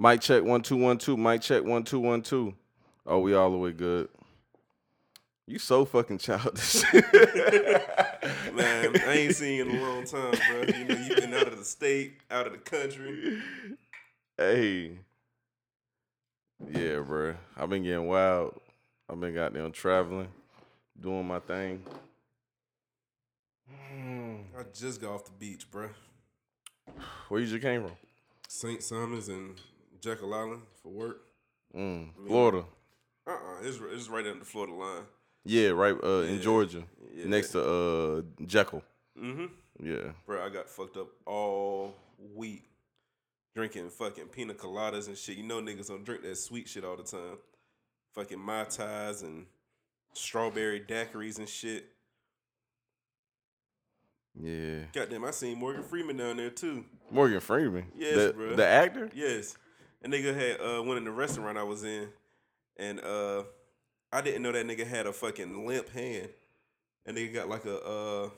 Mic 0.00 0.22
check 0.22 0.42
one 0.42 0.62
two 0.62 0.78
one 0.78 0.96
two. 0.96 1.18
Mic 1.18 1.42
check 1.42 1.62
one 1.62 1.84
two 1.84 2.00
one 2.00 2.22
two. 2.22 2.54
Oh, 3.04 3.18
we 3.18 3.34
all 3.34 3.50
the 3.50 3.58
way 3.58 3.72
good. 3.72 4.08
You 5.46 5.58
so 5.58 5.84
fucking 5.84 6.16
childish. 6.16 6.82
Man, 6.94 8.96
I 8.96 9.08
ain't 9.08 9.36
seen 9.36 9.56
you 9.56 9.68
in 9.68 9.76
a 9.76 9.82
long 9.82 10.06
time, 10.06 10.32
bro. 10.48 10.62
You 10.74 10.84
know, 10.84 10.94
you've 10.94 11.18
been 11.18 11.34
out 11.34 11.48
of 11.48 11.58
the 11.58 11.66
state, 11.66 12.14
out 12.30 12.46
of 12.46 12.52
the 12.52 12.58
country. 12.60 13.42
hey. 14.38 14.92
Yeah, 16.72 17.00
bro. 17.00 17.34
I've 17.54 17.68
been 17.68 17.82
getting 17.82 18.06
wild. 18.06 18.58
I've 19.06 19.20
been 19.20 19.34
goddamn 19.34 19.72
traveling, 19.72 20.28
doing 20.98 21.28
my 21.28 21.40
thing. 21.40 21.84
Mm, 23.92 24.44
I 24.58 24.62
just 24.72 24.98
got 24.98 25.10
off 25.10 25.26
the 25.26 25.32
beach, 25.32 25.70
bro. 25.70 25.90
Where 27.28 27.42
you 27.42 27.46
just 27.46 27.60
came 27.60 27.82
from? 27.82 27.92
St. 28.48 28.82
Simons 28.82 29.28
and 29.28 29.60
Jekyll 30.00 30.32
Island 30.34 30.62
for 30.82 30.88
work. 30.90 31.20
Mm, 31.76 32.08
Florida. 32.26 32.64
Uh 33.26 33.30
uh 33.30 33.36
it's, 33.62 33.78
it's 33.92 34.08
right 34.08 34.26
under 34.26 34.40
the 34.40 34.44
Florida 34.44 34.72
line. 34.74 35.02
Yeah, 35.44 35.68
right 35.68 35.94
uh, 36.02 36.20
in 36.22 36.36
Yeah. 36.36 36.40
Georgia, 36.42 36.84
Yeah. 37.14 37.26
next 37.26 37.52
to 37.52 37.62
uh, 37.64 38.22
Jekyll. 38.44 38.82
Mm-hmm. 39.18 39.46
Yeah. 39.86 40.12
Bro, 40.26 40.44
I 40.44 40.48
got 40.50 40.68
fucked 40.68 40.96
up 40.96 41.08
all 41.26 41.94
week 42.34 42.64
drinking 43.54 43.90
fucking 43.90 44.26
pina 44.26 44.54
coladas 44.54 45.06
and 45.08 45.16
shit. 45.16 45.36
You 45.36 45.44
know 45.44 45.60
niggas 45.60 45.88
don't 45.88 46.04
drink 46.04 46.22
that 46.22 46.36
sweet 46.36 46.68
shit 46.68 46.84
all 46.84 46.96
the 46.96 47.02
time. 47.02 47.38
Fucking 48.14 48.38
Mai 48.38 48.64
Tais 48.64 49.22
and 49.22 49.46
strawberry 50.12 50.80
daiquiris 50.80 51.38
and 51.38 51.48
shit. 51.48 51.86
Yeah. 54.40 54.84
Goddamn, 54.92 55.24
I 55.24 55.30
seen 55.32 55.58
Morgan 55.58 55.82
Freeman 55.82 56.16
down 56.16 56.36
there 56.36 56.50
too. 56.50 56.84
Morgan 57.10 57.40
Freeman. 57.40 57.86
Yes, 57.96 58.14
the, 58.16 58.32
bruh. 58.32 58.56
the 58.56 58.66
actor? 58.66 59.10
Yes. 59.14 59.56
And 60.02 60.12
nigga 60.12 60.34
had 60.34 60.60
uh 60.60 60.82
went 60.82 60.98
in 60.98 61.04
the 61.04 61.10
restaurant 61.10 61.58
I 61.58 61.62
was 61.62 61.84
in 61.84 62.08
and 62.76 63.00
uh 63.00 63.42
I 64.12 64.20
didn't 64.22 64.42
know 64.42 64.52
that 64.52 64.66
nigga 64.66 64.86
had 64.86 65.06
a 65.06 65.12
fucking 65.12 65.66
limp 65.66 65.88
hand. 65.90 66.30
And 67.06 67.16
nigga 67.16 67.34
got 67.34 67.48
like 67.48 67.64
a 67.64 67.80
uh 67.80 68.30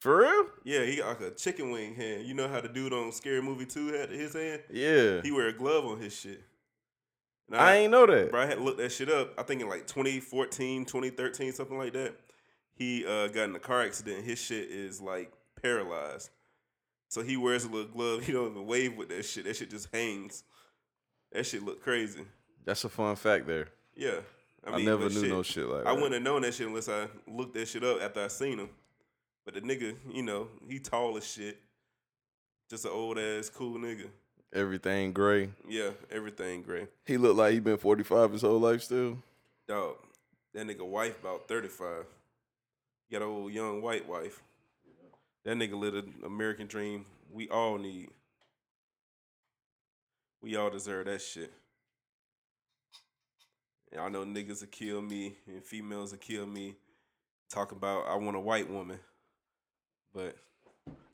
For 0.00 0.18
real? 0.18 0.46
yeah, 0.64 0.84
he 0.84 0.96
got 0.96 1.08
like 1.08 1.20
a 1.20 1.34
chicken 1.34 1.70
wing 1.70 1.94
hand. 1.94 2.26
You 2.26 2.34
know 2.34 2.48
how 2.48 2.60
the 2.60 2.68
dude 2.68 2.92
on 2.92 3.12
Scary 3.12 3.42
Movie 3.42 3.66
2 3.66 3.92
had 3.92 4.10
his 4.10 4.34
hand? 4.34 4.62
Yeah. 4.70 5.20
He 5.22 5.30
wear 5.30 5.48
a 5.48 5.52
glove 5.52 5.84
on 5.84 6.00
his 6.00 6.14
shit. 6.14 6.42
And 7.50 7.56
I 7.60 7.76
ain't 7.76 7.90
know 7.92 8.06
that. 8.06 8.30
Bro, 8.30 8.42
I 8.42 8.46
had 8.46 8.60
looked 8.60 8.78
that 8.78 8.92
shit 8.92 9.10
up. 9.10 9.32
I 9.38 9.42
think 9.42 9.62
in 9.62 9.68
like 9.68 9.86
2014, 9.86 10.84
2013, 10.84 11.52
something 11.52 11.78
like 11.78 11.94
that. 11.94 12.14
He 12.74 13.04
uh, 13.06 13.28
got 13.28 13.44
in 13.48 13.56
a 13.56 13.58
car 13.58 13.82
accident. 13.82 14.24
His 14.24 14.38
shit 14.38 14.70
is 14.70 15.00
like 15.00 15.32
paralyzed. 15.60 16.30
So 17.08 17.22
he 17.22 17.36
wears 17.36 17.64
a 17.64 17.68
little 17.68 17.90
glove. 17.90 18.22
He 18.26 18.32
don't 18.32 18.50
even 18.50 18.66
wave 18.66 18.96
with 18.96 19.08
that 19.08 19.24
shit. 19.24 19.44
That 19.44 19.56
shit 19.56 19.70
just 19.70 19.88
hangs. 19.94 20.44
That 21.32 21.46
shit 21.46 21.62
looked 21.62 21.82
crazy. 21.82 22.24
That's 22.64 22.84
a 22.84 22.88
fun 22.88 23.16
fact 23.16 23.46
there. 23.46 23.68
Yeah. 23.94 24.20
I, 24.66 24.82
never 24.82 25.08
knew 25.08 25.20
shit, 25.20 25.30
no 25.30 25.42
shit 25.42 25.66
like 25.66 25.84
that. 25.84 25.90
I 25.90 25.92
wouldn't 25.92 26.14
have 26.14 26.22
known 26.22 26.42
that 26.42 26.52
shit 26.52 26.66
unless 26.66 26.88
I 26.88 27.06
looked 27.26 27.54
that 27.54 27.68
shit 27.68 27.84
up 27.84 28.02
after 28.02 28.22
I 28.22 28.28
seen 28.28 28.58
him. 28.58 28.68
But 29.44 29.54
the 29.54 29.60
nigga, 29.60 29.94
you 30.12 30.22
know, 30.22 30.48
he 30.68 30.78
tall 30.78 31.16
as 31.16 31.26
shit. 31.26 31.58
Just 32.68 32.84
an 32.84 32.90
old 32.90 33.18
ass 33.18 33.48
cool 33.48 33.78
nigga. 33.78 34.08
Everything 34.52 35.12
gray. 35.12 35.50
Yeah, 35.66 35.90
everything 36.10 36.62
gray. 36.62 36.88
He 37.06 37.16
looked 37.16 37.36
like 37.36 37.52
he 37.52 37.60
been 37.60 37.78
45 37.78 38.32
his 38.32 38.42
whole 38.42 38.58
life 38.58 38.82
still. 38.82 39.18
Dog, 39.66 39.96
that 40.54 40.66
nigga 40.66 40.86
wife 40.86 41.18
about 41.20 41.48
35. 41.48 42.04
Got 43.10 43.22
old 43.22 43.52
young 43.52 43.80
white 43.80 44.06
wife. 44.06 44.42
That 45.44 45.56
nigga 45.56 45.78
lived 45.78 45.96
an 45.96 46.14
American 46.26 46.66
dream 46.66 47.06
we 47.32 47.48
all 47.48 47.78
need. 47.78 48.10
We 50.42 50.56
all 50.56 50.70
deserve 50.70 51.06
that 51.06 51.20
shit. 51.20 51.52
Y'all 53.92 54.10
know 54.10 54.24
niggas 54.24 54.60
will 54.60 54.68
kill 54.68 55.00
me 55.00 55.36
and 55.46 55.64
females 55.64 56.10
will 56.12 56.18
kill 56.18 56.46
me. 56.46 56.74
Talk 57.50 57.72
about 57.72 58.06
I 58.08 58.16
want 58.16 58.36
a 58.36 58.40
white 58.40 58.70
woman. 58.70 58.98
But 60.14 60.36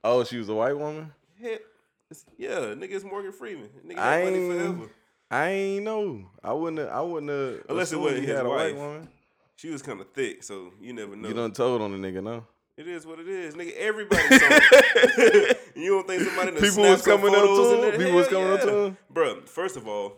Oh, 0.03 0.25
she 0.25 0.37
was 0.39 0.49
a 0.49 0.55
white 0.55 0.77
woman? 0.77 1.13
yeah, 1.41 2.59
nigga 2.75 2.93
it's 2.93 3.05
Morgan 3.05 3.33
Freeman. 3.33 3.69
Nigga 3.87 3.99
I 3.99 4.23
ain't, 4.23 4.53
forever. 4.53 4.91
I 5.31 5.49
ain't 5.49 5.85
know. 5.85 6.27
I 6.43 6.53
wouldn't 6.53 6.79
have, 6.81 6.89
I 6.89 7.01
wouldn't 7.01 7.31
have 7.31 7.65
Unless 7.69 7.93
it 7.93 7.97
wasn't 7.99 8.25
his 8.25 8.37
had 8.37 8.45
a 8.47 8.49
white 8.49 8.75
wife. 8.75 8.77
woman. 8.77 9.09
She 9.57 9.71
was 9.71 9.83
kind 9.83 10.01
of 10.01 10.11
thick, 10.13 10.43
so 10.43 10.73
you 10.81 10.93
never 10.93 11.15
know. 11.17 11.29
You 11.29 11.35
done 11.35 11.53
told 11.53 11.81
on 11.81 11.93
the 11.93 12.09
nigga, 12.09 12.23
no? 12.23 12.45
It 12.77 12.89
is 12.89 13.07
what 13.07 13.21
it 13.21 13.29
is, 13.29 13.55
nigga. 13.55 13.73
Everybody 13.77 14.23
saw 14.23 14.49
it. 14.51 15.61
you 15.77 15.91
don't 15.91 16.09
think 16.09 16.23
somebody 16.23 16.51
done 16.51 16.61
People 16.61 16.83
was 16.83 17.03
coming 17.03 17.33
up 17.35 17.43
to 17.43 17.75
in 17.75 17.93
him? 17.95 18.01
People 18.01 18.15
was 18.15 18.29
coming 18.29 18.53
up 18.53 18.61
to 18.63 18.77
him? 18.87 18.97
Bruh, 19.13 19.49
first 19.49 19.77
of 19.77 19.87
all, 19.87 20.15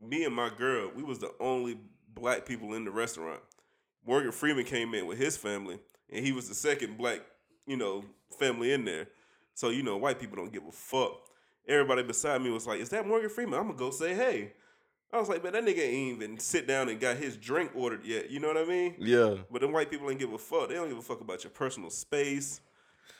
me 0.00 0.24
and 0.24 0.34
my 0.34 0.48
girl, 0.56 0.92
we 0.94 1.02
was 1.02 1.18
the 1.18 1.32
only 1.40 1.78
black 2.14 2.46
people 2.46 2.74
in 2.74 2.84
the 2.84 2.92
restaurant. 2.92 3.40
Morgan 4.06 4.30
Freeman 4.30 4.64
came 4.64 4.94
in 4.94 5.06
with 5.06 5.18
his 5.18 5.36
family, 5.36 5.80
and 6.12 6.24
he 6.24 6.30
was 6.30 6.48
the 6.48 6.54
second 6.54 6.96
black, 6.96 7.20
you 7.66 7.76
know, 7.76 8.04
family 8.38 8.72
in 8.72 8.84
there. 8.84 9.08
So 9.54 9.70
you 9.70 9.82
know, 9.82 9.96
white 9.96 10.20
people 10.20 10.36
don't 10.36 10.52
give 10.52 10.66
a 10.66 10.72
fuck. 10.72 11.18
Everybody 11.66 12.04
beside 12.04 12.40
me 12.42 12.50
was 12.50 12.66
like, 12.66 12.80
"Is 12.80 12.90
that 12.90 13.08
Morgan 13.08 13.28
Freeman?" 13.28 13.58
I'm 13.58 13.66
gonna 13.66 13.78
go 13.78 13.90
say 13.90 14.14
hey. 14.14 14.52
I 15.12 15.18
was 15.18 15.28
like, 15.28 15.42
man, 15.42 15.54
that 15.54 15.64
nigga 15.64 15.80
ain't 15.80 16.22
even 16.22 16.38
sit 16.38 16.66
down 16.66 16.88
and 16.88 17.00
got 17.00 17.16
his 17.16 17.36
drink 17.36 17.70
ordered 17.74 18.04
yet. 18.04 18.30
You 18.30 18.40
know 18.40 18.48
what 18.48 18.58
I 18.58 18.64
mean? 18.64 18.94
Yeah. 18.98 19.36
But 19.50 19.62
them 19.62 19.72
white 19.72 19.90
people 19.90 20.10
ain't 20.10 20.20
give 20.20 20.32
a 20.32 20.38
fuck. 20.38 20.68
They 20.68 20.74
don't 20.74 20.88
give 20.88 20.98
a 20.98 21.02
fuck 21.02 21.22
about 21.22 21.44
your 21.44 21.50
personal 21.50 21.88
space, 21.88 22.60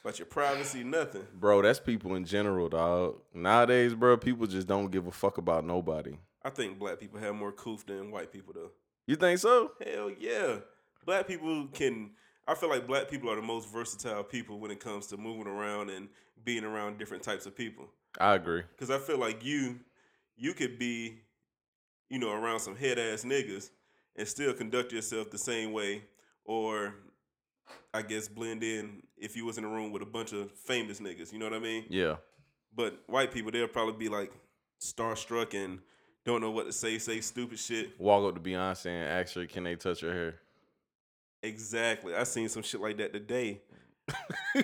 about 0.05 0.19
your 0.19 0.27
privacy, 0.27 0.85
nothing. 0.85 1.27
Bro, 1.35 1.63
that's 1.63 1.81
people 1.81 2.15
in 2.15 2.25
general, 2.27 2.69
dog. 2.69 3.17
Nowadays, 3.33 3.95
bro, 3.95 4.19
people 4.19 4.47
just 4.47 4.67
don't 4.67 4.91
give 4.91 5.07
a 5.07 5.11
fuck 5.11 5.39
about 5.39 5.65
nobody. 5.65 6.19
I 6.45 6.51
think 6.51 6.79
black 6.79 7.01
people 7.01 7.21
have 7.21 7.35
more 7.35 7.53
coof 7.53 7.87
than 7.87 8.11
white 8.11 8.33
people 8.33 8.53
though. 8.55 8.71
You 9.07 9.17
think 9.17 9.39
so? 9.39 9.73
Hell 9.85 10.11
yeah. 10.19 10.57
Black 11.07 11.27
people 11.27 11.69
can 11.73 12.11
I 12.47 12.55
feel 12.55 12.71
like 12.71 12.87
black 12.87 13.11
people 13.11 13.31
are 13.31 13.37
the 13.37 13.43
most 13.43 13.71
versatile 13.71 14.25
people 14.25 14.59
when 14.59 14.71
it 14.71 14.81
comes 14.81 15.07
to 15.09 15.19
moving 15.19 15.47
around 15.47 15.91
and 15.91 16.09
being 16.45 16.65
around 16.65 16.99
different 16.99 17.23
types 17.23 17.45
of 17.45 17.55
people. 17.55 17.87
I 18.19 18.35
agree. 18.35 18.63
Cause 18.79 18.91
I 18.91 18.99
feel 18.99 19.19
like 19.19 19.45
you 19.45 19.81
you 20.37 20.55
could 20.55 20.79
be, 20.79 21.21
you 22.11 22.19
know, 22.19 22.31
around 22.33 22.61
some 22.61 22.77
head 22.77 22.99
ass 22.99 23.25
niggas 23.25 23.71
and 24.17 24.27
still 24.27 24.53
conduct 24.53 24.93
yourself 24.93 25.31
the 25.31 25.39
same 25.39 25.73
way 25.73 26.03
or 26.45 26.95
I 27.93 28.03
guess 28.03 28.29
blend 28.29 28.63
in 28.63 29.03
if 29.17 29.37
you 29.37 29.45
was 29.45 29.59
in 29.59 29.65
a 29.65 29.69
room 29.69 29.93
with 29.93 30.03
a 30.03 30.07
bunch 30.07 30.33
of 30.33 30.51
famous 30.53 31.01
niggas, 31.01 31.33
you 31.33 31.39
know 31.39 31.47
what 31.47 31.55
I 31.55 31.59
mean? 31.59 31.85
Yeah. 31.89 32.17
But 32.75 33.03
white 33.07 33.33
people, 33.33 33.51
they'll 33.51 33.69
probably 33.69 33.95
be 33.99 34.09
like 34.09 34.33
starstruck 34.81 35.55
and 35.55 35.81
don't 36.25 36.41
know 36.41 36.51
what 36.51 36.67
to 36.67 36.73
say, 36.73 36.99
say 36.99 37.21
stupid 37.21 37.59
shit. 37.59 37.99
Walk 38.01 38.29
up 38.29 38.35
to 38.43 38.51
Beyonce 38.51 38.87
and 38.87 39.09
ask 39.09 39.35
her, 39.35 39.47
can 39.47 39.65
they 39.65 39.77
touch 39.77 40.01
her 40.01 40.13
hair? 40.13 40.35
Exactly. 41.43 42.15
I 42.15 42.25
seen 42.25 42.49
some 42.49 42.63
shit 42.63 42.81
like 42.81 42.97
that 42.99 43.13
today. 43.13 43.61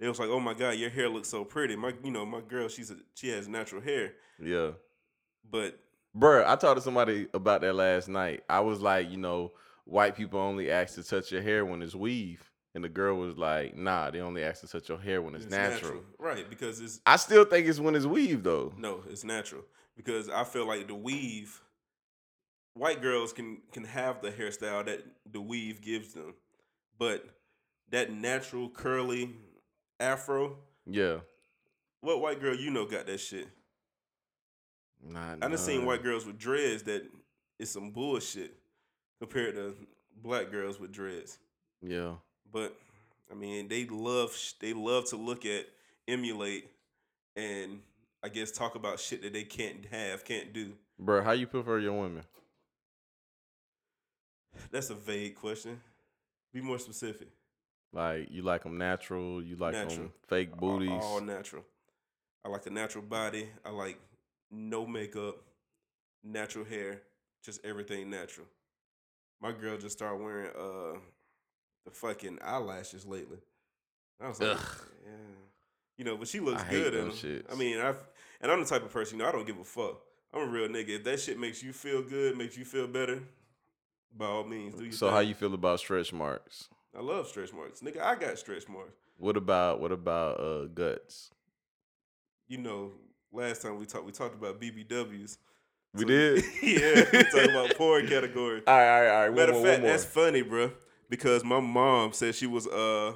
It 0.00 0.06
was 0.06 0.20
like, 0.20 0.28
"Oh 0.28 0.38
my 0.38 0.54
god, 0.54 0.76
your 0.76 0.90
hair 0.90 1.08
looks 1.08 1.28
so 1.28 1.44
pretty." 1.44 1.74
My, 1.74 1.92
you 2.04 2.12
know, 2.12 2.24
my 2.24 2.40
girl, 2.40 2.68
she's 2.68 2.92
a, 2.92 2.96
she 3.14 3.30
has 3.30 3.48
natural 3.48 3.82
hair, 3.82 4.12
Yeah. 4.40 4.70
but 5.50 5.76
Bruh, 6.18 6.44
I 6.46 6.56
talked 6.56 6.76
to 6.78 6.82
somebody 6.82 7.28
about 7.32 7.60
that 7.60 7.74
last 7.74 8.08
night. 8.08 8.42
I 8.48 8.60
was 8.60 8.80
like, 8.80 9.10
you 9.10 9.16
know, 9.18 9.52
white 9.84 10.16
people 10.16 10.40
only 10.40 10.70
ask 10.70 10.94
to 10.96 11.02
touch 11.04 11.30
your 11.30 11.42
hair 11.42 11.64
when 11.64 11.80
it's 11.82 11.94
weave. 11.94 12.50
And 12.74 12.84
the 12.84 12.88
girl 12.88 13.16
was 13.16 13.36
like, 13.36 13.76
nah, 13.76 14.10
they 14.10 14.20
only 14.20 14.42
ask 14.44 14.60
to 14.60 14.68
touch 14.68 14.88
your 14.88 14.98
hair 14.98 15.22
when 15.22 15.34
it's, 15.34 15.46
natural. 15.46 16.02
right? 16.18 16.48
Because 16.48 16.80
it's 16.80 17.00
I 17.06 17.16
still 17.16 17.44
think 17.44 17.66
it's 17.66 17.80
when 17.80 17.94
it's 17.94 18.04
weave 18.06 18.42
though. 18.42 18.72
no, 18.76 19.02
it's 19.08 19.24
natural. 19.24 19.62
Because 19.96 20.28
I 20.28 20.44
feel 20.44 20.66
like 20.66 20.86
the 20.86 20.94
weave, 20.94 21.60
white 22.74 23.00
girls 23.02 23.32
can 23.32 23.58
can 23.72 23.84
have 23.84 24.22
the 24.22 24.30
hairstyle 24.30 24.84
that 24.86 25.04
the 25.30 25.40
weave 25.40 25.80
gives 25.80 26.12
them, 26.14 26.34
but 26.98 27.24
that 27.90 28.12
natural 28.12 28.68
curly 28.68 29.34
afro, 29.98 30.58
Yeah. 30.86 31.18
what 32.00 32.20
white 32.20 32.40
girl 32.40 32.54
you 32.54 32.70
know 32.70 32.86
got 32.86 33.06
that 33.06 33.18
shit? 33.18 33.48
Nah, 35.06 35.32
I 35.32 35.36
done 35.36 35.56
seen 35.58 35.84
white 35.84 36.02
girls 36.02 36.26
with 36.26 36.38
dreads 36.38 36.82
that 36.84 37.02
is 37.58 37.70
some 37.70 37.90
bullshit 37.90 38.54
compared 39.20 39.54
to 39.54 39.74
black 40.22 40.50
girls 40.50 40.78
with 40.80 40.92
dreads. 40.92 41.38
Yeah. 41.82 42.14
But 42.52 42.76
I 43.30 43.34
mean, 43.34 43.68
they 43.68 43.86
love 43.86 44.36
they 44.60 44.72
love 44.72 45.08
to 45.10 45.16
look 45.16 45.44
at, 45.46 45.66
emulate, 46.06 46.68
and 47.36 47.80
I 48.22 48.28
guess 48.28 48.50
talk 48.50 48.74
about 48.74 48.98
shit 49.00 49.22
that 49.22 49.32
they 49.32 49.44
can't 49.44 49.84
have, 49.86 50.24
can't 50.24 50.52
do. 50.52 50.72
Bro, 50.98 51.22
how 51.22 51.32
you 51.32 51.46
prefer 51.46 51.78
your 51.78 51.92
women? 52.00 52.24
That's 54.70 54.90
a 54.90 54.94
vague 54.94 55.36
question. 55.36 55.80
Be 56.52 56.60
more 56.60 56.78
specific. 56.78 57.28
Like 57.92 58.28
you 58.30 58.42
like 58.42 58.64
them 58.64 58.76
natural, 58.76 59.42
you 59.42 59.56
like 59.56 59.72
Natural. 59.72 59.96
them 59.96 60.12
fake 60.26 60.50
All- 60.52 60.58
booties. 60.78 60.90
All, 61.02 61.20
natural. 61.20 61.64
I 62.44 62.48
like 62.48 62.66
a 62.66 62.70
natural 62.70 63.04
body. 63.04 63.48
I 63.64 63.70
like 63.70 63.98
no 64.50 64.86
makeup, 64.86 65.36
natural 66.24 66.64
hair, 66.64 67.02
just 67.42 67.64
everything 67.64 68.10
natural. 68.10 68.46
My 69.40 69.52
girl 69.52 69.78
just 69.78 69.96
started 69.96 70.22
wearing 70.22 70.50
uh 70.50 70.98
the 71.84 71.90
fucking 71.92 72.38
eyelashes 72.44 73.06
lately. 73.06 73.38
I 74.20 74.28
was 74.28 74.40
like, 74.40 74.50
Ugh. 74.50 74.66
yeah. 75.04 75.10
You 75.96 76.04
know, 76.04 76.16
but 76.16 76.28
she 76.28 76.40
looks 76.40 76.62
I 76.62 76.70
good 76.70 76.94
them. 76.94 77.12
I 77.50 77.54
mean, 77.54 77.80
I've 77.80 77.98
and 78.40 78.50
I'm 78.52 78.60
the 78.60 78.66
type 78.66 78.84
of 78.84 78.92
person, 78.92 79.18
you 79.18 79.22
know, 79.24 79.28
I 79.28 79.32
don't 79.32 79.46
give 79.46 79.58
a 79.58 79.64
fuck. 79.64 80.00
I'm 80.32 80.42
a 80.42 80.46
real 80.50 80.68
nigga. 80.68 80.90
If 80.90 81.04
that 81.04 81.20
shit 81.20 81.38
makes 81.38 81.62
you 81.62 81.72
feel 81.72 82.02
good, 82.02 82.36
makes 82.36 82.56
you 82.56 82.64
feel 82.64 82.86
better, 82.86 83.22
by 84.16 84.26
all 84.26 84.44
means, 84.44 84.74
do 84.74 84.84
your 84.84 84.92
So 84.92 85.06
thing. 85.06 85.14
how 85.14 85.20
you 85.20 85.34
feel 85.34 85.54
about 85.54 85.80
stretch 85.80 86.12
marks? 86.12 86.68
I 86.96 87.00
love 87.00 87.26
stretch 87.28 87.52
marks, 87.52 87.80
nigga. 87.80 88.00
I 88.02 88.14
got 88.16 88.38
stretch 88.38 88.68
marks. 88.68 88.92
What 89.16 89.36
about 89.36 89.80
what 89.80 89.92
about 89.92 90.40
uh 90.40 90.64
guts? 90.66 91.30
You 92.48 92.58
know, 92.58 92.92
last 93.32 93.62
time 93.62 93.78
we 93.78 93.86
talked, 93.86 94.04
we 94.04 94.12
talked 94.12 94.34
about 94.34 94.60
BBWs. 94.60 95.38
We 95.94 96.00
So- 96.02 96.06
did. 96.06 96.44
yeah, 96.62 97.04
we 97.12 97.22
talked 97.24 97.50
about 97.50 97.74
porn 97.76 98.06
categories. 98.06 98.62
All 98.66 98.74
right, 98.76 98.88
all 98.88 99.00
right, 99.02 99.08
all 99.10 99.28
right. 99.28 99.34
Matter 99.36 99.52
of 99.52 99.62
fact, 99.64 99.82
that's 99.82 100.04
funny, 100.04 100.42
bro. 100.42 100.70
Because 101.10 101.42
my 101.44 101.60
mom 101.60 102.12
said 102.12 102.34
she 102.34 102.46
was 102.46 102.66
uh 102.66 103.14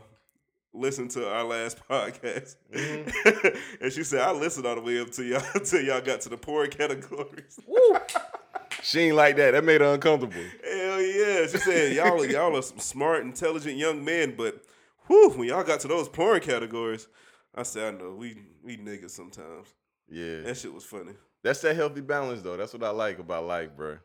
listening 0.72 1.08
to 1.08 1.28
our 1.30 1.44
last 1.44 1.78
podcast, 1.88 2.56
Mm-hmm. 2.72 3.84
and 3.84 3.92
she 3.92 4.02
said 4.04 4.22
I 4.22 4.32
listened 4.32 4.66
all 4.66 4.74
the 4.76 4.80
way 4.80 4.98
up 5.00 5.10
to 5.12 5.22
y'all 5.24 5.42
until 5.54 5.82
y'all 5.82 6.00
got 6.00 6.22
to 6.22 6.28
the 6.30 6.38
porn 6.38 6.70
categories. 6.70 7.60
Woo. 7.66 7.96
She 8.82 9.00
ain't 9.00 9.16
like 9.16 9.36
that. 9.36 9.50
That 9.52 9.62
made 9.64 9.80
her 9.82 9.92
uncomfortable. 9.94 10.42
Hell 10.64 11.00
yeah! 11.02 11.46
She 11.46 11.58
said 11.58 11.92
y'all 11.94 12.24
y'all 12.24 12.56
are 12.56 12.62
some 12.62 12.78
smart, 12.78 13.22
intelligent 13.22 13.76
young 13.76 14.02
men, 14.02 14.34
but 14.36 14.62
whew, 15.06 15.28
when 15.36 15.48
y'all 15.48 15.62
got 15.62 15.80
to 15.80 15.88
those 15.88 16.08
porn 16.08 16.40
categories, 16.40 17.06
I 17.54 17.62
said 17.64 17.94
I 17.94 17.98
know 17.98 18.14
we 18.14 18.38
we 18.64 18.78
niggas 18.78 19.10
sometimes. 19.10 19.68
Yeah. 20.08 20.42
That 20.42 20.56
shit 20.56 20.72
was 20.72 20.84
funny. 20.84 21.12
That's 21.42 21.60
that 21.62 21.74
healthy 21.76 22.00
balance 22.02 22.42
though. 22.42 22.56
That's 22.56 22.72
what 22.72 22.84
I 22.84 22.90
like 22.90 23.18
about 23.18 23.46
life, 23.46 23.70
bro. 23.76 23.98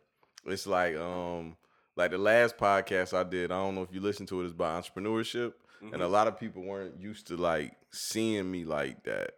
It's 0.46 0.66
like 0.68 0.96
um 0.96 1.56
like 1.96 2.12
the 2.12 2.18
last 2.18 2.58
podcast 2.58 3.14
I 3.18 3.24
did, 3.24 3.52
I 3.52 3.56
don't 3.56 3.76
know 3.76 3.82
if 3.84 3.94
you 3.94 4.00
listened 4.02 4.30
to 4.30 4.42
it, 4.42 4.46
it's 4.46 4.54
about 4.54 4.84
entrepreneurship. 4.84 5.54
And 5.82 5.92
Mm-hmm. 5.92 6.02
a 6.02 6.08
lot 6.08 6.28
of 6.28 6.40
people 6.40 6.64
weren't 6.64 7.00
used 7.00 7.28
to 7.28 7.38
like 7.38 7.74
seeing 7.92 8.50
me 8.50 8.66
like 8.66 9.04
that. 9.04 9.32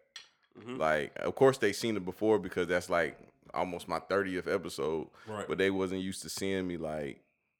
Mhm. 0.57 0.77
Like, 0.77 1.11
of 1.17 1.35
course 1.35 1.57
they 1.57 1.73
seen 1.73 1.97
it 1.97 2.05
before 2.05 2.39
because 2.39 2.67
that's 2.67 2.89
like 2.89 3.17
almost 3.53 3.87
my 3.89 3.99
30th 3.99 4.47
episode. 4.53 5.07
Right. 5.27 5.45
But 5.47 5.57
they 5.57 5.69
wasn't 5.69 6.01
used 6.01 6.21
to 6.21 6.29
seeing 6.29 6.65
me 6.67 6.77
like 6.77 7.19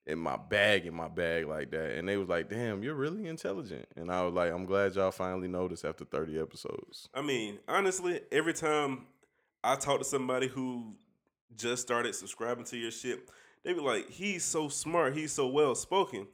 in 0.09 0.19
my 0.19 0.37
bag, 0.37 0.85
in 0.85 0.93
my 0.93 1.07
bag 1.07 1.47
like 1.47 1.71
that. 1.71 1.97
And 1.97 2.07
they 2.07 2.17
was 2.17 2.27
like, 2.27 2.49
damn, 2.49 2.83
you're 2.83 2.95
really 2.95 3.27
intelligent. 3.27 3.85
And 3.95 4.11
I 4.11 4.23
was 4.23 4.33
like, 4.33 4.51
I'm 4.51 4.65
glad 4.65 4.95
y'all 4.95 5.11
finally 5.11 5.47
noticed 5.47 5.85
after 5.85 6.03
30 6.03 6.39
episodes. 6.39 7.09
I 7.13 7.21
mean, 7.21 7.59
honestly, 7.67 8.21
every 8.31 8.53
time 8.53 9.05
I 9.63 9.75
talk 9.75 9.99
to 9.99 10.05
somebody 10.05 10.47
who 10.47 10.95
just 11.55 11.81
started 11.81 12.15
subscribing 12.15 12.65
to 12.65 12.77
your 12.77 12.91
shit, 12.91 13.29
they 13.63 13.73
be 13.73 13.81
like, 13.81 14.09
"He's 14.09 14.45
so 14.45 14.69
smart. 14.69 15.15
He's 15.15 15.31
so 15.31 15.47
well 15.47 15.75
spoken." 15.75 16.27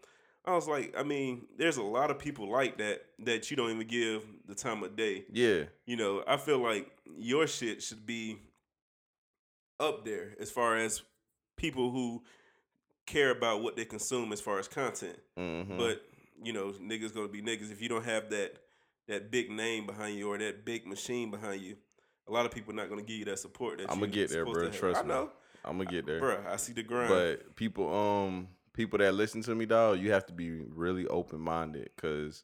I 0.46 0.54
was 0.54 0.68
like, 0.68 0.94
I 0.96 1.02
mean, 1.02 1.48
there's 1.58 1.78
a 1.78 1.84
lot 1.84 2.12
of 2.12 2.20
people 2.20 2.50
like 2.50 2.78
that 2.78 3.02
that 3.20 3.50
you 3.50 3.58
don't 3.58 3.72
even 3.72 3.88
give 3.88 4.24
the 4.48 4.54
time 4.54 4.84
of 4.84 4.96
day. 4.96 5.26
Yeah. 5.32 5.64
You 5.88 5.96
know, 5.98 6.24
I 6.28 6.38
feel 6.38 6.60
like 6.60 6.92
your 7.18 7.48
shit 7.48 7.82
should 7.82 8.06
be 8.06 8.38
up 9.80 10.06
there 10.06 10.36
as 10.40 10.52
far 10.52 10.78
as 10.78 11.02
people 11.58 11.90
who 11.90 12.22
care 13.06 13.32
about 13.32 13.62
what 13.62 13.76
they 13.76 13.86
consume 13.86 14.32
as 14.34 14.42
far 14.42 14.60
as 14.60 14.68
content. 14.68 15.18
hmm 15.38 15.78
But 15.78 16.02
you 16.44 16.54
know, 16.54 16.74
niggas 16.82 17.14
gonna 17.14 17.28
be 17.28 17.42
niggas. 17.42 17.72
If 17.72 17.82
you 17.82 17.90
don't 17.90 18.06
have 18.06 18.30
that 18.30 18.54
that 19.08 19.32
big 19.32 19.50
name 19.52 19.86
behind 19.86 20.18
you 20.18 20.32
or 20.32 20.38
that 20.38 20.66
big 20.66 20.86
machine 20.88 21.32
behind 21.32 21.62
you, 21.62 21.78
a 22.28 22.32
lot 22.32 22.46
of 22.46 22.52
people 22.52 22.74
not 22.74 22.90
gonna 22.90 23.04
give 23.04 23.18
you 23.18 23.26
that 23.26 23.40
support. 23.40 23.78
That 23.78 23.92
I'm 23.92 24.00
gonna 24.00 24.12
get 24.12 24.30
there, 24.30 24.46
bro. 24.46 24.70
Trust 24.70 25.00
I 25.00 25.04
me. 25.04 25.10
know, 25.10 25.30
I'm 25.64 25.78
gonna 25.78 25.90
get 25.90 26.06
there. 26.06 26.20
bro. 26.20 26.44
I 26.50 26.58
see 26.58 26.74
the 26.74 26.84
grind. 26.84 27.10
But 27.10 27.56
people, 27.56 27.94
um, 27.94 28.48
people 28.74 29.00
that 29.00 29.14
listen 29.14 29.42
to 29.44 29.56
me, 29.56 29.66
dog, 29.66 30.00
you 30.00 30.12
have 30.12 30.26
to 30.28 30.34
be 30.34 30.52
really 30.52 31.08
open 31.08 31.40
minded, 31.40 31.90
cause 31.98 32.44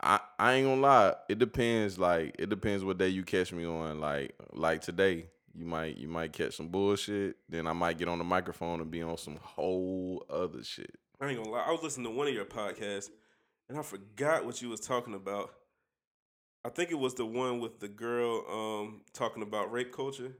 I, 0.00 0.20
I 0.38 0.54
ain't 0.54 0.66
gonna 0.66 0.80
lie. 0.80 1.14
It 1.28 1.38
depends. 1.38 1.98
Like, 1.98 2.36
it 2.38 2.50
depends 2.50 2.84
what 2.84 2.98
day 2.98 3.08
you 3.08 3.24
catch 3.24 3.52
me 3.52 3.64
on. 3.64 4.00
Like, 4.00 4.34
like 4.52 4.82
today, 4.82 5.26
you 5.56 5.64
might, 5.64 5.96
you 5.96 6.08
might 6.08 6.32
catch 6.32 6.56
some 6.56 6.68
bullshit. 6.68 7.36
Then 7.48 7.66
I 7.66 7.72
might 7.72 7.98
get 7.98 8.08
on 8.08 8.18
the 8.18 8.24
microphone 8.24 8.80
and 8.80 8.90
be 8.90 9.02
on 9.02 9.16
some 9.16 9.38
whole 9.42 10.24
other 10.28 10.62
shit. 10.62 10.94
I 11.20 11.28
ain't 11.28 11.38
gonna 11.38 11.50
lie. 11.50 11.64
I 11.66 11.72
was 11.72 11.82
listening 11.82 12.12
to 12.12 12.16
one 12.16 12.28
of 12.28 12.34
your 12.34 12.44
podcasts, 12.44 13.08
and 13.68 13.78
I 13.78 13.82
forgot 13.82 14.44
what 14.44 14.60
you 14.60 14.68
was 14.68 14.80
talking 14.80 15.14
about. 15.14 15.50
I 16.64 16.68
think 16.68 16.90
it 16.90 16.98
was 16.98 17.14
the 17.14 17.24
one 17.24 17.60
with 17.60 17.80
the 17.80 17.88
girl 17.88 18.44
um, 18.50 19.00
talking 19.12 19.42
about 19.42 19.72
rape 19.72 19.92
culture, 19.92 20.32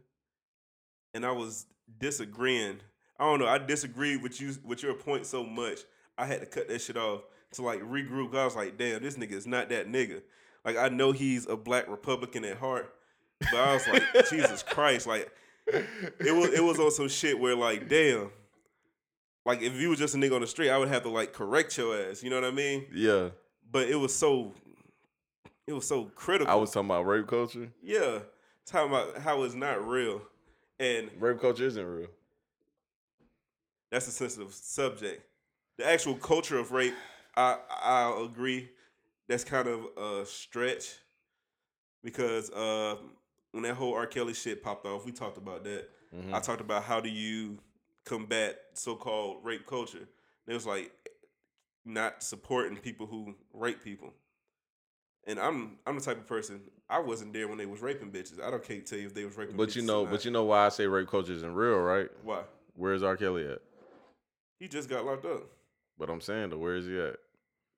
and 1.15 1.25
I 1.25 1.31
was 1.31 1.67
disagreeing. 1.99 2.81
I 3.19 3.25
don't 3.25 3.39
know. 3.39 3.47
I 3.47 3.59
disagreed 3.59 4.23
with 4.23 4.41
you 4.41 4.55
with 4.65 4.83
your 4.83 4.95
point 4.95 5.25
so 5.25 5.45
much. 5.45 5.81
I 6.19 6.27
had 6.27 6.41
to 6.41 6.47
cut 6.47 6.69
that 6.69 6.81
shit 6.81 6.97
off 6.97 7.23
to 7.53 7.63
like 7.63 7.81
regroup. 7.81 8.35
I 8.35 8.45
was 8.45 8.57
like, 8.57 8.77
damn, 8.77 9.03
this 9.03 9.17
nigga 9.17 9.33
is 9.33 9.47
not 9.47 9.69
that 9.71 9.91
nigga. 9.91 10.21
Like 10.65 10.77
I 10.77 10.89
know 10.89 11.13
he's 11.13 11.47
a 11.47 11.57
black 11.57 11.89
Republican 11.89 12.45
at 12.45 12.59
heart, 12.59 12.93
but 13.41 13.55
I 13.55 13.75
was 13.75 13.87
like, 13.89 14.03
Jesus 14.31 14.63
Christ, 14.63 15.07
like 15.07 15.31
it 15.69 16.35
was 16.35 16.53
it 16.53 16.63
was 16.65 16.79
on 16.79 16.91
some 16.91 17.09
shit 17.09 17.39
where 17.39 17.55
like, 17.57 17.89
damn. 17.89 18.31
Like 19.45 19.63
if 19.63 19.75
you 19.75 19.91
was 19.91 19.99
just 20.01 20.15
a 20.15 20.19
nigga 20.19 20.35
on 20.35 20.41
the 20.41 20.47
street, 20.47 20.71
I 20.71 20.79
would 20.79 20.89
have 20.89 21.03
to 21.05 21.09
like 21.09 21.33
correct 21.33 21.77
your 21.79 21.97
ass. 21.97 22.23
You 22.23 22.31
know 22.31 22.41
what 22.41 22.49
I 22.49 22.51
mean? 22.51 22.87
Yeah, 22.93 23.29
But 23.71 23.89
it 23.89 23.95
was 23.95 24.13
so, 24.15 24.53
it 25.69 25.73
was 25.73 25.87
so 25.87 26.07
critical. 26.17 26.53
I 26.53 26.57
was 26.57 26.73
talking 26.73 26.91
about 26.91 27.07
rape 27.07 27.29
culture. 27.29 27.69
yeah, 27.83 28.19
talking 28.65 28.91
about 28.91 29.19
how 29.19 29.43
it's 29.45 29.55
not 29.55 29.87
real, 29.87 30.21
and 30.81 31.11
Rape 31.21 31.41
culture 31.41 31.65
isn't 31.65 31.87
real. 31.87 32.09
that's 33.93 34.09
a 34.09 34.11
sensitive 34.11 34.53
subject. 34.53 35.23
The 35.79 35.87
actual 35.87 36.15
culture 36.17 36.59
of 36.59 36.73
rape, 36.73 36.95
I 37.37 37.59
I 37.71 38.25
agree, 38.25 38.69
that's 39.29 39.45
kind 39.45 39.69
of 39.69 39.87
a 39.97 40.27
stretch, 40.27 40.89
because 42.03 42.51
uh, 42.51 42.97
when 43.53 43.63
that 43.65 43.75
whole 43.75 43.95
R. 43.95 44.07
Kelly 44.07 44.35
shit 44.35 44.63
popped 44.63 44.87
off, 44.87 45.05
we 45.07 45.13
talked 45.13 45.39
about 45.39 45.65
that. 45.65 45.89
Mhm. 46.15 46.33
I 46.35 46.41
talked 46.41 46.61
about 46.61 46.85
how 46.85 47.01
do 47.01 47.09
you 47.09 47.59
combat 48.05 48.59
so-called 48.75 49.45
rape 49.45 49.67
culture. 49.67 49.99
And 49.99 50.09
it 50.49 50.55
was 50.55 50.67
like 50.67 50.93
not 51.85 52.23
supporting 52.23 52.77
people 52.77 53.07
who 53.07 53.35
rape 53.53 53.83
people. 53.83 54.13
And 55.27 55.41
I'm 55.41 55.79
I'm 55.87 55.97
the 55.97 56.01
type 56.05 56.19
of 56.19 56.27
person 56.27 56.61
I 56.89 57.01
wasn't 57.01 57.33
there 57.33 57.49
when 57.49 57.59
they 57.59 57.67
was 57.67 57.81
raping 57.81 58.13
bitches. 58.13 58.41
I 58.41 58.51
don't 58.51 58.63
can't 58.63 58.87
tell 58.87 58.99
you 58.99 59.07
if 59.07 59.15
they 59.15 59.25
was 59.25 59.37
raping. 59.37 59.57
But 59.57 59.75
you 59.75 59.83
know, 59.83 60.07
but 60.07 60.25
you 60.25 60.31
know 60.31 60.45
why 60.45 60.67
I 60.67 60.69
say 60.69 60.87
rape 60.87 61.09
culture 61.09 61.33
isn't 61.33 61.55
real, 61.55 61.79
right? 61.79 62.09
why 62.23 62.43
Where's 62.75 63.03
R. 63.03 63.17
Kelly 63.17 63.47
at? 63.49 63.61
he 64.61 64.69
just 64.69 64.89
got 64.89 65.05
locked 65.05 65.25
up 65.25 65.51
But 65.99 66.11
I'm 66.11 66.21
saying, 66.21 66.51
though, 66.51 66.59
where 66.59 66.77
is 66.77 66.87
he 66.87 66.99
at? 67.01 67.17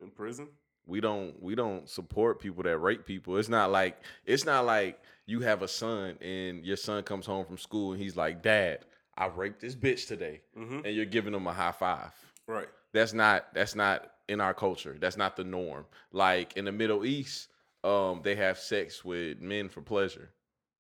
in 0.01 0.11
prison. 0.11 0.49
We 0.89 1.01
don't 1.01 1.41
we 1.41 1.55
don't 1.55 1.89
support 1.89 2.41
people 2.41 2.63
that 2.65 2.79
rape 2.79 3.05
people. 3.05 3.37
It's 3.37 3.49
not 3.49 3.71
like 3.71 4.03
it's 4.25 4.45
not 4.45 4.65
like 4.65 4.99
you 5.27 5.41
have 5.41 5.63
a 5.63 5.69
son 5.69 6.17
and 6.21 6.65
your 6.65 6.77
son 6.79 7.03
comes 7.05 7.27
home 7.27 7.45
from 7.45 7.59
school 7.59 7.93
and 7.93 8.01
he's 8.01 8.17
like, 8.17 8.43
"Dad, 8.43 8.81
I 9.17 9.27
raped 9.27 9.61
this 9.61 9.77
bitch 9.77 10.09
today," 10.09 10.41
hmm 10.57 10.81
and 10.85 10.95
you're 10.97 11.05
giving 11.05 11.35
him 11.35 11.47
a 11.47 11.53
high 11.53 11.73
five. 11.73 12.13
Right. 12.47 12.69
That's 12.93 13.13
not 13.13 13.53
that's 13.55 13.75
not 13.75 14.11
in 14.29 14.41
our 14.41 14.55
culture. 14.55 14.97
That's 14.99 15.17
not 15.19 15.37
the 15.37 15.45
norm. 15.45 15.85
Like 16.11 16.57
in 16.57 16.65
the 16.65 16.73
Middle 16.73 17.05
East, 17.05 17.49
um, 17.85 18.23
they 18.25 18.35
have 18.37 18.59
sex 18.59 19.05
with 19.05 19.41
men 19.41 19.69
for 19.69 19.83
pleasure. 19.83 20.31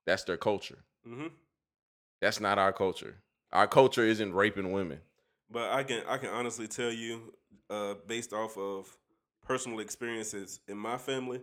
That's 0.06 0.24
their 0.24 0.38
culture. 0.38 0.78
hmm 1.06 1.26
That's 2.22 2.40
not 2.40 2.58
our 2.58 2.72
culture. 2.72 3.16
Our 3.52 3.66
culture 3.66 4.04
isn't 4.04 4.32
raping 4.32 4.72
women. 4.72 5.00
But 5.50 5.70
I 5.70 5.82
can 5.82 6.02
I 6.08 6.16
can 6.16 6.30
honestly 6.30 6.66
tell 6.66 6.90
you, 6.90 7.34
uh, 7.68 7.94
based 8.06 8.32
off 8.32 8.56
of 8.56 8.96
personal 9.48 9.80
experiences 9.80 10.60
in 10.68 10.76
my 10.76 10.98
family, 10.98 11.40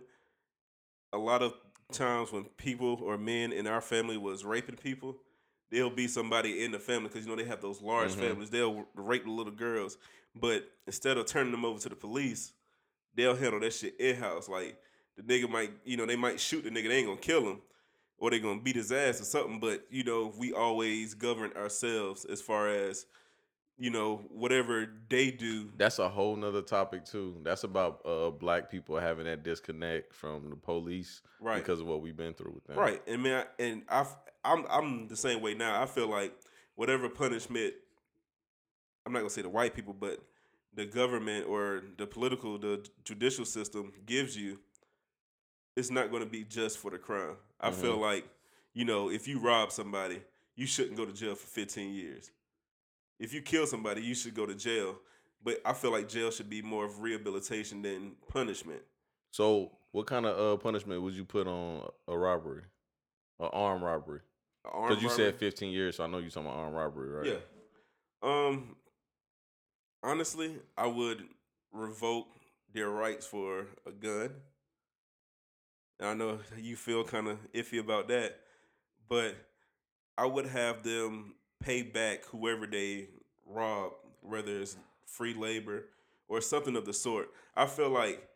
a 1.12 1.18
lot 1.18 1.42
of 1.42 1.54
times 1.90 2.30
when 2.32 2.44
people 2.56 3.00
or 3.02 3.18
men 3.18 3.52
in 3.52 3.66
our 3.66 3.80
family 3.80 4.16
was 4.16 4.44
raping 4.44 4.76
people, 4.76 5.16
there'll 5.70 5.90
be 5.90 6.06
somebody 6.06 6.64
in 6.64 6.70
the 6.70 6.78
family 6.78 7.08
because 7.08 7.24
you 7.26 7.30
know 7.30 7.36
they 7.36 7.48
have 7.48 7.60
those 7.60 7.82
large 7.82 8.12
Mhm. 8.12 8.18
families. 8.18 8.50
They'll 8.50 8.86
rape 8.94 9.24
the 9.24 9.30
little 9.30 9.52
girls, 9.52 9.98
but 10.36 10.70
instead 10.86 11.18
of 11.18 11.26
turning 11.26 11.50
them 11.50 11.64
over 11.64 11.80
to 11.80 11.88
the 11.88 11.96
police, 11.96 12.52
they'll 13.14 13.34
handle 13.34 13.58
that 13.60 13.72
shit 13.72 13.96
in 13.98 14.16
house. 14.16 14.48
Like 14.48 14.80
the 15.16 15.22
nigga 15.22 15.50
might, 15.50 15.72
you 15.84 15.96
know, 15.96 16.06
they 16.06 16.16
might 16.16 16.38
shoot 16.38 16.62
the 16.62 16.70
nigga. 16.70 16.88
They 16.88 16.98
ain't 16.98 17.08
gonna 17.08 17.20
kill 17.20 17.42
him. 17.50 17.60
Or 18.18 18.30
they 18.30 18.38
gonna 18.38 18.60
beat 18.60 18.76
his 18.76 18.92
ass 18.92 19.20
or 19.20 19.24
something, 19.24 19.60
but 19.60 19.84
you 19.90 20.02
know, 20.04 20.32
we 20.38 20.52
always 20.52 21.12
govern 21.12 21.52
ourselves 21.52 22.24
as 22.24 22.40
far 22.40 22.68
as 22.68 23.04
you 23.78 23.90
know, 23.90 24.22
whatever 24.30 24.86
they 25.08 25.30
do. 25.30 25.68
That's 25.76 25.98
a 25.98 26.08
whole 26.08 26.34
nother 26.36 26.62
topic 26.62 27.04
too. 27.04 27.36
That's 27.42 27.64
about 27.64 28.00
uh, 28.06 28.30
black 28.30 28.70
people 28.70 28.98
having 28.98 29.26
that 29.26 29.42
disconnect 29.42 30.14
from 30.14 30.48
the 30.50 30.56
police 30.56 31.20
Right. 31.40 31.56
because 31.58 31.80
of 31.80 31.86
what 31.86 32.00
we've 32.00 32.16
been 32.16 32.32
through 32.34 32.52
with 32.52 32.64
them. 32.66 32.78
Right. 32.78 33.02
And 33.06 33.22
man, 33.22 33.44
I- 33.58 33.62
and 33.62 33.82
I, 33.88 34.06
I'm, 34.44 34.64
I'm 34.70 35.08
the 35.08 35.16
same 35.16 35.42
way 35.42 35.54
now. 35.54 35.80
I 35.82 35.86
feel 35.86 36.08
like 36.08 36.32
whatever 36.74 37.08
punishment, 37.08 37.74
I'm 39.04 39.12
not 39.12 39.18
gonna 39.20 39.30
say 39.30 39.42
the 39.42 39.48
white 39.48 39.74
people, 39.74 39.92
but 39.98 40.20
the 40.74 40.86
government 40.86 41.46
or 41.48 41.82
the 41.98 42.06
political, 42.06 42.58
the 42.58 42.86
judicial 43.04 43.44
system 43.44 43.92
gives 44.06 44.36
you, 44.36 44.58
it's 45.76 45.90
not 45.90 46.10
gonna 46.10 46.26
be 46.26 46.44
just 46.44 46.78
for 46.78 46.90
the 46.90 46.98
crime. 46.98 47.36
I 47.60 47.70
feel 47.70 47.98
like, 47.98 48.26
you 48.74 48.84
know, 48.84 49.10
if 49.10 49.26
you 49.28 49.38
rob 49.38 49.70
somebody, 49.72 50.22
you 50.54 50.66
shouldn't 50.66 50.96
go 50.96 51.04
to 51.04 51.12
jail 51.12 51.34
for 51.34 51.46
15 51.46 51.94
years. 51.94 52.30
If 53.18 53.32
you 53.32 53.42
kill 53.42 53.66
somebody, 53.66 54.02
you 54.02 54.14
should 54.14 54.34
go 54.34 54.46
to 54.46 54.54
jail. 54.54 54.96
But 55.42 55.60
I 55.64 55.72
feel 55.72 55.92
like 55.92 56.08
jail 56.08 56.30
should 56.30 56.50
be 56.50 56.62
more 56.62 56.84
of 56.84 57.00
rehabilitation 57.00 57.82
than 57.82 58.12
punishment. 58.28 58.82
So, 59.30 59.72
what 59.92 60.06
kind 60.06 60.26
of 60.26 60.38
uh, 60.38 60.56
punishment 60.60 61.02
would 61.02 61.14
you 61.14 61.24
put 61.24 61.46
on 61.46 61.88
a 62.08 62.16
robbery, 62.16 62.62
an 63.38 63.48
armed 63.52 63.82
robbery? 63.82 64.20
Because 64.64 65.02
you 65.02 65.08
robbery. 65.08 65.26
said 65.26 65.36
15 65.36 65.72
years, 65.72 65.96
so 65.96 66.04
I 66.04 66.06
know 66.08 66.18
you're 66.18 66.30
talking 66.30 66.48
about 66.48 66.58
armed 66.58 66.76
robbery, 66.76 67.10
right? 67.10 67.26
Yeah. 67.26 67.36
Um. 68.22 68.76
Honestly, 70.02 70.56
I 70.76 70.86
would 70.86 71.24
revoke 71.72 72.28
their 72.72 72.90
rights 72.90 73.26
for 73.26 73.66
a 73.86 73.90
gun. 73.90 74.30
And 75.98 76.08
I 76.08 76.14
know 76.14 76.38
you 76.58 76.76
feel 76.76 77.04
kind 77.04 77.28
of 77.28 77.38
iffy 77.52 77.80
about 77.80 78.08
that, 78.08 78.38
but 79.08 79.34
I 80.18 80.26
would 80.26 80.46
have 80.46 80.82
them 80.82 81.34
pay 81.60 81.82
back 81.82 82.24
whoever 82.26 82.66
they 82.66 83.08
rob, 83.46 83.92
whether 84.22 84.60
it's 84.60 84.76
free 85.04 85.34
labor 85.34 85.86
or 86.28 86.40
something 86.40 86.76
of 86.76 86.84
the 86.84 86.92
sort. 86.92 87.30
I 87.56 87.66
feel 87.66 87.90
like 87.90 88.26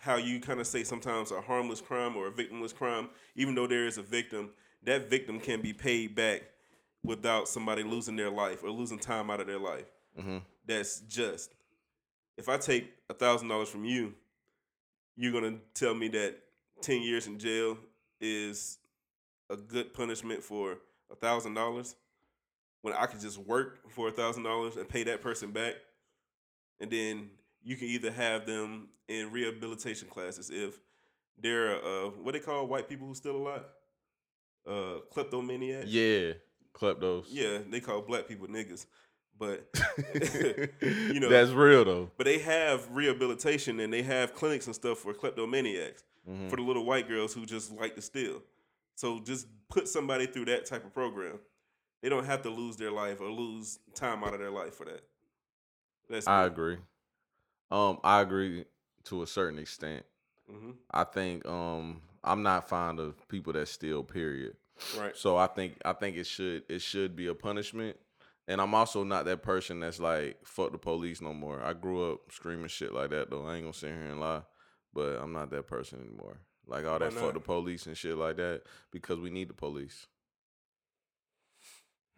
how 0.00 0.16
you 0.16 0.40
kind 0.40 0.60
of 0.60 0.66
say 0.66 0.84
sometimes 0.84 1.32
a 1.32 1.40
harmless 1.40 1.80
crime 1.80 2.16
or 2.16 2.28
a 2.28 2.30
victimless 2.30 2.74
crime, 2.74 3.08
even 3.34 3.54
though 3.54 3.66
there 3.66 3.86
is 3.86 3.98
a 3.98 4.02
victim, 4.02 4.50
that 4.84 5.10
victim 5.10 5.40
can 5.40 5.60
be 5.60 5.72
paid 5.72 6.14
back 6.14 6.42
without 7.04 7.48
somebody 7.48 7.82
losing 7.82 8.16
their 8.16 8.30
life 8.30 8.62
or 8.62 8.70
losing 8.70 8.98
time 8.98 9.30
out 9.30 9.40
of 9.40 9.46
their 9.46 9.58
life. 9.58 9.90
Mm-hmm. 10.18 10.38
That's 10.66 11.00
just. 11.00 11.54
If 12.36 12.48
I 12.48 12.56
take 12.56 12.92
a 13.10 13.14
thousand 13.14 13.48
dollars 13.48 13.68
from 13.68 13.84
you, 13.84 14.14
you're 15.16 15.32
gonna 15.32 15.56
tell 15.74 15.94
me 15.94 16.08
that 16.08 16.36
ten 16.80 17.02
years 17.02 17.26
in 17.26 17.38
jail 17.38 17.76
is 18.20 18.78
a 19.50 19.56
good 19.56 19.92
punishment 19.92 20.42
for 20.42 20.78
a 21.10 21.16
thousand 21.16 21.54
dollars 21.54 21.96
when 22.82 22.94
I 22.94 23.06
could 23.06 23.20
just 23.20 23.38
work 23.38 23.90
for 23.90 24.08
a 24.08 24.12
thousand 24.12 24.42
dollars 24.44 24.76
and 24.76 24.88
pay 24.88 25.02
that 25.04 25.20
person 25.22 25.50
back, 25.50 25.74
and 26.80 26.90
then 26.90 27.30
you 27.62 27.76
can 27.76 27.88
either 27.88 28.10
have 28.10 28.46
them 28.46 28.88
in 29.08 29.30
rehabilitation 29.32 30.08
classes 30.08 30.50
if 30.50 30.78
they're 31.40 31.76
uh 31.84 32.08
what 32.22 32.32
they 32.32 32.40
call 32.40 32.66
white 32.66 32.88
people 32.88 33.06
who 33.06 33.14
steal 33.14 33.36
a 33.36 33.38
lot, 33.38 33.68
uh 34.66 35.00
kleptomaniacs. 35.12 35.86
Yeah, 35.86 36.32
kleptos. 36.74 37.24
Yeah, 37.28 37.58
they 37.68 37.80
call 37.80 38.02
black 38.02 38.28
people 38.28 38.46
niggas, 38.48 38.86
but 39.38 39.68
you 40.82 41.20
know 41.20 41.28
that's 41.28 41.50
real 41.50 41.84
though. 41.84 42.10
but 42.16 42.24
they 42.26 42.38
have 42.38 42.88
rehabilitation 42.92 43.80
and 43.80 43.92
they 43.92 44.02
have 44.02 44.34
clinics 44.34 44.66
and 44.66 44.74
stuff 44.74 44.98
for 44.98 45.12
kleptomaniacs 45.14 46.02
Mhm. 46.28 46.50
for 46.50 46.56
the 46.56 46.62
little 46.62 46.84
white 46.84 47.08
girls 47.08 47.32
who 47.32 47.46
just 47.46 47.72
like 47.72 47.94
to 47.94 48.02
steal. 48.02 48.42
So 48.98 49.20
just 49.20 49.46
put 49.70 49.86
somebody 49.86 50.26
through 50.26 50.46
that 50.46 50.66
type 50.66 50.84
of 50.84 50.92
program. 50.92 51.38
They 52.02 52.08
don't 52.08 52.24
have 52.24 52.42
to 52.42 52.50
lose 52.50 52.76
their 52.76 52.90
life 52.90 53.20
or 53.20 53.30
lose 53.30 53.78
time 53.94 54.24
out 54.24 54.34
of 54.34 54.40
their 54.40 54.50
life 54.50 54.74
for 54.74 54.86
that. 54.86 55.02
That's 56.10 56.26
I 56.26 56.46
agree. 56.46 56.78
Um, 57.70 58.00
I 58.02 58.20
agree 58.20 58.64
to 59.04 59.22
a 59.22 59.26
certain 59.26 59.60
extent. 59.60 60.04
hmm 60.50 60.72
I 60.90 61.04
think 61.04 61.46
um 61.46 62.00
I'm 62.24 62.42
not 62.42 62.68
fond 62.68 62.98
of 62.98 63.28
people 63.28 63.52
that 63.52 63.68
steal. 63.68 64.02
Period. 64.02 64.56
Right. 64.98 65.16
So 65.16 65.36
I 65.36 65.46
think 65.46 65.76
I 65.84 65.92
think 65.92 66.16
it 66.16 66.26
should 66.26 66.64
it 66.68 66.82
should 66.82 67.14
be 67.14 67.28
a 67.28 67.34
punishment. 67.36 67.96
And 68.48 68.60
I'm 68.60 68.74
also 68.74 69.04
not 69.04 69.26
that 69.26 69.44
person 69.44 69.78
that's 69.78 70.00
like 70.00 70.38
fuck 70.44 70.72
the 70.72 70.78
police 70.78 71.20
no 71.20 71.32
more. 71.32 71.62
I 71.62 71.72
grew 71.72 72.10
up 72.10 72.32
screaming 72.32 72.66
shit 72.66 72.92
like 72.92 73.10
that 73.10 73.30
though. 73.30 73.46
I 73.46 73.54
ain't 73.54 73.62
gonna 73.62 73.74
sit 73.74 73.92
here 73.92 74.10
and 74.10 74.18
lie, 74.18 74.42
but 74.92 75.20
I'm 75.22 75.32
not 75.32 75.50
that 75.50 75.68
person 75.68 76.00
anymore. 76.00 76.40
Like 76.68 76.86
all 76.86 76.98
that 76.98 77.14
fuck 77.14 77.32
the 77.32 77.40
police 77.40 77.86
and 77.86 77.96
shit 77.96 78.16
like 78.16 78.36
that 78.36 78.62
because 78.92 79.18
we 79.18 79.30
need 79.30 79.48
the 79.48 79.54
police. 79.54 80.06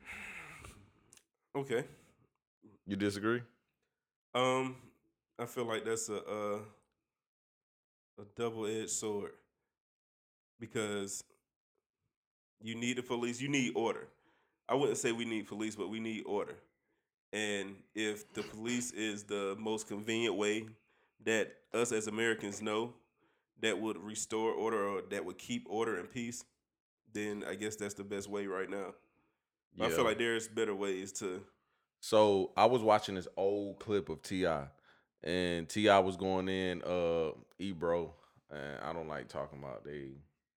Okay. 1.56 1.84
You 2.86 2.94
disagree? 2.94 3.42
Um, 4.36 4.76
I 5.36 5.46
feel 5.46 5.64
like 5.64 5.84
that's 5.84 6.08
a 6.08 6.14
a, 6.14 6.56
a 8.20 8.24
double 8.36 8.66
edged 8.66 8.90
sword 8.90 9.32
because 10.60 11.24
you 12.62 12.76
need 12.76 12.98
the 12.98 13.02
police. 13.02 13.40
You 13.40 13.48
need 13.48 13.72
order. 13.74 14.06
I 14.68 14.74
wouldn't 14.74 14.98
say 14.98 15.10
we 15.10 15.24
need 15.24 15.48
police, 15.48 15.74
but 15.74 15.90
we 15.90 15.98
need 15.98 16.22
order. 16.24 16.54
And 17.32 17.74
if 17.96 18.32
the 18.32 18.42
police 18.42 18.92
is 18.92 19.24
the 19.24 19.56
most 19.58 19.88
convenient 19.88 20.36
way 20.36 20.66
that 21.24 21.52
us 21.74 21.90
as 21.90 22.06
Americans 22.06 22.62
know 22.62 22.94
that 23.62 23.78
would 23.80 23.96
restore 23.98 24.52
order 24.52 24.86
or 24.86 25.02
that 25.10 25.24
would 25.24 25.38
keep 25.38 25.66
order 25.68 25.98
and 25.98 26.10
peace, 26.10 26.44
then 27.12 27.44
I 27.48 27.54
guess 27.54 27.76
that's 27.76 27.94
the 27.94 28.04
best 28.04 28.28
way 28.28 28.46
right 28.46 28.68
now. 28.70 28.94
But 29.76 29.86
I 29.86 29.90
feel 29.90 30.04
like 30.04 30.18
there's 30.18 30.48
better 30.48 30.74
ways 30.74 31.12
to. 31.14 31.42
So 32.00 32.52
I 32.56 32.64
was 32.66 32.82
watching 32.82 33.14
this 33.14 33.28
old 33.36 33.78
clip 33.78 34.08
of 34.08 34.22
T.I., 34.22 34.66
and 35.22 35.68
T.I. 35.68 35.98
was 35.98 36.16
going 36.16 36.48
in 36.48 36.82
uh 36.82 37.32
Ebro, 37.58 38.14
and 38.50 38.80
I 38.82 38.92
don't 38.92 39.08
like 39.08 39.28
talking 39.28 39.58
about 39.58 39.84
they 39.84 40.12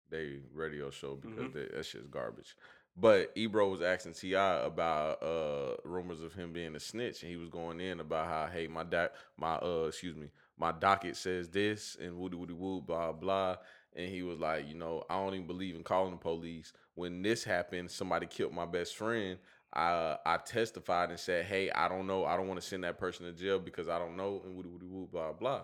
they 0.09 0.39
radio 0.53 0.89
show 0.89 1.15
because 1.15 1.47
Mhm. 1.49 1.53
they, 1.53 1.75
that 1.77 1.85
shit's 1.85 2.07
garbage. 2.07 2.55
But 2.95 3.31
Ebro 3.35 3.69
was 3.69 3.81
asking 3.81 4.13
T.I. 4.13 4.65
about 4.65 5.21
uh 5.21 5.75
rumors 5.83 6.21
of 6.21 6.33
him 6.33 6.53
being 6.53 6.75
a 6.75 6.79
snitch, 6.79 7.23
and 7.23 7.29
he 7.31 7.37
was 7.37 7.49
going 7.49 7.81
in 7.81 7.99
about 7.99 8.27
how 8.27 8.47
hey 8.47 8.67
my 8.67 8.83
doc 8.83 9.11
my 9.37 9.55
uh 9.55 9.85
excuse 9.89 10.15
me 10.15 10.29
my 10.57 10.71
docket 10.71 11.15
says 11.17 11.49
this 11.49 11.97
and 12.01 12.17
woody 12.17 12.35
woody 12.35 12.53
woo 12.53 12.81
blah 12.81 13.11
blah. 13.11 13.57
And 13.95 14.09
he 14.09 14.23
was 14.23 14.39
like, 14.39 14.67
you 14.67 14.73
know, 14.73 15.03
I 15.09 15.15
don't 15.23 15.35
even 15.35 15.45
believe 15.45 15.75
in 15.75 15.83
calling 15.83 16.11
the 16.11 16.17
police. 16.17 16.73
When 16.95 17.21
this 17.21 17.43
happened, 17.43 17.91
somebody 17.91 18.25
killed 18.25 18.51
my 18.53 18.65
best 18.65 18.95
friend. 18.95 19.37
I 19.71 20.17
I 20.25 20.37
testified 20.37 21.09
and 21.09 21.19
said, 21.19 21.45
"Hey, 21.45 21.69
I 21.71 21.87
don't 21.87 22.07
know. 22.07 22.25
I 22.25 22.35
don't 22.37 22.47
want 22.47 22.59
to 22.61 22.65
send 22.67 22.83
that 22.83 22.97
person 22.97 23.25
to 23.25 23.31
jail 23.31 23.59
because 23.59 23.89
I 23.89 23.99
don't 23.99 24.15
know." 24.17 24.41
And 24.45 24.55
woody 24.55 24.69
woody 24.69 24.85
woo 24.87 25.07
blah 25.11 25.31
blah. 25.33 25.61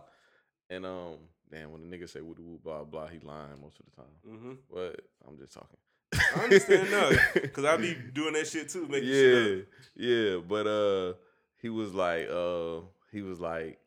And 0.69 0.85
um, 0.85 1.15
damn, 1.51 1.71
when 1.71 1.87
the 1.89 1.95
nigga 1.97 2.09
say 2.09 2.21
woody 2.21 2.41
woo 2.43 2.59
blah 2.63 2.83
blah, 2.83 3.07
he 3.07 3.19
lying 3.19 3.59
most 3.61 3.79
of 3.79 3.85
the 3.85 3.95
time. 4.01 4.39
hmm 4.39 4.53
But 4.71 5.01
I'm 5.27 5.37
just 5.37 5.53
talking. 5.53 5.77
I 6.35 6.43
understand 6.43 6.87
that 6.87 7.29
because 7.33 7.65
I 7.65 7.77
be 7.77 7.95
doing 8.13 8.33
that 8.33 8.47
shit 8.47 8.69
too, 8.69 8.87
making 8.87 9.09
shit 9.09 9.61
up. 9.61 9.67
yeah, 9.95 10.07
yeah. 10.35 10.37
But 10.37 10.67
uh, 10.67 11.13
he 11.61 11.69
was 11.69 11.93
like, 11.93 12.29
uh, 12.29 12.81
he 13.11 13.21
was 13.21 13.39
like, 13.39 13.79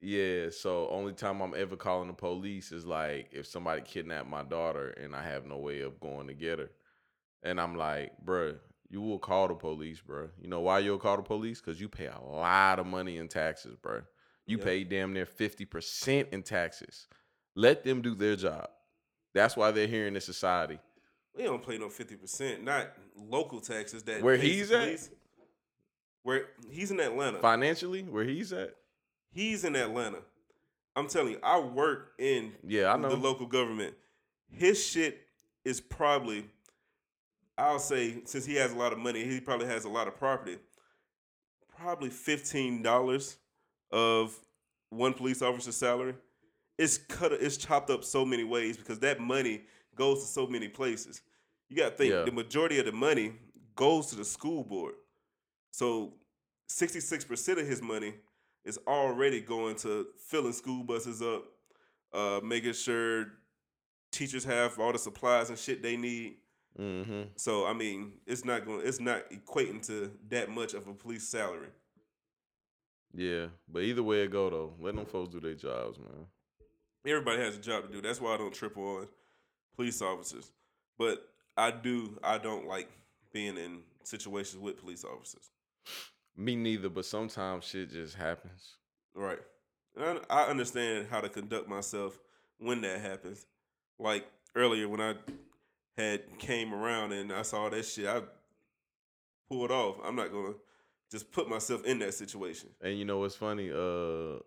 yeah. 0.00 0.50
So 0.50 0.88
only 0.88 1.12
time 1.12 1.40
I'm 1.40 1.54
ever 1.56 1.76
calling 1.76 2.08
the 2.08 2.14
police 2.14 2.72
is 2.72 2.84
like 2.84 3.30
if 3.32 3.46
somebody 3.46 3.82
kidnapped 3.82 4.28
my 4.28 4.42
daughter 4.42 4.90
and 4.90 5.14
I 5.14 5.22
have 5.22 5.46
no 5.46 5.58
way 5.58 5.80
of 5.80 6.00
going 6.00 6.26
to 6.28 6.34
get 6.34 6.58
her. 6.58 6.70
And 7.42 7.60
I'm 7.60 7.76
like, 7.76 8.12
bruh, 8.24 8.56
you 8.90 9.00
will 9.00 9.18
call 9.18 9.48
the 9.48 9.54
police, 9.54 10.00
bruh. 10.06 10.30
You 10.40 10.48
know 10.48 10.60
why 10.60 10.80
you'll 10.80 10.98
call 10.98 11.16
the 11.16 11.22
police? 11.22 11.60
Because 11.60 11.80
you 11.80 11.88
pay 11.88 12.06
a 12.06 12.18
lot 12.20 12.78
of 12.78 12.86
money 12.86 13.18
in 13.18 13.28
taxes, 13.28 13.76
bruh. 13.80 14.04
You 14.46 14.58
Yeah. 14.58 14.64
pay 14.64 14.84
damn 14.84 15.12
near 15.12 15.26
50% 15.26 16.28
in 16.32 16.42
taxes. 16.42 17.06
Let 17.54 17.84
them 17.84 18.02
do 18.02 18.14
their 18.14 18.36
job. 18.36 18.68
That's 19.34 19.56
why 19.56 19.70
they're 19.70 19.86
here 19.86 20.06
in 20.06 20.14
this 20.14 20.24
society. 20.24 20.78
We 21.36 21.44
don't 21.44 21.64
pay 21.64 21.78
no 21.78 21.88
fifty 21.88 22.16
percent, 22.16 22.64
not 22.64 22.88
local 23.16 23.60
taxes. 23.60 24.02
That 24.02 24.22
Where 24.22 24.36
he's 24.36 24.72
at? 24.72 24.98
Where 26.24 26.46
he's 26.68 26.90
in 26.90 26.98
Atlanta. 26.98 27.38
Financially, 27.38 28.02
where 28.02 28.24
he's 28.24 28.52
at. 28.52 28.74
He's 29.30 29.64
in 29.64 29.76
Atlanta. 29.76 30.18
I'm 30.96 31.06
telling 31.08 31.32
you, 31.32 31.40
I 31.42 31.58
work 31.60 32.12
in 32.18 32.52
Yeah, 32.66 32.92
I 32.92 32.96
know. 32.96 33.08
the 33.10 33.16
local 33.16 33.46
government. 33.46 33.94
His 34.50 34.84
shit 34.84 35.20
is 35.64 35.80
probably, 35.80 36.46
I'll 37.56 37.78
say, 37.78 38.22
since 38.24 38.44
he 38.44 38.54
has 38.56 38.72
a 38.72 38.76
lot 38.76 38.92
of 38.92 38.98
money, 38.98 39.24
he 39.24 39.40
probably 39.40 39.66
has 39.66 39.84
a 39.84 39.88
lot 39.88 40.08
of 40.08 40.16
property. 40.16 40.58
Probably 41.76 42.10
fifteen 42.10 42.82
dollars 42.82 43.36
of 43.92 44.36
one 44.90 45.12
police 45.14 45.42
officer's 45.42 45.76
salary. 45.76 46.14
It's 46.76 46.98
cut. 46.98 47.32
It's 47.32 47.56
chopped 47.56 47.90
up 47.90 48.02
so 48.02 48.24
many 48.24 48.42
ways 48.42 48.76
because 48.76 48.98
that 49.00 49.20
money 49.20 49.62
goes 49.94 50.20
to 50.22 50.26
so 50.26 50.46
many 50.46 50.66
places. 50.68 51.20
You 51.68 51.76
got 51.76 51.90
to 51.90 51.96
think 51.96 52.12
Yeah. 52.12 52.22
the 52.24 52.32
majority 52.32 52.80
of 52.80 52.86
the 52.86 52.92
money 52.92 53.34
goes 53.76 54.06
to 54.08 54.16
the 54.16 54.24
school 54.24 54.64
board. 54.64 54.94
So, 55.70 56.14
sixty 56.68 56.98
six 56.98 57.24
percent 57.24 57.60
of 57.60 57.66
his 57.68 57.80
money 57.80 58.14
is 58.68 58.78
already 58.86 59.40
going 59.40 59.74
to 59.76 60.06
filling 60.18 60.52
school 60.52 60.84
buses 60.84 61.22
up, 61.22 61.44
uh, 62.12 62.40
making 62.44 62.74
sure 62.74 63.26
teachers 64.12 64.44
have 64.44 64.78
all 64.78 64.92
the 64.92 64.98
supplies 64.98 65.48
and 65.48 65.58
shit 65.58 65.82
they 65.82 65.96
need. 65.96 66.36
Mm-hmm. 66.78 67.22
So 67.36 67.66
I 67.66 67.72
mean, 67.72 68.12
it's 68.26 68.44
not 68.44 68.66
going. 68.66 68.82
It's 68.84 69.00
not 69.00 69.22
equating 69.30 69.84
to 69.86 70.12
that 70.28 70.50
much 70.50 70.74
of 70.74 70.86
a 70.86 70.92
police 70.92 71.26
salary. 71.26 71.70
Yeah, 73.14 73.46
but 73.72 73.82
either 73.82 74.02
way 74.02 74.22
it 74.22 74.30
go 74.30 74.50
though, 74.50 74.74
let 74.78 74.94
them 74.94 75.06
folks 75.06 75.32
do 75.32 75.40
their 75.40 75.54
jobs, 75.54 75.98
man. 75.98 76.26
Everybody 77.06 77.42
has 77.42 77.56
a 77.56 77.60
job 77.60 77.86
to 77.86 77.92
do. 77.92 78.02
That's 78.02 78.20
why 78.20 78.34
I 78.34 78.36
don't 78.36 78.52
trip 78.52 78.76
on 78.76 79.08
police 79.74 80.02
officers. 80.02 80.52
But 80.98 81.26
I 81.56 81.70
do. 81.70 82.18
I 82.22 82.36
don't 82.36 82.68
like 82.68 82.90
being 83.32 83.56
in 83.56 83.80
situations 84.04 84.60
with 84.60 84.78
police 84.78 85.04
officers. 85.04 85.50
Me 86.38 86.54
neither, 86.54 86.88
but 86.88 87.04
sometimes 87.04 87.64
shit 87.64 87.90
just 87.90 88.14
happens. 88.14 88.76
Right. 89.12 89.40
And 89.96 90.20
I, 90.30 90.44
I 90.44 90.46
understand 90.48 91.08
how 91.10 91.20
to 91.20 91.28
conduct 91.28 91.68
myself 91.68 92.16
when 92.58 92.80
that 92.82 93.00
happens. 93.00 93.44
Like 93.98 94.24
earlier 94.54 94.88
when 94.88 95.00
I 95.00 95.14
had 95.96 96.38
came 96.38 96.72
around 96.72 97.10
and 97.12 97.32
I 97.32 97.42
saw 97.42 97.68
that 97.68 97.84
shit, 97.84 98.06
I 98.06 98.22
pulled 99.50 99.72
off. 99.72 99.96
I'm 100.04 100.14
not 100.14 100.30
gonna 100.30 100.54
just 101.10 101.32
put 101.32 101.48
myself 101.48 101.84
in 101.84 101.98
that 101.98 102.14
situation. 102.14 102.68
And 102.80 102.96
you 102.96 103.04
know 103.04 103.18
what's 103.18 103.34
funny? 103.34 103.70
Uh, 103.70 104.38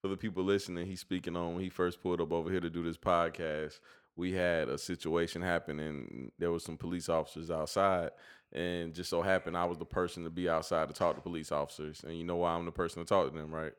for 0.00 0.08
the 0.08 0.16
people 0.16 0.44
listening, 0.44 0.86
he's 0.86 1.00
speaking 1.00 1.36
on 1.36 1.54
when 1.54 1.62
he 1.62 1.68
first 1.68 2.00
pulled 2.00 2.22
up 2.22 2.32
over 2.32 2.50
here 2.50 2.60
to 2.60 2.70
do 2.70 2.82
this 2.82 2.96
podcast. 2.96 3.80
We 4.18 4.32
had 4.32 4.68
a 4.68 4.76
situation 4.76 5.40
happen 5.40 5.78
and 5.78 6.32
there 6.38 6.50
was 6.50 6.64
some 6.64 6.76
police 6.76 7.08
officers 7.08 7.50
outside 7.50 8.10
and 8.52 8.92
just 8.92 9.08
so 9.08 9.22
happened 9.22 9.56
I 9.56 9.64
was 9.64 9.78
the 9.78 9.84
person 9.86 10.24
to 10.24 10.30
be 10.30 10.48
outside 10.48 10.88
to 10.88 10.94
talk 10.94 11.14
to 11.14 11.22
police 11.22 11.52
officers 11.52 12.02
and 12.04 12.18
you 12.18 12.24
know 12.24 12.36
why 12.36 12.52
I'm 12.52 12.64
the 12.66 12.72
person 12.72 13.02
to 13.02 13.08
talk 13.08 13.30
to 13.30 13.38
them, 13.38 13.54
right? 13.54 13.72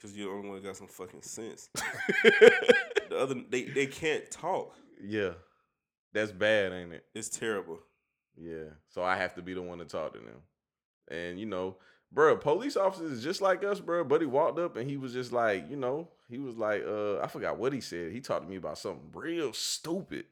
Cause 0.00 0.16
you're 0.16 0.28
the 0.28 0.34
only 0.34 0.48
one 0.48 0.56
that 0.58 0.64
got 0.64 0.76
some 0.76 0.86
fucking 0.86 1.22
sense. 1.22 1.68
the 1.74 3.18
other 3.18 3.34
they 3.50 3.64
they 3.64 3.86
can't 3.86 4.30
talk. 4.30 4.74
yeah. 5.04 5.32
That's 6.12 6.32
bad, 6.32 6.72
ain't 6.72 6.92
it? 6.92 7.04
It's 7.14 7.28
terrible. 7.28 7.78
Yeah. 8.36 8.70
So 8.88 9.02
I 9.02 9.16
have 9.16 9.34
to 9.34 9.42
be 9.42 9.54
the 9.54 9.62
one 9.62 9.78
to 9.78 9.84
talk 9.84 10.14
to 10.14 10.18
them. 10.18 10.42
And 11.08 11.38
you 11.38 11.46
know, 11.46 11.76
bro, 12.12 12.36
police 12.36 12.76
officers 12.76 13.22
just 13.22 13.40
like 13.40 13.64
us, 13.64 13.80
bro. 13.80 14.04
But 14.04 14.20
he 14.20 14.26
walked 14.26 14.58
up 14.58 14.76
and 14.76 14.88
he 14.88 14.96
was 14.96 15.12
just 15.12 15.32
like, 15.32 15.68
you 15.70 15.76
know, 15.76 16.08
he 16.28 16.38
was 16.38 16.56
like, 16.56 16.84
uh, 16.86 17.20
I 17.20 17.26
forgot 17.26 17.58
what 17.58 17.72
he 17.72 17.80
said. 17.80 18.12
He 18.12 18.20
talked 18.20 18.44
to 18.44 18.50
me 18.50 18.56
about 18.56 18.78
something 18.78 19.10
real 19.12 19.52
stupid. 19.52 20.26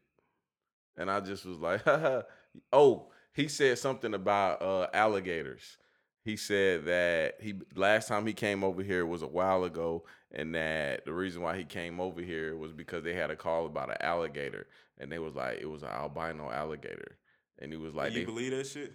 And 0.97 1.11
I 1.11 1.21
just 1.21 1.45
was 1.45 1.59
like, 1.59 1.87
oh, 2.73 3.09
he 3.33 3.49
said 3.49 3.79
something 3.79 4.15
about 4.15 4.63
uh 4.63 4.89
alligators. 4.93 5.79
He 6.25 6.37
said 6.37 6.85
that 6.87 7.37
he 7.41 7.55
last 7.75 8.09
time 8.09 8.27
he 8.27 8.33
came 8.33 8.65
over 8.65 8.83
here 8.83 9.07
was 9.07 9.23
a 9.23 9.29
while 9.29 9.65
ago, 9.65 10.05
and 10.33 10.55
that 10.55 11.05
the 11.05 11.13
reason 11.13 11.41
why 11.41 11.57
he 11.57 11.65
came 11.65 12.01
over 12.01 12.21
here 12.21 12.57
was 12.57 12.73
because 12.73 13.05
they 13.05 13.15
had 13.15 13.31
a 13.31 13.37
call 13.37 13.65
about 13.65 13.91
an 13.91 13.97
alligator, 14.01 14.67
and 14.99 15.11
they 15.11 15.21
was 15.21 15.35
like 15.35 15.61
it 15.61 15.67
was 15.67 15.83
an 15.83 15.89
albino 15.89 16.51
alligator, 16.51 17.17
and 17.61 17.73
he 17.73 17.79
was 17.79 17.95
like, 17.95 18.13
you 18.13 18.21
they, 18.21 18.25
believe 18.25 18.51
that 18.51 18.67
shit? 18.67 18.93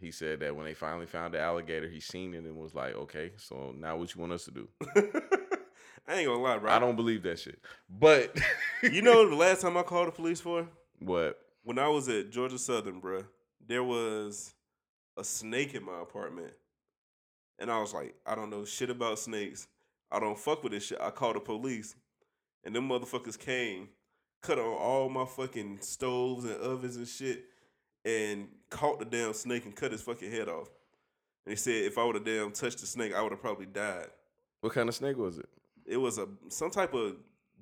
He 0.00 0.10
said 0.10 0.40
that 0.40 0.54
when 0.54 0.66
they 0.66 0.74
finally 0.74 1.06
found 1.06 1.34
the 1.34 1.40
alligator, 1.40 1.88
he 1.88 2.00
seen 2.00 2.34
it 2.34 2.44
and 2.44 2.56
was 2.56 2.74
like, 2.74 2.94
okay, 2.94 3.32
so 3.36 3.74
now 3.78 3.96
what 3.96 4.14
you 4.14 4.20
want 4.20 4.32
us 4.32 4.44
to 4.44 4.50
do? 4.50 4.68
I 6.06 6.16
ain't 6.16 6.26
gonna 6.28 6.42
lie, 6.42 6.58
bro. 6.58 6.70
I 6.70 6.78
don't 6.78 6.96
believe 6.96 7.22
that 7.22 7.38
shit, 7.38 7.58
but 7.88 8.36
You 8.92 9.00
know 9.00 9.28
the 9.28 9.36
last 9.36 9.62
time 9.62 9.76
I 9.78 9.82
called 9.82 10.08
the 10.08 10.12
police 10.12 10.40
for 10.40 10.66
what? 10.98 11.38
when 11.62 11.78
I 11.78 11.88
was 11.88 12.08
at 12.08 12.30
Georgia 12.30 12.58
Southern, 12.58 13.00
bro. 13.00 13.24
There 13.66 13.82
was 13.82 14.52
a 15.16 15.24
snake 15.24 15.74
in 15.74 15.84
my 15.84 16.02
apartment, 16.02 16.52
and 17.58 17.70
I 17.70 17.80
was 17.80 17.94
like, 17.94 18.14
I 18.26 18.34
don't 18.34 18.50
know 18.50 18.64
shit 18.66 18.90
about 18.90 19.18
snakes. 19.18 19.66
I 20.12 20.20
don't 20.20 20.38
fuck 20.38 20.62
with 20.62 20.72
this 20.72 20.84
shit. 20.86 20.98
I 21.00 21.08
called 21.10 21.36
the 21.36 21.40
police, 21.40 21.94
and 22.62 22.76
them 22.76 22.88
motherfuckers 22.90 23.38
came, 23.38 23.88
cut 24.42 24.58
on 24.58 24.66
all 24.66 25.08
my 25.08 25.24
fucking 25.24 25.78
stoves 25.80 26.44
and 26.44 26.56
ovens 26.60 26.96
and 26.96 27.08
shit, 27.08 27.44
and 28.04 28.48
caught 28.70 28.98
the 28.98 29.04
damn 29.04 29.32
snake 29.32 29.64
and 29.64 29.74
cut 29.74 29.92
his 29.92 30.02
fucking 30.02 30.30
head 30.30 30.48
off. 30.48 30.68
And 31.46 31.52
he 31.52 31.56
said 31.56 31.84
if 31.84 31.98
I 31.98 32.04
would 32.04 32.14
have 32.16 32.24
damn 32.24 32.50
touched 32.52 32.80
the 32.80 32.86
snake, 32.86 33.14
I 33.14 33.22
would 33.22 33.32
have 33.32 33.40
probably 33.40 33.66
died. 33.66 34.08
What 34.60 34.72
kind 34.72 34.88
of 34.88 34.94
snake 34.94 35.16
was 35.16 35.38
it? 35.38 35.48
It 35.86 35.96
was 35.98 36.18
a 36.18 36.26
some 36.48 36.70
type 36.70 36.94
of 36.94 37.16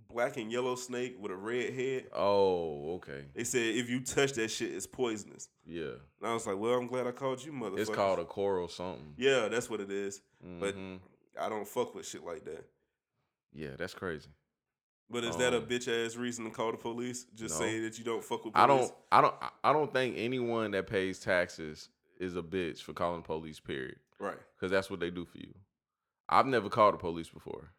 black 0.08 0.36
and 0.36 0.52
yellow 0.52 0.74
snake 0.76 1.16
with 1.20 1.32
a 1.32 1.36
red 1.36 1.72
head. 1.72 2.04
Oh, 2.14 2.94
okay, 2.96 3.24
They 3.34 3.44
said 3.44 3.62
if 3.74 3.88
you 3.88 4.00
touch 4.00 4.32
that 4.34 4.48
shit, 4.48 4.72
it's 4.72 4.86
poisonous. 4.86 5.48
yeah. 5.66 5.94
And 6.20 6.30
I 6.30 6.34
was 6.34 6.46
like, 6.46 6.58
well, 6.58 6.74
I'm 6.74 6.86
glad 6.86 7.06
I 7.06 7.12
called 7.12 7.42
you, 7.44 7.50
motherfucker. 7.52 7.78
It's 7.78 7.90
called 7.90 8.18
a 8.18 8.24
coral 8.24 8.68
something. 8.68 9.14
Yeah, 9.16 9.48
that's 9.48 9.68
what 9.70 9.80
it 9.80 9.90
is. 9.90 10.20
But 10.60 10.76
Mhm. 10.76 11.00
I 11.40 11.48
don't 11.48 11.66
fuck 11.66 11.94
with 11.94 12.06
shit 12.06 12.22
like 12.24 12.44
that. 12.44 12.64
yeah, 13.54 13.70
that's 13.78 13.94
crazy. 13.94 14.28
But 15.10 15.24
is 15.24 15.36
that 15.36 15.52
a 15.52 15.58
Um, 15.58 15.66
bitch 15.66 15.88
ass 15.88 16.16
reason 16.16 16.46
to 16.46 16.50
call 16.50 16.70
the 16.72 16.78
police? 16.78 17.24
Just 17.34 17.60
no. 17.60 17.66
say 17.66 17.80
that 17.80 17.98
you 17.98 18.04
don't 18.04 18.24
fuck 18.24 18.44
with 18.44 18.54
Police? 18.54 18.64
I 18.64 18.66
don't, 18.66 18.92
I 19.12 19.20
don't, 19.20 19.34
I- 19.64 19.72
don't 19.72 19.92
think 19.92 20.14
anyone 20.16 20.70
that 20.70 20.86
pays 20.86 21.18
taxes 21.18 21.90
is 22.18 22.36
a 22.36 22.42
bitch 22.42 22.80
for 22.82 22.94
calling 22.94 23.20
the 23.20 23.26
police. 23.26 23.60
Period, 23.60 23.96
Right. 24.18 24.38
because 24.56 24.70
that's 24.70 24.88
what 24.90 25.00
they 25.00 25.10
do 25.10 25.24
for 25.26 25.38
you. 25.38 25.52
I've 26.28 26.46
never 26.46 26.70
called 26.70 26.94
the 26.94 26.98
police 26.98 27.28
before. 27.28 27.72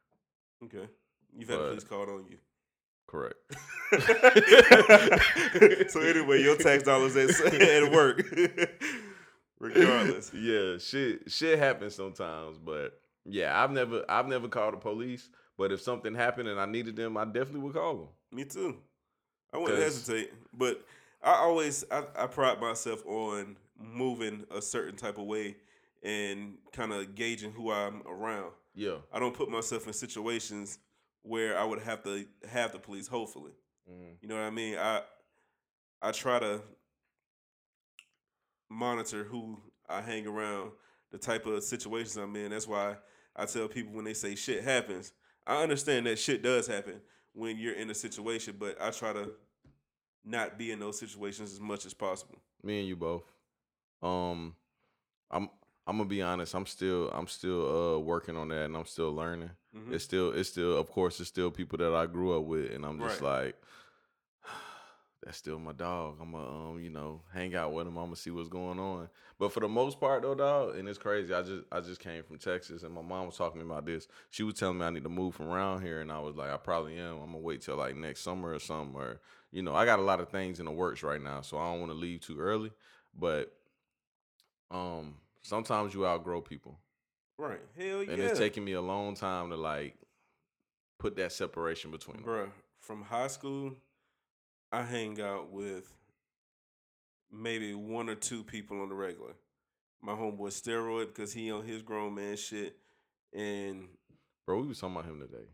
Okay. 0.63 0.87
You've 1.35 1.49
had 1.49 1.57
But- 1.57 1.63
the 1.63 1.69
police 1.69 1.83
called 1.85 2.09
on 2.09 2.25
you. 2.29 2.37
Correct. 3.07 3.35
so 5.91 5.99
anyway, 6.01 6.41
your 6.41 6.55
tax 6.55 6.83
dollars 6.83 7.15
at, 7.15 7.29
at 7.53 7.91
work. 7.91 8.23
Regardless. 9.59 10.31
yeah, 10.39 10.77
shit, 10.77 11.31
shit 11.31 11.59
happens 11.59 11.95
sometimes, 11.95 12.57
but 12.57 12.99
yeah, 13.25 13.61
I've 13.61 13.71
never, 13.71 14.03
I've 14.09 14.27
never 14.27 14.47
called 14.47 14.73
the 14.73 14.77
police. 14.77 15.29
But 15.57 15.71
if 15.71 15.81
something 15.81 16.15
happened 16.15 16.49
and 16.49 16.59
I 16.59 16.65
needed 16.65 16.95
them, 16.95 17.15
I 17.17 17.25
definitely 17.25 17.61
would 17.61 17.73
call 17.73 17.95
them. 17.97 18.07
Me 18.31 18.43
too. 18.45 18.77
I 19.53 19.57
wouldn't 19.57 19.79
hesitate. 19.79 20.33
But 20.51 20.83
I 21.21 21.33
always 21.35 21.85
I, 21.91 22.03
I 22.17 22.27
pride 22.27 22.59
myself 22.59 23.05
on 23.05 23.55
moving 23.77 24.45
a 24.51 24.61
certain 24.61 24.95
type 24.95 25.17
of 25.17 25.25
way 25.25 25.57
and 26.01 26.57
kind 26.71 26.91
of 26.91 27.15
gauging 27.15 27.51
who 27.51 27.71
I'm 27.71 28.01
around. 28.07 28.51
Yeah. 28.75 28.97
I 29.11 29.19
don't 29.19 29.35
put 29.35 29.49
myself 29.49 29.85
in 29.87 29.93
situations 29.93 30.79
where 31.21 31.57
I 31.57 31.63
would 31.63 31.81
have 31.81 32.03
to 32.03 32.25
have 32.49 32.71
the 32.71 32.79
police. 32.79 33.07
Hopefully, 33.07 33.51
Mhm. 33.89 34.17
you 34.21 34.27
know 34.27 34.35
what 34.35 34.43
I 34.43 34.49
mean. 34.49 34.77
I 34.77 35.03
I 36.01 36.11
try 36.11 36.39
to 36.39 36.61
monitor 38.69 39.23
who 39.23 39.59
I 39.87 40.01
hang 40.01 40.25
around, 40.27 40.71
the 41.11 41.17
type 41.17 41.45
of 41.45 41.63
situations 41.63 42.17
I'm 42.17 42.35
in. 42.35 42.51
That's 42.51 42.67
why 42.67 42.97
I 43.35 43.45
tell 43.45 43.67
people 43.67 43.93
when 43.93 44.05
they 44.05 44.13
say 44.13 44.35
shit 44.35 44.63
happens, 44.63 45.13
I 45.45 45.61
understand 45.63 46.05
that 46.05 46.19
shit 46.19 46.41
does 46.41 46.67
happen 46.67 47.01
when 47.33 47.57
you're 47.57 47.73
in 47.73 47.89
a 47.89 47.95
situation, 47.95 48.55
but 48.59 48.81
I 48.81 48.91
try 48.91 49.13
to 49.13 49.31
not 50.23 50.57
be 50.57 50.71
in 50.71 50.79
those 50.79 50.97
situations 50.99 51.51
as 51.51 51.59
much 51.59 51.85
as 51.85 51.93
possible. 51.93 52.37
Me 52.63 52.79
and 52.79 52.87
you 52.87 52.95
both. 52.95 53.23
Um, 54.01 54.55
I'm, 55.29 55.49
I'm 55.85 55.97
gonna 55.97 56.07
be 56.09 56.21
honest. 56.21 56.53
I'm 56.55 56.65
still, 56.65 57.09
I'm 57.09 57.27
still 57.27 57.95
uh 57.95 57.99
working 57.99 58.37
on 58.37 58.47
that, 58.49 58.65
and 58.65 58.77
I'm 58.77 58.85
still 58.85 59.13
learning. 59.13 59.49
Mhm. 59.75 59.91
It's 59.93 60.03
still, 60.03 60.31
it's 60.31 60.49
still, 60.49 60.77
of 60.77 60.89
course, 60.89 61.19
it's 61.19 61.29
still 61.29 61.51
people 61.51 61.77
that 61.79 61.93
I 61.93 62.05
grew 62.05 62.37
up 62.37 62.45
with, 62.45 62.71
and 62.71 62.85
I'm 62.85 62.99
just 62.99 63.21
Right. 63.21 63.45
like, 63.45 63.55
that's 65.25 65.37
still 65.37 65.59
my 65.59 65.71
dog. 65.71 66.17
I'm 66.21 66.31
gonna, 66.31 66.69
um, 66.71 66.79
you 66.79 66.89
know, 66.89 67.21
hang 67.33 67.55
out 67.55 67.73
with 67.73 67.87
him. 67.87 67.97
I'm 67.97 68.05
gonna 68.05 68.15
see 68.15 68.29
what's 68.29 68.49
going 68.49 68.79
on. 68.79 69.09
But 69.39 69.51
for 69.51 69.59
the 69.59 69.67
most 69.67 69.99
part, 69.99 70.21
though, 70.21 70.35
dog, 70.35 70.75
and 70.75 70.87
it's 70.87 70.97
crazy. 70.97 71.33
I 71.33 71.41
just, 71.41 71.63
I 71.71 71.79
just 71.79 71.99
came 71.99 72.23
from 72.23 72.37
Texas, 72.37 72.83
and 72.83 72.93
my 72.93 73.01
mom 73.01 73.27
was 73.27 73.37
talking 73.37 73.59
to 73.59 73.65
me 73.65 73.71
about 73.71 73.85
this. 73.85 74.07
She 74.29 74.43
was 74.43 74.55
telling 74.55 74.77
me 74.77 74.85
I 74.85 74.89
need 74.89 75.03
to 75.03 75.09
move 75.09 75.35
from 75.35 75.49
around 75.49 75.81
here, 75.81 76.01
and 76.01 76.11
I 76.11 76.19
was 76.19 76.35
like, 76.35 76.51
I 76.51 76.57
probably 76.57 76.97
am. 76.97 77.15
I'm 77.15 77.27
gonna 77.27 77.39
wait 77.39 77.61
till 77.61 77.77
like 77.77 77.95
next 77.95 78.21
summer 78.21 78.53
or 78.53 78.59
something, 78.59 78.99
or 78.99 79.19
you 79.51 79.61
know, 79.61 79.75
I 79.75 79.85
got 79.85 79.99
a 79.99 80.03
lot 80.03 80.19
of 80.19 80.29
things 80.29 80.59
in 80.59 80.65
the 80.65 80.71
works 80.71 81.03
right 81.03 81.21
now, 81.21 81.41
so 81.41 81.57
I 81.57 81.71
don't 81.71 81.79
want 81.79 81.91
to 81.91 81.97
leave 81.97 82.21
too 82.21 82.39
early. 82.39 82.71
But 83.17 83.53
um, 84.71 85.15
sometimes 85.41 85.93
you 85.93 86.05
outgrow 86.05 86.41
people, 86.41 86.79
Right? 87.37 87.59
Hell 87.77 88.03
yeah, 88.03 88.11
and 88.11 88.21
it's 88.21 88.39
taking 88.39 88.65
me 88.65 88.73
a 88.73 88.81
long 88.81 89.15
time 89.15 89.49
to 89.49 89.55
like 89.55 89.95
put 90.97 91.15
that 91.17 91.31
separation 91.31 91.91
between 91.91 92.17
them. 92.17 92.25
Bruh, 92.25 92.49
from 92.79 93.03
high 93.03 93.27
school, 93.27 93.73
I 94.73 94.81
hang 94.81 95.21
out 95.21 95.51
with 95.51 95.93
maybe 97.31 97.73
one 97.73 98.09
or 98.09 98.15
two 98.15 98.43
people 98.43 98.81
on 98.81 98.89
the 98.89 98.95
regular. 98.95 99.33
My 100.01 100.13
homeboy 100.13 100.49
Steroid, 100.49 101.07
because 101.07 101.31
he 101.31 101.51
on 101.51 101.63
his 101.65 101.81
grown 101.81 102.15
man 102.15 102.35
shit. 102.35 102.75
And 103.33 103.87
Bro, 104.45 104.61
we 104.61 104.67
was 104.67 104.79
talking 104.79 104.95
about 104.95 105.05
him 105.09 105.19
today. 105.19 105.45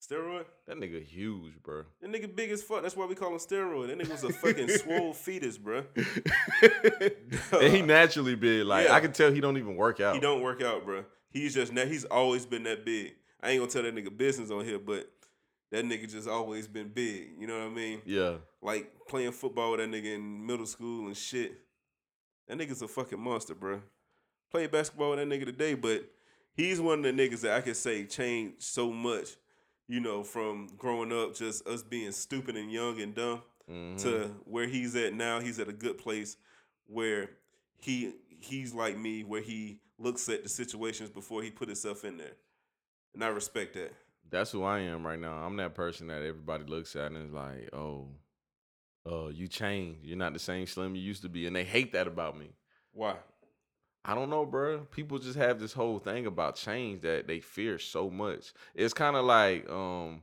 Steroid, 0.00 0.46
That 0.66 0.78
nigga 0.78 1.02
huge, 1.04 1.60
bro. 1.62 1.82
that 2.00 2.10
nigga 2.10 2.34
big 2.34 2.50
as 2.50 2.62
fuck. 2.62 2.80
That's 2.82 2.96
why 2.96 3.04
we 3.04 3.14
call 3.14 3.32
him 3.32 3.38
Steroid. 3.38 3.88
That 3.88 3.98
nigga 3.98 4.10
was 4.12 4.24
a 4.24 4.32
fucking 4.32 4.68
swole 4.68 5.12
fetus, 5.14 5.58
bro. 5.58 5.82
and 7.60 7.72
he 7.74 7.82
naturally 7.82 8.34
big. 8.34 8.64
Like 8.64 8.86
Yeah. 8.86 8.94
I 8.94 9.00
can 9.00 9.12
tell 9.12 9.30
he 9.30 9.40
don't 9.40 9.58
even 9.58 9.76
work 9.76 10.00
out. 10.00 10.14
He 10.14 10.20
don't 10.20 10.40
work 10.42 10.62
out, 10.62 10.84
bro. 10.86 11.04
He's 11.30 11.54
just 11.54 11.72
now. 11.72 11.84
He's 11.84 12.04
always 12.06 12.46
been 12.46 12.62
that 12.62 12.84
big. 12.86 13.12
I 13.42 13.50
ain't 13.50 13.60
gonna 13.60 13.70
tell 13.70 13.82
that 13.82 13.94
nigga 13.94 14.16
business 14.16 14.50
on 14.50 14.64
here, 14.64 14.78
but 14.78 15.10
that 15.70 15.84
nigga 15.84 16.10
just 16.10 16.28
always 16.28 16.66
been 16.66 16.88
big. 16.88 17.32
You 17.38 17.46
know 17.46 17.58
what 17.58 17.66
I 17.66 17.70
mean? 17.70 18.02
Yeah. 18.04 18.36
like 18.62 18.92
playing 19.08 19.32
football 19.32 19.72
with 19.72 19.80
that 19.80 19.90
nigga 19.90 20.14
in 20.14 20.46
middle 20.46 20.66
school 20.66 21.06
and 21.06 21.16
shit. 21.16 21.52
That 22.48 22.58
nigga's 22.58 22.82
a 22.82 22.88
fucking 22.88 23.20
monster, 23.20 23.54
bro. 23.54 23.80
Played 24.50 24.70
basketball 24.72 25.10
with 25.10 25.18
that 25.20 25.28
nigga 25.28 25.44
today, 25.46 25.74
but 25.74 26.04
he's 26.54 26.80
one 26.80 27.04
of 27.04 27.04
the 27.04 27.12
niggas 27.28 27.40
that 27.42 27.56
I 27.56 27.60
could 27.60 27.76
say 27.76 28.04
changed 28.04 28.62
so 28.62 28.90
much, 28.92 29.28
you 29.88 30.00
know, 30.00 30.22
from 30.24 30.66
growing 30.76 31.12
up 31.12 31.34
just 31.34 31.66
us 31.66 31.82
being 31.82 32.10
stupid 32.12 32.56
and 32.56 32.70
young 32.72 33.00
and 33.00 33.14
dumb 33.14 33.42
Mhm. 33.68 34.02
to 34.02 34.28
where 34.44 34.66
he's 34.66 34.96
at 34.96 35.14
now. 35.14 35.38
He's 35.40 35.58
at 35.60 35.68
a 35.68 35.72
good 35.72 35.96
place 35.98 36.36
where 36.86 37.30
he 37.78 38.14
he's 38.40 38.72
like 38.74 38.96
me, 38.98 39.22
where 39.22 39.42
he 39.42 39.78
looks 39.98 40.28
at 40.28 40.42
the 40.42 40.48
situations 40.48 41.10
before 41.10 41.42
he 41.42 41.50
put 41.50 41.68
himself 41.68 42.04
in 42.04 42.16
there. 42.16 42.32
And 43.14 43.22
I 43.22 43.28
respect 43.28 43.74
that. 43.74 43.92
That's 44.28 44.50
who 44.50 44.62
I 44.62 44.80
am 44.80 45.06
right 45.06 45.18
now. 45.18 45.32
I'm 45.32 45.56
that 45.56 45.74
person 45.74 46.08
that 46.08 46.22
everybody 46.22 46.64
looks 46.64 46.94
at 46.96 47.12
and 47.12 47.26
is 47.26 47.32
like, 47.32 47.70
oh, 47.72 48.08
uh, 49.10 49.28
you 49.28 49.48
changed. 49.48 50.00
You're 50.04 50.18
not 50.18 50.32
the 50.32 50.38
same 50.38 50.66
slim 50.66 50.94
you 50.94 51.02
used 51.02 51.22
to 51.22 51.28
be. 51.28 51.46
And 51.46 51.56
they 51.56 51.64
hate 51.64 51.92
that 51.92 52.06
about 52.06 52.38
me. 52.38 52.50
Why? 52.92 53.16
I 54.04 54.14
don't 54.14 54.30
know, 54.30 54.46
bro. 54.46 54.80
People 54.90 55.18
just 55.18 55.36
have 55.36 55.58
this 55.58 55.72
whole 55.72 55.98
thing 55.98 56.26
about 56.26 56.56
change 56.56 57.02
that 57.02 57.26
they 57.26 57.40
fear 57.40 57.78
so 57.78 58.08
much. 58.08 58.52
It's 58.74 58.94
kind 58.94 59.16
of 59.16 59.24
like, 59.24 59.68
um, 59.68 60.22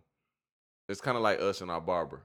it's 0.87 1.01
kind 1.01 1.17
of 1.17 1.23
like 1.23 1.41
us 1.41 1.61
and 1.61 1.69
our 1.69 1.81
barber. 1.81 2.21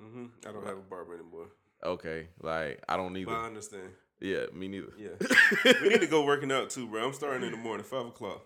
Mm-hmm. 0.00 0.26
I 0.48 0.52
don't 0.52 0.66
have 0.66 0.78
a 0.78 0.82
barber 0.82 1.14
anymore. 1.14 1.48
Okay, 1.84 2.28
like 2.42 2.82
I 2.88 2.96
don't 2.96 3.12
But 3.24 3.34
I 3.34 3.46
understand. 3.46 3.90
Yeah, 4.20 4.46
me 4.52 4.68
neither. 4.68 4.92
Yeah. 4.98 5.72
we 5.82 5.88
need 5.90 6.00
to 6.00 6.06
go 6.06 6.24
working 6.24 6.50
out 6.50 6.70
too, 6.70 6.86
bro. 6.86 7.06
I'm 7.06 7.12
starting 7.12 7.42
in 7.46 7.52
the 7.52 7.58
morning, 7.58 7.84
five 7.84 8.06
o'clock. 8.06 8.44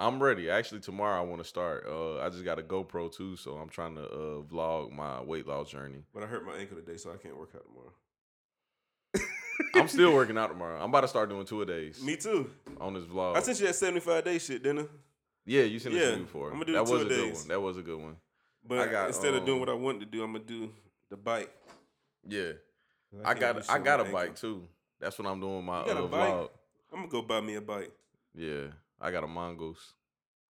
I'm 0.00 0.22
ready. 0.22 0.48
Actually, 0.48 0.80
tomorrow 0.80 1.20
I 1.20 1.24
want 1.24 1.42
to 1.42 1.48
start. 1.48 1.86
Uh, 1.86 2.20
I 2.20 2.30
just 2.30 2.42
got 2.42 2.58
a 2.58 2.62
GoPro 2.62 3.12
too, 3.14 3.36
so 3.36 3.52
I'm 3.56 3.68
trying 3.68 3.96
to 3.96 4.02
uh, 4.02 4.42
vlog 4.42 4.92
my 4.92 5.20
weight 5.20 5.46
loss 5.46 5.70
journey. 5.70 6.02
But 6.14 6.22
I 6.22 6.26
hurt 6.26 6.44
my 6.46 6.54
ankle 6.54 6.78
today, 6.78 6.96
so 6.96 7.12
I 7.12 7.16
can't 7.18 7.36
work 7.38 7.50
out 7.54 7.64
tomorrow. 7.66 7.92
I'm 9.74 9.88
still 9.88 10.14
working 10.14 10.38
out 10.38 10.48
tomorrow. 10.48 10.78
I'm 10.82 10.88
about 10.88 11.02
to 11.02 11.08
start 11.08 11.28
doing 11.28 11.44
two 11.44 11.60
a 11.60 11.66
days 11.66 12.02
Me 12.02 12.16
too. 12.16 12.50
on 12.80 12.94
this 12.94 13.04
vlog. 13.04 13.36
I 13.36 13.40
sent 13.40 13.60
you 13.60 13.66
that 13.66 13.74
75 13.74 14.24
day 14.24 14.38
shit, 14.38 14.62
didn't 14.62 14.86
I? 14.86 14.88
yeah, 15.44 15.62
you 15.64 15.78
sent 15.78 15.94
it 15.94 15.98
Yeah, 16.00 16.10
to 16.12 16.16
me 16.16 16.22
before. 16.22 16.50
I'ma 16.50 16.64
do 16.64 16.72
that 16.72 16.86
the 16.86 16.92
was 16.92 17.02
two 17.02 17.06
a 17.06 17.10
good 17.10 17.34
one. 17.34 17.48
That 17.48 17.60
was 17.60 17.76
a 17.76 17.82
good 17.82 17.98
one. 18.00 18.16
But 18.66 18.78
I 18.78 18.86
got, 18.90 19.08
instead 19.08 19.34
of 19.34 19.44
doing 19.44 19.56
um, 19.56 19.60
what 19.60 19.68
I 19.68 19.74
wanted 19.74 20.00
to 20.00 20.06
do, 20.06 20.22
I'm 20.24 20.32
gonna 20.32 20.44
do 20.44 20.70
the 21.10 21.16
bike. 21.18 21.50
Yeah, 22.26 22.52
I 23.24 23.34
can't 23.34 23.40
got 23.56 23.70
I 23.70 23.78
got 23.78 24.00
a 24.00 24.04
with 24.04 24.12
my 24.12 24.26
bike 24.26 24.36
too. 24.36 24.62
That's 24.98 25.18
what 25.18 25.28
I'm 25.28 25.40
doing 25.40 25.64
my 25.64 25.80
You 25.82 25.86
got 25.88 25.96
a 25.96 26.04
uh, 26.04 26.06
bike? 26.06 26.32
vlog. 26.32 26.48
I'm 26.92 26.98
gonna 27.00 27.08
go 27.08 27.22
buy 27.22 27.40
me 27.42 27.54
a 27.56 27.60
bike. 27.60 27.92
Yeah, 28.34 28.66
I 29.00 29.10
got 29.10 29.24
a 29.24 29.26
mongoose 29.26 29.94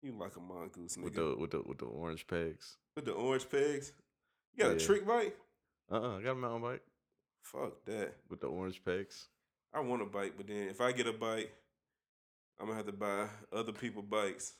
You 0.02 0.12
like 0.18 0.36
a 0.36 0.40
mongoose, 0.40 0.96
nigga. 0.96 1.04
with 1.04 1.14
the 1.14 1.36
with 1.38 1.50
the 1.52 1.62
with 1.62 1.78
the 1.78 1.86
orange 1.86 2.26
pegs. 2.26 2.76
With 2.96 3.04
the 3.04 3.12
orange 3.12 3.48
pegs. 3.50 3.92
You 4.54 4.64
got 4.64 4.72
a 4.72 4.78
trick 4.78 5.06
bike? 5.06 5.36
Uh 5.90 5.94
uh 6.00 6.18
I 6.18 6.22
got 6.22 6.32
a 6.32 6.34
mountain 6.34 6.62
bike 6.62 6.82
Fuck 7.42 7.84
that. 7.86 8.14
with 8.28 8.40
the 8.40 8.48
orange 8.48 8.84
pegs. 8.84 9.28
I 9.72 9.80
want 9.80 10.02
a 10.02 10.06
bike, 10.06 10.34
but 10.36 10.46
then 10.48 10.68
if 10.68 10.80
I 10.80 10.90
get 10.92 11.06
a 11.06 11.12
bike, 11.12 11.52
I'm 12.58 12.66
gonna 12.66 12.76
have 12.76 12.86
to 12.86 12.92
buy 12.92 13.26
other 13.52 13.72
people 13.72 14.02
bikes. 14.02 14.54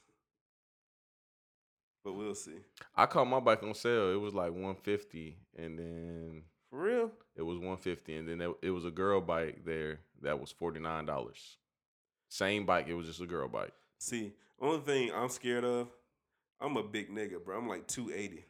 But 2.04 2.14
we'll 2.14 2.34
see. 2.34 2.56
I 2.96 3.06
caught 3.06 3.26
my 3.26 3.40
bike 3.40 3.62
on 3.62 3.74
sale. 3.74 4.10
It 4.12 4.20
was 4.20 4.32
like 4.32 4.52
150, 4.52 5.36
and 5.58 5.78
then 5.78 6.42
For 6.70 6.80
real? 6.82 7.10
it 7.36 7.42
was 7.42 7.58
150, 7.58 8.14
and 8.16 8.28
then 8.28 8.54
it, 8.62 8.70
was 8.70 8.86
a 8.86 8.90
girl 8.90 9.20
bike 9.20 9.64
there 9.66 10.00
that 10.22 10.40
was 10.40 10.50
49 10.50 11.04
dollars. 11.04 11.58
Same 12.30 12.64
bike. 12.64 12.86
It 12.88 12.94
was 12.94 13.06
just 13.06 13.20
a 13.20 13.26
girl 13.26 13.48
bike. 13.48 13.72
See, 14.00 14.32
only 14.60 14.80
thing 14.80 15.12
I'm 15.14 15.28
scared 15.28 15.64
of, 15.64 15.88
I'm 16.60 16.76
a 16.76 16.82
big 16.82 17.10
nigga, 17.10 17.42
bro. 17.44 17.58
I'm 17.58 17.68
like 17.68 17.86
280. 17.86 18.44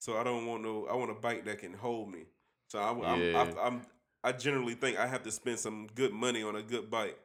So 0.00 0.16
I 0.16 0.24
don't 0.24 0.46
want 0.46 0.62
no. 0.62 0.86
I 0.90 0.94
want 0.94 1.10
a 1.10 1.14
bike 1.14 1.44
that 1.46 1.58
can 1.58 1.72
hold 1.72 2.10
me. 2.10 2.20
So 2.68 2.78
I, 2.78 2.90
I'm, 2.90 3.20
Yeah. 3.22 3.42
I, 3.56 3.66
I'm. 3.66 3.82
I 4.22 4.32
generally 4.32 4.74
think 4.74 4.98
I 4.98 5.06
have 5.06 5.22
to 5.22 5.30
spend 5.30 5.58
some 5.60 5.86
good 5.94 6.12
money 6.12 6.42
on 6.42 6.56
a 6.56 6.62
good 6.62 6.90
bike. 6.90 7.18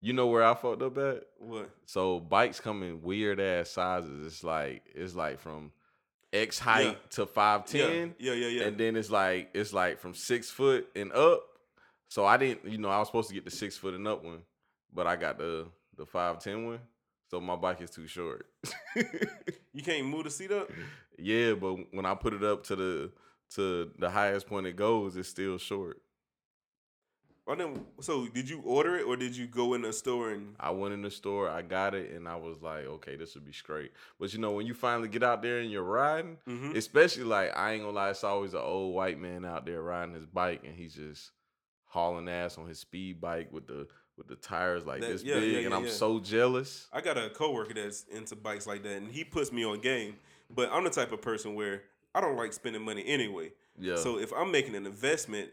You 0.00 0.12
know 0.12 0.26
where 0.28 0.42
I 0.44 0.54
fucked 0.54 0.82
up 0.82 0.96
at? 0.98 1.24
What? 1.38 1.70
So 1.86 2.18
bikes 2.20 2.58
come 2.60 2.82
in 2.82 3.02
weird 3.02 3.38
ass 3.40 3.70
sizes. 3.70 4.26
It's 4.26 4.42
like 4.44 4.82
it's 4.94 5.14
like 5.14 5.38
from 5.40 5.72
X 6.32 6.58
height 6.58 6.86
Yeah. 6.86 6.94
to 7.10 7.26
five 7.26 7.66
ten, 7.66 8.14
Yeah, 8.18 8.32
yeah, 8.32 8.46
yeah. 8.46 8.60
yeah. 8.60 8.66
and 8.68 8.78
then 8.78 8.96
it's 8.96 9.10
like 9.10 9.50
it's 9.54 9.72
like 9.72 10.00
from 10.00 10.14
six 10.14 10.48
foot 10.50 10.88
and 10.96 11.12
up. 11.12 11.42
So 12.08 12.24
I 12.24 12.36
didn't, 12.36 12.64
you 12.70 12.78
know, 12.78 12.88
I 12.88 12.98
was 12.98 13.08
supposed 13.08 13.28
to 13.28 13.34
get 13.34 13.44
the 13.44 13.50
six 13.50 13.76
foot 13.76 13.94
and 13.94 14.06
up 14.08 14.24
one, 14.24 14.42
but 14.92 15.06
I 15.06 15.14
got 15.16 15.38
the 15.38 15.66
the 16.02 16.06
five 16.06 16.40
ten 16.40 16.66
one. 16.66 16.80
So 17.30 17.40
my 17.40 17.56
bike 17.56 17.80
is 17.80 17.90
too 17.90 18.06
short. 18.06 18.46
you 19.72 19.82
can't 19.82 20.06
move 20.06 20.24
the 20.24 20.30
seat 20.30 20.50
up. 20.50 20.68
yeah, 21.18 21.54
but 21.54 21.76
when 21.92 22.04
I 22.04 22.14
put 22.14 22.34
it 22.34 22.42
up 22.42 22.64
to 22.64 22.76
the 22.76 23.10
to 23.54 23.90
the 23.98 24.10
highest 24.10 24.46
point 24.48 24.66
it 24.66 24.76
goes, 24.76 25.16
it's 25.16 25.28
still 25.28 25.58
short. 25.58 25.98
I 27.48 27.56
didn't, 27.56 27.84
so 28.00 28.28
did 28.28 28.48
you 28.48 28.60
order 28.64 28.96
it 28.96 29.02
or 29.04 29.16
did 29.16 29.36
you 29.36 29.46
go 29.48 29.74
in 29.74 29.82
the 29.82 29.92
store 29.92 30.30
and? 30.30 30.54
I 30.60 30.70
went 30.70 30.94
in 30.94 31.02
the 31.02 31.10
store, 31.10 31.48
I 31.50 31.62
got 31.62 31.92
it, 31.92 32.12
and 32.12 32.28
I 32.28 32.36
was 32.36 32.62
like, 32.62 32.84
okay, 32.86 33.16
this 33.16 33.34
would 33.34 33.44
be 33.44 33.52
straight. 33.52 33.90
But 34.20 34.32
you 34.32 34.38
know, 34.38 34.52
when 34.52 34.64
you 34.66 34.74
finally 34.74 35.08
get 35.08 35.24
out 35.24 35.42
there 35.42 35.58
and 35.58 35.70
you're 35.70 35.82
riding, 35.82 36.38
Mhm. 36.48 36.76
especially 36.76 37.24
like 37.24 37.56
I 37.56 37.72
ain't 37.72 37.82
gonna 37.82 37.94
lie, 37.96 38.10
it's 38.10 38.22
always 38.24 38.54
an 38.54 38.60
old 38.60 38.94
white 38.94 39.18
man 39.18 39.44
out 39.44 39.66
there 39.66 39.82
riding 39.82 40.14
his 40.14 40.26
bike, 40.26 40.62
and 40.64 40.74
he's 40.76 40.94
just 40.94 41.32
hauling 41.86 42.28
ass 42.28 42.58
on 42.58 42.66
his 42.68 42.78
speed 42.78 43.20
bike 43.20 43.52
with 43.52 43.66
the 43.66 43.86
with 44.16 44.28
the 44.28 44.36
tires 44.36 44.84
like 44.86 45.00
That- 45.00 45.10
this 45.10 45.22
yeah, 45.22 45.34
big, 45.40 45.52
yeah, 45.52 45.58
and 45.60 45.74
I'm 45.74 45.84
yeah. 45.84 45.90
so 45.90 46.20
jealous. 46.20 46.86
I 46.92 47.00
got 47.00 47.16
a 47.18 47.30
coworker 47.30 47.74
that's 47.74 48.04
into 48.04 48.36
bikes 48.36 48.66
like 48.66 48.82
that, 48.82 48.92
and 48.96 49.10
he 49.10 49.24
puts 49.24 49.52
me 49.52 49.64
on 49.64 49.80
game. 49.80 50.16
But 50.50 50.70
I'm 50.70 50.84
the 50.84 50.90
type 50.90 51.12
of 51.12 51.22
person 51.22 51.54
where 51.54 51.82
I 52.14 52.20
don't 52.20 52.36
like 52.36 52.52
spending 52.52 52.82
money 52.82 53.04
anyway. 53.06 53.52
Yeah. 53.78 53.96
So 53.96 54.18
if 54.18 54.32
I'm 54.34 54.50
making 54.52 54.74
an 54.74 54.84
investment, 54.86 55.50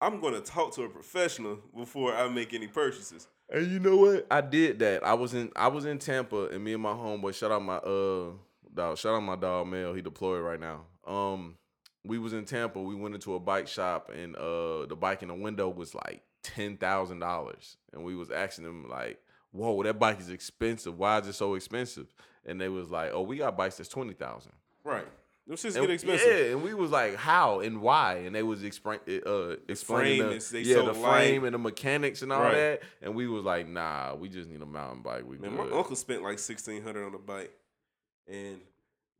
I'm 0.00 0.20
going 0.20 0.34
to 0.34 0.40
talk 0.40 0.74
to 0.74 0.82
a 0.82 0.88
professional 0.88 1.58
before 1.76 2.14
I 2.14 2.28
make 2.28 2.52
any 2.54 2.66
purchases. 2.66 3.28
And 3.48 3.70
you 3.70 3.78
know 3.78 3.96
what? 3.96 4.26
I 4.30 4.40
did 4.40 4.78
that. 4.80 5.04
I 5.04 5.14
was 5.14 5.34
in 5.34 5.50
I 5.56 5.68
was 5.68 5.84
in 5.84 5.98
Tampa 5.98 6.46
and 6.46 6.62
me 6.62 6.72
and 6.72 6.82
my 6.82 6.92
homeboy, 6.92 7.34
shout 7.34 7.50
out 7.50 7.62
my 7.62 7.76
uh 7.76 8.30
dog, 8.72 8.96
shout 8.96 9.14
out 9.14 9.20
my 9.20 9.34
dog 9.36 9.66
Mel, 9.66 9.92
he 9.92 10.02
deployed 10.02 10.42
right 10.42 10.60
now. 10.60 10.84
Um 11.06 11.56
we 12.04 12.18
was 12.18 12.32
in 12.32 12.44
Tampa, 12.44 12.80
we 12.80 12.94
went 12.94 13.14
into 13.16 13.34
a 13.34 13.40
bike 13.40 13.66
shop 13.66 14.10
and 14.14 14.36
uh 14.36 14.86
the 14.86 14.96
bike 14.96 15.22
in 15.22 15.28
the 15.28 15.34
window 15.34 15.68
was 15.68 15.94
like 15.94 16.22
ten 16.42 16.76
thousand 16.76 17.18
dollars. 17.20 17.76
And 17.92 18.04
we 18.04 18.14
was 18.14 18.30
asking 18.30 18.64
them 18.64 18.88
like, 18.88 19.18
Whoa, 19.52 19.82
that 19.82 19.98
bike 19.98 20.20
is 20.20 20.30
expensive. 20.30 20.96
Why 20.98 21.18
is 21.18 21.26
it 21.26 21.32
so 21.34 21.54
expensive? 21.54 22.06
And 22.46 22.60
they 22.60 22.68
was 22.68 22.90
like, 22.90 23.10
Oh, 23.12 23.22
we 23.22 23.36
got 23.38 23.56
bikes 23.56 23.76
that's 23.76 23.88
twenty 23.88 24.14
thousand. 24.14 24.52
Right. 24.84 25.06
Those 25.46 25.62
shits 25.62 25.74
And- 25.76 25.86
get 25.86 25.90
expensive. 25.90 26.26
Yeah, 26.28 26.52
and 26.52 26.62
we 26.62 26.74
was 26.74 26.92
like, 26.92 27.16
how 27.16 27.58
and 27.60 27.80
why? 27.80 28.18
And 28.18 28.34
they 28.34 28.42
was 28.44 28.62
explain, 28.62 29.00
uh, 29.26 29.56
explaining 29.68 30.28
the, 30.28 30.48
they 30.52 30.60
yeah, 30.60 30.76
so 30.76 30.86
the 30.86 30.92
light. 30.92 31.10
frame 31.26 31.44
and 31.44 31.54
the 31.54 31.58
mechanics 31.58 32.22
and 32.22 32.32
all 32.32 32.40
Right. 32.42 32.54
that. 32.54 32.82
And 33.02 33.16
we 33.16 33.26
was 33.26 33.42
like, 33.42 33.66
nah, 33.66 34.14
we 34.14 34.28
just 34.28 34.48
need 34.48 34.62
a 34.62 34.66
mountain 34.66 35.02
bike. 35.02 35.24
We 35.26 35.38
Man, 35.38 35.56
my 35.56 35.64
uncle 35.64 35.96
spent 35.96 36.22
like 36.22 36.38
sixteen 36.38 36.82
hundred 36.84 37.04
on 37.04 37.14
a 37.14 37.18
bike, 37.18 37.50
and 38.28 38.60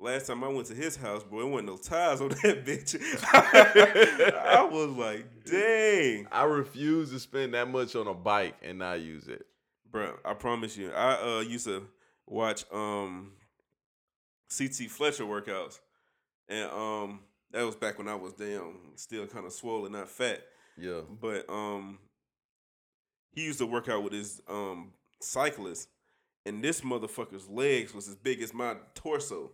last 0.00 0.26
time 0.26 0.42
I 0.42 0.48
went 0.48 0.66
to 0.68 0.74
his 0.74 0.96
house, 0.96 1.22
bro, 1.22 1.40
there 1.40 1.46
wasn't 1.48 1.68
no 1.68 1.76
tires 1.76 2.20
on 2.20 2.28
that 2.42 2.64
bitch. 2.64 2.96
I 4.34 4.62
was 4.64 4.90
like, 4.96 5.26
dang, 5.44 6.26
I 6.32 6.44
refuse 6.44 7.10
to 7.10 7.20
spend 7.20 7.54
that 7.54 7.68
much 7.68 7.94
on 7.94 8.06
a 8.06 8.14
bike 8.14 8.56
and 8.62 8.78
not 8.78 9.00
use 9.00 9.28
it. 9.28 9.46
bro. 9.90 10.16
I 10.24 10.34
promise 10.34 10.76
you, 10.76 10.90
I 10.92 11.38
uh 11.38 11.40
used 11.40 11.66
to 11.66 11.86
watch 12.26 12.64
um 12.72 13.32
CT 14.56 14.90
Fletcher 14.90 15.24
workouts, 15.24 15.78
and 16.48 16.70
um 16.70 17.20
that 17.52 17.62
was 17.64 17.76
back 17.76 17.98
when 17.98 18.08
I 18.08 18.14
was 18.14 18.32
damn 18.32 18.92
still 18.96 19.26
kind 19.26 19.44
of 19.46 19.52
swollen, 19.52 19.92
not 19.92 20.08
fat. 20.08 20.42
Yeah. 20.78 21.00
but 21.20 21.44
um 21.50 21.98
he 23.32 23.44
used 23.44 23.58
to 23.58 23.66
work 23.66 23.88
out 23.88 24.02
with 24.02 24.12
his 24.14 24.40
um 24.48 24.92
cyclist 25.20 25.88
and 26.46 26.64
this 26.64 26.80
motherfucker's 26.80 27.48
legs 27.48 27.92
was 27.92 28.08
as 28.08 28.14
big 28.16 28.40
as 28.40 28.54
my 28.54 28.76
torso 28.94 29.50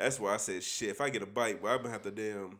that's 0.00 0.18
why 0.18 0.34
i 0.34 0.36
said 0.36 0.62
shit 0.62 0.88
if 0.88 1.00
i 1.00 1.08
get 1.10 1.22
a 1.22 1.26
bike 1.26 1.62
well 1.62 1.72
i'm 1.74 1.78
gonna 1.82 1.90
have 1.92 2.02
to 2.02 2.10
damn 2.10 2.58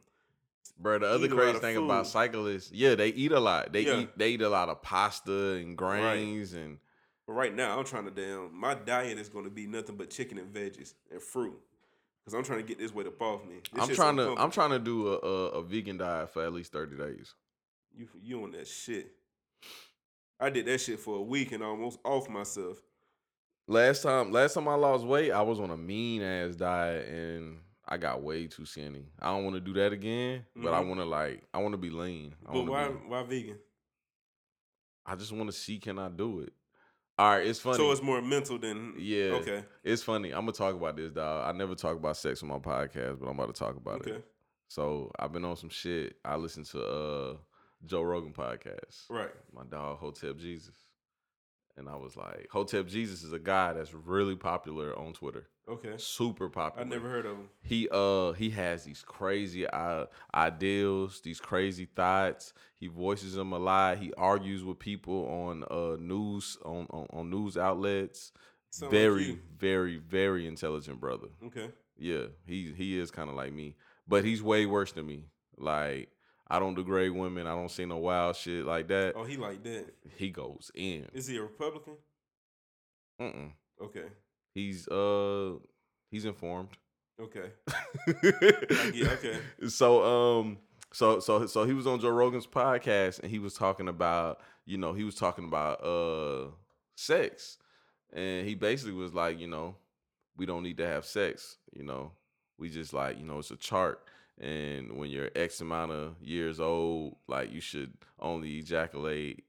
Bro, 0.78 1.00
the 1.00 1.06
other 1.08 1.24
Eat 1.26 1.32
a 1.32 1.34
lot 1.34 1.42
crazy 1.42 1.58
thing 1.58 1.76
about 1.76 2.06
cyclists, 2.06 2.72
yeah, 2.72 2.94
they 2.94 3.08
eat 3.08 3.32
a 3.32 3.40
lot. 3.40 3.70
They 3.70 3.82
Yeah. 3.82 4.00
eat 4.00 4.16
they 4.16 4.30
eat 4.30 4.40
a 4.40 4.48
lot 4.48 4.70
of 4.70 4.80
pasta 4.80 5.52
and 5.60 5.76
grains 5.76 6.54
and 6.54 6.78
but 7.26 7.34
right 7.34 7.54
now 7.54 7.78
i'm 7.78 7.84
trying 7.84 8.06
to 8.06 8.10
damn 8.10 8.54
my 8.58 8.72
diet 8.74 9.18
is 9.18 9.28
gonna 9.28 9.50
be 9.50 9.66
nothing 9.66 9.96
but 9.96 10.08
chicken 10.08 10.38
and 10.38 10.52
veggies 10.54 10.94
and 11.10 11.20
fruit 11.20 11.58
because 12.24 12.32
i'm 12.32 12.42
trying 12.44 12.60
to 12.60 12.66
get 12.66 12.78
this 12.78 12.94
weight 12.94 13.06
up 13.06 13.20
off 13.20 13.44
me 13.44 13.56
This 13.74 13.82
I'm 13.88 13.94
trying 13.94 14.16
to. 14.16 14.34
I'm 14.38 14.50
trying 14.50 14.70
to 14.70 14.78
do 14.78 15.08
a, 15.08 15.18
a 15.18 15.46
a 15.58 15.62
vegan 15.62 15.98
diet 15.98 16.30
for 16.32 16.42
at 16.44 16.52
least 16.52 16.72
30 16.72 16.96
days. 16.96 17.34
you 17.94 18.08
you 18.22 18.42
on 18.42 18.52
that 18.52 18.66
shit 18.66 19.12
i 20.40 20.48
did 20.48 20.64
that 20.64 20.80
shit 20.80 20.98
for 20.98 21.16
a 21.16 21.22
week 21.22 21.52
and 21.52 21.62
almost 21.62 21.98
off 22.04 22.26
myself 22.30 22.78
Last 23.70 24.02
time, 24.02 24.32
last 24.32 24.54
time 24.54 24.66
I 24.66 24.74
lost 24.74 25.04
weight, 25.04 25.30
I 25.30 25.42
was 25.42 25.60
on 25.60 25.70
a 25.70 25.76
mean 25.76 26.22
ass 26.22 26.56
diet 26.56 27.08
and 27.08 27.58
I 27.86 27.98
got 27.98 28.20
way 28.20 28.48
too 28.48 28.64
skinny. 28.66 29.04
I 29.20 29.26
don't 29.26 29.44
want 29.44 29.54
to 29.54 29.60
do 29.60 29.72
that 29.74 29.92
again, 29.92 30.44
but 30.56 30.72
I 30.74 30.82
Mhm. 30.82 30.88
want 30.88 31.00
to 31.00 31.04
like, 31.06 31.44
I 31.54 31.58
want 31.58 31.74
to 31.74 31.78
be 31.78 31.88
lean. 31.90 32.34
I 32.48 32.52
but 32.52 32.66
why 32.66 32.88
Be, 32.88 32.94
why 32.94 33.22
vegan 33.22 33.58
I 35.06 35.14
just 35.14 35.30
want 35.32 35.46
to 35.46 35.52
see 35.52 35.78
can 35.78 36.00
I 36.00 36.08
do 36.08 36.40
it. 36.40 36.52
All 37.16 37.28
right, 37.30 37.46
it's 37.46 37.60
funny. 37.60 37.76
so 37.76 37.92
it's 37.92 38.02
more 38.02 38.20
mental 38.20 38.58
than 38.58 38.94
Yeah. 38.98 39.34
okay 39.40 39.64
it's 39.84 40.02
funny. 40.02 40.30
I'm 40.32 40.40
gonna 40.40 40.52
talk 40.52 40.74
about 40.74 40.96
this, 40.96 41.12
dog. 41.12 41.46
I 41.54 41.56
never 41.56 41.76
talk 41.76 41.96
about 41.96 42.16
sex 42.16 42.42
on 42.42 42.48
my 42.48 42.58
podcast, 42.58 43.20
but 43.20 43.28
I'm 43.28 43.38
about 43.38 43.54
to 43.54 43.58
talk 43.58 43.76
about 43.76 44.00
okay 44.00 44.16
it. 44.16 44.24
So 44.66 45.12
I've 45.16 45.30
been 45.32 45.44
on 45.44 45.54
some 45.54 45.70
shit. 45.70 46.16
I 46.24 46.34
listen 46.34 46.64
to 46.64 46.84
uh 46.84 47.36
Joe 47.86 48.02
Rogan 48.02 48.32
podcast. 48.32 49.08
right 49.10 49.30
My 49.52 49.62
dog 49.62 49.98
Hotep 49.98 50.38
Jesus, 50.38 50.74
and 51.76 51.88
I 51.88 51.96
was 51.96 52.16
like, 52.16 52.48
Hotep 52.50 52.86
Jesus 52.88 53.22
is 53.22 53.32
a 53.32 53.38
guy 53.38 53.72
that's 53.72 53.94
really 53.94 54.36
popular 54.36 54.98
on 54.98 55.12
Twitter. 55.12 55.48
okay 55.68 55.94
Super 55.96 56.48
popular. 56.48 56.86
I 56.86 56.88
never 56.88 57.08
heard 57.08 57.26
of 57.26 57.36
him. 57.36 57.48
he 57.62 57.88
uh 57.90 58.32
he 58.32 58.50
has 58.50 58.84
these 58.84 59.02
crazy 59.06 59.66
uh, 59.66 60.06
ideals, 60.34 61.20
these 61.22 61.40
crazy 61.40 61.86
thoughts. 61.86 62.52
He 62.76 62.88
voices 62.88 63.34
them 63.34 63.52
a 63.52 63.58
lot. 63.58 63.98
He 63.98 64.12
argues 64.14 64.64
with 64.64 64.78
people 64.78 65.26
on 65.28 65.64
uh 65.70 65.96
news 66.00 66.58
on 66.64 66.86
on, 66.90 67.06
on 67.10 67.30
news 67.30 67.56
outlets. 67.56 68.32
Sound 68.70 68.92
very 68.92 69.24
you. 69.24 69.38
very 69.58 69.96
very 69.96 70.46
intelligent 70.46 71.00
brother. 71.00 71.28
Okay. 71.46 71.70
Yeah, 71.98 72.26
he 72.46 72.72
he 72.76 72.98
is 72.98 73.10
kind 73.10 73.28
of 73.28 73.36
like 73.36 73.52
me, 73.52 73.76
but 74.08 74.24
he's 74.24 74.42
way 74.42 74.64
worse 74.66 74.92
than 74.92 75.06
me. 75.06 75.24
Like 75.58 76.08
I 76.50 76.58
don't 76.58 76.74
degrade 76.74 77.12
women. 77.12 77.46
I 77.46 77.54
don't 77.54 77.70
see 77.70 77.84
no 77.84 77.98
wild 77.98 78.34
shit 78.36 78.64
like 78.64 78.88
that. 78.88 79.12
Oh, 79.16 79.24
he 79.24 79.36
like 79.36 79.62
that. 79.62 79.86
He 80.16 80.30
goes 80.30 80.70
in. 80.74 81.06
Is 81.14 81.26
he 81.28 81.36
a 81.36 81.42
Republican? 81.42 81.94
Mm-mm. 83.20 83.52
Okay. 83.82 84.06
He's 84.54 84.88
uh 84.88 85.52
he's 86.10 86.24
informed. 86.24 86.68
Okay. 87.20 87.50
get- 88.22 89.12
okay. 89.12 89.38
So 89.68 90.38
um 90.40 90.58
so 90.92 91.20
so 91.20 91.46
so 91.46 91.64
he 91.64 91.72
was 91.72 91.86
on 91.86 92.00
Joe 92.00 92.10
Rogan's 92.10 92.46
podcast 92.46 93.20
and 93.20 93.30
he 93.30 93.38
was 93.38 93.54
talking 93.54 93.88
about, 93.88 94.40
you 94.64 94.78
know, 94.78 94.92
he 94.92 95.04
was 95.04 95.14
talking 95.14 95.44
about 95.44 95.84
uh 95.84 96.48
sex. 96.96 97.58
and 98.12 98.46
he 98.46 98.54
basically 98.54 98.94
was 98.94 99.14
like, 99.14 99.38
you 99.38 99.46
know, 99.46 99.76
we 100.36 100.46
don't 100.46 100.62
need 100.62 100.78
to 100.78 100.86
have 100.86 101.04
sex. 101.04 101.58
You 101.72 101.84
know, 101.84 102.12
we 102.58 102.70
just 102.70 102.92
like, 102.92 103.18
you 103.18 103.24
know, 103.24 103.38
it's 103.38 103.50
a 103.50 103.56
chart. 103.56 104.02
And 104.40 104.96
when 104.96 105.10
you're 105.10 105.30
X 105.36 105.60
amount 105.60 105.92
of 105.92 106.14
years 106.22 106.60
old, 106.60 107.16
like 107.28 107.52
you 107.52 107.60
should 107.60 107.92
only 108.18 108.58
ejaculate 108.58 109.44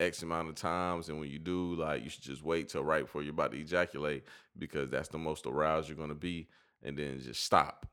X 0.00 0.22
amount 0.22 0.48
of 0.48 0.56
times. 0.56 1.08
And 1.08 1.20
when 1.20 1.30
you 1.30 1.38
do, 1.38 1.76
like 1.76 2.02
you 2.02 2.10
should 2.10 2.24
just 2.24 2.42
wait 2.42 2.68
till 2.68 2.82
right 2.82 3.04
before 3.04 3.22
you're 3.22 3.30
about 3.30 3.52
to 3.52 3.60
ejaculate 3.60 4.24
because 4.58 4.90
that's 4.90 5.08
the 5.08 5.18
most 5.18 5.46
aroused 5.46 5.88
you're 5.88 5.96
gonna 5.96 6.14
be. 6.14 6.48
And 6.82 6.98
then 6.98 7.20
just 7.20 7.44
stop. 7.44 7.86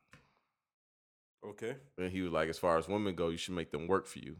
Okay. 1.46 1.76
And 1.98 2.12
he 2.12 2.22
was 2.22 2.32
like, 2.32 2.50
as 2.50 2.58
far 2.58 2.78
as 2.78 2.88
women 2.88 3.14
go, 3.14 3.30
you 3.30 3.38
should 3.38 3.54
make 3.54 3.72
them 3.72 3.88
work 3.88 4.08
for 4.08 4.20
you. 4.20 4.38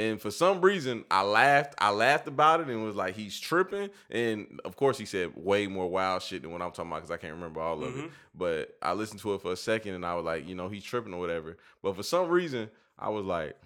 And 0.00 0.20
for 0.20 0.30
some 0.30 0.60
reason, 0.60 1.04
I 1.10 1.22
laughed. 1.22 1.74
I 1.78 1.90
laughed 1.90 2.28
about 2.28 2.60
it 2.60 2.68
and 2.68 2.84
was 2.84 2.94
like, 2.94 3.16
he's 3.16 3.38
tripping. 3.38 3.90
And 4.10 4.60
of 4.64 4.76
course, 4.76 4.96
he 4.96 5.04
said 5.04 5.32
way 5.34 5.66
more 5.66 5.90
wild 5.90 6.22
shit 6.22 6.42
than 6.42 6.52
what 6.52 6.62
I'm 6.62 6.70
talking 6.70 6.86
about 6.92 6.98
because 6.98 7.10
I 7.10 7.16
can't 7.16 7.34
remember 7.34 7.60
all 7.60 7.82
of 7.82 7.92
Mhm. 7.92 8.04
it. 8.04 8.10
But 8.34 8.76
I 8.80 8.92
listened 8.92 9.18
to 9.20 9.34
it 9.34 9.42
for 9.42 9.52
a 9.52 9.56
second 9.56 9.94
and 9.94 10.06
I 10.06 10.14
was 10.14 10.24
like, 10.24 10.46
you 10.46 10.54
know, 10.54 10.68
he's 10.68 10.84
tripping 10.84 11.12
or 11.12 11.18
whatever. 11.18 11.56
But 11.82 11.96
for 11.96 12.04
some 12.04 12.28
reason, 12.28 12.70
I 12.96 13.08
was 13.08 13.24
like, 13.24 13.56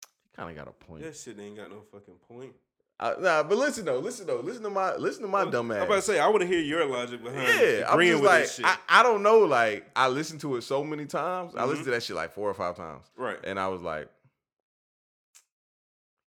he 0.00 0.36
kind 0.36 0.50
of 0.50 0.56
got 0.56 0.68
a 0.68 0.84
point. 0.86 1.02
That 1.02 1.16
shit 1.16 1.38
ain't 1.38 1.56
got 1.56 1.70
no 1.70 1.82
fucking 1.92 2.14
point. 2.28 2.54
I- 2.98 3.16
nah, 3.20 3.42
but 3.42 3.58
listen 3.58 3.84
though, 3.84 3.98
listen 3.98 4.26
though, 4.26 4.40
listen 4.40 4.62
to 4.62 4.70
my 4.70 4.96
listen 4.96 5.20
to 5.20 5.28
my 5.28 5.44
dumb 5.44 5.70
ass. 5.70 5.80
I'm 5.80 5.82
about 5.84 5.96
to 5.96 6.02
say 6.02 6.18
I 6.18 6.28
want 6.28 6.40
to 6.40 6.46
hear 6.46 6.60
your 6.60 6.86
logic 6.86 7.22
behind 7.22 7.42
Yeah, 7.46 7.84
I'm 7.86 7.92
agreeing 7.92 8.22
just 8.22 8.58
with 8.58 8.66
like. 8.66 8.78
I, 8.88 9.00
I 9.00 9.02
don't 9.02 9.22
know. 9.22 9.40
Like 9.40 9.86
I 9.94 10.08
listened 10.08 10.40
to 10.40 10.56
it 10.56 10.62
so 10.62 10.82
many 10.82 11.04
times. 11.04 11.54
I 11.54 11.64
listened 11.66 11.82
Mhm. 11.82 11.84
to 11.84 11.90
that 11.90 12.02
shit 12.04 12.16
like 12.16 12.32
four 12.32 12.48
or 12.48 12.54
five 12.54 12.74
times, 12.74 13.04
right. 13.18 13.38
and 13.44 13.60
I 13.60 13.68
was 13.68 13.82
like, 13.82 14.08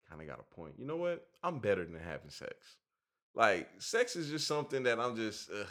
kind 0.09 0.21
of 0.21 0.27
got 0.27 0.39
a 0.39 0.55
point. 0.55 0.73
You 0.77 0.85
know 0.85 0.97
what? 0.97 1.25
I'm 1.43 1.59
better 1.59 1.83
than 1.83 1.99
having 1.99 2.29
sex. 2.29 2.53
Like 3.35 3.69
sex 3.79 4.15
is 4.15 4.29
just 4.29 4.47
something 4.47 4.83
that 4.83 4.99
I'm 4.99 5.15
just 5.15 5.49
ugh, 5.51 5.67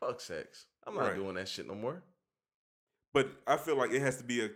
fuck 0.00 0.20
sex. 0.20 0.66
I'm 0.86 0.94
not 0.94 1.02
Right. 1.08 1.14
doing 1.16 1.34
that 1.34 1.48
shit 1.48 1.66
no 1.66 1.74
more. 1.74 2.02
But 3.12 3.28
I 3.46 3.56
feel 3.56 3.76
like 3.76 3.90
it 3.92 4.00
has 4.00 4.16
to 4.18 4.24
be 4.24 4.44
a 4.44 4.50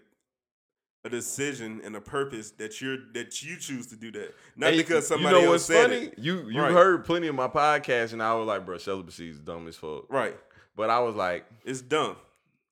a 1.07 1.11
decision 1.11 1.83
and 1.85 1.95
a 1.97 2.01
purpose 2.01 2.53
that 2.53 2.81
you're 2.81 2.97
that 3.13 3.43
you 3.43 3.59
choose 3.59 3.87
to 3.89 3.97
do 3.97 4.11
that, 4.13 4.35
not 4.57 4.69
And 4.71 4.79
because 4.79 5.07
somebody 5.07 5.37
you 5.37 5.43
know 5.43 5.53
else 5.53 5.53
what's 5.53 5.65
said 5.67 5.91
funny? 5.91 6.07
it. 6.07 6.19
You 6.19 6.49
you 6.49 6.63
Right. 6.63 6.73
heard 6.73 7.05
plenty 7.05 7.27
of 7.27 7.35
my 7.35 7.47
podcast, 7.49 8.15
and 8.15 8.23
I 8.23 8.33
was 8.35 8.47
like, 8.47 8.65
bro, 8.65 8.79
celibacy 8.79 9.29
is 9.29 9.39
dumb 9.39 9.69
as 9.69 9.77
fuck. 9.77 10.11
Right. 10.11 10.39
But 10.75 10.89
I 10.89 11.01
was 11.01 11.15
like, 11.15 11.45
It's 11.65 11.83
dumb. 11.83 12.17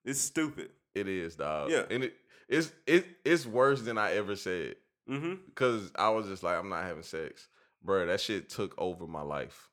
It's 0.05 0.19
stupid. 0.19 0.71
it 0.95 1.09
is, 1.09 1.37
dog. 1.37 1.71
Yeah. 1.71 1.85
and 1.91 2.05
it 2.05 2.15
it's 2.49 2.73
it 2.87 3.07
it's 3.25 3.45
worse 3.45 3.83
than 3.83 3.99
I 3.99 4.15
ever 4.15 4.35
said. 4.35 4.77
Mm-hmm. 5.09 5.35
Cause 5.55 5.91
I 5.97 6.11
was 6.11 6.27
just 6.27 6.43
like, 6.43 6.57
I'm 6.59 6.69
not 6.69 6.85
having 6.85 7.03
sex, 7.03 7.49
bro. 7.83 8.07
That 8.07 8.21
shit 8.21 8.49
took 8.49 8.75
over 8.79 9.07
my 9.07 9.23
life. 9.23 9.69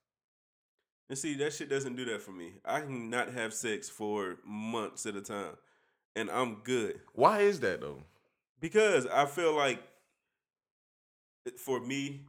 And 1.09 1.17
see, 1.17 1.35
that 1.35 1.53
shit 1.53 1.69
doesn't 1.69 1.95
do 1.95 2.05
that 2.05 2.21
for 2.21 2.31
me. 2.31 2.53
I 2.65 2.81
can 2.81 3.09
not 3.09 3.33
have 3.33 3.53
sex 3.53 3.89
for 3.89 4.37
months 4.45 5.05
at 5.05 5.15
a 5.15 5.21
time, 5.21 5.55
and 6.15 6.29
I'm 6.29 6.55
good 6.63 6.99
Why 7.13 7.39
is 7.41 7.59
that 7.61 7.81
though? 7.81 8.03
because 8.59 9.07
I 9.07 9.25
feel 9.25 9.55
like 9.55 9.81
for 11.57 11.79
me, 11.79 12.21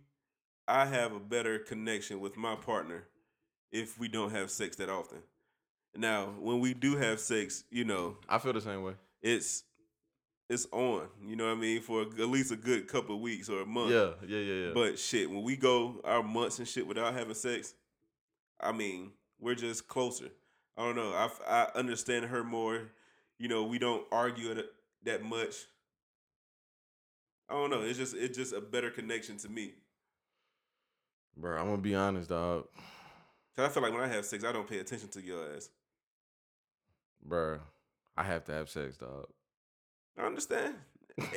I 0.68 0.86
have 0.86 1.12
a 1.12 1.20
better 1.20 1.58
connection 1.58 2.20
with 2.20 2.36
my 2.36 2.54
partner 2.54 3.04
if 3.72 3.98
we 3.98 4.08
don't 4.08 4.30
have 4.30 4.50
sex 4.50 4.76
that 4.76 4.88
often. 4.88 5.18
Now, 5.96 6.34
when 6.38 6.60
we 6.60 6.72
do 6.72 6.96
have 6.96 7.18
sex, 7.20 7.64
you 7.70 7.84
know, 7.84 8.16
I 8.28 8.38
feel 8.38 8.52
the 8.52 8.60
same 8.60 8.82
way. 8.82 8.94
it's 9.22 9.64
it's 10.50 10.66
on. 10.72 11.06
You 11.24 11.36
know 11.36 11.46
what 11.46 11.52
I 11.56 11.60
mean? 11.60 11.80
For 11.80 12.02
at 12.02 12.28
least 12.28 12.50
a 12.50 12.56
good 12.56 12.88
couple 12.88 13.14
of 13.14 13.20
weeks 13.20 13.48
or 13.48 13.62
a 13.62 13.66
month. 13.66 13.92
Yeah, 13.92 14.10
yeah, 14.26 14.38
yeah, 14.38 14.66
yeah. 14.66 14.70
But 14.74 14.98
shit, 14.98 15.30
when 15.30 15.44
we 15.44 15.56
go 15.56 16.00
our 16.04 16.24
months 16.24 16.58
and 16.58 16.66
shit 16.66 16.86
without 16.86 17.14
having 17.14 17.34
sex, 17.34 17.72
I 18.60 18.72
mean, 18.72 19.12
we're 19.38 19.54
just 19.54 19.86
closer. 19.86 20.26
I 20.76 20.84
don't 20.84 20.96
know. 20.96 21.12
I, 21.12 21.30
I 21.48 21.78
understand 21.78 22.26
her 22.26 22.42
more. 22.42 22.90
You 23.38 23.46
know, 23.48 23.62
we 23.62 23.78
don't 23.78 24.04
argue 24.10 24.50
it 24.50 24.58
uh, 24.58 24.62
that 25.04 25.22
much. 25.22 25.54
I 27.48 27.54
don't 27.54 27.70
know. 27.70 27.82
It's 27.82 27.98
just 27.98 28.16
it's 28.16 28.36
just 28.36 28.52
a 28.52 28.60
better 28.60 28.90
connection 28.90 29.36
to 29.38 29.48
me. 29.48 29.74
bro, 31.36 31.58
I'm 31.58 31.66
gonna 31.66 31.78
be 31.78 31.94
honest, 31.94 32.28
dog. 32.28 32.66
Cause 33.56 33.66
I 33.66 33.68
feel 33.68 33.82
like 33.84 33.92
when 33.92 34.02
I 34.02 34.08
have 34.08 34.24
sex, 34.24 34.42
I 34.44 34.50
don't 34.50 34.68
pay 34.68 34.78
attention 34.80 35.08
to 35.10 35.22
your 35.22 35.54
ass. 35.54 35.68
Bro, 37.22 37.60
I 38.16 38.24
have 38.24 38.44
to 38.46 38.52
have 38.52 38.68
sex, 38.68 38.96
dog. 38.96 39.28
I 40.18 40.22
understand. 40.26 40.74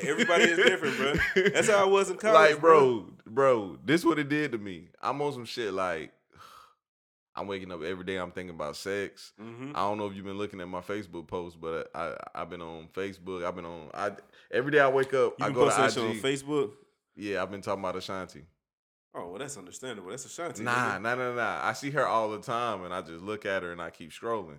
Everybody 0.01 0.43
is 0.45 0.57
different, 0.57 0.97
bro. 0.97 1.13
That's 1.53 1.69
how 1.69 1.81
I 1.83 1.85
was 1.89 2.09
in 2.09 2.17
college, 2.17 2.51
like, 2.53 2.61
bro, 2.61 3.05
bro, 3.25 3.77
this 3.83 4.05
what 4.05 4.17
it 4.19 4.29
did 4.29 4.53
to 4.53 4.57
me. 4.57 4.87
I'm 5.01 5.21
on 5.21 5.33
some 5.33 5.45
shit 5.45 5.73
like 5.73 6.11
I'm 7.35 7.47
waking 7.47 7.71
up 7.71 7.81
every 7.83 8.05
day. 8.05 8.17
I'm 8.17 8.31
thinking 8.31 8.55
about 8.55 8.75
sex. 8.77 9.33
hmm 9.39 9.71
I 9.75 9.79
don't 9.79 9.97
know 9.97 10.05
if 10.07 10.15
you've 10.15 10.25
been 10.25 10.37
looking 10.37 10.61
at 10.61 10.67
my 10.67 10.81
Facebook 10.81 11.27
post, 11.27 11.59
but 11.59 11.89
I 11.95 12.15
I've 12.35 12.49
been 12.49 12.61
on 12.61 12.87
Facebook. 12.93 13.43
I've 13.45 13.55
been 13.55 13.65
on. 13.65 13.89
I 13.93 14.11
every 14.51 14.71
day 14.71 14.79
I 14.79 14.87
wake 14.89 15.13
up, 15.13 15.33
You 15.39 15.45
I 15.45 15.49
go 15.51 15.69
post 15.69 15.95
to 15.95 16.01
IG. 16.01 16.09
on 16.09 16.15
Facebook. 16.21 16.71
Yeah, 17.15 17.41
I've 17.43 17.51
been 17.51 17.61
talking 17.61 17.83
about 17.83 17.95
Ashanti. 17.95 18.43
Oh, 19.15 19.27
well, 19.29 19.37
that's 19.39 19.57
understandable. 19.57 20.09
That's 20.09 20.25
Ashanti. 20.25 20.63
Nah, 20.63 20.97
nah, 20.97 21.13
nah, 21.15 21.33
nah. 21.35 21.59
I 21.61 21.73
see 21.73 21.91
her 21.91 22.07
all 22.07 22.31
the 22.31 22.39
time, 22.39 22.83
and 22.83 22.91
I 22.93 23.01
just 23.01 23.21
look 23.23 23.45
at 23.45 23.61
her 23.63 23.71
and 23.71 23.79
I 23.81 23.91
keep 23.91 24.11
scrolling. 24.11 24.57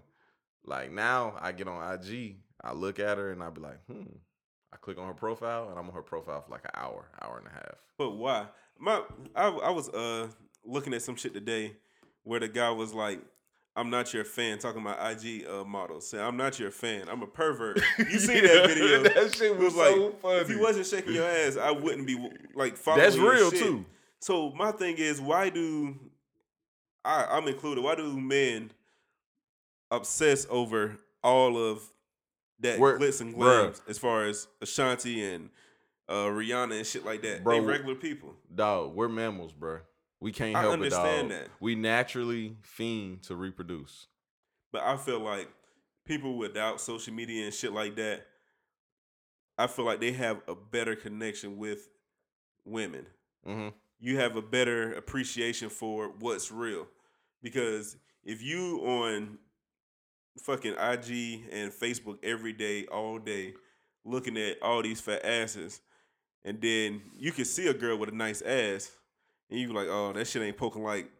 Like 0.64 0.92
now, 0.92 1.34
I 1.40 1.50
get 1.52 1.66
on 1.66 1.92
IG, 1.94 2.36
I 2.64 2.72
look 2.72 2.98
at 2.98 3.18
her, 3.18 3.30
and 3.30 3.42
I 3.42 3.50
be 3.50 3.60
like, 3.60 3.78
hmm. 3.86 4.02
I 4.72 4.76
click 4.78 4.98
on 4.98 5.06
her 5.06 5.14
profile, 5.14 5.68
and 5.68 5.78
I'm 5.78 5.86
on 5.88 5.94
her 5.94 6.02
profile 6.02 6.40
for 6.42 6.50
like 6.50 6.64
an 6.64 6.70
hour, 6.74 7.06
hour 7.22 7.38
and 7.38 7.46
a 7.46 7.50
half. 7.50 7.76
But 7.98 8.12
why? 8.16 8.46
My 8.78 9.02
I 9.36 9.48
I 9.48 9.70
was 9.70 9.88
uh 9.90 10.28
looking 10.64 10.94
at 10.94 11.02
some 11.02 11.14
shit 11.16 11.32
today 11.34 11.76
where 12.24 12.40
the 12.40 12.48
guy 12.48 12.70
was 12.70 12.92
like, 12.92 13.20
"I'm 13.76 13.88
not 13.90 14.12
your 14.12 14.24
fan," 14.24 14.58
talking 14.58 14.80
about 14.80 14.98
IG 15.12 15.46
uh, 15.46 15.62
models. 15.64 16.08
Saying, 16.08 16.24
"I'm 16.24 16.36
not 16.36 16.58
your 16.58 16.72
fan. 16.72 17.08
I'm 17.08 17.22
a 17.22 17.26
pervert." 17.26 17.80
You 17.98 18.18
see 18.18 18.40
that 18.40 18.66
video? 18.66 19.02
that 19.04 19.34
shit 19.36 19.52
It 19.52 19.58
was 19.58 19.76
like, 19.76 19.94
so 19.94 20.10
funny. 20.20 20.38
if 20.40 20.48
you 20.50 20.60
wasn't 20.60 20.86
shaking 20.86 21.14
your 21.14 21.28
ass, 21.28 21.56
I 21.56 21.70
wouldn't 21.70 22.06
be 22.06 22.30
like 22.56 22.76
following. 22.76 23.04
That's 23.04 23.16
real 23.16 23.50
shit. 23.52 23.60
too. 23.60 23.84
So 24.20 24.50
my 24.52 24.72
thing 24.72 24.96
is, 24.96 25.20
why 25.20 25.50
do 25.50 25.94
I? 27.04 27.26
I'm 27.30 27.46
included. 27.46 27.84
Why 27.84 27.94
do 27.94 28.18
men 28.18 28.72
obsess 29.92 30.46
over 30.50 30.96
all 31.22 31.56
of 31.56 31.80
that 32.60 32.78
Where- 32.78 32.98
glitz 32.98 33.20
and 33.20 33.34
bruh. 33.34 33.80
as 33.88 33.98
far 33.98 34.24
as 34.24 34.46
Ashanti 34.60 35.24
and 35.24 35.50
uh, 36.08 36.26
Rihanna 36.26 36.76
and 36.78 36.86
shit 36.86 37.04
like 37.04 37.22
that? 37.22 37.42
Bro, 37.44 37.60
they 37.60 37.66
regular 37.66 37.94
people. 37.94 38.34
Dog, 38.54 38.94
we're 38.94 39.08
mammals, 39.08 39.52
bro. 39.52 39.78
We 40.20 40.32
can't 40.32 40.56
I 40.56 40.60
help 40.62 40.74
understand 40.74 41.30
it, 41.32 41.34
dog. 41.34 41.42
that. 41.44 41.50
We 41.60 41.74
naturally 41.74 42.56
fiend 42.62 43.22
to 43.24 43.36
reproduce. 43.36 44.06
But 44.72 44.82
I 44.82 44.96
feel 44.96 45.20
like 45.20 45.48
people 46.06 46.36
without 46.38 46.80
social 46.80 47.12
media 47.14 47.44
and 47.44 47.52
shit 47.54 47.72
like 47.72 47.96
that, 47.96 48.26
I 49.58 49.66
feel 49.66 49.84
like 49.84 50.00
they 50.00 50.12
have 50.12 50.40
a 50.48 50.54
better 50.54 50.96
connection 50.96 51.58
with 51.58 51.88
women. 52.64 53.06
hmm 53.46 53.68
You 54.00 54.16
have 54.18 54.36
a 54.36 54.42
better 54.42 54.92
appreciation 54.94 55.68
for 55.68 56.08
what's 56.18 56.50
real. 56.50 56.86
Because 57.42 57.96
if 58.24 58.42
you 58.42 58.78
on 58.80 59.38
fucking 60.38 60.72
IG 60.72 61.44
and 61.52 61.72
Facebook 61.72 62.18
every 62.22 62.52
day, 62.52 62.86
all 62.86 63.18
day, 63.18 63.54
looking 64.04 64.36
at 64.36 64.62
all 64.62 64.82
these 64.82 65.00
fat 65.00 65.24
asses, 65.24 65.80
and 66.44 66.60
then 66.60 67.02
you 67.18 67.32
can 67.32 67.44
see 67.44 67.68
a 67.68 67.74
girl 67.74 67.96
with 67.96 68.08
a 68.08 68.14
nice 68.14 68.42
ass, 68.42 68.90
and 69.50 69.60
you 69.60 69.68
be 69.68 69.74
like, 69.74 69.88
oh, 69.88 70.12
that 70.12 70.26
shit 70.26 70.42
ain't 70.42 70.56
poking 70.56 70.82
like 70.82 71.10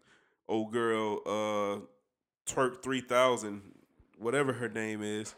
old 0.49 0.73
girl, 0.73 1.21
uh, 1.27 1.81
Twerk 2.47 2.83
three 2.83 3.01
thousand, 3.01 3.63
whatever 4.19 4.53
her 4.53 4.69
name 4.69 5.03
is, 5.03 5.35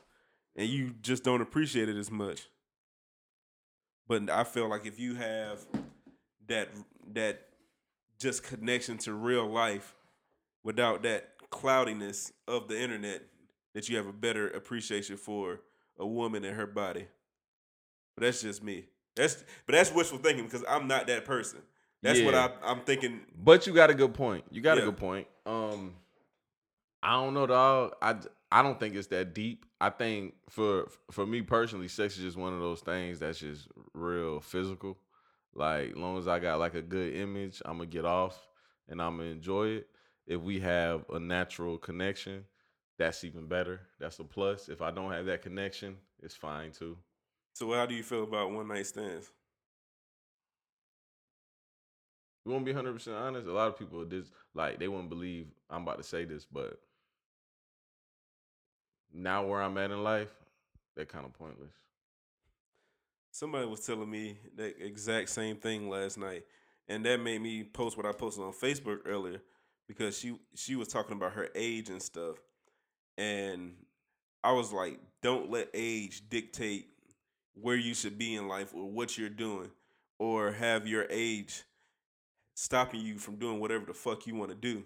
and 0.56 0.68
you 0.68 0.94
just 1.02 1.22
don't 1.22 1.40
appreciate 1.40 1.88
it 1.88 1.96
as 1.96 2.10
much. 2.10 2.48
But 4.08 4.28
I 4.30 4.44
feel 4.44 4.68
like 4.68 4.86
if 4.86 4.98
you 4.98 5.14
have 5.14 5.64
that 6.48 6.68
that 7.12 7.42
just 8.18 8.42
connection 8.42 8.98
to 8.98 9.12
real 9.12 9.46
life 9.46 9.94
without 10.64 11.02
that 11.02 11.30
cloudiness 11.50 12.32
of 12.48 12.66
the 12.66 12.80
internet, 12.80 13.22
that 13.76 13.90
you 13.90 13.96
have 13.98 14.06
a 14.06 14.12
better 14.12 14.48
appreciation 14.48 15.18
for 15.18 15.60
a 15.98 16.06
woman 16.06 16.46
and 16.46 16.56
her 16.56 16.66
body. 16.66 17.06
But 18.16 18.24
that's 18.24 18.40
just 18.40 18.64
me. 18.64 18.86
That's 19.14 19.44
but 19.66 19.74
that's 19.74 19.92
wishful 19.92 20.16
thinking 20.16 20.44
because 20.46 20.64
I'm 20.66 20.88
not 20.88 21.06
that 21.08 21.26
person. 21.26 21.60
That's 22.02 22.22
what 22.22 22.32
Yeah. 22.32 22.48
I, 22.62 22.70
I'm 22.70 22.80
thinking. 22.80 23.20
But 23.38 23.66
you 23.66 23.74
got 23.74 23.90
a 23.90 23.94
good 23.94 24.14
point. 24.14 24.44
You 24.50 24.62
got 24.62 24.78
Yeah. 24.78 24.84
a 24.84 24.86
good 24.86 24.96
point. 24.96 25.26
Um, 25.44 25.94
I 27.02 27.12
don't 27.22 27.34
know, 27.34 27.46
dog. 27.46 27.96
I 28.00 28.16
I 28.50 28.62
don't 28.62 28.80
think 28.80 28.94
it's 28.94 29.08
that 29.08 29.34
deep. 29.34 29.66
I 29.78 29.90
think 29.90 30.36
for 30.48 30.88
for 31.10 31.26
me 31.26 31.42
personally, 31.42 31.88
sex 31.88 32.16
is 32.16 32.22
just 32.24 32.38
one 32.38 32.54
of 32.54 32.60
those 32.60 32.80
things 32.80 33.18
that's 33.18 33.40
just 33.40 33.68
real 33.92 34.40
physical. 34.40 34.96
Like, 35.54 35.96
long 35.96 36.16
as 36.16 36.26
I 36.28 36.38
got 36.38 36.58
like 36.58 36.74
a 36.74 36.82
good 36.82 37.14
image, 37.14 37.60
I'm 37.66 37.76
gonna 37.76 37.90
get 37.90 38.06
off 38.06 38.40
and 38.88 39.02
I'm 39.02 39.18
gonna 39.18 39.28
enjoy 39.28 39.68
it. 39.68 39.88
If 40.26 40.40
we 40.40 40.60
have 40.60 41.04
a 41.12 41.18
natural 41.18 41.76
connection, 41.76 42.46
that's 42.98 43.24
even 43.24 43.46
better. 43.46 43.80
That's 43.98 44.18
a 44.18 44.24
plus. 44.24 44.68
If 44.68 44.82
I 44.82 44.90
don't 44.90 45.12
have 45.12 45.26
that 45.26 45.42
connection, 45.42 45.96
it's 46.22 46.34
fine 46.34 46.72
too. 46.72 46.96
So 47.54 47.72
how 47.72 47.86
do 47.86 47.94
you 47.94 48.02
feel 48.02 48.24
about 48.24 48.50
one 48.50 48.68
night 48.68 48.86
stands? 48.86 49.30
You 52.44 52.52
want 52.52 52.64
to 52.64 52.70
be 52.70 52.74
hundred 52.74 52.94
percent 52.94 53.16
honest? 53.16 53.48
A 53.48 53.52
lot 53.52 53.68
of 53.68 53.78
people 53.78 54.04
just 54.04 54.30
like 54.54 54.78
they 54.78 54.88
wouldn't 54.88 55.08
believe 55.08 55.46
I'm 55.68 55.82
about 55.82 55.98
to 55.98 56.04
say 56.04 56.24
this, 56.24 56.44
but 56.44 56.78
now 59.12 59.44
where 59.46 59.62
I'm 59.62 59.76
at 59.78 59.90
in 59.90 60.04
life, 60.04 60.30
they're 60.94 61.06
kind 61.06 61.24
of 61.24 61.32
pointless. 61.32 61.72
Somebody 63.32 63.66
was 63.66 63.80
telling 63.80 64.10
me 64.10 64.38
that 64.56 64.76
exact 64.80 65.28
same 65.28 65.56
thing 65.56 65.90
last 65.90 66.18
night, 66.18 66.44
and 66.88 67.04
that 67.04 67.20
made 67.20 67.42
me 67.42 67.64
post 67.64 67.96
what 67.96 68.06
I 68.06 68.12
posted 68.12 68.44
on 68.44 68.52
Facebook 68.52 69.00
earlier 69.06 69.42
because 69.88 70.18
she 70.18 70.38
she 70.54 70.76
was 70.76 70.88
talking 70.88 71.16
about 71.16 71.32
her 71.32 71.48
age 71.54 71.90
and 71.90 72.00
stuff, 72.00 72.36
and 73.18 73.74
I 74.44 74.52
was 74.52 74.72
like, 74.72 75.00
don't 75.22 75.50
let 75.50 75.68
age 75.74 76.22
dictate 76.28 76.88
where 77.54 77.76
you 77.76 77.94
should 77.94 78.18
be 78.18 78.34
in 78.34 78.48
life 78.48 78.74
or 78.74 78.90
what 78.90 79.16
you're 79.16 79.28
doing, 79.28 79.70
or 80.18 80.52
have 80.52 80.86
your 80.86 81.06
age 81.10 81.62
stopping 82.54 83.00
you 83.00 83.18
from 83.18 83.36
doing 83.36 83.60
whatever 83.60 83.84
the 83.86 83.94
fuck 83.94 84.26
you 84.26 84.34
want 84.34 84.50
to 84.50 84.56
do. 84.56 84.82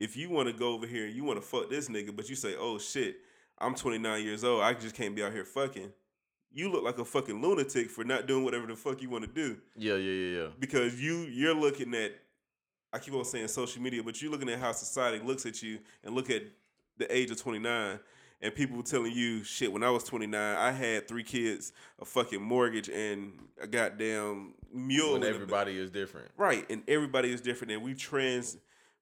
If 0.00 0.16
you 0.16 0.28
want 0.28 0.48
to 0.48 0.54
go 0.54 0.72
over 0.72 0.86
here 0.86 1.06
and 1.06 1.14
you 1.14 1.24
want 1.24 1.40
to 1.40 1.46
fuck 1.46 1.70
this 1.70 1.88
nigga, 1.88 2.14
but 2.14 2.28
you 2.28 2.36
say, 2.36 2.54
oh 2.58 2.78
shit, 2.78 3.16
I'm 3.58 3.74
29 3.74 4.22
years 4.22 4.44
old, 4.44 4.62
I 4.62 4.74
just 4.74 4.94
can't 4.94 5.14
be 5.14 5.22
out 5.22 5.32
here 5.32 5.44
fucking. 5.44 5.92
You 6.52 6.70
look 6.70 6.84
like 6.84 6.98
a 6.98 7.04
fucking 7.04 7.40
lunatic 7.42 7.90
for 7.90 8.04
not 8.04 8.26
doing 8.26 8.44
whatever 8.44 8.66
the 8.66 8.76
fuck 8.76 9.02
you 9.02 9.10
want 9.10 9.24
to 9.24 9.30
do. 9.30 9.58
Yeah, 9.76 9.96
yeah, 9.96 10.12
yeah, 10.12 10.40
yeah. 10.42 10.48
Because 10.58 11.00
you 11.00 11.22
you're 11.22 11.54
looking 11.54 11.94
at 11.94 12.12
I 12.92 13.00
keep 13.00 13.14
on 13.14 13.24
saying 13.24 13.48
social 13.48 13.82
media, 13.82 14.04
but 14.04 14.22
you're 14.22 14.30
looking 14.30 14.48
at 14.48 14.60
how 14.60 14.70
society 14.70 15.24
looks 15.24 15.46
at 15.46 15.62
you 15.62 15.80
and 16.04 16.14
look 16.14 16.30
at 16.30 16.42
the 16.98 17.14
age 17.14 17.30
of 17.30 17.40
29 17.40 17.98
and 18.42 18.54
people 18.54 18.82
telling 18.82 19.12
you 19.12 19.42
shit 19.42 19.72
when 19.72 19.82
I 19.82 19.90
was 19.90 20.04
29 20.04 20.34
I 20.34 20.70
had 20.70 21.08
three 21.08 21.24
kids 21.24 21.72
a 22.00 22.04
fucking 22.04 22.42
mortgage 22.42 22.88
and 22.88 23.32
a 23.60 23.66
goddamn 23.66 24.54
mule 24.74 25.12
When 25.14 25.24
everybody 25.24 25.78
is 25.78 25.90
different. 25.90 26.30
Right, 26.36 26.66
and 26.68 26.82
everybody 26.88 27.32
is 27.32 27.40
different, 27.40 27.72
and 27.72 27.82
we 27.82 27.94
trans, 27.94 28.56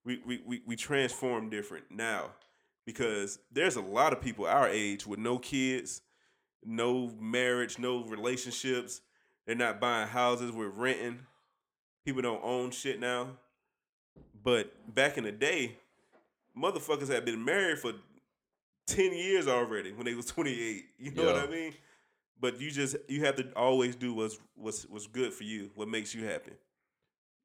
we 0.05 0.21
we 0.27 0.41
we, 0.45 0.63
we 0.67 0.77
transform 0.77 1.51
different 1.51 1.87
now, 1.91 2.31
because 2.85 3.39
there's 3.51 3.77
a 3.77 3.81
lot 3.81 4.13
of 4.13 4.21
people 4.21 4.47
our 4.47 4.69
age 4.69 5.07
with 5.07 5.19
no 5.19 5.39
kids, 5.39 6.03
no 6.65 7.11
marriage, 7.19 7.79
no 7.79 8.05
relationships. 8.05 9.01
They're 9.47 9.57
not 9.57 9.81
buying 9.81 10.09
houses. 10.09 10.53
We're 10.53 10.69
renting. 10.69 11.21
People 12.05 12.23
don't 12.23 12.43
own 12.45 12.71
shit 12.71 13.01
now. 13.01 13.29
But 14.45 14.95
back 14.95 15.19
in 15.19 15.25
the 15.25 15.33
day, 15.33 15.77
motherfuckers 16.57 17.09
had 17.09 17.25
been 17.25 17.45
married 17.45 17.79
for 17.79 17.93
ten 18.87 19.13
years 19.13 19.49
already 19.49 19.93
when 19.93 20.07
they 20.07 20.15
was 20.15 20.27
twenty 20.27 20.61
eight. 20.61 20.85
You 20.99 21.13
know 21.13 21.25
what 21.25 21.37
I 21.37 21.47
mean? 21.47 21.75
But 22.41 22.61
you 22.61 22.71
just 22.71 22.97
you 23.09 23.25
have 23.25 23.37
to 23.37 23.53
always 23.55 23.95
do 23.95 24.15
what's 24.15 24.39
what's 24.55 24.83
what's 24.89 25.07
good 25.07 25.33
for 25.33 25.45
you, 25.45 25.71
what 25.75 25.89
makes 25.89 26.15
you 26.15 26.25
happy. 26.25 26.53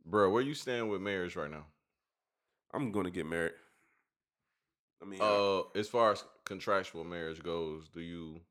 Bro, 0.06 0.32
where 0.32 0.42
you 0.42 0.54
stand 0.54 0.90
with 0.90 1.02
marriage 1.02 1.36
right 1.36 1.52
now? 1.52 1.66
I'm 2.74 2.92
gonna 2.92 3.12
get 3.12 3.26
married. 3.26 3.54
I 5.02 5.06
mean, 5.06 5.22
uh, 5.22 5.60
Uh, 5.60 5.64
as 5.76 5.88
far 5.88 6.12
as 6.14 6.24
contractual 6.46 7.04
marriage 7.04 7.44
goes, 7.44 7.90
do 7.90 8.02
you 8.02 8.42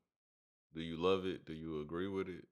do 0.73 0.81
you 0.81 0.95
love 0.97 1.25
it? 1.25 1.45
Do 1.45 1.53
you 1.53 1.81
agree 1.81 2.07
with 2.07 2.29
it? 2.29 2.47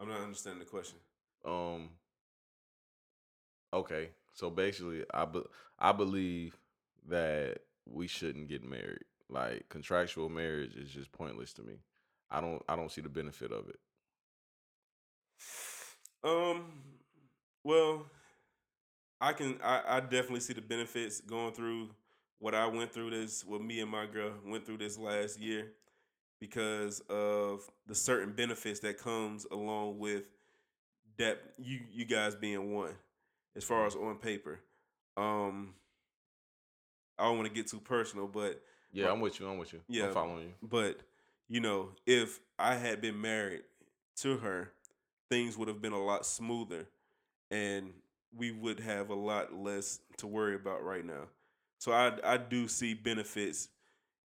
I'm 0.00 0.08
not 0.08 0.20
understanding 0.20 0.60
the 0.60 0.64
question. 0.66 0.98
Um. 1.44 1.90
Okay, 3.72 4.10
so 4.32 4.48
basically, 4.50 5.04
I 5.12 5.24
be, 5.24 5.42
I 5.78 5.92
believe 5.92 6.56
that 7.08 7.58
we 7.86 8.06
shouldn't 8.06 8.48
get 8.48 8.64
married. 8.64 9.04
Like 9.28 9.68
contractual 9.68 10.28
marriage 10.28 10.76
is 10.76 10.90
just 10.90 11.12
pointless 11.12 11.52
to 11.54 11.62
me. 11.62 11.74
I 12.30 12.40
don't 12.40 12.62
I 12.68 12.76
don't 12.76 12.90
see 12.90 13.00
the 13.00 13.08
benefit 13.08 13.52
of 13.52 13.68
it. 13.68 13.78
Um, 16.24 16.64
well, 17.64 18.06
I 19.20 19.32
can 19.32 19.58
I, 19.62 19.82
I 19.86 20.00
definitely 20.00 20.40
see 20.40 20.52
the 20.52 20.60
benefits 20.60 21.20
going 21.20 21.52
through 21.52 21.90
what 22.38 22.54
I 22.54 22.66
went 22.66 22.92
through 22.92 23.10
this 23.10 23.44
what 23.44 23.62
me 23.62 23.80
and 23.80 23.90
my 23.90 24.06
girl 24.06 24.32
went 24.46 24.64
through 24.64 24.78
this 24.78 24.98
last 24.98 25.40
year 25.40 25.72
because 26.40 27.00
of 27.08 27.68
the 27.86 27.94
certain 27.94 28.32
benefits 28.32 28.80
that 28.80 28.98
comes 28.98 29.46
along 29.50 29.98
with 29.98 30.24
that 31.18 31.40
you 31.58 31.80
you 31.92 32.04
guys 32.04 32.34
being 32.34 32.72
one 32.72 32.94
as 33.56 33.64
far 33.64 33.86
as 33.86 33.96
on 33.96 34.16
paper. 34.16 34.60
Um 35.16 35.74
I 37.18 37.24
don't 37.24 37.36
want 37.36 37.48
to 37.48 37.54
get 37.54 37.66
too 37.68 37.80
personal, 37.80 38.26
but 38.26 38.62
Yeah. 38.92 39.10
I'm 39.10 39.20
with 39.20 39.40
you. 39.40 39.48
I'm 39.48 39.58
with 39.58 39.72
you. 39.72 39.80
Yeah. 39.88 40.06
I'm 40.06 40.14
following 40.14 40.48
you. 40.48 40.54
But 40.62 41.00
you 41.48 41.60
know, 41.60 41.90
if 42.06 42.40
I 42.58 42.74
had 42.74 43.00
been 43.00 43.20
married 43.20 43.62
to 44.16 44.36
her, 44.38 44.72
things 45.30 45.56
would 45.56 45.68
have 45.68 45.80
been 45.80 45.92
a 45.92 46.02
lot 46.02 46.26
smoother, 46.26 46.86
and 47.50 47.92
we 48.36 48.50
would 48.50 48.80
have 48.80 49.10
a 49.10 49.14
lot 49.14 49.54
less 49.54 50.00
to 50.18 50.26
worry 50.26 50.54
about 50.54 50.82
right 50.84 51.04
now. 51.04 51.28
So 51.78 51.92
I 51.92 52.18
I 52.24 52.36
do 52.36 52.68
see 52.68 52.94
benefits 52.94 53.68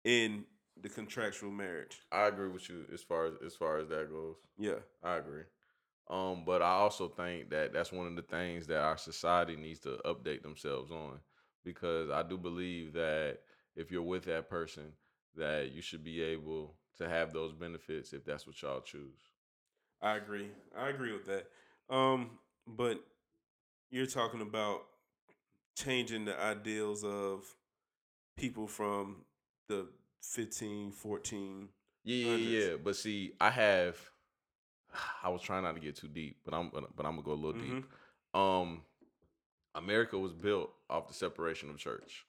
in 0.04 0.46
the 0.82 0.90
contractual 0.90 1.52
marriage. 1.52 2.00
I 2.12 2.28
agree 2.28 2.50
with 2.50 2.70
you 2.70 2.86
as 2.94 3.02
far 3.02 3.26
as 3.26 3.34
as 3.46 3.56
far 3.56 3.78
as 3.80 3.90
that 3.90 4.10
goes. 4.10 4.38
Yeah, 4.58 4.80
I 5.04 5.18
agree. 5.18 5.44
Um, 6.10 6.44
but 6.46 6.62
I 6.64 6.72
also 6.72 7.08
think 7.08 7.52
that 7.52 7.72
that's 7.74 7.92
one 7.92 8.08
of 8.08 8.16
the 8.16 8.24
things 8.24 8.66
that 8.68 8.82
our 8.82 8.98
society 8.98 9.56
needs 9.56 9.80
to 9.82 10.00
update 10.06 10.42
themselves 10.42 10.90
on, 10.90 11.20
because 11.64 12.10
I 12.10 12.24
do 12.24 12.38
believe 12.38 12.94
that 12.94 13.40
if 13.76 13.92
you're 13.92 14.02
with 14.04 14.26
that 14.26 14.50
person, 14.50 14.94
that 15.36 15.72
you 15.74 15.82
should 15.82 16.04
be 16.04 16.22
able 16.22 16.76
to 16.98 17.08
have 17.08 17.34
those 17.34 17.54
benefits 17.54 18.14
if 18.14 18.26
that's 18.26 18.46
what 18.48 18.62
y'all 18.62 18.82
choose. 18.82 19.20
I 20.02 20.16
agree. 20.16 20.50
I 20.78 20.90
agree 20.90 21.12
with 21.14 21.26
that. 21.28 21.48
Um, 21.94 22.32
but 22.68 23.04
you're 23.92 24.06
talking 24.06 24.42
about 24.42 24.82
changing 25.78 26.26
the 26.26 26.40
ideals 26.40 27.04
of 27.04 27.44
people 28.38 28.68
from 28.68 29.26
the 29.68 29.88
15, 30.22 30.92
14 30.92 31.70
Yeah, 32.04 32.16
yeah, 32.36 32.36
yeah. 32.36 32.76
But 32.84 32.96
see, 32.96 33.34
I 33.40 33.50
have. 33.50 33.98
I 35.24 35.30
was 35.30 35.42
trying 35.42 35.64
not 35.64 35.76
to 35.76 35.82
get 35.82 35.96
too 35.96 36.08
deep, 36.08 36.38
but 36.46 36.54
I'm 36.54 36.70
but 36.72 37.06
I'm 37.06 37.14
gonna 37.16 37.24
go 37.24 37.34
a 37.34 37.34
little 37.34 37.54
Mhm. 37.54 37.84
deep. 37.84 37.86
Um, 38.34 38.82
America 39.80 40.18
was 40.18 40.34
built 40.34 40.72
off 40.90 41.08
the 41.08 41.14
separation 41.14 41.70
of 41.70 41.78
church. 41.78 42.26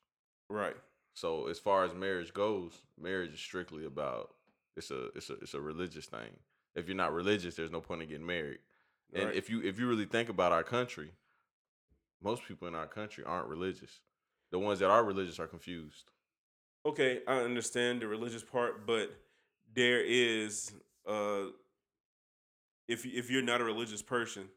Right. 0.48 0.76
So 1.14 1.48
as 1.48 1.58
far 1.58 1.84
as 1.84 1.92
marriage 1.92 2.32
goes, 2.32 2.80
marriage 2.98 3.34
is 3.34 3.40
strictly 3.40 3.84
about 3.84 4.30
it's 4.76 4.90
a 4.90 5.06
it's 5.14 5.28
a 5.28 5.34
it's 5.34 5.54
a 5.54 5.60
religious 5.60 6.06
thing. 6.06 6.30
If 6.74 6.86
you're 6.86 6.96
not 6.96 7.12
religious, 7.12 7.56
there's 7.56 7.72
no 7.72 7.80
point 7.80 8.02
in 8.02 8.08
getting 8.08 8.26
married. 8.26 8.60
And 9.12 9.26
right. 9.26 9.34
if 9.34 9.50
you 9.50 9.60
if 9.62 9.78
you 9.78 9.88
really 9.88 10.06
think 10.06 10.28
about 10.28 10.52
our 10.52 10.62
country, 10.62 11.10
most 12.22 12.44
people 12.46 12.68
in 12.68 12.74
our 12.74 12.86
country 12.86 13.24
aren't 13.24 13.48
religious. 13.48 14.00
The 14.52 14.58
ones 14.58 14.78
that 14.78 14.88
are 14.88 15.04
religious 15.04 15.38
are 15.38 15.46
confused. 15.46 16.10
okay, 16.86 17.20
I 17.26 17.38
understand 17.40 18.00
the 18.00 18.08
religious 18.08 18.42
part, 18.42 18.86
but 18.86 19.12
there 19.74 20.02
is 20.02 20.72
uh 21.06 21.46
if 22.88 23.04
if 23.04 23.30
you're 23.30 23.42
not 23.42 23.60
a 23.60 23.64
religious 23.64 24.02
person, 24.02 24.48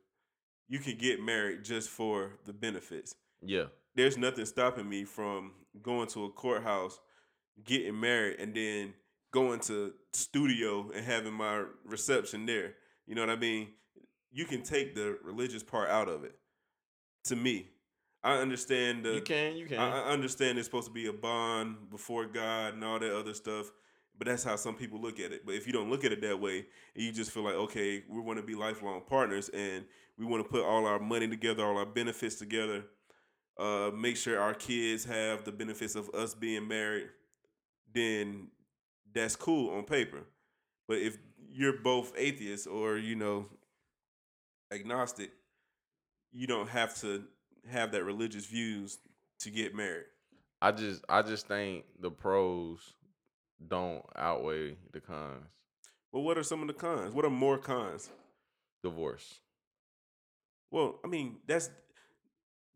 you 0.67 0.80
can 0.80 0.97
get 0.97 1.21
married 1.21 1.63
just 1.63 1.89
for 1.89 2.39
the 2.45 2.54
benefits. 2.54 3.15
Yeah. 3.41 3.65
There's 3.95 4.17
nothing 4.17 4.45
stopping 4.45 4.89
me 4.89 5.06
from 5.06 5.52
going 5.82 6.08
to 6.10 6.26
a 6.26 6.30
courthouse, 6.30 6.99
getting 7.63 7.99
married, 7.99 8.39
and 8.39 8.56
then 8.56 8.93
going 9.32 9.60
to 9.60 9.93
studio 10.13 10.91
and 10.93 11.06
having 11.06 11.34
my 11.34 11.63
reception 11.86 12.45
there. 12.45 12.73
You 13.06 13.15
know 13.15 13.21
what 13.21 13.30
I 13.30 13.36
mean? 13.36 13.69
You 14.32 14.45
can 14.45 14.63
take 14.63 14.95
the 14.95 15.17
religious 15.23 15.63
part 15.63 15.89
out 15.89 16.08
of 16.08 16.23
it. 16.23 16.36
To 17.26 17.36
me, 17.36 17.67
I 18.23 18.38
understand 18.38 19.06
the 19.06 19.15
you 19.15 19.21
can, 19.21 19.56
you 19.56 19.65
can. 19.65 19.80
I, 19.80 20.02
I 20.02 20.10
understand 20.10 20.58
it's 20.58 20.67
supposed 20.67 20.88
to 20.88 20.93
be 20.93 21.08
a 21.08 21.13
bond 21.13 21.89
before 21.89 22.26
God 22.26 22.73
and 22.73 22.84
all 22.84 22.99
that 22.99 23.15
other 23.15 23.34
stuff, 23.34 23.71
but 24.17 24.28
that's 24.28 24.43
how 24.43 24.56
some 24.56 24.76
people 24.76 25.02
look 25.02 25.19
at 25.19 25.32
it. 25.32 25.45
But 25.45 25.56
if 25.56 25.67
you 25.67 25.73
don't 25.73 25.89
look 25.89 26.04
at 26.06 26.12
it 26.12 26.21
that 26.21 26.39
way, 26.39 26.65
you 26.95 27.12
just 27.12 27.32
feel 27.32 27.43
like, 27.43 27.56
okay, 27.56 28.04
we 28.10 28.19
want 28.19 28.39
to 28.39 28.45
be 28.45 28.56
lifelong 28.56 29.02
partners, 29.08 29.49
and 29.49 29.86
we 30.17 30.26
want 30.26 30.43
to 30.43 30.49
put 30.49 30.63
all 30.63 30.86
our 30.86 30.99
money 30.99 31.28
together, 31.28 31.65
all 31.65 31.78
our 31.78 31.86
benefits 31.86 32.36
together, 32.36 32.86
uh, 33.60 33.91
make 33.95 34.17
sure 34.17 34.39
our 34.39 34.54
kids 34.54 35.06
have 35.06 35.43
the 35.43 35.52
benefits 35.52 35.95
of 35.95 36.10
us 36.12 36.34
being 36.34 36.67
married, 36.67 37.10
then 37.93 38.47
that's 39.14 39.36
cool 39.36 39.76
on 39.76 39.84
paper. 39.84 40.24
But 40.88 40.97
if 40.97 41.18
you're 41.51 41.80
both 41.82 42.14
atheists 42.18 42.68
or 42.68 42.97
you 42.97 43.16
know 43.16 43.45
agnostic, 44.72 45.32
you 46.32 46.47
don't 46.47 46.70
have 46.70 46.95
to 47.01 47.24
have 47.70 47.91
that 47.91 48.03
religious 48.03 48.45
views 48.45 48.97
to 49.39 49.49
get 49.49 49.76
married. 49.76 50.05
I 50.61 50.72
just 50.72 51.03
I 51.09 51.22
just 51.22 51.47
think 51.47 51.86
the 51.99 52.09
pros 52.09 52.93
don't 53.68 54.03
outweigh 54.16 54.76
the 54.91 54.99
cons. 54.99 55.45
Well, 56.11 56.24
what 56.24 56.38
are 56.38 56.43
some 56.43 56.61
of 56.61 56.68
the 56.68 56.74
cons? 56.74 57.14
What 57.14 57.26
are 57.26 57.30
more 57.30 57.57
cons? 57.57 58.09
Divorce. 58.84 59.39
Well, 60.72 60.99
I 61.03 61.07
mean, 61.07 61.38
that's 61.47 61.70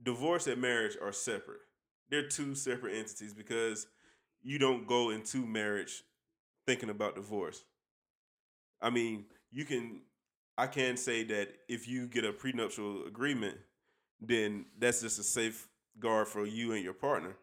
divorce 0.02 0.48
and 0.48 0.62
marriage 0.62 0.98
are 1.02 1.12
separate. 1.12 1.60
They're 2.10 2.28
two 2.28 2.56
separate 2.56 2.96
entities 2.96 3.34
because 3.34 3.88
you 4.42 4.60
don't 4.60 4.88
go 4.88 5.10
into 5.10 5.46
marriage 5.46 6.04
thinking 6.66 6.90
about 6.90 7.16
divorce. 7.16 7.64
I 8.82 8.90
mean, 8.90 9.26
you 9.52 9.66
can 9.66 10.02
I 10.58 10.68
can 10.68 10.98
say 10.98 11.24
that 11.26 11.50
if 11.68 11.88
you 11.88 12.08
get 12.08 12.26
a 12.26 12.34
prenuptial 12.34 13.06
agreement, 13.06 13.58
then 14.20 14.66
that's 14.78 15.02
just 15.02 15.20
a 15.20 15.24
safeguard 15.24 16.28
for 16.28 16.46
you 16.46 16.74
and 16.74 16.84
your 16.84 16.94
partner. 16.94 17.36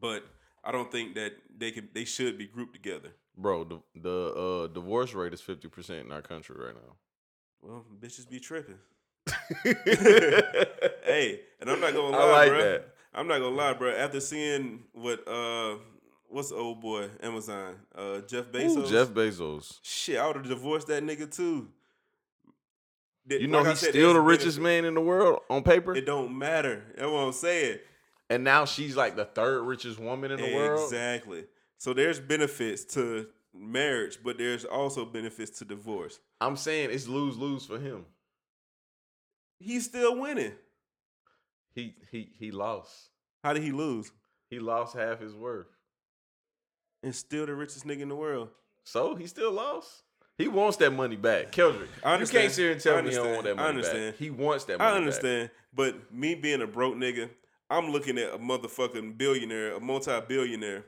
But 0.00 0.24
I 0.62 0.72
don't 0.72 0.90
think 0.92 1.14
that 1.14 1.32
they 1.56 1.70
can 1.70 1.88
they 1.94 2.04
should 2.04 2.36
be 2.38 2.46
grouped 2.46 2.74
together. 2.74 3.10
Bro, 3.36 3.64
the 3.64 3.80
the 3.94 4.34
uh, 4.34 4.66
divorce 4.68 5.14
rate 5.14 5.32
is 5.32 5.40
fifty 5.40 5.68
percent 5.68 6.06
in 6.06 6.12
our 6.12 6.22
country 6.22 6.56
right 6.58 6.74
now. 6.74 6.96
Well, 7.62 7.84
bitches 8.00 8.28
be 8.28 8.40
tripping. 8.40 8.78
hey, 9.64 11.40
and 11.60 11.70
I'm 11.70 11.80
not 11.80 11.94
gonna 11.94 12.16
lie, 12.16 12.18
I 12.18 12.32
like 12.32 12.48
bro. 12.50 12.62
that. 12.62 12.94
I'm 13.14 13.26
not 13.26 13.38
gonna 13.38 13.56
lie, 13.56 13.72
bro. 13.74 13.90
After 13.90 14.20
seeing 14.20 14.84
what 14.92 15.26
uh, 15.26 15.76
what's 16.28 16.50
the 16.50 16.56
old 16.56 16.80
boy 16.80 17.08
Amazon, 17.22 17.76
uh, 17.94 18.20
Jeff 18.20 18.46
Bezos. 18.46 18.86
Ooh, 18.86 18.90
Jeff 18.90 19.08
Bezos. 19.08 19.78
Shit, 19.82 20.18
I 20.18 20.26
would 20.26 20.36
have 20.36 20.48
divorced 20.48 20.88
that 20.88 21.02
nigga 21.04 21.34
too. 21.34 21.68
You 23.28 23.46
know 23.46 23.58
like 23.58 23.68
he's 23.68 23.78
said, 23.80 23.90
still 23.90 24.12
the 24.12 24.20
richest 24.20 24.58
man 24.58 24.84
in 24.84 24.94
the 24.94 25.00
world 25.00 25.40
on 25.48 25.62
paper, 25.62 25.94
It 25.94 26.06
don't 26.06 26.36
matter. 26.36 26.82
That's 26.96 27.08
what 27.08 27.18
I'm 27.18 27.32
saying. 27.32 27.78
And 28.30 28.44
now 28.44 28.64
she's 28.64 28.96
like 28.96 29.16
the 29.16 29.26
third 29.26 29.62
richest 29.64 29.98
woman 29.98 30.30
in 30.30 30.40
the 30.40 30.54
world. 30.54 30.84
Exactly. 30.84 31.44
So 31.78 31.92
there's 31.92 32.20
benefits 32.20 32.84
to 32.94 33.26
marriage, 33.52 34.18
but 34.24 34.38
there's 34.38 34.64
also 34.64 35.04
benefits 35.04 35.58
to 35.58 35.64
divorce. 35.64 36.18
I'm 36.40 36.56
saying 36.56 36.90
it's 36.92 37.08
lose 37.08 37.36
lose 37.36 37.66
for 37.66 37.78
him. 37.78 38.06
He's 39.58 39.84
still 39.84 40.18
winning. 40.18 40.52
He 41.74 41.94
he 42.10 42.30
he 42.38 42.50
lost. 42.50 43.10
How 43.44 43.52
did 43.52 43.62
he 43.62 43.72
lose? 43.72 44.10
He 44.48 44.58
lost 44.58 44.96
half 44.96 45.20
his 45.20 45.34
worth. 45.34 45.66
And 47.02 47.14
still 47.14 47.46
the 47.46 47.54
richest 47.54 47.86
nigga 47.86 48.00
in 48.00 48.08
the 48.08 48.16
world. 48.16 48.48
So 48.84 49.14
he 49.14 49.26
still 49.26 49.52
lost. 49.52 50.02
He 50.36 50.48
wants 50.48 50.76
that 50.78 50.90
money 50.90 51.16
back, 51.16 51.52
Keldrick. 51.52 51.88
I 52.02 52.10
You 52.10 52.14
understand. 52.14 52.42
can't 52.42 52.52
sit 52.52 52.62
here 52.62 52.72
and 52.72 52.80
tell 52.80 53.02
me 53.02 53.10
you 53.10 53.16
don't 53.16 53.32
want 53.32 53.44
that 53.44 53.58
understand. 53.58 53.60
I 53.60 53.62
money 53.62 53.76
understand. 53.76 54.12
back. 54.12 54.18
He 54.18 54.30
wants 54.30 54.64
that 54.64 54.78
money 54.78 54.90
I 54.90 54.96
understand, 54.96 55.50
but 55.74 56.14
me 56.14 56.34
being 56.34 56.62
a 56.62 56.66
broke 56.66 56.94
nigga, 56.96 57.28
I'm 57.70 57.90
looking 57.90 58.18
at 58.18 58.34
a 58.34 58.38
motherfucking 58.38 59.16
billionaire, 59.16 59.74
a 59.76 59.80
multi-billionaire. 59.80 60.84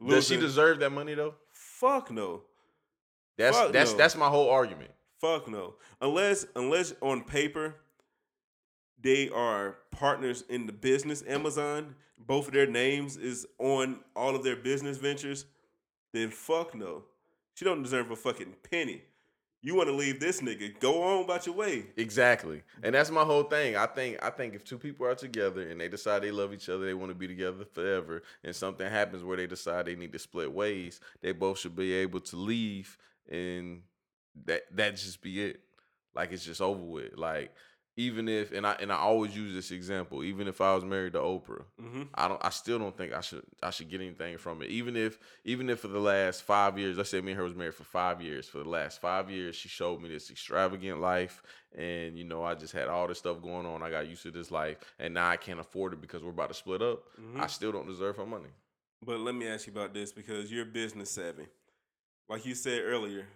back. 0.00 0.08
Does 0.08 0.26
she 0.26 0.36
deserve 0.38 0.80
that 0.80 0.90
money 0.90 1.14
though? 1.14 1.34
Fuck 1.52 2.10
no. 2.10 2.42
That's 3.36 3.56
Fuck 3.56 3.72
that's 3.72 3.92
no. 3.92 3.98
that's 3.98 4.16
my 4.16 4.28
whole 4.28 4.50
argument. 4.50 4.90
Fuck 5.20 5.48
no. 5.48 5.74
Unless 6.00 6.46
unless 6.56 6.94
on 7.00 7.24
paper 7.24 7.76
they 9.00 9.28
are 9.28 9.78
partners 9.90 10.44
in 10.48 10.66
the 10.66 10.72
business, 10.72 11.22
Amazon, 11.26 11.94
both 12.18 12.48
of 12.48 12.54
their 12.54 12.66
names 12.66 13.16
is 13.16 13.46
on 13.58 14.00
all 14.16 14.34
of 14.34 14.42
their 14.42 14.56
business 14.56 14.96
ventures, 14.96 15.44
then 16.12 16.30
fuck 16.30 16.74
no. 16.74 17.04
She 17.54 17.64
don't 17.64 17.82
deserve 17.82 18.10
a 18.10 18.16
fucking 18.16 18.54
penny. 18.68 19.02
You 19.60 19.74
want 19.74 19.88
to 19.88 19.94
leave 19.94 20.20
this 20.20 20.40
nigga, 20.40 20.78
go 20.78 21.02
on 21.02 21.24
about 21.24 21.44
your 21.46 21.54
way. 21.56 21.86
Exactly. 21.96 22.62
And 22.82 22.94
that's 22.94 23.10
my 23.10 23.24
whole 23.24 23.42
thing. 23.42 23.76
I 23.76 23.86
think 23.86 24.18
I 24.22 24.30
think 24.30 24.54
if 24.54 24.64
two 24.64 24.78
people 24.78 25.06
are 25.06 25.16
together 25.16 25.62
and 25.62 25.80
they 25.80 25.88
decide 25.88 26.22
they 26.22 26.30
love 26.30 26.52
each 26.54 26.68
other, 26.68 26.84
they 26.84 26.94
want 26.94 27.10
to 27.10 27.14
be 27.14 27.26
together 27.26 27.64
forever, 27.64 28.22
and 28.44 28.54
something 28.54 28.88
happens 28.88 29.24
where 29.24 29.36
they 29.36 29.48
decide 29.48 29.86
they 29.86 29.96
need 29.96 30.12
to 30.12 30.18
split 30.18 30.52
ways, 30.52 31.00
they 31.22 31.32
both 31.32 31.58
should 31.58 31.74
be 31.74 31.92
able 31.92 32.20
to 32.20 32.36
leave 32.36 32.96
and 33.28 33.82
that 34.44 34.62
that 34.76 34.96
just 34.96 35.20
be 35.20 35.42
it. 35.44 35.60
Like 36.14 36.32
it's 36.32 36.44
just 36.44 36.60
over 36.60 36.82
with. 36.82 37.16
Like 37.16 37.52
even 37.98 38.28
if 38.28 38.52
and 38.52 38.64
I 38.64 38.76
and 38.78 38.92
I 38.92 38.96
always 38.96 39.36
use 39.36 39.52
this 39.52 39.72
example, 39.72 40.22
even 40.22 40.46
if 40.46 40.60
I 40.60 40.72
was 40.72 40.84
married 40.84 41.14
to 41.14 41.18
Oprah, 41.18 41.64
Mm-hmm. 41.82 42.02
I 42.14 42.28
don't 42.28 42.42
I 42.44 42.50
still 42.50 42.78
don't 42.78 42.96
think 42.96 43.12
I 43.12 43.20
should 43.20 43.42
I 43.60 43.70
should 43.70 43.90
get 43.90 44.00
anything 44.00 44.38
from 44.38 44.62
it. 44.62 44.70
Even 44.70 44.96
if 44.96 45.18
even 45.44 45.68
if 45.68 45.80
for 45.80 45.88
the 45.88 45.98
last 45.98 46.44
five 46.44 46.78
years, 46.78 46.96
let's 46.96 47.10
say 47.10 47.20
me 47.20 47.32
and 47.32 47.38
her 47.38 47.44
was 47.44 47.56
married 47.56 47.74
for 47.74 47.82
five 47.82 48.22
years. 48.22 48.48
For 48.48 48.58
the 48.58 48.68
last 48.68 49.00
five 49.00 49.28
years, 49.30 49.56
she 49.56 49.68
showed 49.68 50.00
me 50.00 50.08
this 50.08 50.30
extravagant 50.30 51.00
life. 51.00 51.42
And 51.76 52.16
you 52.16 52.22
know, 52.24 52.44
I 52.44 52.54
just 52.54 52.72
had 52.72 52.86
all 52.86 53.08
this 53.08 53.18
stuff 53.18 53.42
going 53.42 53.66
on. 53.66 53.82
I 53.82 53.90
got 53.90 54.06
used 54.08 54.22
to 54.22 54.30
this 54.30 54.52
life. 54.52 54.78
And 55.00 55.12
now 55.14 55.28
I 55.28 55.36
can't 55.36 55.58
afford 55.58 55.92
it 55.92 56.00
because 56.00 56.22
we're 56.22 56.30
about 56.30 56.50
to 56.50 56.54
split 56.54 56.80
up. 56.80 57.02
Mhm. 57.20 57.40
I 57.40 57.48
still 57.48 57.72
don't 57.72 57.88
deserve 57.88 58.16
her 58.16 58.26
money. 58.26 58.50
But 59.04 59.18
let 59.18 59.34
me 59.34 59.48
ask 59.48 59.66
you 59.66 59.72
about 59.72 59.92
this 59.92 60.12
because 60.12 60.52
you're 60.52 60.64
business 60.64 61.10
savvy. 61.10 61.48
Like 62.28 62.46
you 62.46 62.54
said 62.54 62.82
earlier, 62.84 63.26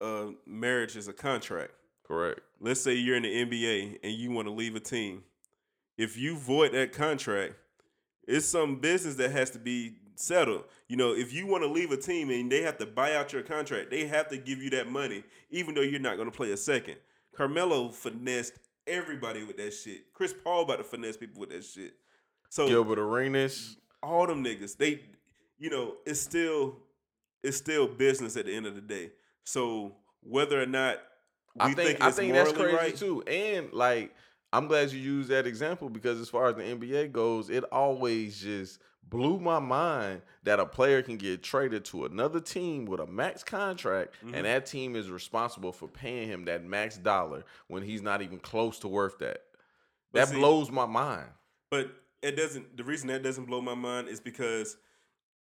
uh, 0.00 0.30
marriage 0.44 0.96
is 0.96 1.06
a 1.06 1.12
contract. 1.12 1.70
Correct. 2.10 2.40
let's 2.60 2.80
say 2.80 2.94
you're 2.94 3.16
in 3.16 3.22
the 3.22 3.46
NBA 3.46 4.00
and 4.02 4.12
you 4.12 4.32
want 4.32 4.48
to 4.48 4.52
leave 4.52 4.74
a 4.74 4.80
team. 4.80 5.22
If 5.96 6.16
you 6.16 6.36
void 6.36 6.72
that 6.72 6.92
contract, 6.92 7.54
it's 8.26 8.46
some 8.46 8.80
business 8.80 9.14
that 9.16 9.30
has 9.30 9.50
to 9.50 9.60
be 9.60 9.94
settled. 10.16 10.64
You 10.88 10.96
know, 10.96 11.14
if 11.14 11.32
you 11.32 11.46
want 11.46 11.62
to 11.62 11.68
leave 11.68 11.92
a 11.92 11.96
team 11.96 12.30
and 12.30 12.50
they 12.50 12.62
have 12.62 12.78
to 12.78 12.86
buy 12.86 13.14
out 13.14 13.32
your 13.32 13.42
contract, 13.42 13.90
they 13.90 14.06
have 14.06 14.28
to 14.30 14.38
give 14.38 14.60
you 14.60 14.70
that 14.70 14.90
money, 14.90 15.22
even 15.50 15.74
though 15.74 15.82
you're 15.82 16.00
not 16.00 16.16
going 16.16 16.28
to 16.28 16.36
play 16.36 16.50
a 16.50 16.56
second. 16.56 16.96
Carmelo 17.32 17.90
finessed 17.90 18.54
everybody 18.88 19.44
with 19.44 19.56
that 19.58 19.72
shit. 19.72 20.12
Chris 20.12 20.34
Paul 20.44 20.62
about 20.62 20.78
to 20.78 20.84
finesse 20.84 21.16
people 21.16 21.38
with 21.38 21.50
that 21.50 21.64
shit. 21.64 21.94
So 22.48 22.66
Gilbert 22.66 22.98
Arenas. 22.98 23.76
all 24.02 24.26
them 24.26 24.44
niggas, 24.44 24.76
they, 24.76 25.02
you 25.58 25.70
know, 25.70 25.94
it's 26.04 26.20
still, 26.20 26.76
it's 27.44 27.56
still 27.56 27.86
business 27.86 28.36
at 28.36 28.46
the 28.46 28.52
end 28.52 28.66
of 28.66 28.74
the 28.74 28.80
day. 28.80 29.12
So 29.44 29.94
whether 30.22 30.60
or 30.60 30.66
not 30.66 30.98
I 31.58 31.72
think, 31.72 31.88
think 31.88 32.00
I 32.02 32.10
think 32.10 32.32
that's 32.32 32.52
crazy 32.52 32.76
right, 32.76 32.96
too. 32.96 33.22
And 33.22 33.72
like 33.72 34.14
I'm 34.52 34.66
glad 34.66 34.90
you 34.92 34.98
used 35.00 35.28
that 35.30 35.46
example 35.46 35.88
because 35.88 36.20
as 36.20 36.28
far 36.28 36.48
as 36.48 36.56
the 36.56 36.62
NBA 36.62 37.12
goes, 37.12 37.50
it 37.50 37.64
always 37.72 38.40
just 38.40 38.80
blew 39.08 39.40
my 39.40 39.58
mind 39.58 40.22
that 40.44 40.60
a 40.60 40.66
player 40.66 41.02
can 41.02 41.16
get 41.16 41.42
traded 41.42 41.84
to 41.84 42.04
another 42.04 42.40
team 42.40 42.84
with 42.84 43.00
a 43.00 43.06
max 43.06 43.42
contract 43.42 44.14
Mhm. 44.24 44.34
and 44.34 44.46
that 44.46 44.66
team 44.66 44.94
is 44.94 45.10
responsible 45.10 45.72
for 45.72 45.88
paying 45.88 46.28
him 46.28 46.44
that 46.44 46.64
max 46.64 46.96
dollar 46.96 47.44
when 47.66 47.82
he's 47.82 48.02
not 48.02 48.22
even 48.22 48.38
close 48.38 48.78
to 48.80 48.88
worth 48.88 49.18
that. 49.18 49.42
But 50.12 50.20
That 50.20 50.28
see- 50.28 50.36
blows 50.36 50.70
my 50.70 50.86
mind. 50.86 51.28
But 51.70 51.90
it 52.22 52.32
doesn't. 52.32 52.76
The 52.76 52.84
reason 52.84 53.08
that 53.08 53.22
doesn't 53.22 53.46
blow 53.46 53.60
my 53.60 53.74
mind 53.74 54.08
is 54.08 54.20
because 54.20 54.76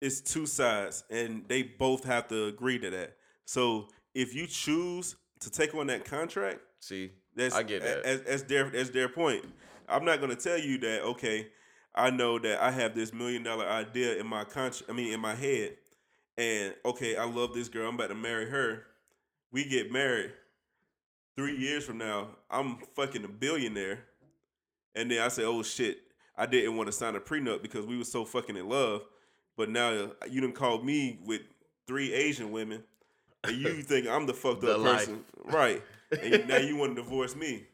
it's 0.01 0.21
two 0.21 0.45
sides, 0.47 1.05
and 1.11 1.47
they 1.49 1.63
both 1.63 2.05
have 2.05 2.29
to 2.29 2.47
agree 2.47 2.79
to 2.79 2.91
that. 2.91 3.17
So 3.47 3.89
if 4.15 4.35
you 4.35 4.47
choose 4.47 5.17
to 5.47 5.53
take 5.53 5.75
on 5.77 5.87
that 5.87 6.05
contract, 6.05 6.59
See, 6.81 7.13
that's 7.37 7.55
I 7.55 7.63
get 7.63 7.83
that. 7.83 8.05
As, 8.05 8.21
as 8.23 8.45
their 8.45 8.75
as 8.75 8.91
their 8.91 9.09
point. 9.09 9.45
I'm 9.89 10.05
not 10.05 10.21
going 10.21 10.35
to 10.35 10.43
tell 10.43 10.59
you 10.59 10.77
that. 10.79 11.03
Okay, 11.03 11.47
I 11.95 12.11
know 12.11 12.39
that 12.41 12.61
I 12.61 12.73
have 12.73 12.97
this 12.97 13.13
million 13.13 13.45
dollar 13.45 13.67
idea 13.67 14.19
in 14.19 14.27
my 14.27 14.43
con- 14.43 14.73
I 14.89 14.93
mean, 14.93 15.13
in 15.13 15.21
my 15.21 15.35
head, 15.35 15.77
and 16.37 16.75
okay, 16.85 17.17
I 17.17 17.25
love 17.25 17.55
this 17.55 17.69
girl. 17.69 17.89
I'm 17.89 17.95
about 17.95 18.09
to 18.09 18.17
marry 18.17 18.51
her. 18.51 18.83
We 19.53 19.65
get 19.65 19.93
married. 19.93 20.33
Three 21.37 21.57
years 21.57 21.85
from 21.85 21.99
now, 21.99 22.31
I'm 22.51 22.79
fucking 22.97 23.25
a 23.25 23.29
billionaire, 23.29 24.01
and 24.97 25.09
then 25.11 25.23
I 25.23 25.29
say, 25.29 25.45
"Oh 25.45 25.63
shit, 25.63 25.99
I 26.37 26.47
didn't 26.47 26.77
want 26.77 26.89
to 26.89 26.93
sign 26.93 27.15
a 27.15 27.21
prenup 27.21 27.63
because 27.63 27.87
we 27.87 27.97
were 27.97 28.05
so 28.05 28.25
fucking 28.25 28.57
in 28.57 28.69
love." 28.69 29.03
But 29.57 29.71
now 29.71 30.11
you 30.29 30.41
done 30.41 30.53
called 30.53 30.85
me 30.85 31.21
with 31.25 31.43
three 31.87 32.13
Asian 32.13 32.51
women, 32.51 32.83
and 33.49 33.57
you 33.57 33.83
think 33.83 34.07
I'm 34.09 34.27
the 34.27 34.35
fucked 34.35 34.61
The 34.63 34.75
up 34.75 34.81
life. 34.81 34.99
person, 35.01 35.25
right? 35.45 35.83
And 36.23 36.33
you- 36.33 36.45
now 36.47 36.59
you 36.59 36.77
want 36.77 36.97
to 36.97 37.03
divorce 37.03 37.35
me. 37.37 37.65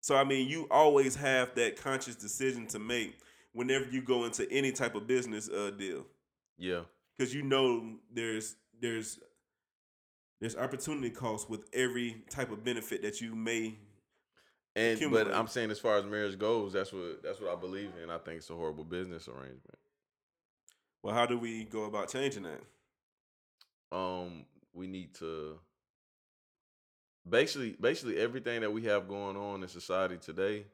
So 0.00 0.16
I 0.16 0.24
mean, 0.24 0.48
you 0.48 0.66
always 0.70 1.16
have 1.16 1.54
that 1.56 1.76
conscious 1.76 2.14
decision 2.16 2.66
to 2.68 2.78
make 2.78 3.18
whenever 3.52 3.86
you 3.90 4.02
go 4.02 4.24
into 4.24 4.50
any 4.52 4.70
type 4.72 4.94
of 4.94 5.06
business 5.06 5.48
uh, 5.48 5.70
deal, 5.76 6.04
yeah. 6.58 6.82
because 7.16 7.34
you 7.34 7.42
know 7.42 7.94
there's 8.12 8.54
there's 8.80 9.18
there's 10.40 10.54
opportunity 10.54 11.10
costs 11.10 11.48
with 11.48 11.64
every 11.72 12.22
type 12.30 12.52
of 12.52 12.62
benefit 12.62 13.02
that 13.02 13.20
you 13.20 13.34
may. 13.34 13.74
And 14.76 15.00
but. 15.10 15.32
I'm 15.32 15.46
saying 15.48 15.70
as 15.70 15.78
far 15.80 15.96
as 15.96 16.04
marriage 16.04 16.38
goes, 16.38 16.74
that's 16.74 16.92
what 16.92 17.22
that's 17.24 17.40
what 17.40 17.50
I 17.50 17.56
believe 17.58 17.90
in. 18.02 18.10
I 18.10 18.18
think 18.18 18.36
it's 18.38 18.50
a 18.50 18.54
horrible 18.54 18.84
business 18.84 19.26
arrangement. 19.26 19.78
Well, 21.02 21.14
how 21.14 21.24
do 21.26 21.38
we 21.38 21.64
go 21.64 21.84
about 21.84 22.10
changing 22.10 22.44
that? 22.44 22.60
um 23.92 24.44
we 24.76 24.86
need 24.86 25.14
to 25.14 25.58
basically 27.28 27.76
basically 27.80 28.18
everything 28.18 28.60
that 28.60 28.72
we 28.72 28.84
have 28.84 29.08
going 29.08 29.36
on 29.36 29.62
in 29.62 29.68
society 29.68 30.16
today 30.16 30.64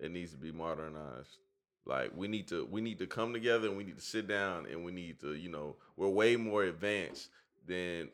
it 0.00 0.12
needs 0.12 0.30
to 0.32 0.38
be 0.38 0.52
modernized. 0.52 1.38
Like 1.84 2.12
we 2.14 2.28
need 2.28 2.48
to 2.48 2.66
we 2.70 2.80
need 2.80 2.98
to 2.98 3.06
come 3.06 3.32
together 3.32 3.68
and 3.68 3.76
we 3.76 3.84
need 3.84 3.96
to 3.96 4.04
sit 4.04 4.28
down 4.28 4.66
and 4.70 4.84
we 4.84 4.92
need 4.92 5.20
to 5.20 5.34
you 5.34 5.48
know 5.48 5.76
we're 5.96 6.08
way 6.08 6.36
more 6.36 6.64
advanced 6.64 7.28
than 7.66 8.08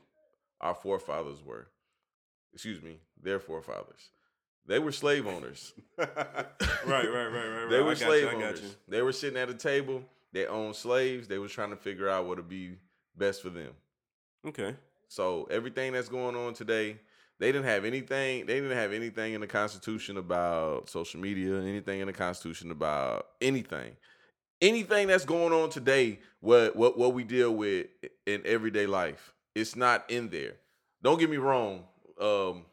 our 0.61 0.75
forefathers 0.75 1.43
were. 1.45 1.67
Excuse 2.53 2.83
me 2.83 2.99
their 3.21 3.41
forefathers. 3.41 4.11
They 4.67 4.79
were 4.79 4.93
slave 4.93 5.27
owners. 5.27 5.75
Right, 5.99 6.09
right, 6.87 7.09
right, 7.09 7.09
right, 7.09 7.49
right. 7.49 7.67
they 7.71 7.79
I 7.79 7.83
were 7.83 7.97
slave 7.97 8.23
you, 8.23 8.37
owners. 8.37 8.77
They 8.89 9.03
were 9.03 9.13
sitting 9.13 9.39
at 9.39 9.51
a 9.51 9.55
table. 9.55 10.03
They 10.33 10.47
owned 10.47 10.77
slaves. 10.77 11.29
They 11.29 11.39
was 11.39 11.53
trying 11.53 11.71
to 11.71 11.77
figure 11.77 12.09
out 12.09 12.27
what 12.27 12.39
would 12.39 12.49
be 12.49 12.77
best 13.17 13.43
for 13.43 13.51
them. 13.51 13.71
Okay. 14.47 14.75
So 15.15 15.47
everything 15.49 15.93
that's 15.93 16.09
going 16.09 16.35
on 16.35 16.55
today, 16.55 16.97
they 17.39 17.53
didn't 17.53 17.67
have 17.67 17.85
anything. 17.85 18.47
They 18.47 18.55
didn't 18.55 18.77
have 18.77 18.93
anything 18.93 19.35
in 19.35 19.41
the 19.41 19.47
Constitution 19.47 20.17
about 20.17 20.91
social 20.91 21.21
media. 21.21 21.63
Anything 21.63 22.01
in 22.01 22.09
the 22.09 22.13
Constitution 22.13 22.73
about 22.73 23.29
anything. 23.41 23.93
Anything 24.61 25.07
that's 25.07 25.25
going 25.25 25.53
on 25.53 25.71
today, 25.71 26.19
what 26.41 26.75
what 26.75 26.99
what 26.99 27.15
we 27.15 27.23
deal 27.23 27.55
with 27.55 27.87
in 28.27 28.43
everyday 28.45 28.87
life, 28.87 29.33
it's 29.55 29.77
not 29.77 30.05
in 30.11 30.31
there. 30.31 30.55
Don't 31.01 31.21
get 31.21 31.31
me 31.31 31.37
wrong. 31.37 31.85
Um, 32.21 32.65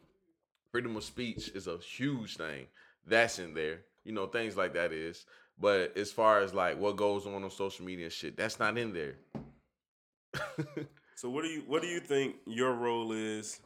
freedom 0.71 0.95
of 0.95 1.03
speech 1.03 1.49
is 1.49 1.67
a 1.67 1.77
huge 1.77 2.37
thing. 2.37 2.65
That's 3.05 3.37
in 3.37 3.53
there. 3.53 3.81
You 4.03 4.13
know, 4.13 4.25
things 4.25 4.57
like 4.57 4.73
that 4.73 4.91
is. 4.91 5.25
But 5.59 5.95
as 5.95 6.11
far 6.11 6.39
as 6.39 6.55
like 6.55 6.79
what 6.79 6.95
goes 6.95 7.27
on 7.27 7.43
on 7.43 7.51
social 7.51 7.85
media 7.85 8.05
and 8.05 8.13
shit, 8.13 8.35
that's 8.35 8.57
not 8.57 8.79
in 8.79 8.93
there. 8.93 9.13
So 11.21 11.29
what 11.29 11.43
do 11.43 11.51
you 11.51 11.61
what 11.67 11.83
do 11.83 11.87
you 11.87 11.99
think 11.99 12.37
your 12.47 12.73
role 12.73 13.11
is 13.11 13.59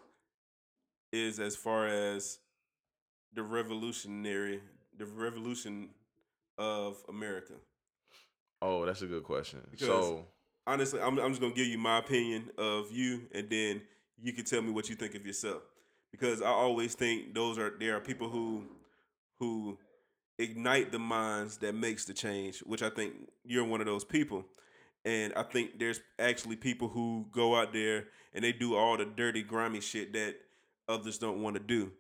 is 1.14 1.40
as 1.40 1.56
far 1.56 1.88
as 1.88 2.40
the 3.34 3.44
revolutionary 3.44 4.60
the 4.98 5.06
revolution 5.06 5.88
of 6.58 7.02
America? 7.08 7.54
oh, 8.62 8.86
that's 8.86 9.04
a 9.04 9.08
good 9.08 9.24
question. 9.24 9.62
Because- 9.72 9.88
so 9.88 10.26
Honestly, 10.68 11.00
I'm 11.00 11.18
I'm 11.18 11.30
just 11.30 11.40
gonna 11.40 11.54
give 11.54 11.68
you 11.68 11.78
my 11.78 12.00
opinion 12.00 12.50
of 12.58 12.92
you, 12.92 13.22
and 13.34 13.50
then 13.50 13.82
you 14.22 14.34
can 14.34 14.44
tell 14.44 14.62
me 14.62 14.72
what 14.72 14.90
you 14.90 14.96
think 14.96 15.16
of 15.16 15.26
yourself. 15.26 15.62
Because 16.12 16.42
I 16.42 16.50
always 16.50 16.94
think 16.94 17.34
those 17.34 17.58
are 17.58 17.74
there 17.80 17.96
are 17.96 18.02
people 18.02 18.28
who 18.28 18.66
who 19.40 19.78
ignite 20.40 20.92
the 20.92 21.00
minds 21.00 21.60
that 21.60 21.74
makes 21.74 22.04
the 22.04 22.14
change, 22.14 22.60
which 22.60 22.84
I 22.84 22.90
think 22.90 23.14
you're 23.46 23.64
one 23.64 23.80
of 23.80 23.86
those 23.86 24.04
people. 24.04 24.44
And 25.06 25.34
I 25.36 25.44
think 25.44 25.78
there's 25.78 26.02
actually 26.18 26.56
people 26.56 26.88
who 26.88 27.28
go 27.32 27.56
out 27.56 27.72
there 27.72 28.06
and 28.34 28.44
they 28.44 28.52
do 28.52 28.76
all 28.76 28.98
the 28.98 29.06
dirty, 29.06 29.44
grimy 29.44 29.80
shit 29.80 30.12
that 30.14 30.36
others 30.90 31.20
don't 31.20 31.42
want 31.42 31.56
to 31.56 31.62
do. 31.62 31.92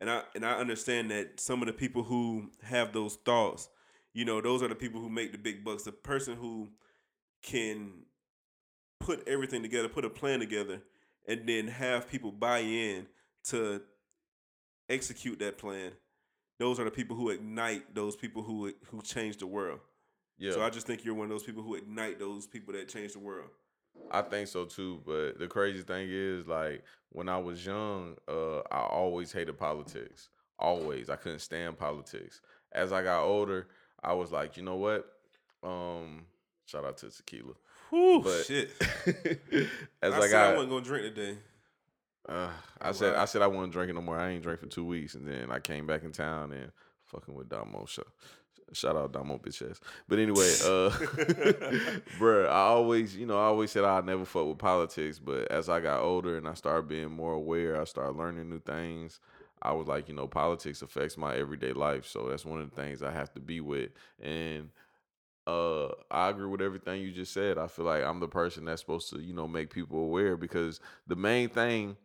And 0.00 0.10
I 0.10 0.22
and 0.34 0.44
I 0.44 0.58
understand 0.58 1.10
that 1.10 1.40
some 1.40 1.62
of 1.62 1.66
the 1.66 1.72
people 1.72 2.02
who 2.02 2.50
have 2.62 2.92
those 2.92 3.16
thoughts, 3.24 3.68
you 4.12 4.24
know, 4.24 4.40
those 4.40 4.62
are 4.62 4.68
the 4.68 4.74
people 4.74 5.00
who 5.00 5.08
make 5.08 5.32
the 5.32 5.38
big 5.38 5.64
bucks. 5.64 5.84
The 5.84 5.92
person 5.92 6.36
who 6.36 6.68
can 7.42 8.04
put 9.00 9.26
everything 9.26 9.62
together, 9.62 9.88
put 9.88 10.04
a 10.04 10.10
plan 10.10 10.40
together, 10.40 10.82
and 11.26 11.48
then 11.48 11.68
have 11.68 12.08
people 12.08 12.32
buy 12.32 12.58
in 12.58 13.06
to 13.44 13.82
execute 14.88 15.38
that 15.38 15.58
plan. 15.58 15.92
Those 16.58 16.80
are 16.80 16.84
the 16.84 16.90
people 16.90 17.16
who 17.16 17.30
ignite 17.30 17.94
those 17.94 18.16
people 18.16 18.42
who 18.42 18.72
who 18.86 19.00
change 19.02 19.36
the 19.36 19.46
world. 19.46 19.80
Yeah. 20.38 20.52
So 20.52 20.62
I 20.62 20.70
just 20.70 20.86
think 20.86 21.04
you're 21.04 21.14
one 21.14 21.24
of 21.24 21.30
those 21.30 21.42
people 21.42 21.62
who 21.62 21.74
ignite 21.74 22.18
those 22.18 22.46
people 22.46 22.72
that 22.74 22.88
change 22.88 23.12
the 23.12 23.18
world. 23.18 23.48
I 24.10 24.22
think 24.22 24.48
so 24.48 24.64
too, 24.64 25.02
but 25.04 25.38
the 25.38 25.48
crazy 25.48 25.82
thing 25.82 26.08
is, 26.10 26.46
like 26.46 26.84
when 27.10 27.28
I 27.28 27.38
was 27.38 27.64
young, 27.66 28.16
uh, 28.28 28.58
I 28.70 28.80
always 28.80 29.32
hated 29.32 29.58
politics. 29.58 30.28
Always, 30.58 31.10
I 31.10 31.16
couldn't 31.16 31.40
stand 31.40 31.78
politics. 31.78 32.40
As 32.72 32.92
I 32.92 33.02
got 33.02 33.24
older, 33.24 33.68
I 34.02 34.12
was 34.12 34.30
like, 34.32 34.56
you 34.56 34.62
know 34.62 34.76
what? 34.76 35.06
Um, 35.62 36.26
shout 36.66 36.84
out 36.84 36.96
to 36.98 37.10
tequila. 37.10 37.54
Whew, 37.90 38.20
But 38.22 38.44
shit. 38.44 38.70
as 40.02 40.12
I, 40.14 40.18
I, 40.18 40.28
said 40.28 40.34
I 40.34 40.52
wasn't 40.54 40.70
gonna 40.70 40.84
drink 40.84 41.14
today. 41.14 41.38
uh, 42.28 42.50
I 42.80 42.88
Oh, 42.90 42.92
said. 42.92 43.14
I 43.14 43.24
said 43.24 43.42
I 43.42 43.46
wasn't 43.46 43.72
drinking 43.72 43.96
no 43.96 44.02
more. 44.02 44.18
I 44.18 44.30
ain't 44.30 44.42
drank 44.42 44.60
for 44.60 44.66
two 44.66 44.84
weeks, 44.84 45.14
and 45.14 45.26
then 45.26 45.50
I 45.50 45.58
came 45.58 45.86
back 45.86 46.04
in 46.04 46.12
town 46.12 46.52
and 46.52 46.70
fucking 47.06 47.34
with 47.34 47.48
Damo. 47.48 47.86
Show. 47.86 48.04
Shout 48.72 48.96
out 48.96 49.12
Damo 49.12 49.38
bitch 49.38 49.68
ass. 49.68 49.80
But 50.08 50.18
anyway, 50.18 50.52
uh, 50.64 50.90
bruh, 52.18 52.46
I 52.48 52.68
always, 52.68 53.16
you 53.16 53.26
know, 53.26 53.38
I 53.38 53.44
always 53.44 53.70
said 53.70 53.84
I'd 53.84 54.04
never 54.04 54.24
fuck 54.24 54.46
with 54.46 54.58
politics. 54.58 55.18
But 55.18 55.50
as 55.50 55.68
I 55.68 55.80
got 55.80 56.02
older 56.02 56.36
and 56.36 56.46
I 56.46 56.54
started 56.54 56.88
being 56.88 57.10
more 57.10 57.32
aware, 57.32 57.80
I 57.80 57.84
started 57.84 58.16
learning 58.16 58.50
new 58.50 58.60
things. 58.60 59.20
I 59.62 59.72
was 59.72 59.88
like, 59.88 60.08
you 60.08 60.14
know, 60.14 60.26
politics 60.26 60.82
affects 60.82 61.16
my 61.16 61.34
everyday 61.34 61.72
life, 61.72 62.06
so 62.06 62.28
that's 62.28 62.44
one 62.44 62.60
of 62.60 62.70
the 62.70 62.76
things 62.76 63.02
I 63.02 63.10
have 63.10 63.32
to 63.34 63.40
be 63.40 63.60
with. 63.60 63.90
And 64.22 64.70
uh, 65.48 65.88
I 66.10 66.28
agree 66.28 66.46
with 66.46 66.60
everything 66.60 67.00
you 67.00 67.10
just 67.10 67.32
said. 67.32 67.58
I 67.58 67.66
feel 67.66 67.86
like 67.86 68.04
I'm 68.04 68.20
the 68.20 68.28
person 68.28 68.66
that's 68.66 68.82
supposed 68.82 69.10
to, 69.10 69.20
you 69.20 69.32
know, 69.32 69.48
make 69.48 69.70
people 69.70 69.98
aware 69.98 70.36
because 70.36 70.80
the 71.06 71.16
main 71.16 71.48
thing, 71.48 71.96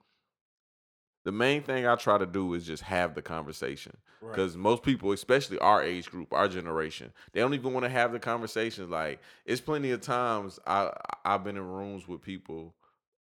the 1.23 1.31
main 1.31 1.63
thing 1.63 1.87
I 1.87 1.95
try 1.95 2.17
to 2.17 2.25
do 2.25 2.53
is 2.53 2.65
just 2.65 2.83
have 2.83 3.15
the 3.15 3.21
conversation. 3.21 3.95
Right. 4.21 4.31
Because 4.31 4.57
most 4.57 4.83
people, 4.83 5.11
especially 5.11 5.59
our 5.59 5.81
age 5.81 6.09
group, 6.09 6.33
our 6.33 6.47
generation, 6.47 7.13
they 7.31 7.39
don't 7.39 7.53
even 7.53 7.73
want 7.73 7.85
to 7.85 7.89
have 7.89 8.11
the 8.11 8.19
conversations. 8.19 8.89
Like, 8.89 9.21
it's 9.45 9.61
plenty 9.61 9.91
of 9.91 10.01
times 10.01 10.59
I 10.67 10.91
I've 11.23 11.43
been 11.43 11.57
in 11.57 11.67
rooms 11.67 12.07
with 12.07 12.21
people, 12.21 12.75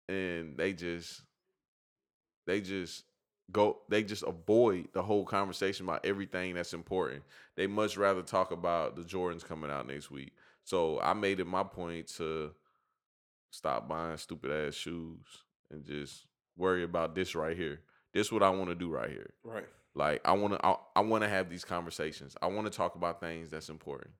and 0.09 0.57
they 0.57 0.73
just, 0.73 1.21
they 2.47 2.61
just 2.61 3.03
go, 3.51 3.79
they 3.89 4.03
just 4.03 4.23
avoid 4.23 4.87
the 4.93 5.03
whole 5.03 5.25
conversation 5.25 5.85
about 5.85 6.05
everything 6.05 6.55
that's 6.55 6.73
important. 6.73 7.23
They 7.55 7.67
much 7.67 7.97
rather 7.97 8.23
talk 8.23 8.51
about 8.51 8.95
the 8.95 9.03
Jordans 9.03 9.45
coming 9.45 9.69
out 9.69 9.87
next 9.87 10.09
week. 10.09 10.33
So 10.63 10.99
I 10.99 11.13
made 11.13 11.39
it 11.39 11.45
my 11.45 11.63
point 11.63 12.07
to 12.17 12.51
stop 13.51 13.87
buying 13.87 14.17
stupid 14.17 14.51
ass 14.51 14.73
shoes 14.73 15.25
and 15.69 15.85
just 15.85 16.25
worry 16.57 16.83
about 16.83 17.15
this 17.15 17.35
right 17.35 17.55
here. 17.55 17.81
This 18.13 18.31
what 18.31 18.43
I 18.43 18.49
want 18.49 18.69
to 18.69 18.75
do 18.75 18.89
right 18.89 19.09
here. 19.09 19.31
Right. 19.43 19.67
Like 19.93 20.21
I 20.25 20.33
want 20.33 20.53
to, 20.53 20.65
I, 20.65 20.75
I 20.95 20.99
want 21.01 21.23
to 21.23 21.29
have 21.29 21.49
these 21.49 21.63
conversations. 21.65 22.35
I 22.41 22.47
want 22.47 22.65
to 22.67 22.75
talk 22.75 22.95
about 22.95 23.19
things 23.19 23.49
that's 23.49 23.69
important. 23.69 24.11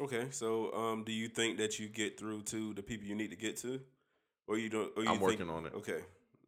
Okay. 0.00 0.26
So, 0.30 0.72
um, 0.72 1.04
do 1.04 1.12
you 1.12 1.28
think 1.28 1.58
that 1.58 1.78
you 1.78 1.88
get 1.88 2.18
through 2.18 2.42
to 2.42 2.74
the 2.74 2.82
people 2.82 3.06
you 3.06 3.14
need 3.14 3.30
to 3.30 3.36
get 3.36 3.56
to, 3.58 3.80
or 4.46 4.58
you 4.58 4.68
don't? 4.68 4.90
Or 4.96 5.02
you 5.02 5.08
I'm 5.08 5.18
think- 5.18 5.22
working 5.22 5.50
on 5.50 5.66
it. 5.66 5.74
Okay. 5.74 6.00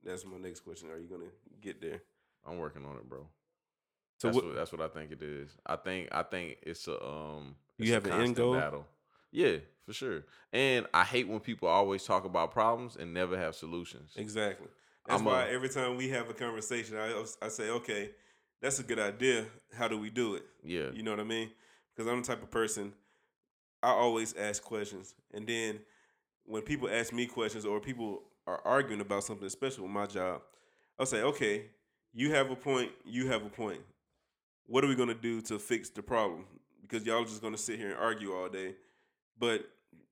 That's 0.05 0.24
my 0.24 0.37
next 0.39 0.61
question. 0.61 0.91
Are 0.91 0.99
you 0.99 1.09
gonna 1.09 1.30
get 1.61 1.80
there? 1.80 2.03
I'm 2.47 2.59
working 2.59 2.85
on 2.85 2.97
it, 2.97 3.09
bro. 3.09 3.26
So 4.18 4.28
that's 4.28 4.37
what- 4.37 4.47
what, 4.47 4.55
that's 4.55 4.72
what 4.72 4.80
I 4.80 4.89
think 4.89 5.12
it 5.12 5.22
is. 5.22 5.57
I 5.66 5.76
think 5.76 6.09
I 6.12 6.22
think 6.22 6.59
it's 6.62 6.87
a 6.89 7.05
um. 7.05 7.55
You 7.78 7.85
it's 7.85 7.91
a 7.91 7.95
have 7.95 8.07
an 8.07 8.24
end 8.24 8.37
goal? 8.37 8.55
Battle. 8.55 8.87
Yeah, 9.33 9.57
for 9.85 9.93
sure. 9.93 10.24
And 10.53 10.87
I 10.95 11.05
hate 11.05 11.26
when 11.28 11.41
people 11.41 11.68
always 11.68 12.05
talk 12.05 12.24
about 12.24 12.53
problems 12.53 12.97
and 12.97 13.12
never 13.12 13.37
have 13.39 13.55
solutions. 13.55 14.12
Exactly. 14.16 14.68
That's 15.07 15.20
I'm 15.20 15.26
why 15.26 15.45
a- 15.45 15.51
every 15.53 15.68
time 15.68 15.97
we 15.97 16.09
have 16.11 16.30
a 16.30 16.35
conversation, 16.35 16.97
I 16.97 17.24
I 17.43 17.49
say, 17.49 17.70
okay, 17.70 18.11
that's 18.61 18.78
a 18.78 18.83
good 18.83 18.99
idea. 19.01 19.47
How 19.74 19.89
do 19.89 19.99
we 19.99 20.11
do 20.11 20.35
it? 20.37 20.45
Yeah, 20.62 20.91
You 20.93 21.03
know 21.03 21.11
what 21.11 21.20
I 21.20 21.24
mean? 21.24 21.51
Because 21.95 22.11
I'm 22.11 22.20
the 22.22 22.26
type 22.26 22.43
of 22.43 22.51
person 22.51 22.93
I 23.83 23.89
always 23.91 24.35
ask 24.37 24.62
questions, 24.62 25.14
and 25.35 25.47
then 25.47 25.80
when 26.45 26.62
people 26.62 26.89
ask 26.89 27.12
me 27.12 27.26
questions 27.26 27.64
or 27.64 27.80
people 27.80 28.22
are 28.47 28.61
arguing 28.64 29.01
about 29.01 29.24
something, 29.24 29.47
especially 29.47 29.83
with 29.83 29.93
my 29.93 30.07
job, 30.07 30.43
I'll 30.99 31.07
say, 31.07 31.22
okay, 31.22 31.66
you 32.12 32.33
have 32.33 32.51
a 32.51 32.57
point, 32.57 32.93
you 33.05 33.26
have 33.28 33.45
a 33.45 33.49
point. 33.49 33.80
What 34.66 34.85
are 34.85 34.89
we 34.89 34.95
gonna 34.95 35.14
do 35.14 35.41
to 35.43 35.59
fix 35.59 35.91
the 35.91 36.03
problem? 36.03 36.45
Because 36.80 37.05
y'all 37.07 37.24
just 37.24 37.43
gonna 37.43 37.59
sit 37.59 37.78
here 37.78 37.91
and 37.91 37.99
argue 37.99 38.33
all 38.35 38.49
day, 38.49 38.74
but 39.39 39.68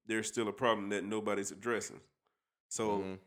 there's 0.06 0.28
still 0.28 0.48
a 0.48 0.52
problem 0.52 0.88
that 0.90 1.04
nobody's 1.04 1.50
addressing. 1.50 2.00
So 2.68 2.98
Mhm. 3.00 3.18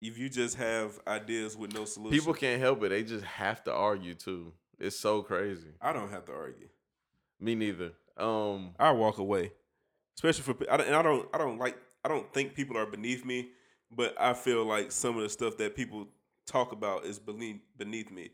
if 0.00 0.16
you 0.18 0.28
just 0.28 0.56
have 0.56 0.98
ideas 1.06 1.56
with 1.56 1.72
no 1.74 1.84
solution, 1.84 2.18
people 2.18 2.34
can't 2.34 2.60
help 2.60 2.82
it. 2.82 2.88
They 2.90 3.02
just 3.02 3.24
have 3.24 3.62
to 3.64 3.72
argue 3.72 4.14
too. 4.14 4.52
It's 4.78 4.96
so 4.96 5.22
crazy. 5.22 5.74
I 5.80 5.92
don't 5.92 6.10
have 6.10 6.24
to 6.26 6.32
argue. 6.32 6.68
Me 7.38 7.54
neither. 7.54 7.92
Um, 8.16 8.74
I 8.78 8.90
walk 8.92 9.18
away, 9.18 9.52
especially 10.16 10.42
for 10.54 10.70
I 10.70 10.76
and 10.82 10.94
I 10.94 11.02
don't 11.02 11.28
I 11.34 11.38
don't 11.38 11.58
like 11.58 11.76
I 12.04 12.08
don't 12.08 12.32
think 12.32 12.54
people 12.54 12.76
are 12.78 12.86
beneath 12.86 13.24
me, 13.24 13.52
but 13.90 14.18
I 14.20 14.34
feel 14.34 14.64
like 14.64 14.90
some 14.92 15.16
of 15.16 15.22
the 15.22 15.28
stuff 15.28 15.56
that 15.58 15.74
people 15.74 16.08
talk 16.46 16.72
about 16.72 17.04
is 17.04 17.18
beneath 17.18 17.60
beneath 17.76 18.10
me. 18.10 18.30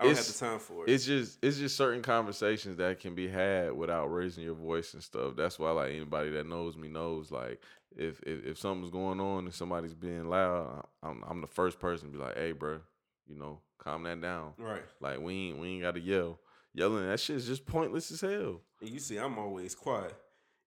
I 0.00 0.04
don't 0.04 0.10
have 0.16 0.18
It's- 0.18 0.38
the 0.38 0.46
time 0.46 0.58
for 0.58 0.84
it. 0.86 0.90
it's 0.90 1.04
just 1.04 1.38
it's 1.42 1.58
just 1.58 1.76
certain 1.76 2.00
conversations 2.02 2.78
that 2.78 3.00
can 3.00 3.14
be 3.14 3.28
had 3.28 3.72
without 3.72 4.06
raising 4.06 4.42
your 4.44 4.54
voice 4.54 4.94
and 4.94 5.02
stuff. 5.02 5.36
That's 5.36 5.58
why 5.58 5.70
like 5.72 5.90
anybody 5.90 6.30
that 6.30 6.46
knows 6.46 6.76
me 6.76 6.88
knows 6.88 7.30
like 7.30 7.60
if 7.96 8.22
if, 8.22 8.44
if 8.46 8.58
something's 8.58 8.90
going 8.90 9.20
on 9.20 9.44
and 9.44 9.54
somebody's 9.54 9.94
being 9.94 10.28
loud, 10.28 10.86
I'm 11.02 11.22
I'm 11.28 11.40
the 11.42 11.46
first 11.46 11.78
person 11.78 12.10
to 12.10 12.16
be 12.16 12.22
like, 12.22 12.36
hey, 12.36 12.52
bro, 12.52 12.80
you 13.28 13.36
know, 13.36 13.60
calm 13.78 14.04
that 14.04 14.20
down. 14.20 14.54
right. 14.58 14.82
Like 15.00 15.20
we 15.20 15.48
ain't 15.50 15.58
we 15.58 15.68
ain't 15.68 15.82
got 15.82 15.94
to 15.94 16.00
yell. 16.00 16.38
Yelling 16.72 17.06
that 17.08 17.20
shit 17.20 17.36
is 17.36 17.46
just 17.46 17.66
pointless 17.66 18.10
as 18.10 18.20
hell. 18.22 18.60
And 18.80 18.88
you 18.90 19.00
see, 19.00 19.18
I'm 19.18 19.38
always 19.38 19.74
quiet. 19.74 20.14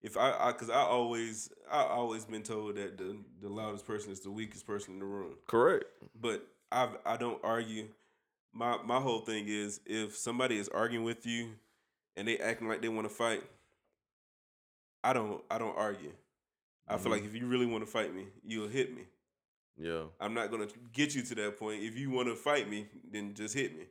If 0.01 0.17
I, 0.17 0.35
I, 0.37 0.51
cause 0.51 0.69
I 0.69 0.81
always, 0.81 1.49
I 1.71 1.83
always 1.83 2.25
been 2.25 2.43
told 2.43 2.75
that 2.75 2.97
the 2.97 3.17
the 3.41 3.47
loudest 3.47 3.87
person 3.87 4.11
is 4.11 4.19
the 4.19 4.29
weakest 4.31 4.67
person 4.67 4.95
in 4.95 4.99
the 4.99 5.05
room. 5.05 5.35
Correct. 5.47 5.85
But 6.19 6.45
I, 6.73 6.89
I 7.05 7.15
don't 7.15 7.39
argue. 7.41 7.87
My 8.53 8.77
my 8.83 8.99
whole 8.99 9.21
thing 9.21 9.45
is 9.47 9.79
if 9.85 10.15
somebody 10.15 10.57
is 10.57 10.69
arguing 10.69 11.03
with 11.05 11.25
you, 11.25 11.55
and 12.15 12.27
they 12.27 12.37
acting 12.37 12.67
like 12.67 12.81
they 12.81 12.89
want 12.89 13.07
to 13.09 13.13
fight, 13.13 13.43
I 15.03 15.13
don't, 15.13 15.43
I 15.49 15.57
don't 15.57 15.75
argue. 15.77 16.13
I 16.87 16.97
feel 16.97 17.07
Mhm. 17.07 17.15
like 17.15 17.23
if 17.25 17.33
you 17.35 17.47
really 17.47 17.65
want 17.65 17.83
to 17.83 17.89
fight 17.89 18.13
me, 18.13 18.27
you'll 18.43 18.67
hit 18.67 18.95
me. 18.95 19.07
Yeah. 19.77 20.05
I'm 20.19 20.33
not 20.33 20.51
gonna 20.51 20.67
get 20.91 21.15
you 21.15 21.23
to 21.23 21.35
that 21.35 21.57
point. 21.57 21.81
If 21.83 21.97
you 21.97 22.09
want 22.11 22.27
to 22.27 22.35
fight 22.35 22.69
me, 22.69 22.87
then 23.09 23.33
just 23.33 23.55
hit 23.55 23.75
me. 23.75 23.87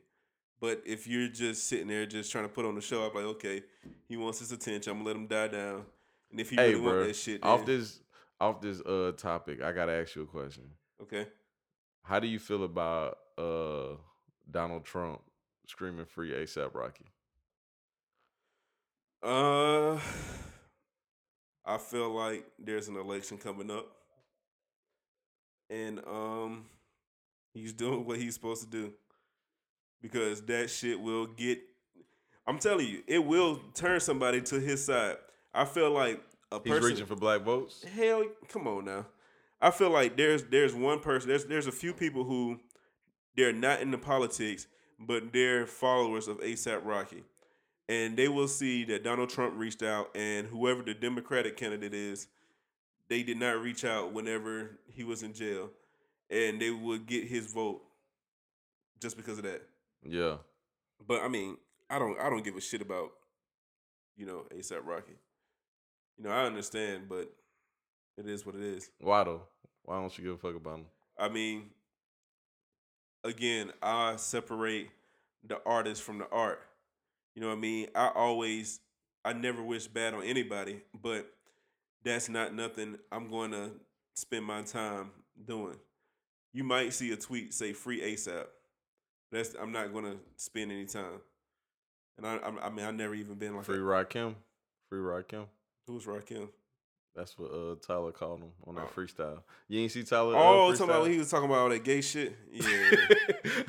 But 0.61 0.81
if 0.85 1.07
you're 1.07 1.27
just 1.27 1.67
sitting 1.67 1.87
there 1.89 2.05
just 2.05 2.31
trying 2.31 2.45
to 2.45 2.49
put 2.53 2.63
on 2.65 2.75
the 2.75 2.81
show, 2.81 3.05
I'm 3.05 3.13
like, 3.13 3.25
okay, 3.35 3.63
he 4.07 4.15
wants 4.15 4.39
his 4.39 4.51
attention. 4.53 4.91
I'm 4.91 4.97
gonna 4.99 5.07
let 5.07 5.15
him 5.17 5.27
die 5.27 5.49
down. 5.49 5.85
And 6.31 6.39
if 6.39 6.49
he 6.49 6.55
Hey, 6.55 6.69
really 6.69 6.81
want 6.81 6.93
bro. 6.95 7.07
that 7.07 7.15
shit, 7.15 7.43
Off 7.43 7.65
then- 7.65 7.77
this 7.79 7.99
off 8.39 8.61
this 8.61 8.79
uh 8.81 9.11
topic, 9.17 9.61
I 9.61 9.71
gotta 9.73 9.91
ask 9.91 10.15
you 10.15 10.21
a 10.23 10.25
question. 10.27 10.71
okay. 11.01 11.27
How 12.03 12.19
do 12.19 12.27
you 12.27 12.39
feel 12.39 12.63
about 12.63 13.17
uh 13.37 13.97
Donald 14.49 14.85
Trump 14.85 15.21
screaming 15.67 16.05
free 16.05 16.31
ASAP 16.31 16.73
Rocky? 16.73 17.05
Uh, 19.23 19.97
I 21.65 21.77
feel 21.77 22.09
like 22.13 22.45
there's 22.59 22.87
an 22.89 22.97
election 22.97 23.37
coming 23.37 23.71
up, 23.71 23.87
and 25.69 25.99
um, 26.05 26.65
he's 27.53 27.71
doing 27.73 28.05
what 28.05 28.17
he's 28.17 28.33
supposed 28.33 28.63
to 28.63 28.69
do 28.69 28.93
because 30.01 30.41
that 30.43 30.69
shit 30.69 30.99
will 30.99 31.25
get. 31.27 31.59
I'm 32.45 32.59
telling 32.59 32.87
you, 32.87 33.01
it 33.07 33.23
will 33.23 33.61
turn 33.73 34.01
somebody 34.01 34.41
to 34.41 34.59
his 34.59 34.83
side. 34.83 35.15
I 35.53 35.63
feel 35.63 35.91
like 35.91 36.21
a 36.51 36.59
He's 36.61 36.73
person. 36.73 36.89
reaching 36.89 37.05
for 37.05 37.15
black 37.15 37.41
votes. 37.41 37.83
Hell, 37.95 38.25
come 38.49 38.67
on 38.67 38.83
now. 38.85 39.05
I 39.61 39.71
feel 39.71 39.89
like 39.89 40.17
there's 40.17 40.43
there's 40.43 40.73
one 40.73 40.99
person. 40.99 41.29
There's 41.29 41.45
there's 41.45 41.67
a 41.67 41.71
few 41.71 41.93
people 41.93 42.25
who 42.25 42.59
they're 43.35 43.53
not 43.53 43.81
into 43.81 43.97
politics, 43.97 44.67
but 44.99 45.33
they're 45.33 45.65
followers 45.65 46.27
of 46.27 46.39
ASAP 46.39 46.85
Rocky, 46.85 47.23
and 47.89 48.15
they 48.17 48.27
will 48.27 48.47
see 48.47 48.83
that 48.85 49.03
Donald 49.03 49.29
Trump 49.29 49.53
reached 49.57 49.83
out, 49.83 50.09
and 50.15 50.47
whoever 50.47 50.81
the 50.83 50.93
Democratic 50.93 51.57
candidate 51.57 51.93
is, 51.93 52.27
they 53.09 53.23
did 53.23 53.37
not 53.37 53.61
reach 53.61 53.83
out 53.83 54.13
whenever 54.13 54.79
he 54.87 55.03
was 55.03 55.23
in 55.23 55.33
jail, 55.33 55.69
and 56.29 56.61
they 56.61 56.71
would 56.71 57.05
get 57.05 57.25
his 57.27 57.51
vote 57.51 57.81
just 58.99 59.17
because 59.17 59.37
of 59.37 59.43
that. 59.43 59.61
Yeah. 60.03 60.37
But 61.05 61.21
I 61.21 61.27
mean, 61.27 61.57
I 61.89 61.99
don't 61.99 62.19
I 62.19 62.29
don't 62.29 62.43
give 62.43 62.55
a 62.55 62.61
shit 62.61 62.81
about 62.81 63.11
you 64.15 64.25
know 64.25 64.45
ASAP 64.55 64.85
Rocky. 64.85 65.13
You 66.17 66.25
know, 66.25 66.29
I 66.29 66.45
understand, 66.45 67.09
but 67.09 67.33
it 68.17 68.27
is 68.27 68.45
what 68.45 68.55
it 68.55 68.61
is. 68.61 68.89
Why 68.99 69.23
though? 69.23 69.43
Why 69.83 69.99
don't 69.99 70.17
you 70.17 70.23
give 70.23 70.33
a 70.33 70.37
fuck 70.37 70.55
about 70.55 70.79
him? 70.79 70.85
I 71.17 71.29
mean, 71.29 71.69
again, 73.23 73.71
I 73.81 74.15
separate 74.17 74.89
the 75.47 75.59
artist 75.65 76.01
from 76.01 76.19
the 76.19 76.29
art. 76.29 76.61
You 77.35 77.41
know 77.41 77.49
what 77.49 77.57
I 77.57 77.59
mean? 77.59 77.87
I 77.95 78.11
always, 78.13 78.79
I 79.25 79.33
never 79.33 79.63
wish 79.63 79.87
bad 79.87 80.13
on 80.13 80.23
anybody, 80.23 80.81
but 81.01 81.31
that's 82.03 82.29
not 82.29 82.53
nothing 82.53 82.97
I'm 83.11 83.29
going 83.29 83.51
to 83.51 83.71
spend 84.13 84.45
my 84.45 84.61
time 84.61 85.11
doing. 85.45 85.77
You 86.53 86.63
might 86.63 86.93
see 86.93 87.11
a 87.11 87.15
tweet 87.17 87.53
say 87.53 87.73
"free 87.73 88.01
ASAP." 88.01 88.45
That's 89.31 89.55
I'm 89.59 89.71
not 89.71 89.91
going 89.91 90.05
to 90.05 90.17
spend 90.37 90.71
any 90.71 90.85
time. 90.85 91.21
And 92.17 92.27
I, 92.27 92.35
I, 92.35 92.67
I 92.67 92.69
mean, 92.69 92.85
I've 92.85 92.93
never 92.93 93.15
even 93.15 93.35
been 93.35 93.55
like 93.55 93.65
Free 93.65 93.77
Rakim. 93.77 94.35
Free 94.89 94.99
Rakim. 94.99 95.47
who's 95.87 96.05
Rakim? 96.05 96.49
That's 97.15 97.37
what 97.37 97.51
uh, 97.51 97.75
Tyler 97.85 98.11
called 98.11 98.39
him 98.41 98.51
on 98.65 98.75
that 98.75 98.89
Oh. 98.91 98.99
freestyle. 98.99 99.43
You 99.67 99.81
ain't 99.81 99.91
see 99.91 100.03
Tyler? 100.03 100.35
uh, 100.35 100.39
Oh, 100.39 100.71
talking 100.71 100.83
about 100.89 101.01
when 101.03 101.11
he 101.11 101.17
was 101.19 101.29
talking 101.29 101.45
about 101.45 101.59
all 101.59 101.69
that 101.69 101.83
gay 101.83 102.01
shit. 102.01 102.35
Yeah. 102.51 102.63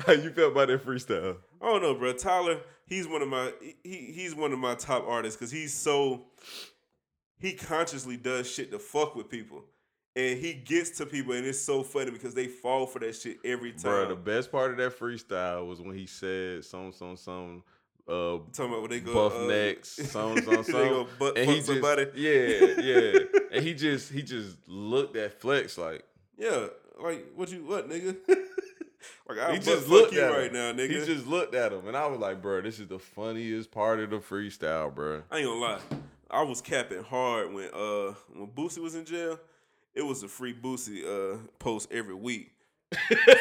How 0.05 0.13
you 0.13 0.31
felt 0.31 0.53
about 0.53 0.67
that 0.69 0.83
freestyle? 0.85 1.37
I 1.61 1.65
don't 1.65 1.81
know, 1.81 1.93
bro. 1.93 2.13
Tyler, 2.13 2.59
he's 2.85 3.07
one 3.07 3.21
of 3.21 3.27
my 3.27 3.51
he 3.83 4.11
he's 4.15 4.33
one 4.35 4.51
of 4.51 4.59
my 4.59 4.73
top 4.75 5.05
artists 5.07 5.37
because 5.37 5.51
he's 5.51 5.73
so 5.73 6.25
he 7.39 7.53
consciously 7.53 8.17
does 8.17 8.49
shit 8.49 8.71
to 8.71 8.79
fuck 8.79 9.15
with 9.15 9.29
people, 9.29 9.63
and 10.15 10.39
he 10.39 10.53
gets 10.53 10.91
to 10.97 11.05
people, 11.05 11.33
and 11.33 11.45
it's 11.45 11.59
so 11.59 11.83
funny 11.83 12.11
because 12.11 12.33
they 12.33 12.47
fall 12.47 12.85
for 12.87 12.99
that 12.99 13.15
shit 13.15 13.37
every 13.43 13.71
time. 13.73 13.81
Bro, 13.83 14.07
the 14.09 14.15
best 14.15 14.51
part 14.51 14.71
of 14.71 14.77
that 14.77 14.97
freestyle 14.97 15.67
was 15.67 15.81
when 15.81 15.95
he 15.97 16.05
said 16.07 16.63
some 16.65 16.91
some 16.91 17.15
some 17.17 17.63
uh 18.07 18.37
talking 18.53 18.65
about 18.71 18.81
when 18.81 18.91
they 18.91 18.99
go 18.99 19.13
buff 19.13 19.35
uh, 19.35 19.45
necks, 19.47 19.89
they 19.95 20.05
some. 20.07 20.35
go 20.35 21.07
butt 21.19 21.37
and 21.37 21.49
he 21.49 21.55
just 21.57 21.67
somebody. 21.67 22.07
yeah 22.15 22.81
yeah, 22.81 23.19
and 23.51 23.63
he 23.63 23.73
just 23.73 24.11
he 24.11 24.21
just 24.21 24.57
looked 24.67 25.15
at 25.15 25.39
Flex 25.39 25.77
like 25.77 26.03
Yeah, 26.37 26.67
like 27.03 27.25
what 27.35 27.51
you 27.51 27.65
what 27.65 27.89
nigga? 27.89 28.15
like 29.27 29.39
I 29.39 29.53
he 29.53 29.59
just 29.59 29.87
looked 29.87 30.13
you 30.13 30.21
at 30.21 30.31
right 30.31 30.47
him. 30.47 30.53
now, 30.53 30.71
nigga. 30.73 30.99
He 30.99 31.05
just 31.05 31.25
looked 31.27 31.55
at 31.55 31.71
him, 31.73 31.87
and 31.87 31.97
I 31.97 32.05
was 32.07 32.19
like, 32.19 32.41
bro, 32.41 32.61
this 32.61 32.79
is 32.79 32.87
the 32.87 32.99
funniest 32.99 33.71
part 33.71 33.99
of 33.99 34.09
the 34.11 34.17
freestyle, 34.17 34.93
bro. 34.93 35.23
I 35.31 35.37
ain't 35.39 35.47
gonna 35.47 35.59
lie. 35.59 35.79
I 36.29 36.41
was 36.43 36.61
capping 36.61 37.03
hard 37.03 37.53
when 37.53 37.69
uh 37.73 38.13
when 38.33 38.47
Boosie 38.55 38.79
was 38.79 38.95
in 38.95 39.05
jail. 39.05 39.39
It 39.95 40.03
was 40.05 40.23
a 40.23 40.27
free 40.27 40.53
Boosie 40.53 41.03
uh 41.05 41.37
post 41.59 41.91
every 41.91 42.15
week. 42.15 42.51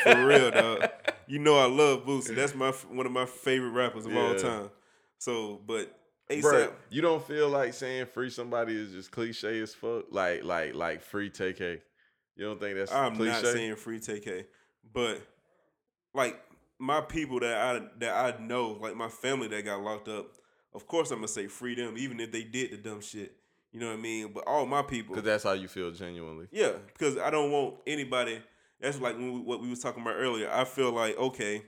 For 0.05 0.25
real, 0.27 0.51
dog. 0.51 0.89
You 1.27 1.39
know 1.39 1.57
I 1.57 1.67
love 1.67 2.05
Boosie. 2.05 2.35
That's 2.35 2.55
my 2.55 2.71
one 2.71 3.07
of 3.07 3.13
my 3.13 3.27
favorite 3.27 3.71
rappers 3.71 4.07
of 4.07 4.17
all 4.17 4.35
time. 4.35 4.71
So, 5.19 5.61
but 5.67 5.99
ASAP, 6.31 6.73
you 6.91 7.03
don't 7.03 7.25
feel 7.27 7.49
like 7.49 7.75
saying 7.75 8.07
free 8.07 8.31
somebody 8.31 8.75
is 8.75 8.93
just 8.93 9.11
cliche 9.11 9.61
as 9.61 9.75
fuck? 9.75 10.07
Like 10.11 10.45
like 10.45 10.75
like 10.75 11.03
free 11.03 11.31
TK. 11.31 11.81
You 12.37 12.45
don't 12.47 12.61
think 12.61 12.77
that's 12.77 12.93
I'm 12.93 13.17
cliche? 13.17 13.33
not 13.33 13.45
saying 13.45 13.77
free 13.77 14.01
TK, 14.01 14.45
but 14.93 15.21
like 16.15 16.41
my 16.79 17.01
people 17.01 17.41
that 17.41 17.57
I 17.57 17.83
that 17.99 18.39
I 18.39 18.43
know, 18.43 18.79
like 18.81 18.97
my 18.97 19.09
family 19.09 19.49
that 19.49 19.65
got 19.65 19.83
locked 19.83 20.09
up. 20.09 20.27
Of 20.75 20.87
course, 20.87 21.11
I'm 21.11 21.19
gonna 21.19 21.29
say 21.29 21.47
free 21.47 21.75
them, 21.75 21.97
even 21.97 22.19
if 22.21 22.33
they 22.33 22.43
did 22.43 22.73
the 22.73 22.77
dumb 22.79 23.01
shit. 23.01 23.37
You 23.73 23.81
know 23.81 23.89
what 23.89 23.99
I 23.99 24.03
mean? 24.03 24.31
But 24.33 24.45
all 24.47 24.67
my 24.67 24.83
people, 24.83 25.15
Because 25.15 25.27
that's 25.27 25.43
how 25.43 25.53
you 25.53 25.67
feel 25.67 25.91
genuinely. 25.91 26.47
Yeah, 26.53 26.73
because 26.93 27.19
I 27.19 27.31
don't 27.31 27.51
want 27.51 27.77
anybody. 27.87 28.41
That's 28.81 29.01
like 29.01 29.17
when 29.17 29.33
we, 29.33 29.41
what 29.41 29.61
we 29.61 29.71
was 29.71 29.81
talking 29.81 30.03
about 30.03 30.17
earlier. 30.17 30.51
I 30.51 30.65
feel 30.65 30.93
like 30.93 31.17
okay, 31.19 31.63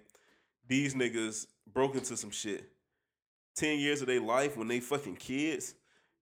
these 0.68 0.94
niggas 0.94 1.46
broke 1.72 1.94
into 1.94 2.16
some 2.16 2.30
shit. 2.30 2.68
Ten 3.54 3.78
years 3.78 4.00
of 4.02 4.08
their 4.08 4.20
life 4.20 4.56
when 4.56 4.68
they 4.68 4.80
fucking 4.80 5.16
kids. 5.16 5.74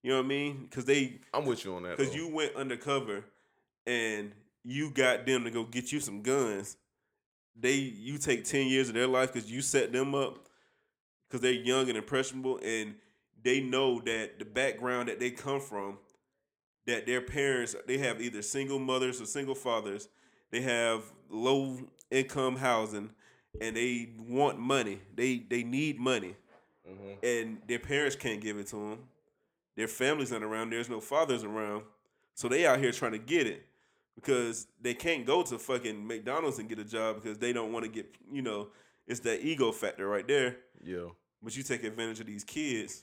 You 0.03 0.11
know 0.11 0.18
what 0.18 0.26
I 0.26 0.28
mean? 0.28 0.66
Because 0.68 0.85
they 0.85 1.20
I'm 1.32 1.47
with 1.47 1.64
you 1.64 1.74
on 1.74 1.82
that. 1.85 1.97
because 1.97 2.14
you 2.14 2.28
went 2.28 2.55
undercover 2.55 3.24
and 3.87 4.32
you 4.62 4.91
got 4.91 5.26
them 5.26 5.45
to 5.45 5.51
go 5.51 5.64
get 5.64 5.93
you 5.93 6.01
some 6.01 6.22
guns. 6.22 6.76
They 7.59 7.74
you 7.74 8.18
take 8.18 8.45
ten 8.45 8.66
years 8.66 8.89
of 8.89 8.95
their 8.95 9.07
life 9.07 9.32
because 9.32 9.51
you 9.51 9.62
set 9.62 9.93
them 9.93 10.14
up 10.14 10.49
because 11.28 11.41
they're 11.41 11.53
young 11.53 11.89
and 11.89 11.97
impressionable 11.97 12.61
and 12.62 12.95
they 13.43 13.61
know 13.61 14.01
that 14.01 14.39
the 14.39 14.45
background 14.45 15.09
that 15.09 15.20
they 15.20 15.30
come 15.30 15.61
from, 15.61 15.99
that 16.87 17.07
their 17.07 17.20
parents 17.20 17.74
they 17.87 17.99
have 17.99 18.20
either 18.20 18.43
single 18.43 18.78
mothers 18.78 19.20
or 19.20 19.26
single 19.26 19.55
fathers, 19.55 20.09
they 20.51 20.61
have 20.61 21.03
low 21.28 21.78
income 22.11 22.57
housing, 22.57 23.11
and 23.61 23.76
they 23.76 24.11
want 24.18 24.59
money. 24.59 25.01
They 25.14 25.38
they 25.38 25.62
need 25.64 25.99
money, 25.99 26.36
Mhm. 26.88 27.16
and 27.22 27.62
their 27.66 27.78
parents 27.78 28.16
can't 28.16 28.40
give 28.40 28.59
it 28.59 28.66
to 28.68 28.76
them. 28.76 29.09
Their 29.76 29.88
family's 29.88 30.30
not 30.30 30.42
around. 30.42 30.70
There's 30.70 30.88
no 30.88 31.01
fathers 31.01 31.42
around, 31.45 31.84
so 32.34 32.49
they 32.49 32.66
out 32.66 32.78
here 32.78 32.92
trying 32.92 33.12
to 33.12 33.18
get 33.18 33.47
it 33.47 33.66
because 34.14 34.66
they 34.80 34.95
can't 34.95 35.26
go 35.26 35.42
to 35.42 35.59
fucking 35.59 36.07
McDonald's 36.07 36.59
and 36.61 36.68
get 36.68 36.78
a 36.78 36.84
job 36.84 37.16
because 37.16 37.38
they 37.38 37.53
don't 37.53 37.72
want 37.72 37.84
to 37.84 37.90
get 37.90 38.14
you 38.30 38.42
know 38.42 38.68
it's 39.07 39.20
that 39.20 39.45
ego 39.45 39.72
factor 39.72 40.07
right 40.07 40.26
there. 40.28 40.57
Yeah. 40.84 41.09
But 41.42 41.57
you 41.57 41.62
take 41.62 41.82
advantage 41.84 42.20
of 42.20 42.26
these 42.26 42.45
kids, 42.45 43.03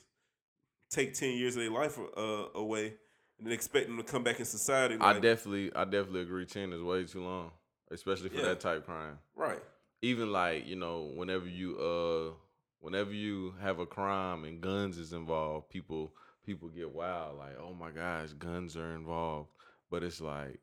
take 0.90 1.14
ten 1.14 1.36
years 1.36 1.54
of 1.56 1.62
their 1.62 1.70
life 1.70 1.98
uh, 2.16 2.46
away, 2.54 2.94
and 3.42 3.48
then 3.48 3.52
expect 3.54 3.88
them 3.88 3.96
to 3.96 4.04
come 4.04 4.22
back 4.22 4.38
in 4.38 4.44
society. 4.44 4.96
I 5.00 5.14
definitely 5.18 5.74
I 5.74 5.82
definitely 5.84 6.20
agree 6.22 6.46
10 6.46 6.72
is 6.72 6.80
way 6.80 7.02
too 7.04 7.24
long. 7.24 7.50
Especially 7.90 8.28
for 8.28 8.36
Yeah. 8.36 8.42
that 8.42 8.60
type 8.60 8.86
crime. 8.86 9.18
right. 9.34 9.60
Even 10.00 10.30
like, 10.32 10.64
you 10.66 10.76
know, 10.76 11.10
whenever 11.16 11.48
you 11.48 11.76
uh 11.78 12.34
whenever 12.78 13.12
you 13.12 13.54
have 13.60 13.80
a 13.80 13.86
crime 13.86 14.44
and 14.44 14.60
guns 14.60 14.96
is 14.96 15.12
involved, 15.12 15.68
people 15.70 16.14
people 16.46 16.68
get 16.68 16.90
wild, 16.94 17.36
like, 17.38 17.58
oh 17.60 17.74
my 17.74 17.90
gosh, 17.90 18.30
guns 18.32 18.76
are 18.76 18.94
involved. 18.94 19.50
But 19.90 20.04
it's 20.04 20.20
like 20.20 20.60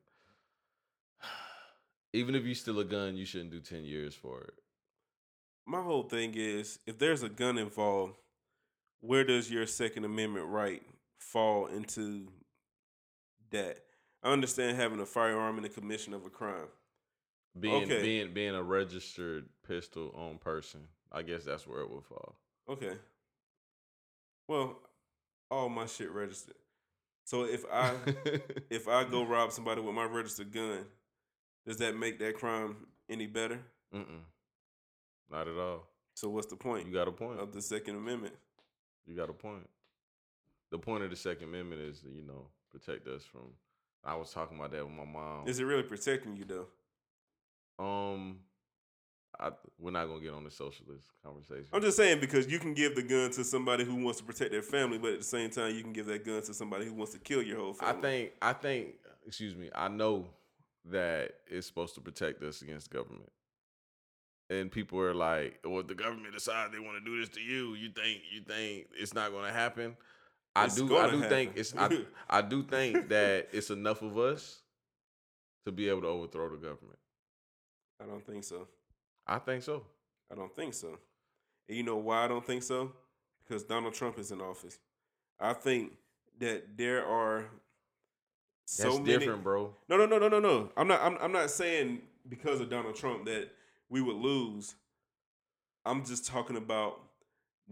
even 2.14 2.34
if 2.34 2.46
you 2.46 2.56
steal 2.56 2.80
a 2.80 2.86
gun, 2.86 3.18
you 3.18 3.26
shouldn't 3.26 3.52
do 3.52 3.60
10 3.60 3.84
years 3.84 4.16
for 4.16 4.42
it. 4.44 4.54
My 5.66 5.82
whole 5.82 6.04
thing 6.04 6.34
is 6.36 6.80
if 6.88 6.98
there's 6.98 7.24
a 7.24 7.30
gun 7.30 7.58
involved, 7.58 8.14
where 9.02 9.24
does 9.26 9.52
your 9.52 9.68
Second 9.68 10.06
Amendment 10.06 10.48
right 10.48 10.82
fall 11.20 11.68
into 11.68 12.28
that? 13.52 13.78
I 14.24 14.32
understand 14.32 14.78
having 14.78 15.00
a 15.00 15.06
firearm 15.06 15.58
in 15.58 15.64
the 15.64 15.70
commission 15.70 16.14
of 16.14 16.26
a 16.26 16.30
crime. 16.30 16.68
Being 17.60 17.84
Okay. 17.84 18.02
being 18.02 18.34
being 18.34 18.56
a 18.56 18.62
registered 18.64 19.50
pistol 19.68 20.12
on 20.16 20.38
person, 20.38 20.82
I 21.12 21.22
guess 21.24 21.44
that's 21.46 21.66
where 21.68 21.82
it 21.82 21.90
would 21.90 22.04
fall. 22.06 22.36
Okay. 22.70 22.94
Well, 24.48 24.80
all 25.50 25.70
my 25.70 25.86
shit 25.86 26.12
registered. 26.12 26.56
So 27.26 27.44
if 27.46 27.64
I 27.72 27.96
if 28.70 28.88
I 28.88 29.04
go 29.04 29.24
rob 29.26 29.52
somebody 29.52 29.82
with 29.82 29.96
my 29.96 30.06
registered 30.06 30.52
gun, 30.52 30.86
does 31.66 31.78
that 31.78 31.96
make 31.96 32.20
that 32.20 32.36
crime 32.38 32.76
any 33.10 33.28
better? 33.28 33.60
Mm-mm. 33.94 34.22
Not 35.32 35.48
at 35.48 35.58
all. 35.58 35.88
So 36.16 36.30
what's 36.30 36.48
the 36.48 36.56
point 36.56 36.88
You 36.88 36.94
got 36.94 37.08
a 37.08 37.12
point. 37.12 37.40
of 37.40 37.52
the 37.54 37.62
Second 37.62 37.96
Amendment? 37.96 38.36
You 39.06 39.16
got 39.16 39.30
a 39.30 39.34
point. 39.34 39.68
The 40.72 40.78
point 40.80 41.04
of 41.04 41.10
the 41.10 41.16
Second 41.16 41.46
Amendment 41.50 41.82
is, 41.82 42.04
you 42.04 42.22
know, 42.24 42.48
protect 42.72 43.08
us 43.08 43.24
from. 43.24 43.54
I 44.04 44.16
was 44.16 44.32
talking 44.32 44.58
about 44.58 44.72
that 44.72 44.86
with 44.86 44.96
my 44.96 45.06
mom. 45.06 45.48
Is 45.48 45.60
it 45.60 45.66
really 45.66 45.84
protecting 45.84 46.38
you 46.38 46.46
though? 46.46 46.68
Um, 47.84 48.40
I 49.40 49.52
we're 49.78 49.92
not 49.92 50.08
gonna 50.08 50.22
get 50.22 50.34
on 50.34 50.44
the 50.44 50.52
socialist 50.52 51.06
conversation. 51.24 51.68
I'm 51.74 51.82
just 51.82 51.98
saying 51.98 52.20
because 52.20 52.48
you 52.48 52.60
can 52.60 52.74
give 52.74 52.96
the 52.96 53.04
gun 53.04 53.32
to 53.32 53.44
somebody 53.44 53.84
who 53.86 53.96
wants 53.96 54.20
to 54.20 54.26
protect 54.26 54.52
their 54.52 54.62
family, 54.62 54.98
but 54.98 55.14
at 55.14 55.20
the 55.20 55.26
same 55.26 55.50
time 55.50 55.76
you 55.76 55.82
can 55.82 55.94
give 55.94 56.06
that 56.08 56.26
gun 56.26 56.42
to 56.42 56.54
somebody 56.54 56.86
who 56.86 56.94
wants 56.94 57.14
to 57.14 57.20
kill 57.20 57.42
your 57.42 57.58
whole 57.58 57.74
family. 57.74 57.98
I 57.98 58.02
think. 58.02 58.32
I 58.42 58.54
think. 58.54 58.88
Excuse 59.26 59.56
me. 59.56 59.70
I 59.74 59.88
know 59.88 60.26
that 60.86 61.36
it's 61.48 61.68
supposed 61.68 61.96
to 61.96 62.02
protect 62.02 62.42
us 62.44 62.62
against 62.62 62.90
government. 62.90 63.32
And 64.50 64.72
people 64.72 65.00
are 65.00 65.14
like, 65.14 65.60
"Well, 65.64 65.84
the 65.84 65.96
government 65.96 66.34
decides 66.34 66.74
they 66.74 66.80
want 66.80 66.98
to 66.98 67.06
do 67.06 67.20
this 67.20 67.30
to 67.36 67.42
you, 67.42 67.76
you 67.76 67.90
think 67.90 68.22
you 68.32 68.42
think 68.42 68.88
it's 68.98 69.14
not 69.14 69.32
going 69.32 69.46
to 69.46 69.54
happen?" 69.54 69.96
I 70.56 70.66
It's 70.66 70.76
do. 70.76 70.98
I 70.98 71.10
do 71.10 71.22
think 71.24 71.54
it's. 71.56 71.74
I, 71.76 71.90
I 72.30 72.42
do 72.42 72.64
think 72.64 73.10
that 73.10 73.50
it's 73.52 73.70
enough 73.70 74.02
of 74.02 74.18
us 74.18 74.62
to 75.66 75.72
be 75.72 75.90
able 75.90 76.02
to 76.02 76.08
overthrow 76.08 76.50
the 76.50 76.58
government. 76.58 76.98
I 78.02 78.06
don't 78.06 78.26
think 78.26 78.44
so. 78.44 78.68
I 79.28 79.40
think 79.40 79.64
so. 79.64 79.84
I 80.32 80.36
don't 80.36 80.56
think 80.56 80.74
so. 80.74 80.98
And 81.68 81.78
you 81.78 81.84
know 81.84 81.98
why 81.98 82.26
I 82.26 82.28
don't 82.28 82.46
think 82.46 82.64
so? 82.64 82.92
Because 83.48 83.64
Donald 83.64 83.94
Trump 83.94 84.18
is 84.20 84.32
in 84.32 84.42
office. 84.42 84.80
I 85.40 85.54
think 85.54 85.94
that 86.40 86.78
there 86.78 87.06
are 87.06 87.46
so 88.66 88.84
That's 88.84 89.00
many. 89.00 89.18
different, 89.20 89.44
bro. 89.44 89.74
No, 89.88 89.98
no, 89.98 90.06
no, 90.06 90.18
no, 90.20 90.28
no, 90.30 90.40
no. 90.40 90.70
I'm 90.78 90.88
not. 90.88 91.02
I'm, 91.02 91.18
I'm 91.22 91.32
not 91.32 91.50
saying 91.52 92.02
because 92.28 92.60
of 92.62 92.70
Donald 92.70 92.96
Trump 92.96 93.26
that 93.26 93.50
we 93.90 94.02
would 94.02 94.16
lose. 94.16 94.76
I'm 95.86 96.06
just 96.06 96.26
talking 96.28 96.58
about 96.58 97.02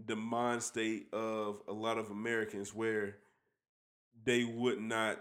the 0.06 0.16
mind 0.16 0.62
state 0.62 1.06
of 1.12 1.62
a 1.68 1.72
lot 1.72 1.98
of 1.98 2.10
Americans 2.10 2.74
where 2.74 3.16
they 4.24 4.44
would 4.44 4.80
not 4.80 5.20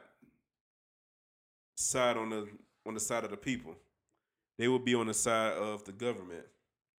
side 1.76 2.18
on 2.18 2.30
the 2.30 2.48
on 2.86 2.94
the 2.94 3.00
side 3.00 3.24
of 3.24 3.32
the 3.32 3.38
people. 3.38 3.76
They 4.58 4.68
would 4.68 4.86
be 4.86 4.96
on 4.96 5.08
the 5.08 5.14
side 5.14 5.54
of 5.54 5.84
the 5.84 5.92
government 5.92 6.46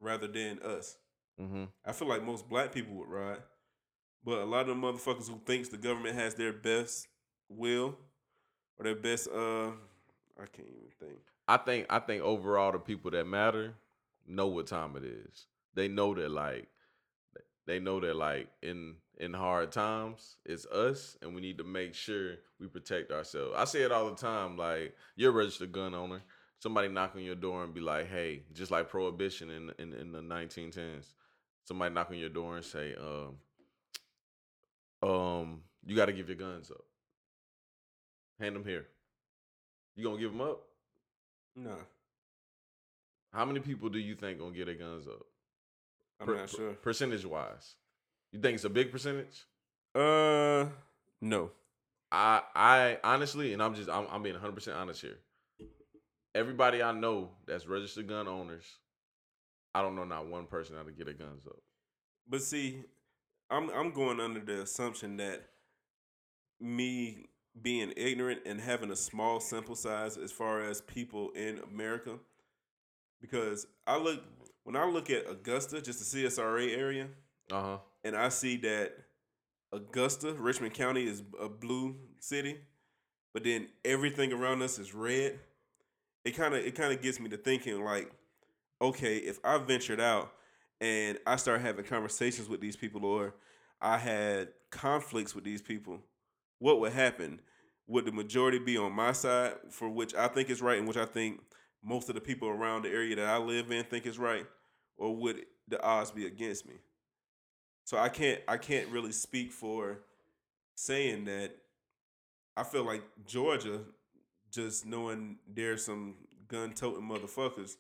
rather 0.00 0.28
than 0.28 0.60
us. 0.60 0.96
Mm-hmm. 1.40 1.64
I 1.84 1.92
feel 1.92 2.08
like 2.08 2.22
most 2.22 2.48
black 2.48 2.72
people 2.72 2.94
would 2.96 3.08
ride, 3.08 3.42
but 4.24 4.38
a 4.38 4.44
lot 4.44 4.68
of 4.68 4.68
the 4.68 4.74
motherfuckers 4.74 5.28
who 5.28 5.40
thinks 5.44 5.68
the 5.68 5.76
government 5.76 6.16
has 6.16 6.34
their 6.34 6.52
best 6.52 7.08
will 7.48 7.96
or 8.78 8.84
their 8.84 8.96
best 8.96 9.28
uh 9.28 9.70
I 10.40 10.46
can't 10.52 10.68
even 10.68 10.90
think. 11.00 11.18
I 11.48 11.56
think 11.56 11.86
I 11.90 11.98
think 11.98 12.22
overall 12.22 12.72
the 12.72 12.78
people 12.78 13.10
that 13.10 13.26
matter 13.26 13.74
know 14.26 14.46
what 14.46 14.66
time 14.66 14.96
it 14.96 15.04
is. 15.04 15.46
They 15.74 15.88
know 15.88 16.14
that 16.14 16.30
like 16.30 16.68
they 17.68 17.80
know 17.80 18.00
that 18.00 18.16
like 18.16 18.48
in 18.62 18.96
in 19.18 19.34
hard 19.34 19.72
times 19.72 20.38
it's 20.46 20.66
us 20.66 21.18
and 21.22 21.34
we 21.36 21.42
need 21.42 21.58
to 21.58 21.64
make 21.64 21.94
sure 21.94 22.36
we 22.60 22.68
protect 22.68 23.12
ourselves. 23.12 23.54
I 23.56 23.66
say 23.66 23.82
it 23.82 23.92
all 23.92 24.10
the 24.10 24.16
time 24.16 24.56
like 24.58 24.96
you're 25.16 25.32
a 25.32 25.34
registered 25.34 25.72
gun 25.72 25.94
owner. 25.94 26.22
Somebody 26.60 26.88
knock 26.88 27.14
on 27.16 27.22
your 27.22 27.36
door 27.36 27.64
and 27.64 27.74
be 27.74 27.80
like, 27.80 28.08
"Hey," 28.10 28.44
just 28.54 28.72
like 28.72 28.88
prohibition 28.90 29.50
in 29.50 29.72
in, 29.78 29.94
in 29.94 30.12
the 30.12 30.22
1910s. 30.22 31.14
Somebody 31.66 31.94
knock 31.94 32.10
on 32.10 32.18
your 32.18 32.30
door 32.30 32.56
and 32.56 32.66
say, 32.66 32.96
um, 32.96 33.36
um, 35.02 35.62
you 35.86 35.96
got 35.96 36.06
to 36.06 36.12
give 36.12 36.28
your 36.28 36.36
guns 36.38 36.70
up. 36.70 36.84
Hand 38.40 38.56
them 38.56 38.64
here. 38.64 38.88
You 39.96 40.04
gonna 40.04 40.18
give 40.18 40.32
them 40.32 40.40
up? 40.40 40.68
Nah, 41.56 41.84
How 43.32 43.46
many 43.46 43.60
people 43.60 43.88
do 43.88 43.98
you 43.98 44.14
think 44.14 44.38
gonna 44.38 44.54
get 44.54 44.66
their 44.66 44.74
guns 44.74 45.06
up? 45.08 45.26
I'm 46.20 46.26
Per- 46.26 46.36
not 46.36 46.50
sure. 46.50 46.72
Percentage 46.74 47.24
wise, 47.24 47.74
you 48.32 48.40
think 48.40 48.56
it's 48.56 48.64
a 48.64 48.70
big 48.70 48.90
percentage? 48.90 49.44
Uh, 49.94 50.66
no. 51.20 51.50
I 52.10 52.42
I 52.54 52.98
honestly, 53.04 53.52
and 53.52 53.62
I'm 53.62 53.74
just 53.74 53.88
I'm, 53.88 54.06
I'm 54.10 54.22
being 54.22 54.34
100 54.34 54.52
percent 54.52 54.76
honest 54.76 55.02
here. 55.02 55.18
Everybody 56.34 56.82
I 56.82 56.92
know 56.92 57.30
that's 57.46 57.66
registered 57.66 58.08
gun 58.08 58.28
owners, 58.28 58.64
I 59.74 59.82
don't 59.82 59.96
know 59.96 60.04
not 60.04 60.26
one 60.26 60.46
person 60.46 60.76
how 60.76 60.82
to 60.82 60.92
get 60.92 61.04
their 61.04 61.14
guns 61.14 61.46
up. 61.46 61.60
But 62.28 62.42
see, 62.42 62.84
I'm 63.50 63.70
I'm 63.70 63.90
going 63.92 64.20
under 64.20 64.40
the 64.40 64.62
assumption 64.62 65.16
that 65.18 65.42
me 66.60 67.26
being 67.60 67.92
ignorant 67.96 68.40
and 68.46 68.60
having 68.60 68.90
a 68.90 68.96
small 68.96 69.40
sample 69.40 69.74
size 69.74 70.16
as 70.16 70.32
far 70.32 70.62
as 70.62 70.80
people 70.82 71.30
in 71.30 71.60
America, 71.72 72.18
because 73.20 73.66
I 73.86 73.98
look 73.98 74.22
when 74.68 74.76
I 74.76 74.84
look 74.84 75.08
at 75.08 75.24
Augusta, 75.30 75.80
just 75.80 76.12
the 76.12 76.24
CSRA 76.24 76.76
area, 76.76 77.08
Uh 77.50 77.62
huh. 77.62 77.78
and 78.04 78.14
I 78.14 78.28
see 78.28 78.58
that 78.58 78.92
Augusta, 79.72 80.34
Richmond 80.34 80.74
County 80.74 81.06
is 81.06 81.22
a 81.40 81.48
blue 81.48 81.96
city, 82.20 82.58
but 83.32 83.44
then 83.44 83.68
everything 83.82 84.30
around 84.30 84.60
us 84.60 84.78
is 84.78 84.92
red. 84.94 85.38
It 86.26 86.32
kind 86.36 86.52
of 86.54 86.60
it 86.64 86.74
kind 86.74 86.92
of 86.92 87.00
gets 87.00 87.18
me 87.18 87.30
to 87.30 87.38
thinking 87.38 87.82
like, 87.82 88.12
okay, 88.82 89.16
if 89.16 89.38
I 89.42 89.56
ventured 89.56 90.00
out 90.00 90.30
and 90.82 91.16
I 91.26 91.36
start 91.36 91.62
having 91.62 91.86
conversations 91.86 92.46
with 92.46 92.60
these 92.60 92.76
people 92.76 93.06
or 93.06 93.34
I 93.80 93.96
had 93.96 94.48
conflicts 94.70 95.34
with 95.34 95.44
these 95.44 95.62
people, 95.62 96.00
what 96.58 96.78
would 96.80 96.92
happen? 96.92 97.40
Would 97.86 98.04
the 98.04 98.12
majority 98.12 98.58
be 98.58 98.76
on 98.76 98.92
my 98.92 99.12
side 99.12 99.54
for 99.70 99.88
which 99.88 100.14
I 100.14 100.28
think 100.28 100.50
is 100.50 100.60
right 100.60 100.76
and 100.78 100.86
which 100.86 100.98
I 100.98 101.06
think 101.06 101.40
most 101.82 102.10
of 102.10 102.14
the 102.16 102.20
people 102.20 102.48
around 102.48 102.82
the 102.82 102.90
area 102.90 103.16
that 103.16 103.26
I 103.26 103.38
live 103.38 103.70
in 103.70 103.84
think 103.84 104.04
is 104.04 104.18
right, 104.18 104.44
or 104.98 105.16
would 105.16 105.46
the 105.68 105.82
odds 105.82 106.10
be 106.10 106.26
against 106.26 106.66
me? 106.66 106.74
So 107.84 107.96
I 107.96 108.10
can't 108.10 108.40
I 108.46 108.58
can't 108.58 108.88
really 108.88 109.12
speak 109.12 109.50
for 109.50 110.00
saying 110.74 111.24
that. 111.24 111.52
I 112.56 112.64
feel 112.64 112.84
like 112.84 113.02
Georgia, 113.26 113.80
just 114.50 114.84
knowing 114.84 115.38
there's 115.46 115.84
some 115.84 116.16
gun 116.48 116.72
toting 116.72 117.08
motherfuckers, 117.08 117.76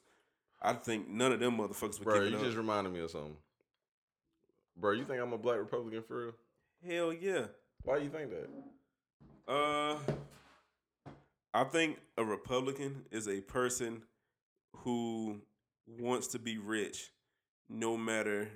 I 0.62 0.72
think 0.74 1.08
none 1.08 1.32
of 1.32 1.40
them 1.40 1.58
motherfuckers 1.58 1.98
would 1.98 2.04
Bro, 2.04 2.22
you 2.22 2.36
it 2.36 2.42
just 2.42 2.56
reminded 2.56 2.92
me 2.92 3.00
of 3.00 3.10
something. 3.10 3.36
Bro, 4.76 4.92
you 4.92 5.04
think 5.04 5.20
I'm 5.20 5.32
a 5.32 5.38
black 5.38 5.58
Republican 5.58 6.02
for 6.02 6.24
real? 6.24 6.34
Hell 6.86 7.12
yeah. 7.12 7.46
Why 7.82 7.98
do 7.98 8.04
you 8.04 8.10
think 8.10 8.30
that? 8.30 9.52
Uh, 9.52 9.96
I 11.52 11.64
think 11.64 11.98
a 12.16 12.24
Republican 12.24 13.04
is 13.10 13.26
a 13.28 13.40
person 13.40 14.02
who 14.76 15.40
wants 15.98 16.28
to 16.28 16.38
be 16.38 16.58
rich, 16.58 17.10
no 17.68 17.96
matter 17.96 18.48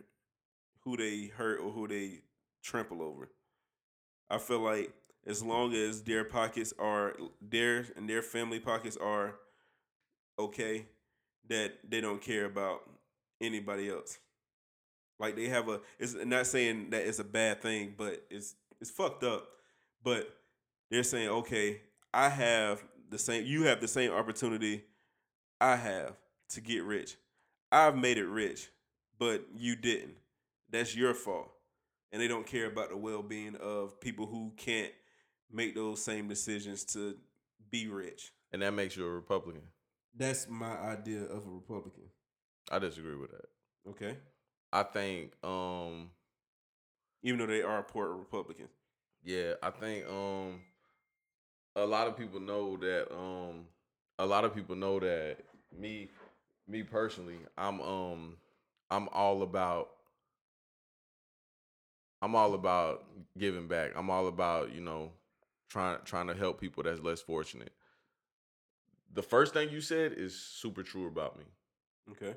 who 0.80 0.96
they 0.96 1.30
hurt 1.34 1.60
or 1.60 1.70
who 1.70 1.88
they 1.88 2.20
trample 2.62 3.02
over. 3.02 3.30
I 4.30 4.38
feel 4.38 4.60
like 4.60 4.92
as 5.26 5.42
long 5.42 5.74
as 5.74 6.02
their 6.02 6.24
pockets 6.24 6.72
are 6.78 7.14
their 7.40 7.86
and 7.96 8.08
their 8.08 8.22
family 8.22 8.58
pockets 8.58 8.96
are 8.96 9.36
okay, 10.38 10.86
that 11.48 11.74
they 11.88 12.00
don't 12.00 12.20
care 12.20 12.44
about 12.44 12.80
anybody 13.40 13.88
else. 13.90 14.18
Like 15.18 15.36
they 15.36 15.48
have 15.48 15.68
a 15.68 15.80
it's 15.98 16.14
not 16.14 16.46
saying 16.46 16.90
that 16.90 17.06
it's 17.06 17.18
a 17.18 17.24
bad 17.24 17.62
thing, 17.62 17.94
but 17.96 18.24
it's 18.30 18.56
it's 18.80 18.90
fucked 18.90 19.22
up. 19.22 19.48
But 20.02 20.28
they're 20.90 21.04
saying, 21.04 21.28
okay, 21.28 21.82
I 22.12 22.28
have 22.28 22.82
the 23.08 23.18
same 23.18 23.46
you 23.46 23.64
have 23.64 23.80
the 23.80 23.88
same 23.88 24.10
opportunity 24.12 24.84
I 25.60 25.76
have 25.76 26.16
to 26.54 26.60
get 26.60 26.84
rich. 26.84 27.16
I've 27.70 27.96
made 27.96 28.18
it 28.18 28.26
rich, 28.26 28.68
but 29.18 29.44
you 29.56 29.76
didn't. 29.76 30.16
That's 30.70 30.94
your 30.96 31.14
fault. 31.14 31.50
And 32.12 32.20
they 32.20 32.28
don't 32.28 32.46
care 32.46 32.66
about 32.66 32.90
the 32.90 32.96
well 32.96 33.22
being 33.22 33.56
of 33.56 34.00
people 34.00 34.26
who 34.26 34.52
can't 34.56 34.92
make 35.50 35.74
those 35.74 36.02
same 36.04 36.28
decisions 36.28 36.84
to 36.86 37.16
be 37.70 37.88
rich. 37.88 38.32
And 38.52 38.60
that 38.62 38.72
makes 38.74 38.96
you 38.96 39.06
a 39.06 39.10
Republican. 39.10 39.62
That's 40.14 40.46
my 40.48 40.76
idea 40.78 41.22
of 41.24 41.46
a 41.46 41.50
Republican. 41.50 42.04
I 42.70 42.78
disagree 42.78 43.16
with 43.16 43.30
that. 43.30 43.90
Okay. 43.90 44.16
I 44.72 44.82
think, 44.82 45.32
um, 45.42 46.10
Even 47.22 47.38
though 47.38 47.46
they 47.46 47.62
are 47.62 47.82
poor 47.82 48.08
Republicans. 48.14 48.70
yeah, 49.24 49.54
I 49.62 49.70
think 49.70 50.06
um 50.08 50.60
a 51.76 51.86
lot 51.86 52.06
of 52.08 52.16
people 52.16 52.40
know 52.40 52.76
that 52.76 53.10
um 53.14 53.64
a 54.18 54.26
lot 54.26 54.44
of 54.44 54.54
people 54.54 54.76
know 54.76 55.00
that 55.00 55.38
me 55.76 56.08
me 56.68 56.82
personally, 56.82 57.38
I'm 57.56 57.80
um 57.80 58.36
I'm 58.90 59.08
all 59.12 59.42
about 59.42 59.90
I'm 62.20 62.34
all 62.36 62.54
about 62.54 63.04
giving 63.36 63.66
back. 63.66 63.92
I'm 63.96 64.08
all 64.10 64.28
about, 64.28 64.72
you 64.72 64.80
know, 64.80 65.10
trying 65.68 65.98
trying 66.04 66.28
to 66.28 66.34
help 66.34 66.60
people 66.60 66.82
that's 66.82 67.00
less 67.00 67.20
fortunate. 67.20 67.72
The 69.14 69.22
first 69.22 69.52
thing 69.52 69.70
you 69.70 69.80
said 69.80 70.12
is 70.12 70.34
super 70.38 70.82
true 70.82 71.06
about 71.06 71.38
me. 71.38 71.44
Okay. 72.12 72.34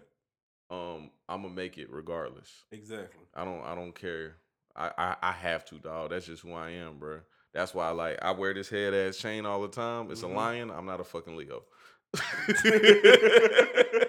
Um, 0.69 1.11
I'm 1.29 1.43
gonna 1.43 1.53
make 1.53 1.77
it 1.77 1.89
regardless. 1.91 2.63
Exactly. 2.71 3.21
I 3.33 3.45
don't 3.45 3.61
I 3.63 3.75
don't 3.75 3.93
care. 3.93 4.35
I, 4.75 4.91
I 4.97 5.15
I 5.21 5.31
have 5.31 5.63
to, 5.65 5.75
dog. 5.75 6.09
That's 6.09 6.25
just 6.25 6.41
who 6.41 6.51
I 6.53 6.71
am, 6.71 6.97
bro. 6.97 7.19
That's 7.53 7.73
why 7.73 7.87
I 7.87 7.91
like 7.91 8.19
I 8.21 8.31
wear 8.31 8.53
this 8.53 8.67
head 8.69 8.93
ass 8.93 9.17
chain 9.17 9.45
all 9.45 9.61
the 9.61 9.67
time. 9.69 10.09
It's 10.11 10.21
Mhm. 10.21 10.31
a 10.31 10.33
lion. 10.33 10.71
I'm 10.71 10.85
not 10.85 10.99
a 10.99 11.03
fucking 11.03 11.37
Leo. 11.37 11.63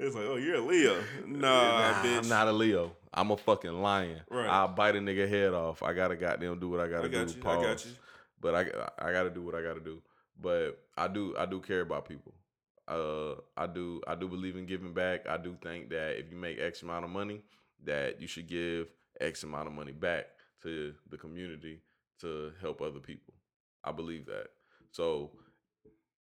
It's 0.00 0.14
like, 0.16 0.24
oh, 0.26 0.36
you're 0.36 0.56
a 0.56 0.60
Leo. 0.60 1.02
Nah, 1.26 1.92
Nah, 1.92 2.02
bitch. 2.02 2.22
I'm 2.22 2.28
not 2.28 2.48
a 2.48 2.52
Leo. 2.52 2.92
I'm 3.12 3.30
a 3.32 3.36
fucking 3.36 3.82
lion. 3.82 4.20
Right. 4.30 4.48
I'll 4.48 4.68
bite 4.68 4.96
a 4.96 4.98
nigga 4.98 5.28
head 5.28 5.52
off. 5.52 5.82
I 5.82 5.92
gotta 5.92 6.16
goddamn 6.16 6.58
do 6.58 6.70
what 6.70 6.80
I 6.80 6.88
gotta 6.88 7.04
I 7.04 7.08
got 7.08 7.26
do. 7.28 7.34
you. 7.34 7.42
I 7.48 7.62
got 7.62 7.84
you. 7.84 7.92
But 8.40 8.54
I 8.54 8.60
I 9.08 9.12
gotta 9.12 9.30
do 9.30 9.42
what 9.42 9.54
I 9.54 9.62
gotta 9.62 9.80
do. 9.80 10.00
But 10.40 10.78
I 10.96 11.06
do 11.08 11.34
I 11.38 11.44
do 11.44 11.60
care 11.60 11.82
about 11.82 12.08
people. 12.08 12.32
Uh, 12.88 13.34
I 13.56 13.66
do 13.66 14.00
I 14.06 14.14
do 14.14 14.26
believe 14.26 14.56
in 14.56 14.64
giving 14.66 14.94
back. 14.94 15.28
I 15.28 15.36
do 15.36 15.56
think 15.62 15.90
that 15.90 16.18
if 16.18 16.30
you 16.30 16.38
make 16.38 16.58
X 16.58 16.82
amount 16.82 17.04
of 17.04 17.10
money, 17.10 17.42
that 17.84 18.20
you 18.20 18.26
should 18.26 18.48
give 18.48 18.88
X 19.20 19.42
amount 19.42 19.66
of 19.66 19.74
money 19.74 19.92
back 19.92 20.26
to 20.62 20.94
the 21.10 21.18
community 21.18 21.80
to 22.20 22.52
help 22.60 22.80
other 22.80 23.00
people. 23.00 23.34
I 23.84 23.92
believe 23.92 24.26
that. 24.26 24.46
So 24.92 25.30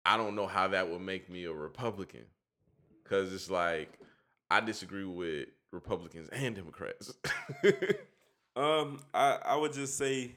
I 0.07 0.17
don't 0.17 0.35
know 0.35 0.47
how 0.47 0.69
that 0.69 0.89
would 0.89 1.03
make 1.03 1.29
me 1.29 1.45
a 1.45 1.53
Republican. 1.53 2.25
Cause 3.11 3.33
it's 3.33 3.51
like 3.51 3.99
I 4.51 4.61
disagree 4.61 5.05
with 5.05 5.49
Republicans 5.73 6.29
and 6.31 6.55
Democrats. 6.55 7.13
Um, 8.57 9.01
I 9.15 9.39
I 9.45 9.57
would 9.57 9.73
just 9.73 9.97
say 9.97 10.33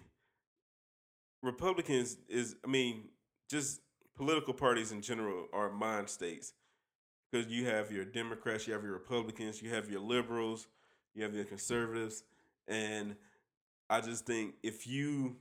Republicans 1.42 2.18
is 2.30 2.56
I 2.64 2.68
mean 2.68 3.10
just 3.50 3.82
political 4.16 4.54
parties 4.54 4.92
in 4.92 5.02
general 5.02 5.48
are 5.52 5.72
mind 5.72 6.10
states 6.10 6.54
because 7.32 7.48
you 7.48 7.66
have 7.66 7.92
your 7.92 8.06
Democrats, 8.06 8.68
you 8.68 8.74
have 8.74 8.84
your 8.84 8.94
Republicans, 8.94 9.62
you 9.62 9.72
have 9.72 9.90
your 9.90 10.00
liberals, 10.00 10.68
you 11.16 11.24
have 11.24 11.34
your 11.34 11.46
conservatives, 11.46 12.24
and 12.68 13.16
I 13.90 14.02
just 14.02 14.26
think 14.26 14.54
if 14.62 14.86
you 14.86 15.36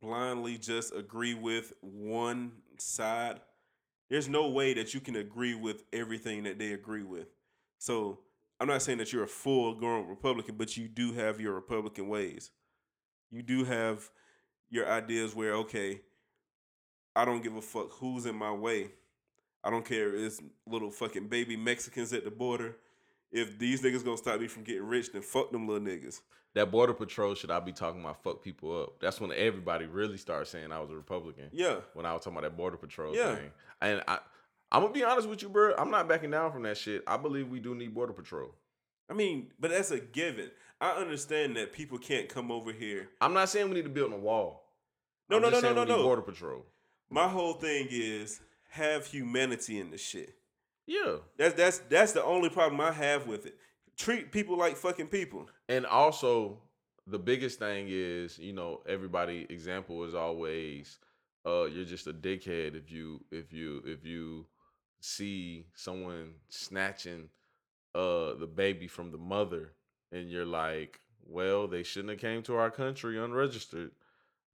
blindly 0.00 0.58
just 0.58 0.94
agree 0.94 1.34
with 1.34 1.72
one 1.80 2.52
side, 2.78 3.40
there's 4.10 4.28
no 4.28 4.48
way 4.48 4.74
that 4.74 4.92
you 4.92 5.00
can 5.00 5.16
agree 5.16 5.54
with 5.54 5.84
everything 5.92 6.42
that 6.42 6.58
they 6.58 6.72
agree 6.72 7.04
with. 7.04 7.28
So 7.78 8.18
I'm 8.58 8.68
not 8.68 8.82
saying 8.82 8.98
that 8.98 9.12
you're 9.12 9.22
a 9.24 9.28
full 9.28 9.74
grown 9.74 10.08
Republican, 10.08 10.56
but 10.56 10.76
you 10.76 10.88
do 10.88 11.12
have 11.14 11.40
your 11.40 11.54
Republican 11.54 12.08
ways. 12.08 12.50
You 13.30 13.42
do 13.42 13.64
have 13.64 14.10
your 14.68 14.88
ideas 14.88 15.34
where, 15.34 15.54
okay, 15.54 16.00
I 17.14 17.24
don't 17.24 17.42
give 17.42 17.56
a 17.56 17.62
fuck 17.62 17.92
who's 17.92 18.26
in 18.26 18.36
my 18.36 18.52
way. 18.52 18.90
I 19.62 19.70
don't 19.70 19.84
care 19.84 20.14
if 20.14 20.20
it's 20.20 20.42
little 20.66 20.90
fucking 20.90 21.28
baby 21.28 21.56
Mexicans 21.56 22.12
at 22.12 22.24
the 22.24 22.30
border. 22.30 22.76
If 23.32 23.58
these 23.58 23.82
niggas 23.82 24.04
gonna 24.04 24.16
stop 24.16 24.40
me 24.40 24.48
from 24.48 24.64
getting 24.64 24.84
rich, 24.86 25.12
then 25.12 25.22
fuck 25.22 25.52
them 25.52 25.68
little 25.68 25.86
niggas. 25.86 26.20
That 26.54 26.70
border 26.72 26.92
patrol 26.94 27.34
should 27.34 27.50
I 27.50 27.60
be 27.60 27.72
talking 27.72 28.00
about 28.00 28.22
fuck 28.24 28.42
people 28.42 28.82
up? 28.82 29.00
That's 29.00 29.20
when 29.20 29.30
everybody 29.32 29.86
really 29.86 30.16
started 30.16 30.46
saying 30.46 30.72
I 30.72 30.80
was 30.80 30.90
a 30.90 30.96
Republican. 30.96 31.48
Yeah. 31.52 31.76
When 31.94 32.04
I 32.06 32.12
was 32.12 32.22
talking 32.24 32.38
about 32.38 32.50
that 32.50 32.56
border 32.56 32.76
patrol 32.76 33.14
Yeah. 33.14 33.36
thing. 33.36 33.50
And 33.80 34.02
I 34.08 34.18
I'm 34.72 34.82
gonna 34.82 34.92
be 34.94 35.04
honest 35.04 35.28
with 35.28 35.42
you, 35.42 35.48
bro. 35.48 35.74
I'm 35.76 35.90
not 35.90 36.08
backing 36.08 36.30
down 36.30 36.52
from 36.52 36.62
that 36.62 36.76
shit. 36.76 37.02
I 37.06 37.16
believe 37.16 37.48
we 37.48 37.60
do 37.60 37.74
need 37.74 37.94
border 37.94 38.12
patrol. 38.12 38.54
I 39.08 39.14
mean, 39.14 39.52
but 39.58 39.70
that's 39.70 39.90
a 39.90 39.98
given. 40.00 40.50
I 40.80 40.92
understand 40.92 41.56
that 41.56 41.72
people 41.72 41.98
can't 41.98 42.28
come 42.28 42.50
over 42.50 42.72
here. 42.72 43.10
I'm 43.20 43.34
not 43.34 43.48
saying 43.48 43.68
we 43.68 43.74
need 43.74 43.84
to 43.84 43.90
build 43.90 44.12
a 44.12 44.16
wall. 44.16 44.64
No, 45.28 45.36
I'm 45.36 45.42
no, 45.42 45.50
no, 45.50 45.60
no, 45.60 45.68
we 45.68 45.74
no, 45.74 45.84
need 45.84 45.90
no. 45.90 46.02
Border 46.02 46.22
patrol. 46.22 46.64
My 47.10 47.28
whole 47.28 47.54
thing 47.54 47.88
is 47.90 48.40
have 48.70 49.06
humanity 49.06 49.78
in 49.80 49.90
the 49.90 49.98
shit. 49.98 50.36
Yeah. 50.90 51.18
That's 51.36 51.54
that's 51.54 51.78
that's 51.88 52.12
the 52.12 52.24
only 52.24 52.48
problem 52.48 52.80
I 52.80 52.90
have 52.90 53.28
with 53.28 53.46
it. 53.46 53.56
Treat 53.96 54.32
people 54.32 54.58
like 54.58 54.76
fucking 54.76 55.06
people. 55.06 55.48
And 55.68 55.86
also, 55.86 56.58
the 57.06 57.18
biggest 57.18 57.60
thing 57.60 57.86
is, 57.88 58.38
you 58.40 58.52
know, 58.52 58.80
everybody 58.88 59.46
example 59.50 60.02
is 60.02 60.16
always, 60.16 60.98
uh, 61.46 61.66
you're 61.66 61.84
just 61.84 62.08
a 62.08 62.12
dickhead 62.12 62.74
if 62.74 62.90
you 62.90 63.20
if 63.30 63.52
you 63.52 63.82
if 63.86 64.04
you 64.04 64.46
see 65.00 65.66
someone 65.76 66.32
snatching 66.48 67.28
uh 67.94 68.34
the 68.34 68.48
baby 68.52 68.88
from 68.88 69.12
the 69.12 69.18
mother 69.18 69.70
and 70.10 70.28
you're 70.28 70.44
like, 70.44 70.98
well, 71.24 71.68
they 71.68 71.84
shouldn't 71.84 72.10
have 72.10 72.20
came 72.20 72.42
to 72.42 72.56
our 72.56 72.70
country 72.70 73.16
unregistered. 73.16 73.92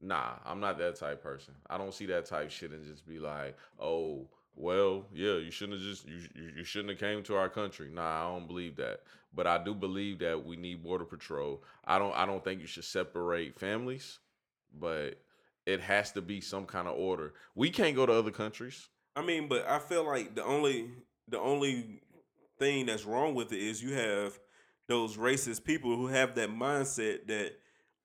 Nah, 0.03 0.33
I'm 0.45 0.61
not 0.61 0.77
that 0.79 0.97
type 0.97 1.23
person. 1.23 1.55
I 1.71 1.79
don't 1.79 1.95
see 1.95 2.05
that 2.07 2.27
type 2.27 2.51
shit 2.51 2.73
and 2.73 2.85
just 2.85 3.09
be 3.09 3.19
like, 3.19 3.57
oh, 3.81 4.29
well, 4.57 5.05
yeah, 5.13 5.35
you 5.35 5.51
shouldn't 5.51 5.79
have 5.79 5.89
just 5.89 6.09
you 6.09 6.21
you, 6.57 6.65
shouldn't 6.65 6.91
have 6.91 6.99
came 6.99 7.23
to 7.25 7.37
our 7.37 7.49
country. 7.49 7.91
Nah, 7.93 8.03
I 8.27 8.33
don't 8.33 8.49
believe 8.49 8.77
that. 8.77 9.03
But 9.35 9.47
I 9.47 9.63
do 9.63 9.75
believe 9.75 10.21
that 10.21 10.45
we 10.45 10.57
need 10.57 10.83
border 10.83 11.05
patrol. 11.05 11.63
I 11.85 11.99
don't 11.99 12.15
I 12.17 12.25
don't 12.27 12.43
think 12.43 12.61
you 12.61 12.67
should 12.67 12.85
separate 12.85 13.59
families, 13.59 14.19
but 14.73 15.21
it 15.67 15.81
has 15.81 16.11
to 16.13 16.23
be 16.23 16.41
some 16.41 16.65
kind 16.65 16.89
of 16.89 16.97
order. 16.97 17.35
We 17.55 17.71
can't 17.71 17.95
go 17.95 18.07
to 18.07 18.13
other 18.13 18.31
countries. 18.31 18.89
I 19.15 19.23
mean, 19.23 19.47
but 19.49 19.69
I 19.69 19.79
feel 19.79 20.07
like 20.07 20.35
the 20.35 20.45
only 20.45 20.91
the 21.29 21.39
only 21.39 22.01
thing 22.59 22.87
that's 22.87 23.05
wrong 23.05 23.35
with 23.35 23.53
it 23.53 23.59
is 23.59 23.83
you 23.83 23.95
have 23.95 24.39
those 24.89 25.17
racist 25.19 25.65
people 25.65 25.95
who 25.97 26.07
have 26.07 26.35
that 26.37 26.49
mindset 26.49 27.27
that 27.27 27.53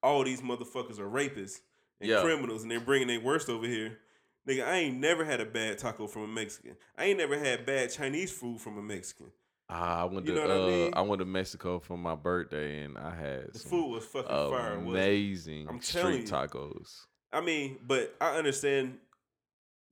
all 0.03 0.23
these 0.23 0.41
motherfuckers 0.41 0.99
are 0.99 1.09
rapists 1.09 1.59
and 2.01 2.09
Yeah. 2.09 2.21
criminals 2.21 2.63
and 2.63 2.71
they're 2.71 2.79
bringing 2.79 3.07
their 3.07 3.19
worst 3.21 3.47
over 3.49 3.67
here. 3.67 3.99
Nigga, 4.47 4.65
I 4.67 4.77
ain't 4.77 4.97
never 4.97 5.23
had 5.23 5.39
a 5.39 5.45
bad 5.45 5.77
taco 5.77 6.07
from 6.07 6.23
a 6.23 6.27
Mexican. 6.27 6.75
I 6.97 7.05
ain't 7.05 7.19
never 7.19 7.37
had 7.37 7.65
bad 7.65 7.91
Chinese 7.91 8.31
food 8.31 8.59
from 8.59 8.77
a 8.77 8.81
Mexican. 8.81 9.27
Ah, 9.69 10.01
I 10.01 10.05
went 10.05 10.25
You 10.25 10.33
to 10.33 10.39
know 10.39 10.47
what 10.47 10.57
I 10.57 10.63
uh, 10.63 10.67
mean? 10.67 10.93
I 10.95 11.01
went 11.01 11.19
to 11.19 11.25
Mexico 11.25 11.79
for 11.79 11.97
my 11.97 12.15
birthday 12.15 12.83
and 12.83 12.97
I 12.97 13.15
had 13.15 13.53
The 13.53 13.59
some 13.59 13.69
food 13.69 13.91
was 13.91 14.05
fucking 14.05 14.27
fire. 14.29 14.73
amazing 14.73 15.67
I'm 15.69 15.79
telling 15.79 16.25
street 16.25 16.27
you. 16.27 16.33
tacos. 16.33 17.05
I 17.31 17.39
mean, 17.41 17.77
but 17.87 18.15
I 18.19 18.35
understand 18.37 18.97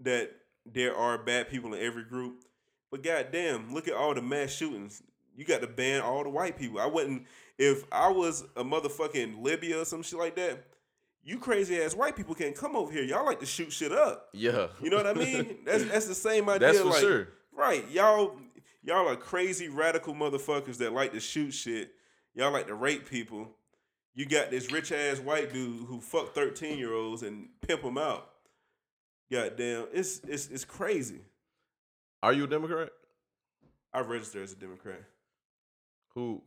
that 0.02 0.32
there 0.66 0.96
are 0.96 1.18
bad 1.18 1.50
people 1.50 1.74
in 1.74 1.82
every 1.82 2.04
group. 2.04 2.44
But 2.92 3.04
goddamn, 3.04 3.74
look 3.74 3.88
at 3.88 3.94
all 3.94 4.14
the 4.16 4.22
mass 4.22 4.52
shootings. 4.52 5.02
You 5.38 5.46
got 5.46 5.62
to 5.62 5.68
ban 5.68 6.02
all 6.02 6.24
the 6.24 6.30
white 6.30 6.58
people. 6.58 6.80
I 6.80 6.88
wouldn't 6.88 7.26
if 7.58 7.84
I 7.92 8.10
was 8.10 8.44
a 8.58 8.64
motherfucking 8.64 9.42
Libya 9.44 9.82
or 9.82 9.86
some 9.86 10.02
shit 10.04 10.20
like 10.20 10.36
that. 10.36 10.66
You 11.24 11.38
crazy 11.38 11.82
ass 11.82 11.96
white 11.96 12.16
people 12.16 12.34
can't 12.34 12.56
come 12.56 12.76
over 12.76 12.92
here. 12.92 13.04
Y'all 13.04 13.26
like 13.26 13.40
to 13.40 13.46
shoot 13.46 13.72
shit 13.72 13.92
up. 13.92 14.30
Yeah. 14.34 14.68
You 14.82 14.90
know 14.90 14.98
what 14.98 15.08
I 15.08 15.14
mean? 15.14 15.58
That's 15.66 15.84
that's 15.84 16.08
the 16.08 16.16
same 16.16 16.50
idea. 16.50 16.68
That's 16.68 16.80
for 16.80 16.86
like, 16.86 17.00
sure. 17.00 17.28
Right. 17.52 17.90
Y'all 17.92 18.38
y'all 18.84 19.08
are 19.08 19.16
crazy 19.16 19.70
radical 19.70 20.14
motherfuckers 20.14 20.78
that 20.78 20.94
like 20.94 21.14
to 21.14 21.20
shoot 21.20 21.52
shit. 21.52 21.92
Y'all 22.34 22.52
like 22.52 22.68
to 22.68 22.74
rape 22.74 23.10
people. 23.10 23.50
You 24.16 24.26
got 24.26 24.50
this 24.50 24.72
rich 24.72 24.92
ass 24.92 25.20
white 25.20 25.54
dude 25.54 25.86
who 25.88 26.02
fuck 26.02 26.34
13 26.34 26.78
year 26.78 26.94
olds 26.94 27.24
and 27.24 27.50
pimp 27.62 27.84
them 27.84 27.98
out. 27.98 28.30
Goddamn, 29.32 29.88
it's 29.94 30.20
it's 30.28 30.48
it's 30.48 30.66
crazy. 30.66 31.22
Are 32.24 32.34
you 32.34 32.46
a 32.46 32.48
Democrat? 32.48 32.90
I 33.94 34.02
register 34.02 34.42
as 34.42 34.52
a 34.54 34.56
Democrat. 34.56 35.02
Who 36.16 36.42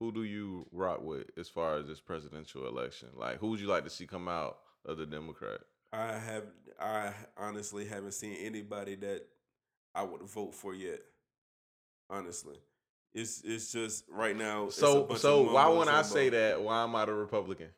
who 0.00 0.12
do 0.12 0.22
you 0.24 0.66
rock 0.72 1.02
with 1.02 1.24
as 1.36 1.48
far 1.48 1.76
as 1.76 1.86
this 1.86 2.00
presidential 2.00 2.66
election? 2.66 3.08
Like 3.14 3.38
who 3.38 3.48
would 3.48 3.60
you 3.60 3.66
like 3.66 3.84
to 3.84 3.90
see 3.90 4.06
come 4.06 4.28
out 4.28 4.58
of 4.84 4.98
the 4.98 5.06
Democrat? 5.06 5.60
I 5.92 6.12
have 6.12 6.44
I 6.80 7.12
honestly 7.36 7.86
haven't 7.86 8.12
seen 8.12 8.36
anybody 8.40 8.94
that 8.96 9.26
I 9.94 10.02
would 10.02 10.22
vote 10.22 10.54
for 10.54 10.74
yet. 10.74 11.00
Honestly. 12.10 12.56
It's 13.14 13.42
it's 13.42 13.72
just 13.72 14.04
right 14.10 14.36
now. 14.36 14.66
it's 14.66 14.76
a 14.78 14.80
So 14.80 15.08
so 15.16 15.52
why 15.52 15.68
when 15.68 15.88
I 15.88 16.02
say 16.02 16.28
that, 16.28 16.62
why 16.62 16.84
am 16.84 16.94
I 16.94 17.06
the 17.06 17.14
Republican? 17.14 17.68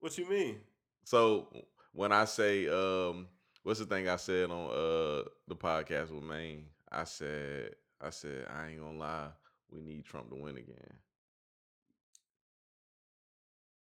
What 0.00 0.16
you 0.18 0.28
mean? 0.28 0.60
So 1.04 1.48
when 1.92 2.12
I 2.12 2.26
say 2.26 2.68
um 2.68 3.26
what's 3.62 3.80
the 3.80 3.86
thing 3.86 4.08
I 4.08 4.16
said 4.16 4.50
on 4.50 4.70
uh 4.70 5.22
the 5.48 5.56
podcast 5.56 6.10
with 6.10 6.22
Maine? 6.22 6.66
I 6.92 7.04
said 7.04 7.70
I 8.00 8.10
said 8.10 8.46
I 8.54 8.68
ain't 8.68 8.80
gonna 8.80 8.98
lie, 8.98 9.28
we 9.70 9.80
need 9.80 10.04
Trump 10.04 10.28
to 10.30 10.36
win 10.36 10.56
again. 10.58 10.94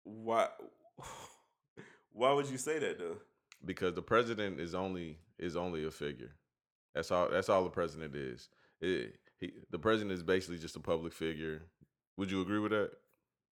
Why? 0.05 0.49
Why 2.13 2.33
would 2.33 2.49
you 2.49 2.59
say 2.59 2.79
that 2.79 2.99
though? 2.99 3.17
because 3.65 3.95
the 3.95 4.03
president 4.03 4.61
is 4.61 4.75
only 4.75 5.19
is 5.39 5.57
only 5.57 5.85
a 5.85 5.91
figure. 5.91 6.33
That's 6.95 7.11
all. 7.11 7.29
That's 7.31 7.49
all 7.49 7.65
the 7.65 7.71
president 7.71 8.15
is. 8.15 8.49
It, 8.81 9.17
he, 9.41 9.53
the 9.71 9.79
president 9.79 10.13
is 10.13 10.23
basically 10.23 10.59
just 10.59 10.77
a 10.77 10.81
public 10.81 11.13
figure. 11.13 11.63
Would 12.17 12.31
you 12.31 12.41
agree 12.43 12.59
with 12.61 12.71
that? 12.73 12.91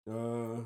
Uh, 0.08 0.62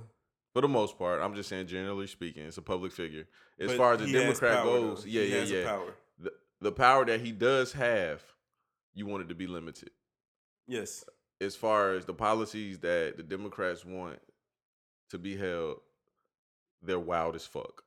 For 0.53 0.61
the 0.61 0.67
most 0.67 0.97
part, 0.97 1.21
I'm 1.21 1.35
just 1.35 1.47
saying, 1.47 1.67
generally 1.67 2.07
speaking, 2.07 2.43
it's 2.45 2.57
a 2.57 2.61
public 2.61 2.91
figure. 2.91 3.27
As 3.59 3.71
far 3.73 3.93
as 3.93 3.99
the 3.99 4.11
Democrat 4.11 4.57
power, 4.57 4.65
goes, 4.65 5.03
though. 5.03 5.09
yeah, 5.09 5.21
He 5.23 5.53
yeah, 5.53 5.59
yeah. 5.59 5.65
Power. 5.69 5.93
The, 6.19 6.31
the 6.59 6.71
power 6.71 7.05
that 7.05 7.21
he 7.21 7.31
does 7.31 7.71
have, 7.73 8.21
you 8.93 9.05
want 9.05 9.23
it 9.23 9.29
to 9.29 9.35
be 9.35 9.47
limited. 9.47 9.91
Yes. 10.67 11.05
As 11.39 11.55
far 11.55 11.93
as 11.93 12.05
the 12.05 12.13
policies 12.13 12.79
that 12.79 13.13
the 13.15 13.23
Democrats 13.23 13.85
want 13.85 14.19
to 15.09 15.17
be 15.17 15.35
held, 15.35 15.77
they're 16.81 16.99
wild 16.99 17.35
as 17.35 17.45
fuck. 17.45 17.83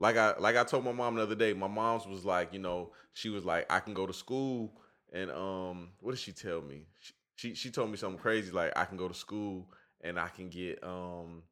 Like 0.00 0.16
I 0.16 0.34
like 0.38 0.56
I 0.56 0.64
told 0.64 0.84
my 0.84 0.92
mom 0.92 1.16
the 1.16 1.22
other 1.22 1.34
day, 1.34 1.52
my 1.52 1.68
mom's 1.68 2.06
was 2.06 2.24
like, 2.24 2.52
you 2.52 2.58
know, 2.58 2.92
she 3.12 3.28
was 3.28 3.44
like, 3.44 3.70
I 3.70 3.80
can 3.80 3.94
go 3.94 4.06
to 4.06 4.12
school 4.12 4.72
and 5.12 5.30
um, 5.30 5.90
what 6.00 6.10
did 6.10 6.20
she 6.20 6.32
tell 6.32 6.60
me? 6.60 6.86
She 7.00 7.12
she, 7.36 7.54
she 7.54 7.70
told 7.70 7.90
me 7.90 7.96
something 7.96 8.18
crazy 8.20 8.50
like 8.50 8.72
I 8.76 8.84
can 8.84 8.96
go 8.96 9.08
to 9.08 9.14
school 9.14 9.68
and 10.02 10.18
I 10.18 10.28
can 10.28 10.48
get 10.48 10.82
um 10.84 11.42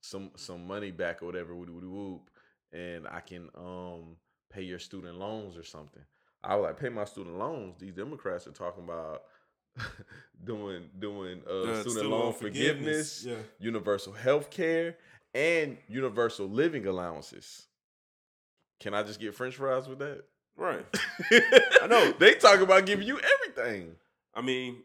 some 0.00 0.30
some 0.36 0.66
money 0.66 0.90
back 0.90 1.22
or 1.22 1.26
whatever, 1.26 1.54
woody 1.54 1.72
woody 1.72 1.86
whoop, 1.86 2.30
and 2.72 3.06
I 3.06 3.20
can 3.20 3.48
um 3.54 4.16
pay 4.50 4.62
your 4.62 4.78
student 4.78 5.18
loans 5.18 5.56
or 5.56 5.62
something. 5.62 6.02
I 6.44 6.56
was 6.56 6.64
like, 6.64 6.80
pay 6.80 6.88
my 6.88 7.04
student 7.04 7.38
loans. 7.38 7.76
These 7.78 7.94
Democrats 7.94 8.46
are 8.46 8.52
talking 8.52 8.84
about 8.84 9.22
doing 10.44 10.88
doing 10.98 11.42
uh, 11.48 11.62
Uh, 11.62 11.80
student, 11.82 12.08
loan 12.10 12.32
forgiveness, 12.32 13.24
Yeah. 13.24 13.36
universal 13.58 14.12
health 14.12 14.50
care, 14.50 14.96
and 15.34 15.78
universal 15.88 16.48
living 16.48 16.86
allowances. 16.86 17.66
Can 18.80 18.94
I 18.94 19.02
just 19.02 19.20
get 19.20 19.34
French 19.34 19.56
fries 19.56 19.86
with 19.88 20.00
that? 20.00 20.24
Right. 20.56 20.84
I 21.82 21.86
know 21.88 22.12
they 22.18 22.34
talk 22.34 22.60
about 22.60 22.84
giving 22.86 23.06
you 23.06 23.18
everything. 23.18 23.94
I 24.34 24.40
mean, 24.42 24.82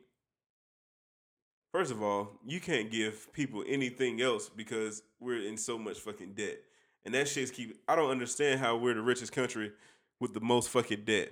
first 1.72 1.92
of 1.92 2.02
all, 2.02 2.40
you 2.46 2.60
can't 2.60 2.90
give 2.92 3.32
people 3.34 3.64
anything 3.68 4.22
else 4.22 4.50
because 4.50 5.02
we're 5.20 5.42
in 5.46 5.58
so 5.58 5.78
much 5.78 5.98
fucking 6.00 6.34
debt, 6.34 6.60
and 7.06 7.14
that 7.14 7.28
shit's 7.28 7.52
keep. 7.52 7.78
I 7.88 7.96
don't 7.96 8.12
understand 8.12 8.60
how 8.60 8.78
we're 8.78 8.94
the 8.94 9.02
richest 9.02 9.32
country 9.32 9.72
with 10.20 10.34
the 10.34 10.42
most 10.42 10.70
fucking 10.70 11.04
debt, 11.06 11.32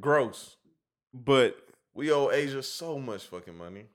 Gross. 0.00 0.56
but 1.14 1.56
We 1.94 2.12
owe 2.12 2.30
Asia 2.30 2.62
so 2.62 2.98
much 2.98 3.24
fucking 3.24 3.56
money. 3.56 3.86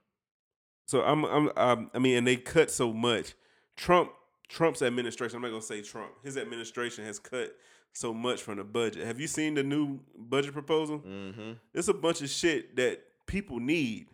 So 0.87 1.01
I'm, 1.01 1.23
I'm, 1.25 1.49
I'm, 1.57 1.89
I 1.93 1.99
mean, 1.99 2.17
and 2.17 2.27
they 2.27 2.35
cut 2.35 2.69
so 2.69 2.93
much. 2.93 3.33
Trump, 3.75 4.11
Trump's 4.47 4.81
administration. 4.81 5.37
I'm 5.37 5.41
not 5.41 5.49
gonna 5.49 5.61
say 5.61 5.81
Trump. 5.81 6.11
His 6.23 6.37
administration 6.37 7.05
has 7.05 7.17
cut 7.19 7.55
so 7.93 8.13
much 8.13 8.41
from 8.41 8.57
the 8.57 8.63
budget. 8.63 9.05
Have 9.07 9.19
you 9.19 9.27
seen 9.27 9.55
the 9.55 9.63
new 9.63 9.99
budget 10.17 10.53
proposal? 10.53 10.99
Mm-hmm. 10.99 11.53
It's 11.73 11.87
a 11.87 11.93
bunch 11.93 12.21
of 12.21 12.29
shit 12.29 12.75
that 12.75 13.01
people 13.25 13.59
need. 13.59 14.07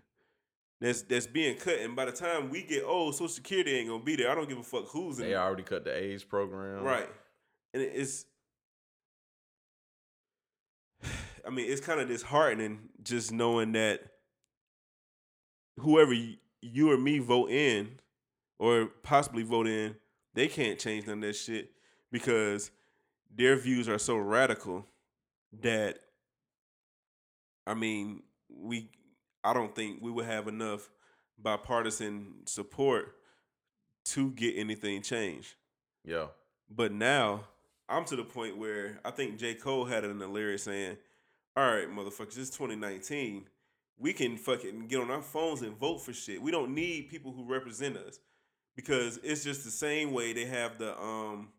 that's 0.80 1.02
that's 1.02 1.28
being 1.28 1.58
cut, 1.58 1.80
and 1.80 1.96
by 1.96 2.06
the 2.06 2.12
time 2.12 2.50
we 2.50 2.64
get 2.64 2.84
old, 2.86 3.16
Social 3.16 3.28
Security 3.28 3.76
ain't 3.76 3.90
gonna 3.90 4.04
be 4.04 4.16
there. 4.16 4.32
I 4.32 4.36
don't 4.36 4.48
give 4.48 4.58
a 4.60 4.64
fuck 4.64 4.88
who's 4.88 5.20
in 5.20 5.26
They 5.26 5.36
already 5.36 5.64
cut 5.64 5.84
the 5.84 5.96
AIDS 5.96 6.24
program. 6.24 6.84
right, 6.84 7.10
and 7.74 7.82
it's. 7.84 8.26
I 11.46 11.50
mean, 11.50 11.70
it's 11.70 11.82
kind 11.82 12.00
of 12.00 12.08
disheartening 12.08 12.90
just 13.04 13.32
knowing 13.32 13.72
that 13.74 14.02
whoever 15.80 16.14
you 16.62 16.92
or 16.92 16.98
me 16.98 17.20
vote 17.20 17.50
in, 17.50 17.90
or 18.60 18.86
possibly 19.02 19.44
vote 19.44 19.68
in, 19.68 19.96
they 20.34 20.48
can't 20.48 20.80
change 20.80 21.08
none 21.08 21.18
of 21.18 21.22
that 21.24 21.36
shit 21.36 21.72
because 22.12 22.72
their 23.34 23.56
views 23.56 23.90
are 23.90 23.98
so 23.98 24.18
radical 24.18 24.86
that 25.62 26.00
I 27.66 27.74
mean, 27.74 28.24
we 28.50 28.90
I 29.44 29.54
don't 29.54 29.74
think 29.76 30.00
we 30.02 30.12
would 30.12 30.26
have 30.26 30.48
enough 30.48 30.90
bipartisan 31.40 32.46
support 32.46 33.16
to 34.04 34.32
get 34.32 34.56
anything 34.58 35.02
changed. 35.02 35.56
Yeah. 36.04 36.28
But 36.70 36.92
now 36.92 37.46
I'm 37.90 38.06
to 38.06 38.16
the 38.16 38.24
point 38.24 38.58
where 38.58 39.00
I 39.04 39.12
think 39.12 39.38
J. 39.38 39.56
Cole 39.56 39.86
had 39.86 40.04
it 40.04 40.12
in 40.12 40.20
the 40.20 40.28
lyrics 40.28 40.64
saying, 40.64 40.98
All 41.56 41.66
right, 41.70 41.90
motherfuckers, 41.90 42.38
it's 42.38 42.50
2019. 42.52 43.46
We 43.98 44.14
can 44.14 44.38
fucking 44.38 44.88
get 44.88 45.02
on 45.02 45.12
our 45.12 45.22
phones 45.22 45.62
and 45.62 45.78
vote 45.78 46.00
for 46.02 46.14
shit. 46.14 46.42
We 46.42 46.50
don't 46.52 46.74
need 46.74 47.10
people 47.10 47.32
who 47.34 47.44
represent 47.46 47.98
us. 47.98 48.20
Because 48.76 49.20
it's 49.22 49.44
just 49.44 49.66
the 49.66 49.70
same 49.72 50.14
way 50.14 50.32
they 50.32 50.46
have 50.46 50.78
the 50.78 50.98
um 51.00 51.50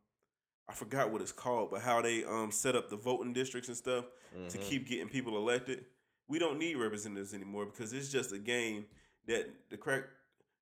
I 0.68 0.72
forgot 0.72 1.10
what 1.10 1.20
it's 1.20 1.30
called, 1.32 1.70
but 1.70 1.82
how 1.82 2.00
they 2.00 2.24
um 2.24 2.50
set 2.50 2.74
up 2.74 2.88
the 2.88 2.96
voting 2.96 3.34
districts 3.34 3.68
and 3.68 3.76
stuff 3.76 4.06
to 4.48 4.56
Mhm. 4.58 4.62
keep 4.62 4.88
getting 4.88 5.10
people 5.10 5.36
elected. 5.36 5.84
We 6.26 6.38
don't 6.38 6.58
need 6.58 6.78
representatives 6.78 7.34
anymore 7.34 7.66
because 7.66 7.92
it's 7.92 8.08
just 8.08 8.32
a 8.32 8.38
game 8.38 8.86
that 9.26 9.50
the 9.68 9.76
crack 9.76 10.04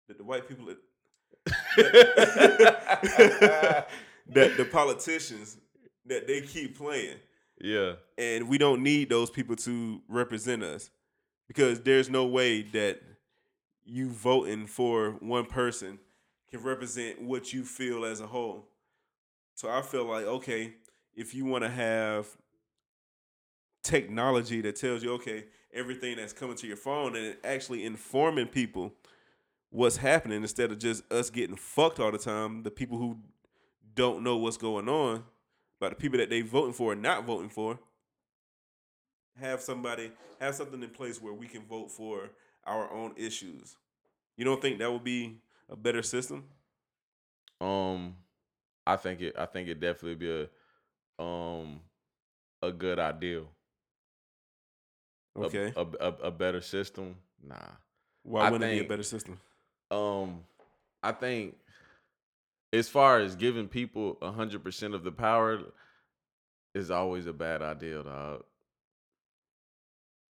that 0.09 0.19
the 0.19 0.25
white 0.25 0.49
people 0.49 0.67
that 0.67 0.79
the 4.27 4.69
politicians 4.73 5.57
that 6.07 6.27
they 6.27 6.41
keep 6.41 6.77
playing. 6.77 7.19
Yeah. 7.61 7.93
And 8.19 8.49
we 8.49 8.59
don't 8.59 8.83
need 8.83 9.11
those 9.11 9.31
people 9.31 9.57
to 9.57 10.01
represent 10.09 10.63
us 10.63 10.91
because 11.47 11.81
there's 11.81 12.09
no 12.09 12.27
way 12.27 12.63
that 12.63 13.01
you 13.85 14.11
voting 14.11 14.67
for 14.67 15.13
one 15.21 15.47
person 15.47 15.99
can 16.51 16.63
represent 16.63 17.21
what 17.21 17.53
you 17.53 17.65
feel 17.65 18.05
as 18.05 18.21
a 18.21 18.27
whole. 18.27 18.69
So 19.55 19.69
I 19.71 19.83
feel 19.83 20.05
like 20.05 20.25
okay, 20.25 20.75
if 21.15 21.35
you 21.35 21.45
want 21.45 21.65
to 21.65 21.71
have 21.71 22.29
technology 23.83 24.61
that 24.63 24.77
tells 24.77 25.03
you 25.03 25.13
okay, 25.15 25.45
everything 25.73 26.17
that's 26.17 26.33
coming 26.33 26.57
to 26.57 26.67
your 26.67 26.77
phone 26.77 27.17
and 27.17 27.37
actually 27.45 27.85
informing 27.85 28.47
people 28.47 28.93
what's 29.71 29.97
happening 29.97 30.43
instead 30.43 30.73
of 30.73 30.79
just 30.79 31.11
us 31.13 31.31
getting 31.31 31.57
fucked 31.57 32.01
all 32.01 32.11
the 32.11 32.19
time, 32.19 32.63
the 32.63 32.71
people 32.71 32.99
who 32.99 33.17
don't 33.95 34.23
know 34.23 34.37
what's 34.37 34.57
going 34.57 34.89
on, 34.89 35.25
but 35.81 35.91
the 35.91 35.97
people 35.97 36.19
that 36.19 36.31
they 36.31 36.43
voting 36.43 36.75
for 36.75 36.93
and 36.93 37.03
not 37.03 37.25
voting 37.25 37.49
for, 37.49 37.79
have 39.41 39.61
somebody 39.61 40.13
have 40.41 40.55
something 40.55 40.83
in 40.83 40.91
place 40.91 41.21
where 41.21 41.33
we 41.33 41.47
can 41.47 41.63
vote 41.63 41.91
for 41.91 42.31
our 42.65 42.93
own 42.93 43.15
issues. 43.17 43.77
You 44.37 44.45
don't 44.45 44.61
think 44.61 44.79
that 44.79 44.93
would 44.93 45.05
be 45.05 45.39
a 45.69 45.77
better 45.77 46.03
system? 46.03 46.45
Um, 47.61 48.17
I 48.87 48.97
think 48.97 49.21
it. 49.21 49.35
I 49.39 49.47
think 49.47 49.69
it 49.69 49.81
definitely 49.81 50.15
be 50.15 50.49
a, 51.19 51.23
um, 51.23 51.81
a 52.63 52.71
good 52.71 52.99
ideal. 52.99 53.49
Okay. 55.39 55.73
A, 55.77 55.87
a, 56.01 56.09
a 56.25 56.31
better 56.31 56.61
system. 56.61 57.17
Nah. 57.43 57.57
Why 58.23 58.43
I 58.43 58.51
wouldn't 58.51 58.71
it 58.71 58.81
be 58.81 58.85
a 58.85 58.89
better 58.89 59.03
system? 59.03 59.41
Um, 59.91 60.41
I 61.03 61.13
think 61.13 61.57
as 62.73 62.89
far 62.89 63.19
as 63.21 63.37
giving 63.37 63.69
people 63.69 64.17
hundred 64.23 64.63
percent 64.65 64.95
of 64.95 65.05
the 65.05 65.13
power 65.13 65.61
is 66.75 66.91
always 66.91 67.27
a 67.27 67.33
bad 67.33 67.63
idea, 67.63 68.03
dog. 68.03 68.45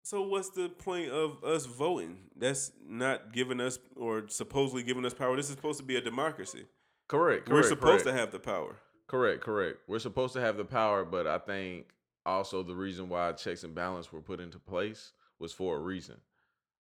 So 0.03 0.21
what's 0.21 0.49
the 0.49 0.69
point 0.69 1.09
of 1.09 1.43
us 1.43 1.65
voting? 1.65 2.17
That's 2.35 2.71
not 2.87 3.33
giving 3.33 3.59
us 3.59 3.79
or 3.95 4.25
supposedly 4.27 4.83
giving 4.83 5.03
us 5.05 5.15
power. 5.15 5.35
This 5.35 5.47
is 5.49 5.55
supposed 5.55 5.79
to 5.79 5.85
be 5.85 5.95
a 5.95 6.01
democracy. 6.01 6.65
Correct. 7.07 7.45
correct 7.45 7.49
We're 7.49 7.63
supposed 7.63 8.03
correct. 8.03 8.05
to 8.05 8.13
have 8.13 8.31
the 8.31 8.39
power. 8.39 8.75
Correct, 9.07 9.41
correct. 9.41 9.77
We're 9.87 9.99
supposed 9.99 10.33
to 10.33 10.41
have 10.41 10.57
the 10.57 10.65
power, 10.65 11.05
but 11.05 11.25
I 11.25 11.39
think 11.39 11.87
also 12.25 12.61
the 12.63 12.75
reason 12.75 13.09
why 13.09 13.31
checks 13.31 13.63
and 13.63 13.73
balance 13.73 14.11
were 14.11 14.21
put 14.21 14.39
into 14.39 14.59
place 14.59 15.11
was 15.39 15.51
for 15.53 15.75
a 15.75 15.79
reason. 15.79 16.17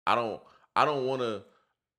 I 0.06 0.14
don't 0.14 0.40
I 0.74 0.84
don't 0.84 1.06
want 1.06 1.20
to 1.20 1.42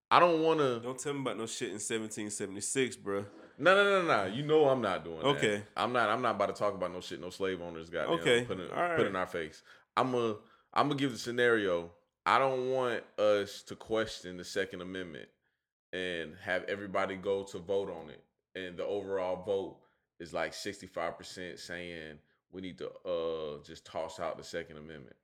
I 0.09 0.19
don't 0.19 0.41
want 0.41 0.59
to 0.59 0.79
Don't 0.79 0.97
tell 0.97 1.13
me 1.13 1.21
about 1.21 1.37
no 1.37 1.45
shit 1.45 1.69
in 1.69 1.75
1776, 1.75 2.97
bruh. 2.97 3.25
No, 3.57 3.75
no, 3.75 4.01
no, 4.01 4.07
no. 4.07 4.25
You 4.33 4.43
know 4.43 4.67
I'm 4.69 4.81
not 4.81 5.03
doing 5.03 5.19
that. 5.19 5.25
Okay. 5.25 5.63
I'm 5.75 5.93
not 5.93 6.09
I'm 6.09 6.21
not 6.21 6.35
about 6.35 6.47
to 6.47 6.53
talk 6.53 6.73
about 6.73 6.91
no 6.93 7.01
shit 7.01 7.19
no 7.21 7.29
slave 7.29 7.61
owners 7.61 7.89
got 7.89 8.07
Okay, 8.07 8.43
put 8.45 8.59
in, 8.59 8.69
right. 8.69 8.97
put 8.97 9.07
in 9.07 9.15
our 9.15 9.27
face. 9.27 9.61
I'm 9.95 10.13
a 10.15 10.35
I'm 10.73 10.87
gonna 10.87 10.95
give 10.95 11.11
the 11.11 11.17
scenario. 11.17 11.91
I 12.25 12.37
don't 12.39 12.69
want 12.69 13.03
us 13.17 13.63
to 13.63 13.75
question 13.75 14.37
the 14.37 14.43
second 14.43 14.81
amendment 14.81 15.27
and 15.91 16.35
have 16.43 16.63
everybody 16.65 17.15
go 17.15 17.43
to 17.43 17.57
vote 17.57 17.89
on 17.89 18.09
it 18.09 18.23
and 18.55 18.77
the 18.77 18.85
overall 18.85 19.43
vote 19.43 19.77
is 20.19 20.33
like 20.33 20.53
65% 20.53 21.59
saying 21.59 22.19
we 22.51 22.61
need 22.61 22.77
to 22.77 22.89
uh 23.05 23.63
just 23.65 23.85
toss 23.85 24.19
out 24.19 24.37
the 24.37 24.43
second 24.43 24.77
amendment. 24.77 25.15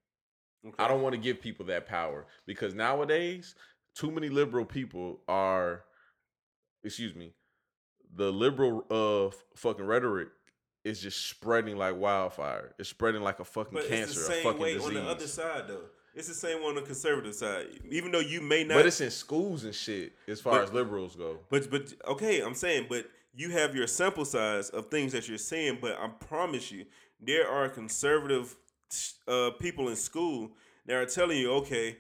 Okay. 0.66 0.76
I 0.84 0.88
don't 0.88 1.02
want 1.02 1.14
to 1.14 1.22
give 1.22 1.40
people 1.40 1.66
that 1.68 1.88
power 1.88 2.26
because 2.46 2.74
nowadays 2.74 3.56
too 3.96 4.12
many 4.12 4.30
liberal 4.30 4.66
people 4.66 5.22
are 5.28 5.84
excuse 6.84 7.16
me 7.16 7.34
the 8.16 8.32
liberal 8.32 8.86
uh 8.90 9.36
fucking 9.56 9.86
rhetoric 9.86 10.30
is 10.84 11.02
just 11.02 11.28
spreading 11.28 11.78
like 11.78 11.98
wildfire. 11.98 12.74
It's 12.80 12.90
spreading 12.90 13.22
like 13.22 13.40
a 13.40 13.46
fucking 13.46 13.74
But 13.74 13.88
cancer, 13.90 14.20
it's 14.20 14.28
the 14.28 14.40
a 14.40 14.44
fucking 14.44 14.62
way 14.62 14.74
disease. 14.76 14.88
on 14.88 14.94
the 14.94 15.04
other 15.10 15.28
side, 15.28 15.64
though. 15.68 15.82
It's 16.16 16.28
the 16.30 16.34
same 16.34 16.64
on 16.64 16.76
the 16.76 16.82
conservative 16.82 17.36
side. 17.36 17.68
Even 17.92 18.12
though 18.12 18.20
you 18.22 18.42
may 18.42 18.64
not, 18.64 18.76
but 18.76 18.86
it's 18.88 19.02
in 19.02 19.12
schools 19.12 19.66
and 19.66 19.76
shit 19.76 20.14
as 20.28 20.42
far 20.42 20.54
But- 20.54 20.64
as 20.64 20.74
liberals 20.74 21.16
go. 21.16 21.40
But 21.50 21.70
but 21.70 21.94
okay, 22.08 22.40
I'm 22.42 22.56
saying, 22.56 22.88
but 22.90 23.06
you 23.36 23.52
have 23.52 23.76
your 23.76 23.86
sample 23.88 24.26
size 24.26 24.70
of 24.70 24.88
things 24.90 25.12
that 25.12 25.28
you're 25.28 25.38
saying. 25.38 25.78
But 25.82 26.00
I 26.00 26.08
promise 26.08 26.72
you, 26.72 26.86
there 27.20 27.48
are 27.48 27.70
conservative 27.70 28.56
uh, 29.28 29.52
people 29.60 29.90
in 29.90 29.96
school 29.96 30.52
that 30.86 30.96
are 30.96 31.06
telling 31.06 31.38
you, 31.38 31.52
okay, 31.56 31.98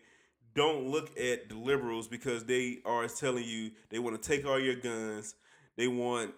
don't 0.55 0.87
look 0.87 1.09
at 1.19 1.49
the 1.49 1.55
liberals 1.55 2.07
because 2.07 2.45
they 2.45 2.79
are 2.85 3.07
telling 3.07 3.43
you 3.43 3.71
they 3.89 3.99
want 3.99 4.19
to 4.19 4.27
take 4.27 4.45
all 4.47 4.59
your 4.59 4.75
guns. 4.75 5.35
They 5.77 5.87
want 5.87 6.33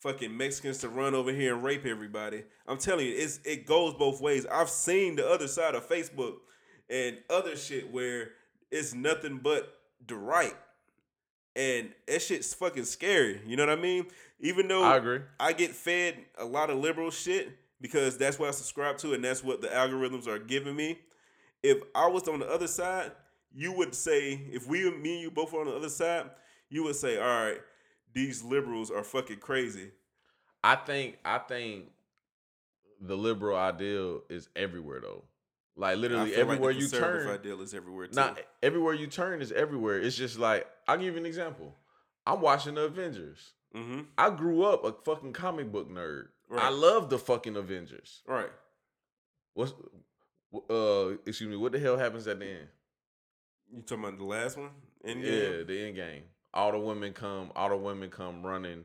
fucking 0.00 0.36
Mexicans 0.36 0.78
to 0.78 0.88
run 0.88 1.14
over 1.14 1.32
here 1.32 1.54
and 1.54 1.62
rape 1.62 1.84
everybody. 1.84 2.44
I'm 2.66 2.78
telling 2.78 3.06
you, 3.06 3.14
it's 3.16 3.40
it 3.44 3.66
goes 3.66 3.94
both 3.94 4.20
ways. 4.20 4.46
I've 4.46 4.70
seen 4.70 5.16
the 5.16 5.28
other 5.28 5.48
side 5.48 5.74
of 5.74 5.88
Facebook 5.88 6.36
and 6.88 7.18
other 7.28 7.56
shit 7.56 7.92
where 7.92 8.30
it's 8.70 8.94
nothing 8.94 9.40
but 9.42 9.74
the 10.06 10.16
right 10.16 10.54
and 11.56 11.90
that 12.06 12.22
shit's 12.22 12.52
fucking 12.54 12.84
scary. 12.84 13.40
You 13.46 13.56
know 13.56 13.66
what 13.66 13.78
I 13.78 13.80
mean? 13.80 14.06
Even 14.40 14.68
though 14.68 14.82
I 14.82 14.96
agree. 14.96 15.20
I 15.38 15.52
get 15.52 15.70
fed 15.70 16.16
a 16.38 16.44
lot 16.44 16.70
of 16.70 16.78
liberal 16.78 17.10
shit 17.10 17.56
because 17.80 18.18
that's 18.18 18.38
what 18.38 18.48
I 18.48 18.52
subscribe 18.52 18.98
to 18.98 19.14
and 19.14 19.24
that's 19.24 19.44
what 19.44 19.60
the 19.60 19.68
algorithms 19.68 20.26
are 20.26 20.38
giving 20.38 20.76
me. 20.76 20.98
If 21.62 21.78
I 21.94 22.08
was 22.08 22.28
on 22.28 22.40
the 22.40 22.50
other 22.50 22.66
side, 22.66 23.12
you 23.54 23.72
would 23.72 23.94
say, 23.94 24.40
if 24.52 24.66
we, 24.66 24.90
me 24.90 25.14
and 25.14 25.22
you 25.22 25.30
both 25.30 25.52
were 25.52 25.60
on 25.60 25.66
the 25.66 25.76
other 25.76 25.88
side, 25.88 26.28
you 26.68 26.82
would 26.84 26.96
say, 26.96 27.18
all 27.18 27.44
right, 27.44 27.58
these 28.14 28.42
liberals 28.42 28.90
are 28.90 29.04
fucking 29.04 29.38
crazy. 29.38 29.90
I 30.62 30.76
think 30.76 31.18
I 31.24 31.38
think 31.38 31.90
the 33.00 33.16
liberal 33.16 33.56
ideal 33.56 34.22
is 34.30 34.48
everywhere 34.56 35.00
though. 35.00 35.24
Like 35.76 35.98
literally 35.98 36.30
feel 36.30 36.46
like 36.46 36.46
the 36.46 36.52
everywhere 36.54 36.70
you 36.70 36.88
turn. 36.88 37.28
ideal 37.28 37.60
is 37.60 37.74
everywhere 37.74 38.06
too. 38.06 38.14
Not 38.14 38.40
everywhere 38.62 38.94
you 38.94 39.08
turn 39.08 39.42
is 39.42 39.52
everywhere. 39.52 40.00
It's 40.00 40.16
just 40.16 40.38
like 40.38 40.66
I'll 40.86 40.96
give 40.96 41.14
you 41.14 41.20
an 41.20 41.26
example. 41.26 41.74
I'm 42.26 42.40
watching 42.40 42.76
the 42.76 42.82
Avengers. 42.82 43.52
mm-hmm. 43.74 44.02
I 44.16 44.30
grew 44.30 44.62
up 44.62 44.84
a 44.84 44.92
fucking 45.04 45.32
comic 45.32 45.70
book 45.70 45.90
nerd. 45.90 46.28
I 46.56 46.70
love 46.70 47.10
the 47.10 47.18
fucking 47.18 47.56
Avengers. 47.56 48.22
Right. 48.26 48.50
What's 49.54 49.72
uh 50.70 51.16
excuse 51.26 51.50
me, 51.50 51.56
what 51.56 51.72
the 51.72 51.80
hell 51.80 51.98
happens 51.98 52.28
at 52.28 52.38
the 52.38 52.46
end? 52.46 52.68
You 53.72 53.82
talking 53.82 54.04
about 54.04 54.18
the 54.18 54.24
last 54.24 54.56
one? 54.56 54.70
Endgame? 55.04 55.24
Yeah, 55.24 55.64
the 55.64 55.86
end 55.86 55.96
game. 55.96 56.22
All 56.54 56.72
the 56.72 56.78
women 56.78 57.12
come, 57.12 57.50
all 57.56 57.68
the 57.68 57.76
women 57.76 58.10
come 58.10 58.46
running, 58.46 58.84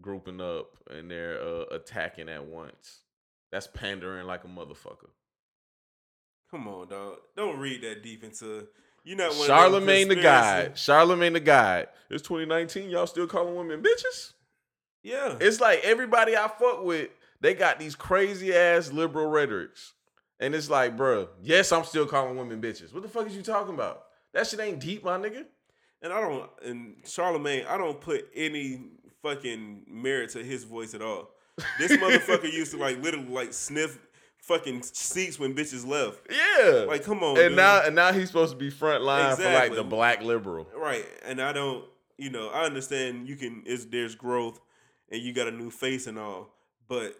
grouping 0.00 0.40
up, 0.40 0.76
and 0.90 1.10
they're 1.10 1.40
uh, 1.40 1.64
attacking 1.72 2.28
at 2.28 2.44
once. 2.44 3.00
That's 3.50 3.66
pandering 3.66 4.26
like 4.26 4.44
a 4.44 4.48
motherfucker. 4.48 5.08
Come 6.50 6.68
on, 6.68 6.88
dog. 6.88 7.16
Don't 7.36 7.58
read 7.58 7.82
that 7.82 8.02
deep 8.02 8.22
into. 8.22 8.68
You're 9.02 9.16
not 9.16 9.34
one 9.34 9.48
Charlamagne 9.48 10.08
tha 10.08 10.16
God. 10.16 10.74
Charlamagne 10.74 11.32
tha 11.32 11.40
God. 11.40 11.88
It's 12.10 12.22
2019. 12.22 12.90
Y'all 12.90 13.06
still 13.06 13.26
calling 13.26 13.56
women 13.56 13.82
bitches? 13.82 14.32
Yeah. 15.02 15.36
It's 15.40 15.60
like 15.60 15.80
everybody 15.84 16.36
I 16.36 16.48
fuck 16.48 16.84
with, 16.84 17.10
they 17.40 17.54
got 17.54 17.78
these 17.78 17.94
crazy 17.94 18.54
ass 18.54 18.92
liberal 18.92 19.26
rhetorics. 19.26 19.94
And 20.38 20.54
it's 20.54 20.68
like, 20.68 20.96
bruh, 20.96 21.28
yes, 21.42 21.72
I'm 21.72 21.84
still 21.84 22.06
calling 22.06 22.36
women 22.36 22.60
bitches. 22.60 22.92
What 22.92 23.02
the 23.02 23.08
fuck 23.08 23.26
is 23.26 23.36
you 23.36 23.42
talking 23.42 23.74
about? 23.74 24.02
That 24.34 24.46
shit 24.46 24.60
ain't 24.60 24.80
deep, 24.80 25.04
my 25.04 25.16
nigga. 25.16 25.46
And 26.02 26.12
I 26.12 26.20
don't 26.20 26.50
and 26.64 27.02
Charlamagne, 27.04 27.66
I 27.66 27.76
don't 27.78 28.00
put 28.00 28.28
any 28.34 28.80
fucking 29.22 29.84
merit 29.88 30.30
to 30.30 30.44
his 30.44 30.64
voice 30.64 30.94
at 30.94 31.02
all. 31.02 31.30
This 31.78 31.92
motherfucker 31.96 32.52
used 32.52 32.72
to 32.72 32.78
like 32.78 33.02
literally 33.02 33.28
like 33.28 33.52
sniff 33.52 33.98
fucking 34.46 34.82
seats 34.82 35.38
when 35.38 35.54
bitches 35.54 35.86
left. 35.86 36.20
Yeah. 36.30 36.84
Like, 36.86 37.02
come 37.02 37.22
on. 37.22 37.30
and 37.30 37.48
dude. 37.48 37.56
now 37.56 37.82
and 37.84 37.94
now 37.94 38.12
he's 38.12 38.28
supposed 38.28 38.52
to 38.52 38.58
be 38.58 38.70
front 38.70 39.02
line 39.02 39.36
for 39.36 39.44
like 39.44 39.74
the 39.74 39.84
black 39.84 40.22
liberal. 40.22 40.68
Right. 40.76 41.04
And 41.24 41.40
I 41.40 41.52
don't, 41.52 41.84
you 42.16 42.30
know, 42.30 42.48
I 42.48 42.64
understand 42.64 43.28
you 43.28 43.36
can 43.36 43.64
is 43.66 43.86
there's 43.86 44.14
growth 44.14 44.60
and 45.10 45.20
you 45.20 45.32
got 45.32 45.48
a 45.48 45.52
new 45.52 45.70
face 45.70 46.06
and 46.06 46.18
all, 46.18 46.54
but 46.88 47.16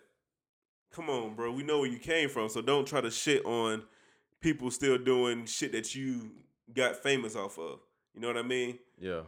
come 0.93 1.11
on, 1.11 1.35
bro. 1.35 1.53
We 1.53 1.63
know 1.63 1.81
where 1.81 1.91
you 1.91 1.99
came 1.99 2.29
from, 2.29 2.49
so 2.49 2.63
don't 2.63 2.87
try 2.87 3.01
to 3.01 3.11
shit 3.11 3.45
on 3.45 3.83
people 4.41 4.71
still 4.71 4.99
doing 4.99 5.47
shit 5.47 5.73
that 5.73 5.95
you 5.95 6.31
got 6.73 6.97
famous 6.97 7.35
off 7.37 7.59
of. 7.59 7.81
You 8.17 8.23
know 8.23 8.29
what 8.29 8.39
I 8.39 8.43
mean? 8.43 8.79
Yeah. 8.99 9.21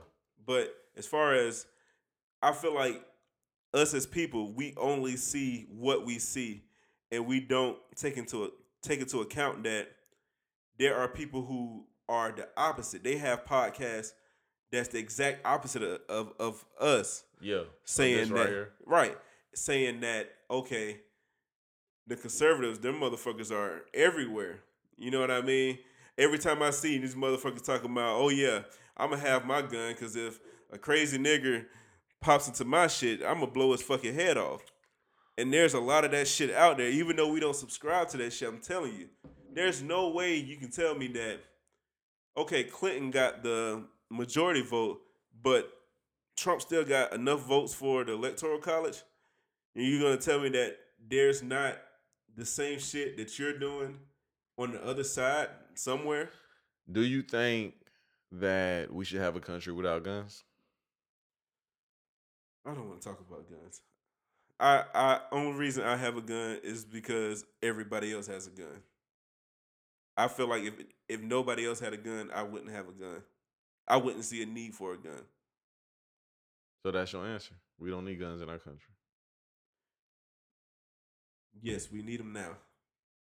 But 0.45 0.74
as 0.97 1.07
far 1.07 1.34
as 1.34 1.66
I 2.43 2.53
feel 2.53 2.74
like 2.74 3.05
us 3.74 3.93
as 3.93 4.07
people, 4.07 4.53
we 4.53 4.72
only 4.78 5.16
see 5.16 5.66
what 5.70 6.07
we 6.07 6.18
see, 6.18 6.64
and 7.12 7.26
we 7.26 7.39
don't 7.41 7.76
take 7.97 8.16
into 8.16 8.51
take 8.82 9.01
into 9.01 9.20
account 9.20 9.62
that 9.64 9.89
there 10.78 10.97
are 10.97 11.07
people 11.09 11.43
who 11.45 11.84
are 12.09 12.32
the 12.32 12.49
opposite. 12.57 13.05
They 13.05 13.18
have 13.18 13.45
podcasts 13.45 14.12
that's 14.72 14.89
the 14.89 14.99
exact 14.99 15.47
opposite 15.47 15.82
of 15.82 16.01
of, 16.09 16.32
of 16.39 16.64
us 16.80 17.24
Yeah. 17.41 17.64
saying 17.84 18.28
that 18.30 18.34
right 18.34 18.49
here. 18.49 18.72
right, 18.86 19.18
saying 19.55 20.01
that 20.01 20.30
okay, 20.51 21.01
the 22.07 22.16
conservatives, 22.16 22.78
them 22.78 23.01
motherfuckers 23.01 23.51
are 23.53 23.84
everywhere. 23.93 24.61
You 24.97 25.11
know 25.11 25.20
what 25.20 25.30
I 25.30 25.43
mean? 25.43 25.78
Every 26.19 26.39
time 26.39 26.62
I 26.62 26.71
see 26.71 26.99
these 26.99 27.14
motherfuckers 27.14 27.64
talking 27.64 27.93
about, 27.93 28.16
oh 28.16 28.29
yeah, 28.29 28.62
I'm 28.97 29.11
gonna 29.11 29.23
have 29.23 29.47
my 29.47 29.62
gun 29.62 29.93
because 29.93 30.16
if 30.16 30.41
a 30.73 30.77
crazy 30.77 31.16
nigger 31.16 31.66
pops 32.21 32.49
into 32.49 32.64
my 32.64 32.89
shit, 32.89 33.23
I'm 33.23 33.39
gonna 33.41 33.47
blow 33.47 33.71
his 33.71 33.83
fucking 33.83 34.14
head 34.14 34.37
off. 34.37 34.62
And 35.37 35.53
there's 35.53 35.75
a 35.75 35.81
lot 35.81 36.05
of 36.05 36.11
that 36.11 36.27
shit 36.27 36.53
out 36.53 36.79
there. 36.79 36.89
Even 36.89 37.14
though 37.14 37.31
we 37.31 37.39
don't 37.39 37.55
subscribe 37.55 38.09
to 38.09 38.16
that 38.16 38.33
shit, 38.33 38.49
I'm 38.49 38.59
telling 38.59 38.97
you, 38.97 39.09
there's 39.55 39.81
no 39.81 40.09
way 40.09 40.35
you 40.35 40.57
can 40.57 40.73
tell 40.73 40.97
me 40.97 41.07
that. 41.09 41.39
Okay, 42.37 42.64
Clinton 42.64 43.12
got 43.12 43.45
the 43.45 43.85
majority 44.11 44.62
vote, 44.62 45.01
but 45.41 45.71
Trump 46.37 46.61
still 46.61 46.85
got 46.85 47.12
enough 47.12 47.47
votes 47.47 47.75
for 47.75 48.03
the 48.03 48.14
electoral 48.14 48.59
college. 48.59 49.03
And 49.77 49.87
you're 49.87 50.03
gonna 50.03 50.21
tell 50.21 50.41
me 50.41 50.49
that 50.49 50.77
there's 51.09 51.45
not 51.45 51.79
the 52.37 52.45
same 52.45 52.81
shit 52.81 53.16
that 53.16 53.39
you're 53.39 53.57
doing 53.57 53.99
on 54.57 54.73
the 54.73 54.85
other 54.85 55.05
side 55.05 55.49
somewhere? 55.79 56.31
Do 56.91 57.03
you 57.03 57.22
think 57.22 57.74
that 58.33 58.93
we 58.93 59.05
should 59.05 59.20
have 59.20 59.37
a 59.37 59.41
country 59.41 59.72
without 59.72 60.03
guns? 60.05 60.45
I 62.66 62.74
don't 62.74 62.89
want 62.89 63.01
to 63.01 63.09
talk 63.09 63.20
about 63.20 63.49
guns. 63.49 63.81
I 64.61 64.85
I 64.95 65.20
only 65.33 65.59
reason 65.59 65.85
I 65.85 65.97
have 65.97 66.16
a 66.16 66.20
gun 66.20 66.59
is 66.62 66.85
because 66.85 67.45
everybody 67.62 68.12
else 68.12 68.26
has 68.26 68.47
a 68.47 68.51
gun. 68.51 68.83
I 70.16 70.29
feel 70.29 70.49
like 70.49 70.64
if 70.64 70.74
if 71.09 71.20
nobody 71.22 71.66
else 71.66 71.81
had 71.81 71.93
a 71.93 71.97
gun, 71.97 72.31
I 72.35 72.43
wouldn't 72.43 72.72
have 72.72 72.89
a 72.89 72.93
gun. 72.93 73.22
I 73.87 73.97
wouldn't 73.97 74.24
see 74.24 74.43
a 74.43 74.47
need 74.47 74.74
for 74.74 74.95
a 74.95 74.99
gun. 74.99 75.22
So 76.85 76.91
that's 76.91 77.12
your 77.12 77.26
answer. 77.26 77.55
We 77.79 77.91
don't 77.91 78.05
need 78.05 78.18
guns 78.18 78.43
in 78.43 78.49
our 78.49 78.59
country. 78.59 78.95
Yes, 81.62 81.91
we 81.91 82.03
need 82.03 82.20
them 82.20 82.33
now 82.33 82.57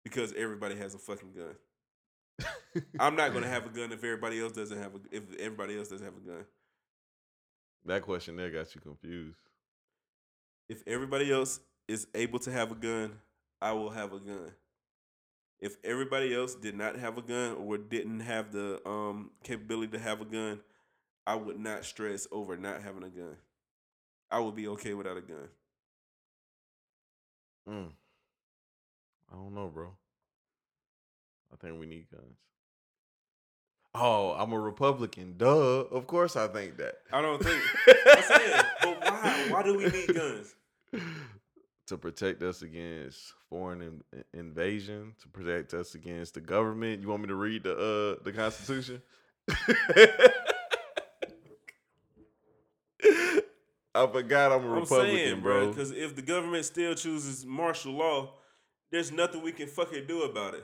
because 0.04 0.34
everybody 0.34 0.76
has 0.76 0.96
a 0.96 0.98
fucking 0.98 1.34
gun. 1.34 1.56
I'm 3.00 3.16
not 3.16 3.34
gonna 3.34 3.48
have 3.56 3.66
a 3.66 3.70
gun 3.70 3.92
if 3.92 4.04
everybody 4.04 4.40
else 4.40 4.52
doesn't 4.52 4.78
have 4.78 4.96
a 4.96 5.00
if 5.12 5.24
everybody 5.40 5.78
else 5.78 5.90
doesn't 5.90 6.06
have 6.06 6.18
a 6.18 6.28
gun. 6.28 6.46
That 7.86 8.02
question 8.02 8.36
there 8.36 8.52
got 8.52 8.74
you 8.76 8.82
confused. 8.82 9.40
If 10.68 10.84
everybody 10.86 11.32
else 11.32 11.60
is 11.88 12.08
able 12.14 12.40
to 12.40 12.52
have 12.52 12.72
a 12.72 12.76
gun, 12.76 13.14
I 13.62 13.72
will 13.72 13.90
have 13.90 14.14
a 14.14 14.20
gun. 14.20 14.52
If 15.60 15.76
everybody 15.84 16.34
else 16.34 16.56
did 16.56 16.76
not 16.76 16.98
have 16.98 17.18
a 17.18 17.22
gun 17.22 17.56
or 17.56 17.78
didn't 17.78 18.22
have 18.22 18.52
the 18.52 18.88
um 18.88 19.32
capability 19.44 19.94
to 19.94 20.00
have 20.00 20.22
a 20.22 20.26
gun, 20.26 20.62
I 21.26 21.36
would 21.36 21.60
not 21.60 21.86
stress 21.86 22.28
over 22.32 22.56
not 22.58 22.82
having 22.82 23.04
a 23.04 23.10
gun. 23.10 23.38
I 24.32 24.40
would 24.40 24.56
be 24.56 24.68
okay 24.70 24.94
without 24.94 25.18
a 25.18 25.22
gun. 25.22 25.50
Mm. 27.68 27.92
I 29.32 29.36
don't 29.36 29.54
know, 29.54 29.68
bro. 29.68 29.92
I 31.52 31.56
think 31.58 31.80
we 31.80 31.86
need 31.86 32.08
guns. 32.12 32.38
Oh, 33.96 34.32
I'm 34.38 34.52
a 34.52 34.60
Republican. 34.60 35.36
Duh. 35.38 35.48
Of 35.48 36.06
course 36.08 36.36
I 36.36 36.48
think 36.48 36.78
that. 36.78 36.96
I 37.12 37.22
don't 37.22 37.42
think 37.44 37.62
I'm 38.06 38.24
saying, 38.24 38.64
but 38.84 39.02
why? 39.02 39.48
Why 39.50 39.64
do 39.64 39.78
we 39.78 39.86
need 39.88 40.14
guns? 40.14 40.56
to 41.88 41.98
protect 41.98 42.44
us 42.44 42.62
against 42.62 43.34
foreign 43.50 43.82
in- 43.82 44.24
invasion, 44.34 45.16
to 45.20 45.28
protect 45.28 45.74
us 45.74 45.96
against 45.96 46.36
the 46.36 46.40
government. 46.40 47.02
You 47.02 47.08
want 47.10 47.24
me 47.24 47.28
to 47.30 47.36
read 47.36 47.64
the 47.64 47.74
uh 47.74 48.24
the 48.24 48.32
Constitution? 48.32 49.02
I 53.96 54.06
forgot 54.08 54.52
I'm 54.52 54.64
a 54.66 54.68
I'm 54.68 54.80
Republican, 54.82 55.16
saying, 55.16 55.42
bro. 55.42 55.70
Because 55.70 55.92
if 55.92 56.16
the 56.16 56.22
government 56.22 56.64
still 56.66 56.94
chooses 56.94 57.44
martial 57.46 57.94
law, 57.94 58.36
there's 58.92 59.12
nothing 59.12 59.42
we 59.42 59.52
can 59.52 59.68
fucking 59.68 60.06
do 60.08 60.22
about 60.24 60.54
it. 60.54 60.64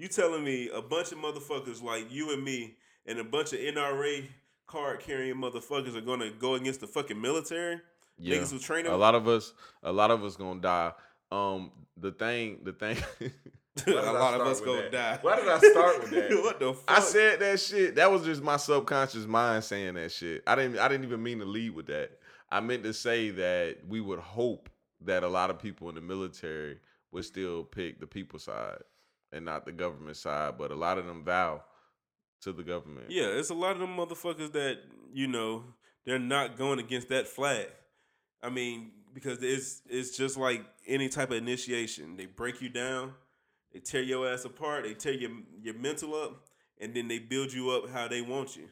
You 0.00 0.08
telling 0.08 0.42
me 0.42 0.70
a 0.72 0.80
bunch 0.80 1.12
of 1.12 1.18
motherfuckers 1.18 1.82
like 1.82 2.10
you 2.10 2.32
and 2.32 2.42
me 2.42 2.74
and 3.04 3.18
a 3.18 3.24
bunch 3.24 3.52
of 3.52 3.58
NRA 3.58 4.24
card 4.66 5.00
carrying 5.00 5.34
motherfuckers 5.34 5.94
are 5.94 6.00
gonna 6.00 6.30
go 6.30 6.54
against 6.54 6.80
the 6.80 6.86
fucking 6.86 7.20
military? 7.20 7.78
yeah. 8.16 8.38
Niggas 8.38 8.50
who 8.50 8.58
train 8.58 8.84
them? 8.84 8.94
a 8.94 8.96
lot 8.96 9.14
of 9.14 9.28
us, 9.28 9.52
a 9.82 9.92
lot 9.92 10.10
of 10.10 10.24
us 10.24 10.36
gonna 10.36 10.58
die. 10.58 10.92
Um, 11.30 11.70
the 11.98 12.12
thing, 12.12 12.60
the 12.64 12.72
thing. 12.72 12.96
a 13.20 13.90
Why 13.90 13.92
did 13.92 13.94
I 13.98 14.10
lot 14.12 14.40
of 14.40 14.46
us 14.46 14.60
gonna 14.64 14.82
that? 14.84 14.92
die. 14.92 15.18
Why 15.20 15.36
did 15.36 15.48
I 15.48 15.58
start 15.58 16.00
with 16.00 16.10
that? 16.12 16.30
what 16.44 16.58
the 16.58 16.72
fuck? 16.72 16.84
I 16.98 17.00
said 17.00 17.40
that 17.40 17.60
shit. 17.60 17.96
That 17.96 18.10
was 18.10 18.24
just 18.24 18.42
my 18.42 18.56
subconscious 18.56 19.26
mind 19.26 19.64
saying 19.64 19.96
that 19.96 20.12
shit. 20.12 20.42
I 20.46 20.54
didn't. 20.54 20.78
I 20.78 20.88
didn't 20.88 21.04
even 21.04 21.22
mean 21.22 21.40
to 21.40 21.44
lead 21.44 21.74
with 21.74 21.88
that. 21.88 22.12
I 22.50 22.60
meant 22.60 22.84
to 22.84 22.94
say 22.94 23.28
that 23.32 23.80
we 23.86 24.00
would 24.00 24.20
hope 24.20 24.70
that 25.02 25.24
a 25.24 25.28
lot 25.28 25.50
of 25.50 25.58
people 25.58 25.90
in 25.90 25.94
the 25.94 26.00
military 26.00 26.78
would 27.12 27.26
still 27.26 27.64
pick 27.64 28.00
the 28.00 28.06
people 28.06 28.38
side 28.38 28.78
and 29.32 29.44
not 29.44 29.64
the 29.64 29.72
government 29.72 30.16
side. 30.16 30.58
But 30.58 30.70
a 30.70 30.76
lot 30.76 30.98
of 30.98 31.06
them 31.06 31.24
vow 31.24 31.62
to 32.42 32.52
the 32.52 32.62
government. 32.62 33.06
Yeah, 33.10 33.26
it's 33.26 33.50
a 33.50 33.54
lot 33.54 33.72
of 33.72 33.78
them 33.78 33.96
motherfuckers 33.96 34.52
that 34.52 34.78
you 35.12 35.26
know 35.26 35.64
they're 36.04 36.18
not 36.18 36.56
going 36.56 36.78
against 36.78 37.08
that 37.08 37.26
flag. 37.26 37.66
I 38.42 38.50
mean, 38.50 38.92
because 39.12 39.42
it's 39.42 39.82
it's 39.88 40.16
just 40.16 40.36
like 40.36 40.64
any 40.86 41.08
type 41.08 41.30
of 41.30 41.36
initiation. 41.36 42.16
They 42.16 42.26
break 42.26 42.60
you 42.60 42.68
down, 42.68 43.12
they 43.72 43.80
tear 43.80 44.02
your 44.02 44.28
ass 44.28 44.44
apart, 44.44 44.84
they 44.84 44.94
tear 44.94 45.12
your 45.12 45.30
your 45.62 45.74
mental 45.74 46.14
up, 46.14 46.46
and 46.78 46.94
then 46.94 47.08
they 47.08 47.18
build 47.18 47.52
you 47.52 47.70
up 47.70 47.90
how 47.90 48.08
they 48.08 48.22
want 48.22 48.56
you. 48.56 48.68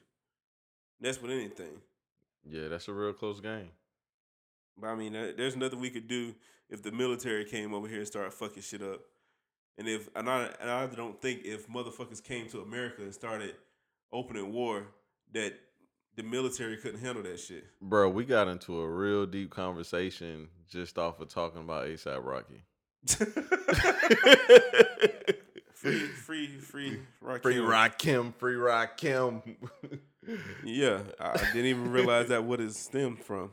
That's 1.01 1.20
with 1.20 1.30
anything. 1.30 1.80
Yeah, 2.48 2.68
that's 2.68 2.89
a 2.89 2.93
real 2.93 3.12
close 3.12 3.40
game. 3.40 3.70
But 4.80 4.89
I 4.89 4.94
mean, 4.94 5.12
there's 5.12 5.56
nothing 5.56 5.80
we 5.80 5.90
could 5.90 6.09
do 6.09 6.35
if 6.70 6.82
the 6.82 6.93
military 6.93 7.44
came 7.44 7.74
over 7.74 7.89
here 7.89 7.98
and 7.98 8.06
started 8.06 8.32
fucking 8.32 8.62
shit 8.62 8.82
up. 8.82 9.01
And 9.78 9.88
if 9.88 10.09
and 10.16 10.28
I 10.28 10.50
and 10.60 10.70
I 10.70 10.86
don't 10.86 11.20
think 11.20 11.44
if 11.44 11.68
motherfuckers 11.68 12.22
came 12.22 12.48
to 12.48 12.60
America 12.60 13.02
and 13.02 13.14
started 13.14 13.55
opening 14.12 14.52
war 14.52 14.88
that 15.32 15.55
the 16.16 16.24
military 16.24 16.76
couldn't 16.76 17.00
handle 17.00 17.22
that 17.22 17.38
shit. 17.38 17.64
Bro, 17.80 18.10
we 18.10 18.24
got 18.24 18.48
into 18.48 18.80
a 18.80 18.88
real 18.88 19.24
deep 19.24 19.50
conversation 19.50 20.48
just 20.68 20.98
off 20.98 21.20
of 21.20 21.28
talking 21.28 21.60
about 21.60 21.86
ASAP 21.86 22.24
Rocky. 22.24 22.64
free, 25.72 25.98
free, 26.09 26.59
free, 26.59 26.98
Rakim. 27.24 27.42
Free 27.42 27.56
Rakim, 27.56 28.34
free 28.34 28.56
Rakim. 28.56 29.56
Yeah, 30.62 31.00
I 31.18 31.30
I 31.30 31.36
didn't 31.55 31.66
even 31.66 31.90
realize 31.90 32.28
that 32.28 32.44
what 32.44 32.60
it 32.60 32.74
stemmed 32.74 33.24
from. 33.24 33.52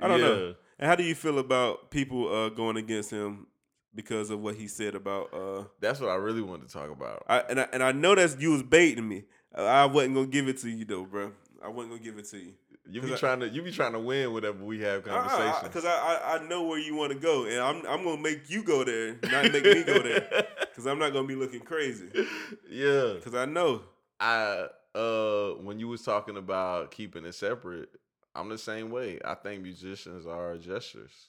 I 0.00 0.06
don't 0.06 0.20
know. 0.20 0.54
And 0.78 0.88
how 0.88 0.94
do 0.94 1.02
you 1.02 1.16
feel 1.16 1.40
about 1.40 1.90
people 1.90 2.32
uh, 2.32 2.48
going 2.50 2.76
against 2.76 3.10
him 3.10 3.48
because 3.94 4.30
of 4.30 4.40
what 4.40 4.54
he 4.54 4.66
said 4.68 4.94
about? 4.94 5.32
Uh, 5.34 5.64
That's 5.80 6.00
what 6.00 6.10
I 6.10 6.14
really 6.16 6.42
wanted 6.42 6.68
to 6.68 6.72
talk 6.72 6.90
about. 6.90 7.24
I 7.28 7.40
and 7.48 7.60
I 7.60 7.66
and 7.72 7.82
I 7.82 7.92
know 7.92 8.14
that's 8.14 8.36
you 8.40 8.52
was 8.52 8.62
baiting 8.62 9.08
me. 9.08 9.24
I, 9.54 9.62
I 9.62 9.84
wasn't 9.86 10.14
gonna 10.14 10.26
give 10.28 10.48
it 10.48 10.58
to 10.58 10.68
you 10.70 10.84
though, 10.84 11.04
bro. 11.04 11.32
I 11.64 11.68
wasn't 11.68 11.92
gonna 11.94 12.02
give 12.04 12.18
it 12.18 12.26
to 12.30 12.38
you. 12.38 12.52
You 12.88 13.02
be 13.02 13.12
I- 13.12 13.16
trying 13.16 13.40
to 13.40 13.48
you 13.48 13.62
be 13.62 13.70
trying 13.70 13.92
to 13.92 14.00
win 14.00 14.32
whatever 14.32 14.64
we 14.64 14.80
have 14.80 15.04
conversation. 15.04 15.60
Because 15.64 15.84
I, 15.84 15.90
I 15.90 16.36
I 16.38 16.48
know 16.48 16.64
where 16.64 16.78
you 16.78 16.94
want 16.96 17.12
to 17.12 17.18
go, 17.18 17.44
and 17.44 17.58
I'm 17.60 17.86
I'm 17.86 18.04
gonna 18.04 18.20
make 18.20 18.48
you 18.50 18.62
go 18.62 18.84
there, 18.84 19.16
not 19.30 19.52
make 19.52 19.64
me 19.64 19.82
go 19.84 19.98
there. 20.00 20.46
Because 20.70 20.86
I'm 20.86 20.98
not 21.00 21.12
gonna 21.12 21.26
be 21.26 21.34
looking 21.34 21.60
crazy. 21.60 22.06
yeah. 22.70 23.14
Because 23.14 23.34
I 23.34 23.44
know. 23.44 23.82
I 24.20 24.66
uh 24.94 25.50
when 25.62 25.78
you 25.78 25.88
was 25.88 26.02
talking 26.02 26.36
about 26.36 26.90
keeping 26.90 27.24
it 27.24 27.34
separate, 27.34 27.88
I'm 28.34 28.48
the 28.48 28.56
same 28.58 28.90
way. 28.90 29.18
I 29.24 29.34
think 29.34 29.62
musicians 29.62 30.26
are 30.26 30.56
gestures. 30.56 31.28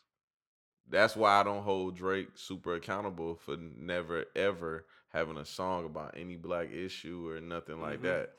That's 0.89 1.15
why 1.15 1.39
I 1.39 1.43
don't 1.43 1.63
hold 1.63 1.95
Drake 1.95 2.29
super 2.35 2.75
accountable 2.75 3.35
for 3.35 3.57
never 3.57 4.25
ever 4.35 4.85
having 5.09 5.37
a 5.37 5.45
song 5.45 5.85
about 5.85 6.15
any 6.17 6.35
black 6.35 6.71
issue 6.71 7.29
or 7.29 7.41
nothing 7.41 7.79
like 7.81 7.99
Mhm. 7.99 8.03
that. 8.03 8.33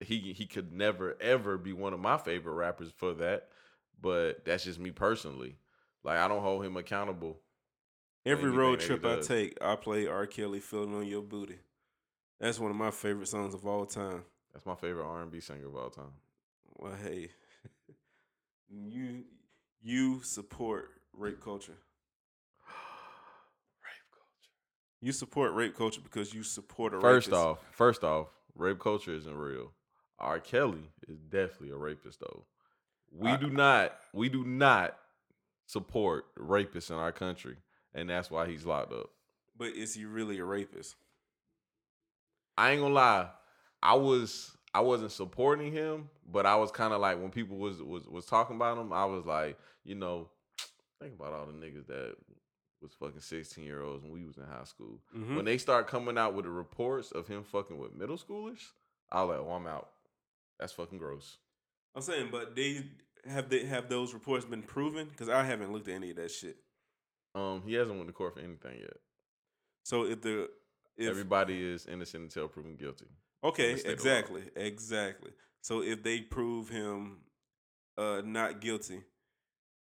he 0.00 0.32
he 0.34 0.46
could 0.46 0.72
never 0.72 1.16
ever 1.20 1.58
be 1.58 1.72
one 1.72 1.92
of 1.94 2.00
my 2.00 2.18
favorite 2.18 2.54
rappers 2.54 2.90
for 2.92 3.14
that. 3.14 3.48
But 4.00 4.44
that's 4.44 4.64
just 4.64 4.78
me 4.80 4.90
personally. 4.90 5.56
Like 6.04 6.18
I 6.18 6.28
don't 6.28 6.42
hold 6.42 6.64
him 6.64 6.76
accountable. 6.76 7.40
Every 8.26 8.50
road 8.50 8.80
trip 8.80 9.04
I 9.04 9.16
take, 9.16 9.56
I 9.62 9.76
play 9.76 10.06
R. 10.06 10.26
Kelly 10.26 10.60
"Feeling 10.60 10.94
on 10.94 11.06
Your 11.06 11.22
Booty." 11.22 11.60
That's 12.40 12.58
one 12.58 12.70
of 12.70 12.76
my 12.76 12.90
favorite 12.90 13.28
songs 13.28 13.54
of 13.54 13.66
all 13.66 13.86
time. 13.86 14.24
That's 14.52 14.66
my 14.66 14.74
favorite 14.74 15.06
R 15.06 15.22
and 15.22 15.30
B 15.30 15.40
singer 15.40 15.66
of 15.68 15.76
all 15.76 15.90
time. 15.90 16.12
Well, 16.78 16.94
hey, 16.94 17.30
you 18.68 19.24
you 19.82 20.22
support 20.22 20.95
rape 21.16 21.40
culture. 21.40 21.76
Rape 23.82 24.10
culture. 24.12 24.50
You 25.00 25.12
support 25.12 25.54
rape 25.54 25.76
culture 25.76 26.00
because 26.02 26.32
you 26.34 26.42
support 26.42 26.94
a 26.94 27.00
First 27.00 27.28
rapist. 27.28 27.42
off, 27.44 27.58
first 27.72 28.04
off, 28.04 28.28
rape 28.54 28.78
culture 28.78 29.14
isn't 29.14 29.36
real. 29.36 29.72
R. 30.18 30.40
Kelly 30.40 30.90
is 31.08 31.18
definitely 31.20 31.70
a 31.70 31.76
rapist 31.76 32.20
though. 32.20 32.46
We 33.10 33.30
I- 33.30 33.36
do 33.36 33.50
not 33.50 33.96
we 34.12 34.28
do 34.28 34.44
not 34.44 34.96
support 35.66 36.26
rapists 36.36 36.90
in 36.90 36.96
our 36.96 37.12
country, 37.12 37.56
and 37.94 38.08
that's 38.08 38.30
why 38.30 38.46
he's 38.46 38.64
locked 38.64 38.92
up. 38.92 39.10
but 39.58 39.68
is 39.72 39.94
he 39.94 40.04
really 40.04 40.38
a 40.38 40.44
rapist? 40.44 40.96
I 42.58 42.70
ain't 42.72 42.80
gonna 42.80 42.94
lie, 42.94 43.28
I 43.82 43.94
was 43.94 44.56
I 44.74 44.80
wasn't 44.80 45.12
supporting 45.12 45.72
him, 45.72 46.10
but 46.30 46.44
I 46.46 46.56
was 46.56 46.70
kind 46.70 46.92
of 46.92 47.00
like 47.00 47.18
when 47.20 47.30
people 47.30 47.58
was 47.58 47.82
was 47.82 48.06
was 48.08 48.24
talking 48.26 48.56
about 48.56 48.78
him, 48.78 48.92
I 48.92 49.04
was 49.04 49.24
like, 49.26 49.58
you 49.84 49.94
know, 49.94 50.30
think 51.00 51.14
about 51.14 51.32
all 51.32 51.46
the 51.46 51.52
niggas 51.52 51.86
that 51.88 52.16
was 52.82 52.92
fucking 52.98 53.20
sixteen 53.20 53.64
year 53.64 53.82
olds 53.82 54.02
when 54.02 54.12
we 54.12 54.24
was 54.24 54.36
in 54.36 54.44
high 54.44 54.64
school. 54.64 55.00
Mhm. 55.16 55.36
When 55.36 55.44
they 55.44 55.58
start 55.58 55.86
coming 55.88 56.18
out 56.18 56.34
with 56.34 56.44
the 56.44 56.50
reports 56.50 57.10
of 57.12 57.26
him 57.28 57.42
fucking 57.44 57.78
with 57.78 57.94
middle 57.94 58.18
schoolers, 58.18 58.72
I 59.10 59.22
like, 59.22 59.38
oh, 59.38 59.52
I'm 59.52 59.66
out. 59.66 59.90
That's 60.58 60.72
fucking 60.72 60.98
gross. 60.98 61.38
I'm 61.94 62.02
saying, 62.02 62.28
but 62.30 62.54
they 62.56 62.84
have 63.26 63.48
they 63.48 63.64
have 63.64 63.88
those 63.88 64.14
reports 64.14 64.44
been 64.44 64.62
proven? 64.62 65.08
Because 65.08 65.28
I 65.28 65.42
haven't 65.44 65.72
looked 65.72 65.88
at 65.88 65.94
any 65.94 66.10
of 66.10 66.16
that 66.16 66.30
shit. 66.30 66.56
Um, 67.34 67.62
he 67.66 67.74
hasn't 67.74 67.96
went 67.96 68.08
to 68.08 68.12
court 68.14 68.34
for 68.34 68.40
anything 68.40 68.78
yet. 68.80 68.96
So 69.84 70.04
if 70.04 70.20
the 70.22 70.50
if 70.96 71.10
Everybody 71.10 71.62
is 71.62 71.86
innocent 71.86 72.22
until 72.24 72.48
proven 72.48 72.76
guilty. 72.76 73.06
okay, 73.44 73.74
the 73.74 73.80
state 73.80 73.92
of 73.92 74.04
law. 74.04 74.10
exactly, 74.10 74.42
exactly. 74.56 75.30
So 75.60 75.82
if 75.82 76.02
they 76.02 76.20
prove 76.20 76.68
him 76.70 77.18
uh 77.98 78.22
not 78.24 78.60
guilty, 78.60 79.02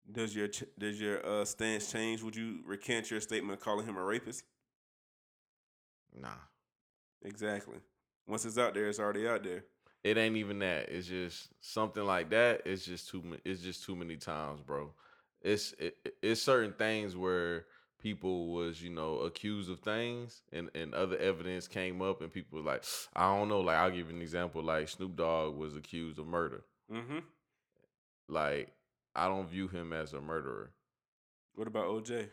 does 0.09 0.35
your 0.35 0.47
ch- 0.47 0.63
does 0.79 0.99
your 0.99 1.25
uh 1.25 1.45
stance 1.45 1.91
change? 1.91 2.21
Would 2.23 2.35
you 2.35 2.61
recant 2.65 3.11
your 3.11 3.21
statement 3.21 3.59
calling 3.59 3.85
him 3.85 3.97
a 3.97 4.03
rapist? 4.03 4.43
Nah. 6.13 6.29
Exactly. 7.23 7.77
Once 8.27 8.45
it's 8.45 8.57
out 8.57 8.73
there, 8.73 8.87
it's 8.87 8.99
already 8.99 9.27
out 9.27 9.43
there. 9.43 9.63
it 10.03 10.17
ain't 10.17 10.37
even 10.37 10.59
that. 10.59 10.89
It's 10.89 11.07
just 11.07 11.49
something 11.61 12.03
like 12.03 12.29
that. 12.31 12.61
It's 12.65 12.85
just 12.85 13.09
too. 13.09 13.37
It's 13.45 13.61
just 13.61 13.83
too 13.83 13.95
many 13.95 14.17
times, 14.17 14.61
bro. 14.61 14.93
It's 15.41 15.73
it, 15.73 15.97
it- 16.05 16.15
it's 16.21 16.41
certain 16.41 16.73
things 16.73 17.15
where 17.15 17.65
people 17.99 18.51
was 18.51 18.81
you 18.81 18.89
know 18.89 19.19
accused 19.19 19.69
of 19.69 19.79
things 19.81 20.41
and 20.51 20.69
and 20.73 20.95
other 20.95 21.17
evidence 21.17 21.67
came 21.67 22.01
up 22.01 22.21
and 22.21 22.33
people 22.33 22.57
were 22.59 22.65
like 22.65 22.83
I 23.15 23.23
don't 23.35 23.47
know. 23.49 23.59
Like 23.61 23.77
I'll 23.77 23.91
give 23.91 24.09
you 24.09 24.15
an 24.15 24.21
example. 24.21 24.63
Like 24.63 24.89
Snoop 24.89 25.15
Dogg 25.15 25.55
was 25.55 25.75
accused 25.75 26.17
of 26.19 26.25
murder. 26.27 26.63
Mm-hmm. 26.91 27.19
Like 28.27 28.73
I 29.15 29.27
don't 29.27 29.49
view 29.49 29.67
him 29.67 29.93
as 29.93 30.13
a 30.13 30.21
murderer. 30.21 30.71
What 31.55 31.67
about 31.67 31.87
OJ? 31.87 32.27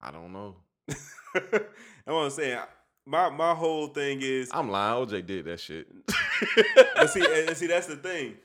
I 0.00 0.10
don't 0.10 0.32
know. 0.32 0.56
That's 1.34 1.64
what 2.04 2.24
I'm 2.24 2.30
saying. 2.30 2.58
My 3.06 3.30
my 3.30 3.54
whole 3.54 3.88
thing 3.88 4.20
is 4.22 4.50
I'm 4.52 4.70
lying. 4.70 5.06
OJ 5.06 5.26
did 5.26 5.44
that 5.46 5.60
shit. 5.60 5.88
but 6.94 7.10
see, 7.10 7.24
and 7.48 7.56
see, 7.56 7.66
that's 7.66 7.88
the 7.88 7.96
thing. 7.96 8.36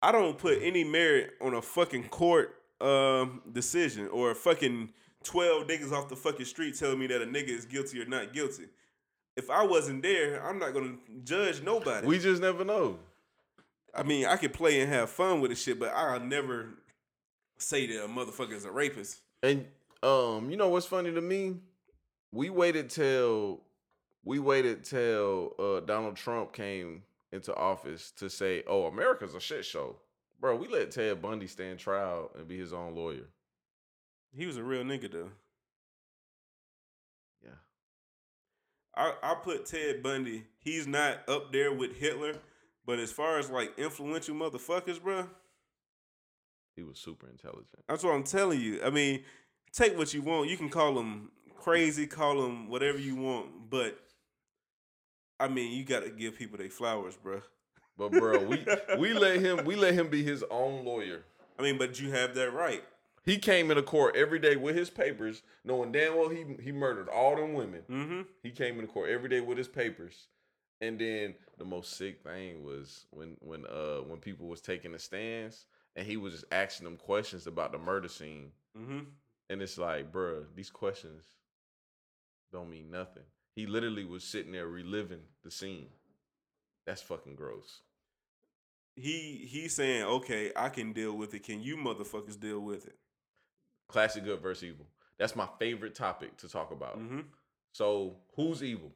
I 0.00 0.12
don't 0.12 0.38
put 0.38 0.58
any 0.62 0.84
merit 0.84 1.32
on 1.40 1.54
a 1.54 1.62
fucking 1.62 2.08
court 2.08 2.54
um, 2.80 3.42
decision 3.52 4.08
or 4.08 4.30
a 4.30 4.34
fucking 4.34 4.90
twelve 5.24 5.66
niggas 5.66 5.90
off 5.90 6.08
the 6.08 6.14
fucking 6.14 6.46
street 6.46 6.78
telling 6.78 7.00
me 7.00 7.08
that 7.08 7.22
a 7.22 7.26
nigga 7.26 7.48
is 7.48 7.64
guilty 7.64 8.00
or 8.00 8.06
not 8.06 8.32
guilty. 8.32 8.66
If 9.36 9.50
I 9.50 9.64
wasn't 9.64 10.02
there, 10.02 10.44
I'm 10.46 10.60
not 10.60 10.72
gonna 10.72 10.94
judge 11.24 11.60
nobody. 11.60 12.06
we 12.06 12.20
just 12.20 12.40
never 12.40 12.64
know. 12.64 12.98
I 13.96 14.02
mean, 14.02 14.26
I 14.26 14.36
could 14.36 14.52
play 14.52 14.80
and 14.80 14.92
have 14.92 15.10
fun 15.10 15.40
with 15.40 15.50
the 15.50 15.56
shit, 15.56 15.78
but 15.78 15.92
I'll 15.94 16.20
never 16.20 16.68
say 17.58 17.86
that 17.86 18.04
a 18.04 18.08
motherfucker 18.08 18.52
is 18.52 18.64
a 18.64 18.70
rapist. 18.70 19.20
And 19.42 19.66
um, 20.02 20.50
you 20.50 20.56
know 20.56 20.68
what's 20.68 20.86
funny 20.86 21.12
to 21.12 21.20
me? 21.20 21.56
We 22.32 22.50
waited 22.50 22.90
till 22.90 23.62
we 24.24 24.38
waited 24.38 24.84
till 24.84 25.54
uh 25.58 25.80
Donald 25.80 26.16
Trump 26.16 26.52
came 26.52 27.02
into 27.32 27.54
office 27.54 28.10
to 28.12 28.28
say, 28.28 28.64
"Oh, 28.66 28.86
America's 28.86 29.34
a 29.34 29.40
shit 29.40 29.64
show." 29.64 29.96
Bro, 30.40 30.56
we 30.56 30.68
let 30.68 30.90
Ted 30.90 31.22
Bundy 31.22 31.46
stand 31.46 31.78
trial 31.78 32.30
and 32.36 32.48
be 32.48 32.58
his 32.58 32.72
own 32.72 32.94
lawyer. 32.94 33.28
He 34.36 34.46
was 34.46 34.56
a 34.56 34.64
real 34.64 34.82
nigga 34.82 35.10
though. 35.10 35.30
Yeah. 37.42 37.50
I, 38.96 39.14
I 39.22 39.34
put 39.36 39.66
Ted 39.66 40.02
Bundy. 40.02 40.44
He's 40.58 40.86
not 40.86 41.26
up 41.28 41.52
there 41.52 41.72
with 41.72 41.96
Hitler, 41.96 42.34
but 42.86 42.98
as 42.98 43.10
far 43.12 43.38
as 43.38 43.50
like 43.50 43.78
influential 43.78 44.34
motherfuckers, 44.34 45.02
bro, 45.02 45.28
He 46.76 46.82
was 46.82 46.98
super 46.98 47.28
intelligent. 47.28 47.68
that's 47.88 48.02
what 48.04 48.14
I'm 48.14 48.24
telling 48.24 48.60
you. 48.60 48.80
I 48.84 48.90
mean, 48.90 49.22
take 49.72 49.96
what 49.96 50.12
you 50.14 50.22
want. 50.22 50.50
You 50.50 50.56
can 50.56 50.68
call 50.70 50.98
him 50.98 51.30
crazy, 51.58 52.06
call 52.06 52.44
him 52.44 52.68
whatever 52.68 52.98
you 52.98 53.16
want, 53.16 53.70
but 53.70 53.98
I 55.40 55.48
mean, 55.48 55.72
you 55.72 55.84
got 55.84 56.04
to 56.04 56.10
give 56.10 56.36
people 56.38 56.58
their 56.58 56.70
flowers, 56.70 57.16
bro. 57.16 57.42
But 57.96 58.12
bro, 58.12 58.38
we 58.44 58.64
we 58.98 59.12
let 59.12 59.40
him 59.40 59.64
we 59.64 59.76
let 59.76 59.94
him 59.94 60.08
be 60.08 60.22
his 60.22 60.44
own 60.50 60.84
lawyer. 60.84 61.24
I 61.58 61.62
mean, 61.62 61.78
but 61.78 62.00
you 62.00 62.10
have 62.10 62.34
that 62.34 62.52
right. 62.52 62.82
He 63.24 63.38
came 63.38 63.70
into 63.70 63.82
court 63.82 64.16
every 64.16 64.38
day 64.38 64.56
with 64.56 64.76
his 64.76 64.90
papers, 64.90 65.42
knowing 65.64 65.92
damn 65.92 66.16
well 66.16 66.28
he 66.28 66.44
he 66.62 66.72
murdered 66.72 67.08
all 67.08 67.36
them 67.36 67.54
women. 67.54 67.82
Mm-hmm. 67.90 68.20
He 68.42 68.50
came 68.50 68.74
into 68.80 68.88
court 68.92 69.08
every 69.10 69.28
day 69.28 69.40
with 69.40 69.56
his 69.56 69.68
papers. 69.68 70.26
And 70.80 70.98
then 70.98 71.34
the 71.58 71.64
most 71.64 71.96
sick 71.96 72.22
thing 72.22 72.64
was 72.64 73.06
when 73.10 73.36
when 73.40 73.64
uh 73.66 73.98
when 74.06 74.18
people 74.18 74.48
was 74.48 74.60
taking 74.60 74.92
the 74.92 74.98
stands 74.98 75.66
and 75.96 76.06
he 76.06 76.16
was 76.16 76.32
just 76.32 76.44
asking 76.50 76.84
them 76.84 76.96
questions 76.96 77.46
about 77.46 77.72
the 77.72 77.78
murder 77.78 78.08
scene. 78.08 78.50
Mm-hmm. 78.76 79.00
And 79.50 79.62
it's 79.62 79.78
like, 79.78 80.12
bruh, 80.12 80.44
these 80.54 80.70
questions 80.70 81.24
don't 82.52 82.70
mean 82.70 82.90
nothing. 82.90 83.22
He 83.54 83.66
literally 83.66 84.04
was 84.04 84.24
sitting 84.24 84.52
there 84.52 84.66
reliving 84.66 85.20
the 85.44 85.50
scene. 85.50 85.88
That's 86.86 87.02
fucking 87.02 87.36
gross. 87.36 87.80
He 88.96 89.46
he's 89.48 89.74
saying, 89.74 90.04
okay, 90.04 90.52
I 90.56 90.68
can 90.68 90.92
deal 90.92 91.16
with 91.16 91.34
it. 91.34 91.44
Can 91.44 91.62
you 91.62 91.76
motherfuckers 91.76 92.38
deal 92.38 92.60
with 92.60 92.86
it? 92.86 92.96
Classic 93.88 94.24
good 94.24 94.40
versus 94.40 94.64
evil. 94.64 94.86
That's 95.18 95.36
my 95.36 95.48
favorite 95.58 95.94
topic 95.94 96.36
to 96.38 96.48
talk 96.48 96.72
about. 96.72 96.98
Mm-hmm. 96.98 97.20
So 97.72 98.16
who's 98.34 98.62
evil? 98.62 98.92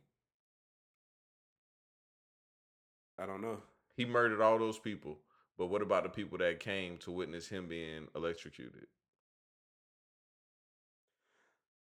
I 3.18 3.26
don't 3.26 3.40
know. 3.40 3.58
He 3.96 4.04
murdered 4.04 4.40
all 4.40 4.58
those 4.58 4.78
people. 4.78 5.18
But 5.58 5.66
what 5.66 5.82
about 5.82 6.04
the 6.04 6.08
people 6.08 6.38
that 6.38 6.60
came 6.60 6.98
to 6.98 7.10
witness 7.10 7.48
him 7.48 7.66
being 7.66 8.06
electrocuted? 8.14 8.86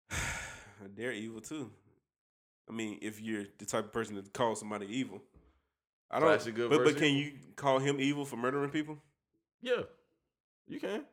They're 0.96 1.12
evil 1.12 1.42
too. 1.42 1.70
I 2.70 2.74
mean, 2.74 3.00
if 3.02 3.20
you're 3.22 3.44
the 3.58 3.66
type 3.66 3.86
of 3.86 3.94
person 3.94 4.16
that 4.16 4.32
calls 4.32 4.60
somebody 4.60 4.88
evil, 4.88 5.22
I 6.10 6.20
don't. 6.20 6.30
Classic 6.30 6.56
good 6.56 6.70
but 6.70 6.86
but 6.86 6.98
can 6.98 7.14
you 7.14 7.34
call 7.58 7.80
him 7.80 8.00
evil 8.00 8.24
for 8.24 8.38
murdering 8.38 8.70
people? 8.70 8.98
Yeah, 9.62 9.82
you 10.66 10.80
can. 10.80 11.04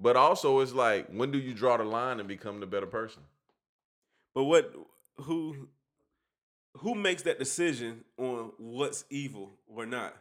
But 0.00 0.16
also, 0.16 0.60
it's 0.60 0.72
like, 0.72 1.08
when 1.08 1.30
do 1.30 1.38
you 1.38 1.54
draw 1.54 1.76
the 1.76 1.84
line 1.84 2.18
and 2.18 2.28
become 2.28 2.60
the 2.60 2.66
better 2.66 2.86
person? 2.86 3.22
But 4.34 4.44
what? 4.44 4.72
Who? 5.18 5.68
Who 6.78 6.94
makes 6.94 7.22
that 7.22 7.38
decision 7.38 8.04
on 8.18 8.52
what's 8.58 9.04
evil 9.10 9.58
or 9.66 9.86
not? 9.86 10.16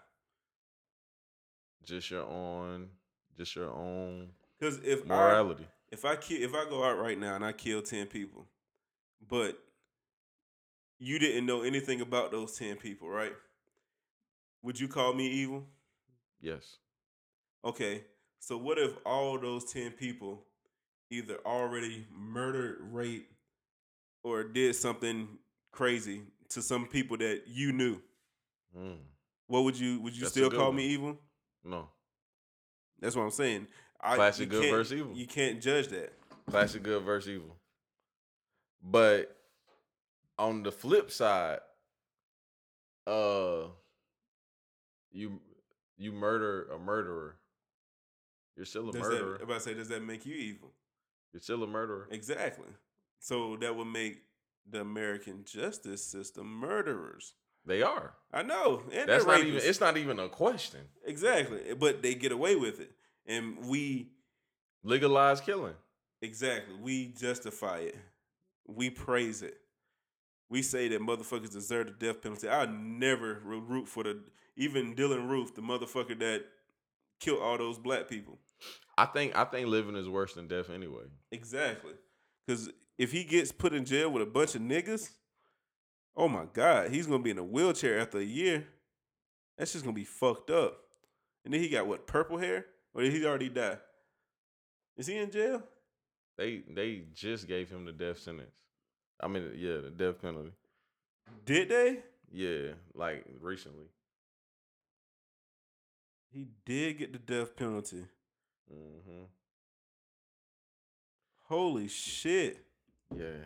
Just 1.84 2.12
your 2.12 2.24
own, 2.24 2.90
just 3.38 3.56
your 3.56 3.70
own 3.72 4.30
Because 4.60 4.78
if 4.84 5.02
I 5.04 5.06
morality. 5.08 5.66
if 5.92 6.06
I 6.06 6.16
kill 6.16 6.42
if 6.42 6.54
I 6.54 6.66
go 6.70 6.84
out 6.84 7.00
right 7.00 7.18
now 7.18 7.36
and 7.36 7.44
I 7.46 7.52
kill 7.54 7.82
ten 7.82 8.06
people, 8.08 8.46
but 9.28 9.58
you 11.00 11.18
didn't 11.18 11.46
know 11.48 11.64
anything 11.64 12.02
about 12.02 12.32
those 12.32 12.58
ten 12.58 12.76
people, 12.76 13.10
right? 13.10 13.34
Would 14.64 14.80
you 14.80 14.88
call 14.88 15.14
me 15.14 15.28
evil? 15.28 15.66
yes. 16.40 16.78
Okay, 17.64 18.04
so 18.40 18.58
what 18.58 18.80
if 18.80 18.92
all 19.06 19.38
those 19.40 19.72
10 19.72 19.92
people 19.92 20.44
either 21.12 21.38
already 21.46 22.08
murdered, 22.12 22.80
raped, 22.92 23.32
or 24.24 24.44
did 24.44 24.76
something 24.76 25.28
crazy 25.72 26.22
to 26.52 26.62
some 26.62 26.86
people 26.88 27.18
that 27.18 27.44
you 27.48 27.72
knew? 27.72 28.02
Mm, 28.78 28.98
What 29.48 29.64
would 29.64 29.78
you 29.80 30.00
would 30.02 30.14
you 30.14 30.22
That's 30.22 30.32
still 30.32 30.50
call 30.50 30.68
one. 30.68 30.76
me 30.78 30.86
evil? 30.88 31.18
no. 31.64 31.90
That's 33.00 33.16
what 33.16 33.24
I'm 33.24 33.32
saying. 33.32 33.68
I, 34.00 34.16
Classic 34.16 34.48
good 34.48 34.70
versus 34.70 34.94
evil. 34.94 35.14
You 35.16 35.26
can't 35.26 35.60
judge 35.62 35.88
that. 35.88 36.14
Classic 36.50 36.82
good 36.84 37.02
versus 37.04 37.30
evil. 37.30 37.56
But 38.84 39.36
on 40.38 40.62
the 40.64 40.72
flip 40.72 41.10
side, 41.12 41.60
uh, 43.08 43.64
you 45.12 45.40
you 45.98 46.12
murder 46.12 46.66
a 46.74 46.78
murderer, 46.80 47.36
you're 48.56 48.66
still 48.66 48.90
a 48.90 48.92
Does 48.92 49.02
murderer. 49.02 49.38
that, 49.38 49.44
about 49.44 49.54
to 49.56 49.60
say, 49.62 49.74
does 49.74 49.90
that 49.90 50.04
make 50.04 50.26
you 50.26 50.36
evil? 50.36 50.72
You're 51.34 51.42
still 51.42 51.64
a 51.64 51.68
murderer. 51.68 52.08
Exactly. 52.12 52.68
So 53.20 53.56
that 53.58 53.76
would 53.76 53.86
make 53.86 54.22
the 54.70 54.82
American 54.82 55.44
justice 55.44 56.04
system 56.04 56.48
murderers. 56.48 57.34
They 57.66 57.82
are. 57.84 58.14
I 58.34 58.42
know. 58.44 58.84
And 58.92 59.08
That's 59.08 59.26
not 59.26 59.40
even. 59.42 59.62
It's 59.64 59.80
not 59.80 59.98
even 59.98 60.20
a 60.20 60.30
question. 60.30 60.82
exactly. 61.06 61.60
Eh, 61.70 61.74
but 61.78 62.02
they 62.02 62.16
get 62.16 62.32
away 62.32 62.56
with 62.56 62.80
it. 62.80 62.92
And 63.28 63.66
we 63.66 64.10
legalize 64.84 65.42
killing. 65.42 65.76
exactly 66.22 66.74
we 66.82 67.08
justify 67.08 67.78
it. 67.80 67.96
We 68.68 68.90
praise 68.90 69.42
it. 69.44 69.58
We 70.50 70.62
say 70.64 70.88
that 70.90 71.02
motherfuckers 71.02 71.52
deserve 71.52 71.88
the 71.88 71.94
death 72.08 72.22
penalty. 72.22 72.50
I 72.50 72.66
never 72.66 73.40
root 73.44 73.88
for 73.88 74.04
the 74.04 74.20
even 74.56 74.96
Dylann 74.96 75.30
Roof, 75.30 75.54
the 75.56 75.62
motherfucker 75.62 76.18
that 76.20 76.44
killed 77.20 77.42
all 77.42 77.58
those 77.58 77.78
black 77.78 78.10
people. 78.10 78.40
I 78.98 79.06
think. 79.06 79.36
I 79.36 79.46
think 79.46 79.68
living 79.68 79.96
is 79.96 80.10
worse 80.10 80.34
than 80.34 80.48
death 80.48 80.70
anyway. 80.70 81.04
Exactly. 81.32 81.94
Because 82.46 82.70
if 82.98 83.12
he 83.12 83.24
gets 83.24 83.52
put 83.52 83.74
in 83.74 83.86
jail 83.86 84.10
with 84.10 84.24
a 84.24 84.28
bunch 84.28 84.56
of 84.56 84.62
niggas, 84.62 85.10
oh 86.16 86.28
my 86.28 86.46
God, 86.54 86.92
he's 86.92 87.08
gonna 87.08 87.24
be 87.24 87.32
in 87.32 87.38
a 87.38 87.44
wheelchair 87.44 88.00
after 88.00 88.20
a 88.20 88.24
year. 88.24 88.68
That's 89.58 89.74
just 89.74 89.84
gonna 89.84 89.96
be 89.96 90.04
fucked 90.04 90.50
up. 90.50 90.78
And 91.44 91.54
then 91.54 91.62
he 91.62 91.70
got 91.70 91.88
what, 91.88 92.08
purple 92.08 92.38
hair? 92.38 92.66
Or 92.94 93.02
did 93.02 93.14
he 93.14 93.26
already 93.26 93.50
die? 93.50 93.78
Is 94.98 95.08
he 95.08 95.18
in 95.18 95.32
jail? 95.32 95.64
They 96.38 96.64
they 96.70 97.04
just 97.14 97.48
gave 97.48 97.70
him 97.70 97.86
the 97.86 97.92
death 97.92 98.20
sentence. 98.20 98.56
I 99.20 99.28
mean, 99.28 99.52
yeah, 99.56 99.78
the 99.78 99.92
death 99.92 100.22
penalty. 100.22 100.52
Did 101.46 101.70
they? 101.70 102.00
Yeah, 102.32 102.74
like 102.94 103.26
recently. 103.40 103.86
He 106.32 106.48
did 106.66 106.98
get 106.98 107.14
the 107.14 107.20
death 107.20 107.56
penalty. 107.56 108.06
hmm 108.70 109.24
Holy 111.44 111.88
shit. 111.90 112.66
Yeah. 113.16 113.46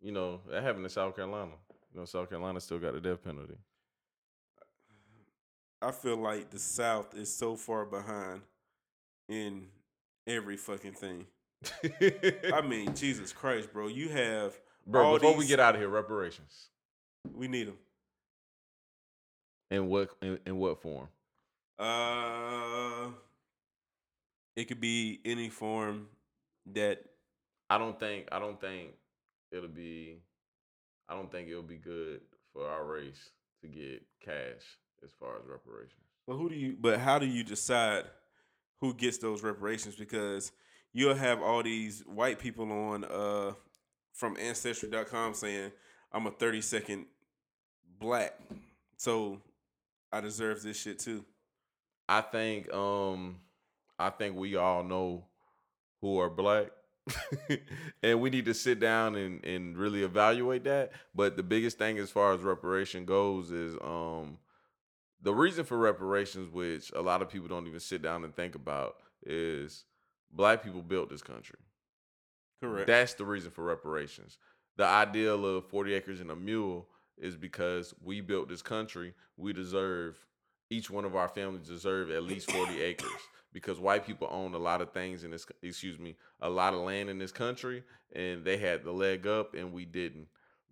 You 0.00 0.12
know 0.12 0.40
that 0.50 0.62
happened 0.62 0.84
in 0.84 0.90
South 0.90 1.16
Carolina. 1.16 1.52
You 1.92 2.00
know, 2.00 2.06
South 2.06 2.28
Carolina 2.28 2.60
still 2.60 2.78
got 2.78 2.94
the 2.94 3.00
death 3.00 3.22
penalty. 3.24 3.56
I 5.82 5.90
feel 5.90 6.16
like 6.16 6.50
the 6.50 6.58
South 6.58 7.14
is 7.14 7.34
so 7.34 7.56
far 7.56 7.84
behind 7.84 8.42
in 9.28 9.66
every 10.26 10.56
fucking 10.56 10.92
thing. 10.92 11.26
I 12.52 12.60
mean, 12.66 12.94
Jesus 12.94 13.32
Christ, 13.32 13.72
bro. 13.72 13.88
You 13.88 14.08
have 14.10 14.58
Bro, 14.86 15.18
before 15.18 15.36
we 15.36 15.46
get 15.46 15.58
out 15.58 15.74
of 15.74 15.80
here, 15.80 15.88
reparations. 15.88 16.68
we 17.34 17.48
need 17.48 17.66
them. 17.68 17.78
In 19.70 19.88
what 19.88 20.10
in, 20.22 20.38
in 20.46 20.56
what 20.58 20.80
form? 20.80 21.08
Uh, 21.78 23.08
it 24.54 24.68
could 24.68 24.80
be 24.80 25.20
any 25.24 25.48
form 25.48 26.06
that 26.72 27.02
I 27.68 27.78
don't 27.78 27.98
think 27.98 28.28
I 28.32 28.38
don't 28.38 28.60
think 28.60 28.90
it'll 29.50 29.68
be 29.68 30.18
I 31.08 31.14
don't 31.14 31.30
think 31.30 31.48
it'll 31.48 31.62
be 31.62 31.76
good 31.76 32.20
for 32.52 32.68
our 32.68 32.84
race 32.84 33.30
to 33.62 33.68
get 33.68 34.02
cash 34.24 34.62
as 35.04 35.10
far 35.18 35.36
as 35.38 35.46
reparations. 35.46 35.92
But 36.26 36.34
who 36.34 36.48
do 36.48 36.54
you? 36.54 36.76
But 36.78 36.98
how 36.98 37.18
do 37.18 37.26
you 37.26 37.44
decide 37.44 38.04
who 38.80 38.94
gets 38.94 39.18
those 39.18 39.42
reparations? 39.42 39.96
Because 39.96 40.52
you'll 40.92 41.14
have 41.14 41.42
all 41.42 41.62
these 41.62 42.02
white 42.06 42.38
people 42.38 42.70
on 42.70 43.04
uh 43.04 43.52
from 44.12 44.36
Ancestry.com 44.38 45.34
saying 45.34 45.70
I'm 46.12 46.26
a 46.26 46.30
30 46.30 46.60
second 46.62 47.06
black, 47.98 48.38
so 48.96 49.40
I 50.12 50.20
deserve 50.20 50.62
this 50.62 50.80
shit 50.80 50.98
too. 50.98 51.24
I 52.08 52.20
think 52.20 52.72
um 52.72 53.36
I 53.98 54.10
think 54.10 54.36
we 54.36 54.56
all 54.56 54.82
know 54.82 55.24
who 56.00 56.18
are 56.18 56.30
black. 56.30 56.68
and 58.02 58.20
we 58.20 58.30
need 58.30 58.46
to 58.46 58.54
sit 58.54 58.80
down 58.80 59.14
and, 59.14 59.44
and 59.44 59.76
really 59.76 60.02
evaluate 60.02 60.64
that. 60.64 60.92
But 61.14 61.36
the 61.36 61.42
biggest 61.42 61.78
thing 61.78 61.98
as 61.98 62.10
far 62.10 62.32
as 62.32 62.40
reparation 62.40 63.04
goes 63.04 63.50
is 63.50 63.76
um 63.82 64.38
the 65.22 65.34
reason 65.34 65.64
for 65.64 65.78
reparations, 65.78 66.52
which 66.52 66.92
a 66.94 67.00
lot 67.00 67.22
of 67.22 67.28
people 67.28 67.48
don't 67.48 67.66
even 67.66 67.80
sit 67.80 68.02
down 68.02 68.24
and 68.24 68.34
think 68.34 68.54
about, 68.54 68.96
is 69.24 69.84
black 70.30 70.62
people 70.62 70.82
built 70.82 71.08
this 71.10 71.22
country. 71.22 71.58
Correct. 72.62 72.86
That's 72.86 73.14
the 73.14 73.24
reason 73.24 73.50
for 73.50 73.64
reparations. 73.64 74.38
The 74.76 74.84
ideal 74.84 75.44
of 75.44 75.66
40 75.68 75.94
acres 75.94 76.20
and 76.20 76.30
a 76.30 76.36
mule 76.36 76.86
is 77.16 77.36
because 77.36 77.94
we 78.02 78.20
built 78.20 78.48
this 78.48 78.62
country. 78.62 79.14
We 79.36 79.52
deserve, 79.52 80.18
each 80.70 80.90
one 80.90 81.04
of 81.04 81.16
our 81.16 81.28
families 81.28 81.66
deserve 81.66 82.10
at 82.10 82.22
least 82.22 82.50
40 82.50 82.80
acres 82.82 83.10
because 83.56 83.80
white 83.80 84.04
people 84.04 84.28
own 84.30 84.52
a 84.52 84.58
lot 84.58 84.82
of 84.82 84.92
things 84.92 85.24
in 85.24 85.30
this, 85.30 85.46
excuse 85.62 85.98
me, 85.98 86.14
a 86.42 86.50
lot 86.50 86.74
of 86.74 86.80
land 86.80 87.08
in 87.08 87.16
this 87.18 87.32
country 87.32 87.82
and 88.12 88.44
they 88.44 88.58
had 88.58 88.84
the 88.84 88.92
leg 88.92 89.26
up 89.26 89.54
and 89.54 89.72
we 89.72 89.86
didn't. 89.86 90.26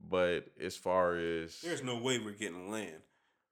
But 0.06 0.48
as 0.62 0.77
far 0.77 1.16
as 1.16 1.62
There's 1.62 1.82
no 1.82 1.97
way 1.97 2.19
we're 2.19 2.32
getting 2.32 2.70
land. 2.70 3.01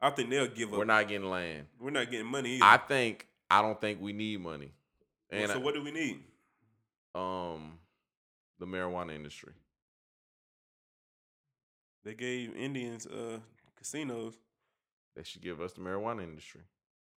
I 0.02 0.10
think 0.10 0.28
they'll 0.28 0.48
give 0.48 0.70
up. 0.70 0.78
we're 0.78 0.84
not 0.84 1.08
getting 1.08 1.30
land, 1.30 1.64
We're 1.80 1.88
not 1.88 2.10
getting 2.10 2.26
money 2.26 2.56
either. 2.56 2.64
I 2.66 2.76
think, 2.76 3.26
I 3.50 3.62
don't 3.62 3.80
think 3.80 4.02
we 4.02 4.12
need 4.12 4.38
money. 4.38 4.74
Well, 5.30 5.40
And 5.40 5.50
so 5.50 5.60
what 5.60 5.72
do 5.72 5.82
we 5.82 5.92
need? 5.92 6.20
um, 7.14 7.78
the 8.58 8.66
marijuana 8.66 9.14
industry. 9.14 9.54
They 12.04 12.12
gave 12.12 12.54
Indians 12.54 13.06
uh 13.06 13.38
casinos. 13.76 14.34
They 15.16 15.22
should 15.22 15.40
give 15.40 15.62
us 15.62 15.72
the 15.72 15.80
marijuana 15.80 16.22
industry. 16.22 16.60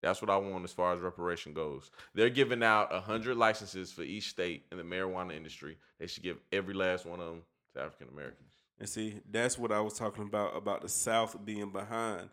That's 0.03 0.21
what 0.21 0.29
I 0.29 0.35
want 0.35 0.65
as 0.65 0.73
far 0.73 0.93
as 0.93 0.99
reparation 0.99 1.53
goes. 1.53 1.89
They're 2.13 2.29
giving 2.29 2.61
out 2.61 2.91
hundred 2.91 3.37
licenses 3.37 3.89
for 3.89 4.03
each 4.03 4.29
state 4.29 4.65
in 4.69 4.77
the 4.77 4.83
marijuana 4.83 5.33
industry. 5.33 5.77
They 5.97 6.07
should 6.07 6.23
give 6.23 6.37
every 6.51 6.73
last 6.73 7.05
one 7.05 7.21
of 7.21 7.27
them 7.27 7.41
to 7.73 7.81
African 7.81 8.09
Americans. 8.09 8.49
And 8.79 8.89
see, 8.89 9.21
that's 9.31 9.57
what 9.57 9.71
I 9.71 9.79
was 9.79 9.93
talking 9.93 10.25
about 10.25 10.57
about 10.57 10.81
the 10.81 10.89
South 10.89 11.37
being 11.45 11.69
behind 11.69 12.27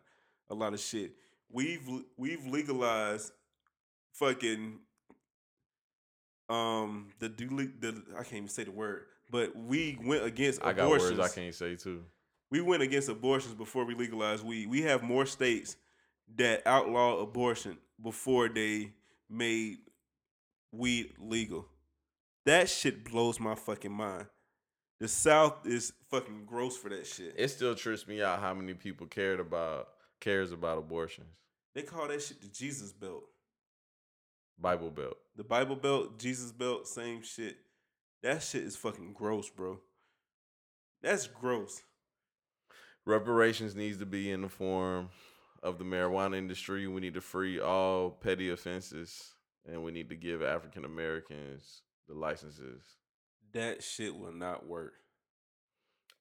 a 0.51 0.55
lot 0.55 0.75
of 0.75 0.81
shit. 0.81 1.13
We've 1.49 1.89
we've 2.17 2.45
legalized 2.45 3.31
fucking 4.15 4.81
um 6.49 7.11
the 7.21 7.29
duly 7.29 7.71
the 7.79 8.03
I 8.15 8.25
can't 8.25 8.35
even 8.35 8.49
say 8.49 8.65
the 8.65 8.73
word, 8.73 9.05
but 9.31 9.55
we 9.55 9.97
went 10.05 10.25
against 10.25 10.65
I 10.65 10.73
got 10.73 10.91
words 10.91 11.21
I 11.21 11.29
can't 11.29 11.55
say 11.55 11.77
too. 11.77 12.03
We 12.51 12.63
went 12.63 12.83
against 12.83 13.09
abortions 13.09 13.55
before 13.55 13.85
we 13.85 13.95
legalized 13.95 14.45
weed. 14.45 14.69
We 14.69 14.83
have 14.83 15.05
more 15.05 15.25
states 15.25 15.77
that 16.37 16.63
outlaw 16.67 17.21
abortion 17.21 17.79
before 18.03 18.49
they 18.49 18.93
made 19.29 19.79
weed 20.73 21.13
legal. 21.19 21.67
That 22.47 22.69
shit 22.69 23.05
blows 23.05 23.39
my 23.39 23.55
fucking 23.55 23.93
mind. 23.93 24.27
The 24.99 25.09
South 25.09 25.67
is 25.67 25.93
fucking 26.11 26.45
gross 26.47 26.77
for 26.77 26.91
that 26.91 27.07
shit. 27.07 27.35
It 27.37 27.49
still 27.49 27.75
trips 27.75 28.07
me 28.07 28.23
out 28.23 28.41
how 28.41 28.55
many 28.55 28.75
people 28.75 29.07
cared 29.07 29.41
about 29.41 29.89
cares 30.21 30.53
about 30.53 30.79
abortions. 30.79 31.29
They 31.75 31.83
call 31.83 32.09
that 32.09 32.23
shit 32.23 32.43
the 32.43 32.49
Jesus 32.49 32.93
belt. 32.93 33.25
Bible 34.59 34.91
Belt. 34.91 35.17
The 35.37 35.45
Bible 35.45 35.77
belt, 35.77 36.19
Jesus 36.19 36.53
belt, 36.53 36.87
same 36.87 37.23
shit. 37.23 37.57
That 38.23 38.43
shit 38.43 38.65
is 38.65 38.77
fucking 38.77 39.15
gross, 39.15 39.49
bro. 39.49 39.81
That's 41.03 41.27
gross. 41.27 41.83
Reparations 43.07 43.75
needs 43.75 43.97
to 43.99 44.07
be 44.07 44.31
in 44.31 44.43
the 44.43 44.51
form 44.51 45.09
of 45.63 45.79
the 45.79 45.85
marijuana 45.85 46.37
industry. 46.37 46.87
We 46.87 47.01
need 47.01 47.15
to 47.15 47.21
free 47.21 47.61
all 47.61 48.11
petty 48.11 48.51
offenses, 48.51 49.35
and 49.71 49.83
we 49.83 49.93
need 49.93 50.09
to 50.11 50.17
give 50.17 50.43
African 50.43 50.85
Americans 50.85 51.83
the 52.09 52.15
licenses. 52.15 52.83
That 53.53 53.83
shit 53.83 54.15
will 54.17 54.33
not 54.33 54.67
work. 54.67 54.95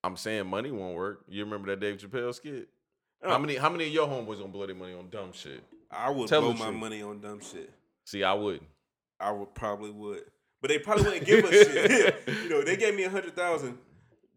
I'm 0.03 0.15
saying 0.17 0.47
money 0.47 0.71
won't 0.71 0.95
work. 0.95 1.25
You 1.27 1.43
remember 1.43 1.67
that 1.69 1.79
Dave 1.79 1.97
Chappelle 1.97 2.33
skit? 2.33 2.69
Uh, 3.23 3.29
How 3.31 3.37
many 3.37 3.55
how 3.57 3.69
many 3.69 3.85
of 3.85 3.91
your 3.91 4.07
homeboys 4.07 4.39
gonna 4.39 4.47
blow 4.47 4.65
their 4.65 4.75
money 4.75 4.93
on 4.93 5.09
dumb 5.09 5.31
shit? 5.33 5.61
I 5.91 6.09
would 6.09 6.27
Tell 6.29 6.41
blow 6.41 6.53
my 6.53 6.67
truth. 6.67 6.77
money 6.79 7.01
on 7.01 7.19
dumb 7.19 7.41
shit. 7.41 7.69
See, 8.05 8.23
I 8.23 8.33
wouldn't. 8.33 8.63
I 9.19 9.31
would 9.31 9.53
probably 9.53 9.91
would. 9.91 10.23
But 10.61 10.69
they 10.69 10.79
probably 10.79 11.03
wouldn't 11.03 11.25
give 11.25 11.43
us 11.45 11.51
shit. 11.51 12.23
you 12.43 12.49
know, 12.49 12.63
they 12.63 12.77
gave 12.77 12.95
me 12.95 13.03
a 13.03 13.09
hundred 13.09 13.35
thousand. 13.35 13.77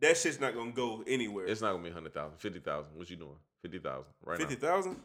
That 0.00 0.16
shit's 0.16 0.40
not 0.40 0.54
gonna 0.54 0.72
go 0.72 1.04
anywhere. 1.06 1.46
It's 1.46 1.60
not 1.60 1.70
gonna 1.72 1.84
be 1.84 1.90
a 1.90 1.94
hundred 1.94 2.12
thousand, 2.14 2.38
fifty 2.38 2.58
thousand. 2.58 2.96
What 2.96 3.08
you 3.08 3.16
doing? 3.16 3.36
Fifty 3.62 3.78
thousand 3.78 4.12
right 4.24 4.38
Fifty 4.38 4.54
now. 4.56 4.60
thousand? 4.60 4.96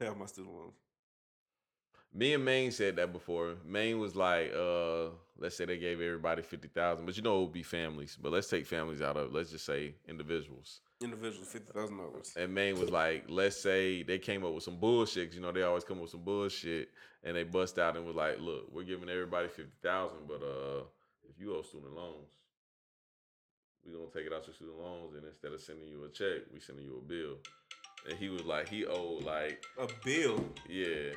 Pay 0.00 0.08
off 0.08 0.16
my 0.16 0.26
student 0.26 0.54
loans. 0.54 0.74
Me 2.12 2.32
and 2.34 2.44
Maine 2.44 2.72
said 2.72 2.96
that 2.96 3.12
before. 3.12 3.54
Maine 3.66 3.98
was 4.00 4.16
like, 4.16 4.52
uh, 4.54 5.10
let's 5.38 5.56
say 5.56 5.64
they 5.66 5.76
gave 5.78 6.00
everybody 6.00 6.42
fifty 6.42 6.68
thousand, 6.68 7.06
but 7.06 7.16
you 7.16 7.22
know 7.22 7.38
it 7.38 7.40
would 7.42 7.52
be 7.52 7.62
families. 7.62 8.16
But 8.20 8.32
let's 8.32 8.48
take 8.48 8.66
families 8.66 9.00
out 9.02 9.16
of 9.16 9.26
it. 9.26 9.32
Let's 9.32 9.50
just 9.50 9.64
say 9.66 9.94
individuals. 10.08 10.80
Individuals, 11.02 11.46
fifty 11.48 11.70
thousand 11.72 11.98
dollars. 11.98 12.32
And 12.36 12.52
Maine 12.52 12.78
was 12.80 12.90
like, 12.90 13.24
let's 13.28 13.56
say 13.60 14.02
they 14.02 14.18
came 14.18 14.44
up 14.44 14.52
with 14.54 14.64
some 14.64 14.78
bullshit. 14.78 15.28
'cause 15.28 15.36
You 15.36 15.42
know, 15.42 15.52
they 15.52 15.62
always 15.62 15.84
come 15.84 15.98
up 15.98 16.02
with 16.02 16.10
some 16.10 16.24
bullshit, 16.24 16.88
and 17.22 17.36
they 17.36 17.44
bust 17.44 17.78
out 17.78 17.96
and 17.96 18.04
was 18.06 18.16
like, 18.16 18.40
look, 18.40 18.72
we're 18.72 18.82
giving 18.84 19.08
everybody 19.08 19.46
fifty 19.48 19.70
thousand, 19.82 20.26
but 20.26 20.42
uh, 20.42 20.82
if 21.28 21.38
you 21.38 21.54
owe 21.54 21.62
student 21.62 21.94
loans, 21.94 22.30
we 23.88 23.98
gonna 23.98 24.10
take 24.12 24.26
it 24.26 24.32
out 24.32 24.46
your 24.46 24.54
student 24.54 24.78
loans, 24.78 25.14
and 25.16 25.24
instead 25.24 25.52
of 25.52 25.60
sending 25.60 25.88
you 25.88 26.04
a 26.04 26.08
check, 26.08 26.42
we 26.52 26.60
sending 26.60 26.84
you 26.84 26.98
a 26.98 27.08
bill. 27.08 27.36
And 28.08 28.18
he 28.18 28.28
was 28.28 28.44
like, 28.44 28.68
he 28.68 28.84
owed 28.86 29.24
like 29.24 29.64
A 29.78 29.88
bill. 30.04 30.44
yeah, 30.68 31.12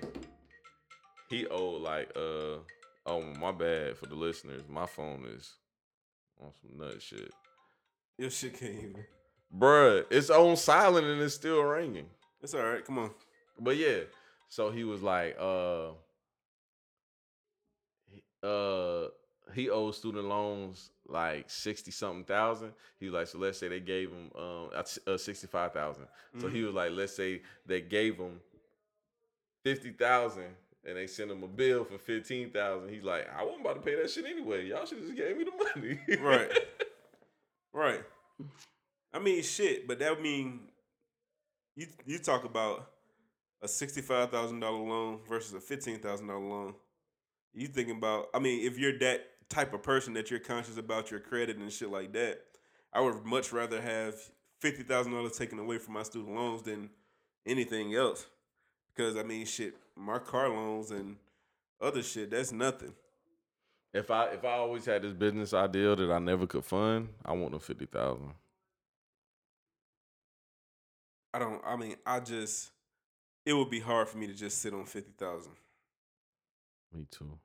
he 1.30 1.46
owed 1.48 1.82
like 1.82 2.10
uh 2.16 2.58
oh 3.06 3.22
my 3.40 3.52
bad 3.52 3.98
for 3.98 4.06
the 4.08 4.16
listeners, 4.16 4.64
my 4.70 4.86
phone 4.86 5.26
is 5.38 5.54
on 6.42 6.52
some 6.62 6.78
nut 6.78 7.02
shit, 7.02 7.32
Your 8.18 8.30
shit 8.30 8.58
can't 8.60 8.74
even. 8.74 9.06
bruh. 9.56 10.06
It's 10.10 10.30
on 10.30 10.56
silent 10.58 11.06
and 11.08 11.22
it's 11.22 11.36
still 11.36 11.62
ringing. 11.64 12.08
It's 12.42 12.54
all 12.56 12.64
right. 12.64 12.84
Come 12.86 12.98
on. 13.00 13.12
But 13.60 13.78
yeah, 13.78 14.00
so 14.50 14.72
he 14.72 14.84
was 14.84 15.02
like, 15.04 15.38
uh, 15.40 15.90
uh, 18.44 19.08
he 19.54 19.70
owed 19.70 19.96
student 19.96 20.26
loans 20.26 20.92
like 21.08 21.50
sixty 21.50 21.92
something 21.92 22.24
thousand. 22.24 22.72
He 23.00 23.06
was 23.06 23.14
like, 23.14 23.28
so 23.28 23.38
let's 23.38 23.58
say 23.58 23.68
they 23.68 23.80
gave 23.80 24.10
him 24.10 24.32
um 24.38 24.70
uh, 25.08 25.18
sixty 25.18 25.48
five 25.48 25.74
thousand. 25.74 26.06
So 26.40 26.48
he 26.48 26.64
was 26.64 26.74
like, 26.74 26.92
let's 26.92 27.16
say 27.16 27.42
they 27.66 27.82
gave 27.82 28.18
him 28.18 28.40
fifty 29.64 29.92
thousand. 29.92 30.56
And 30.84 30.98
they 30.98 31.06
sent 31.06 31.30
him 31.30 31.44
a 31.44 31.48
bill 31.48 31.84
for 31.84 32.00
fifteen 32.00 32.50
thousand. 32.50 32.90
He's 32.90 33.04
like, 33.04 33.28
I 33.38 33.44
wasn't 33.44 33.62
about 33.62 33.76
to 33.76 33.82
pay 33.82 33.96
that 34.02 34.10
shit 34.10 34.26
anyway. 34.26 34.66
Y'all 34.66 34.84
should 34.86 35.02
just 35.02 35.16
gave 35.16 35.38
me 35.38 35.44
the 35.44 35.52
money. 35.82 36.00
Right. 36.20 36.52
Right. 37.74 38.02
I 39.14 39.20
mean, 39.20 39.42
shit, 39.44 39.88
but 39.88 40.00
that 40.00 40.22
mean 40.22 40.60
you 41.76 41.88
you 42.06 42.20
talk 42.20 42.44
about 42.44 42.92
a 43.62 43.68
sixty 43.68 44.02
five 44.02 44.30
thousand 44.30 44.60
dollar 44.60 44.80
loan 44.80 45.20
versus 45.28 45.54
a 45.54 45.60
fifteen 45.62 46.00
thousand 46.00 46.28
dollar 46.28 46.40
loan. 46.40 46.74
You 47.54 47.68
thinking 47.68 47.98
about? 47.98 48.28
I 48.34 48.40
mean, 48.40 48.66
if 48.66 48.78
you're 48.78 48.98
that 49.00 49.22
type 49.50 49.74
of 49.74 49.84
person 49.84 50.14
that 50.14 50.32
you're 50.32 50.40
conscious 50.40 50.78
about 50.78 51.12
your 51.12 51.20
credit 51.20 51.58
and 51.58 51.72
shit 51.72 51.92
like 51.92 52.14
that, 52.14 52.42
I 52.94 53.02
would 53.02 53.26
much 53.26 53.52
rather 53.52 53.82
have 53.82 54.16
fifty 54.60 54.84
thousand 54.84 55.14
dollars 55.14 55.38
taken 55.38 55.60
away 55.60 55.78
from 55.78 55.94
my 55.94 56.04
student 56.04 56.34
loans 56.36 56.64
than 56.64 56.90
anything 57.46 57.94
else. 57.96 58.28
Because 58.96 59.18
I 59.18 59.24
mean, 59.24 59.46
shit, 59.46 59.76
my 59.96 60.20
car 60.20 60.50
loans 60.50 60.92
and 60.92 61.18
other 61.82 62.04
shit, 62.04 62.32
that's 62.32 62.52
nothing. 62.52 62.94
If 63.94 64.10
I 64.10 64.28
if 64.28 64.46
I 64.46 64.54
always 64.54 64.86
had 64.86 65.02
this 65.02 65.14
business 65.14 65.54
idea 65.54 65.96
that 65.96 66.12
I 66.12 66.20
never 66.20 66.48
could 66.48 66.64
fund, 66.64 67.10
I 67.26 67.34
want 67.34 67.52
the 67.52 67.60
fifty 67.60 67.86
thousand. 67.86 68.34
I 71.34 71.40
don't. 71.40 71.62
I 71.66 71.76
mean, 71.76 71.96
I 72.06 72.20
just. 72.20 72.72
It 73.44 73.54
would 73.54 73.72
be 73.72 73.80
hard 73.80 74.08
for 74.08 74.20
me 74.20 74.28
to 74.28 74.34
just 74.34 74.60
sit 74.60 74.74
on 74.74 74.86
fifty 74.86 75.12
thousand. 75.18 75.54
Me 76.94 77.08
too. 77.10 77.38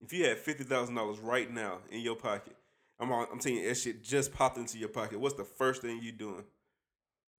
If 0.00 0.12
you 0.12 0.24
had 0.24 0.38
fifty 0.38 0.64
thousand 0.64 0.94
dollars 0.94 1.18
right 1.18 1.52
now 1.52 1.78
in 1.90 2.00
your 2.00 2.16
pocket, 2.16 2.56
I'm 2.98 3.10
on, 3.12 3.26
I'm 3.32 3.38
telling 3.38 3.58
you, 3.58 3.68
that 3.68 3.76
shit 3.76 4.02
just 4.02 4.32
popped 4.32 4.58
into 4.58 4.78
your 4.78 4.88
pocket. 4.88 5.18
What's 5.18 5.34
the 5.34 5.44
first 5.44 5.82
thing 5.82 6.00
you 6.02 6.12
doing? 6.12 6.44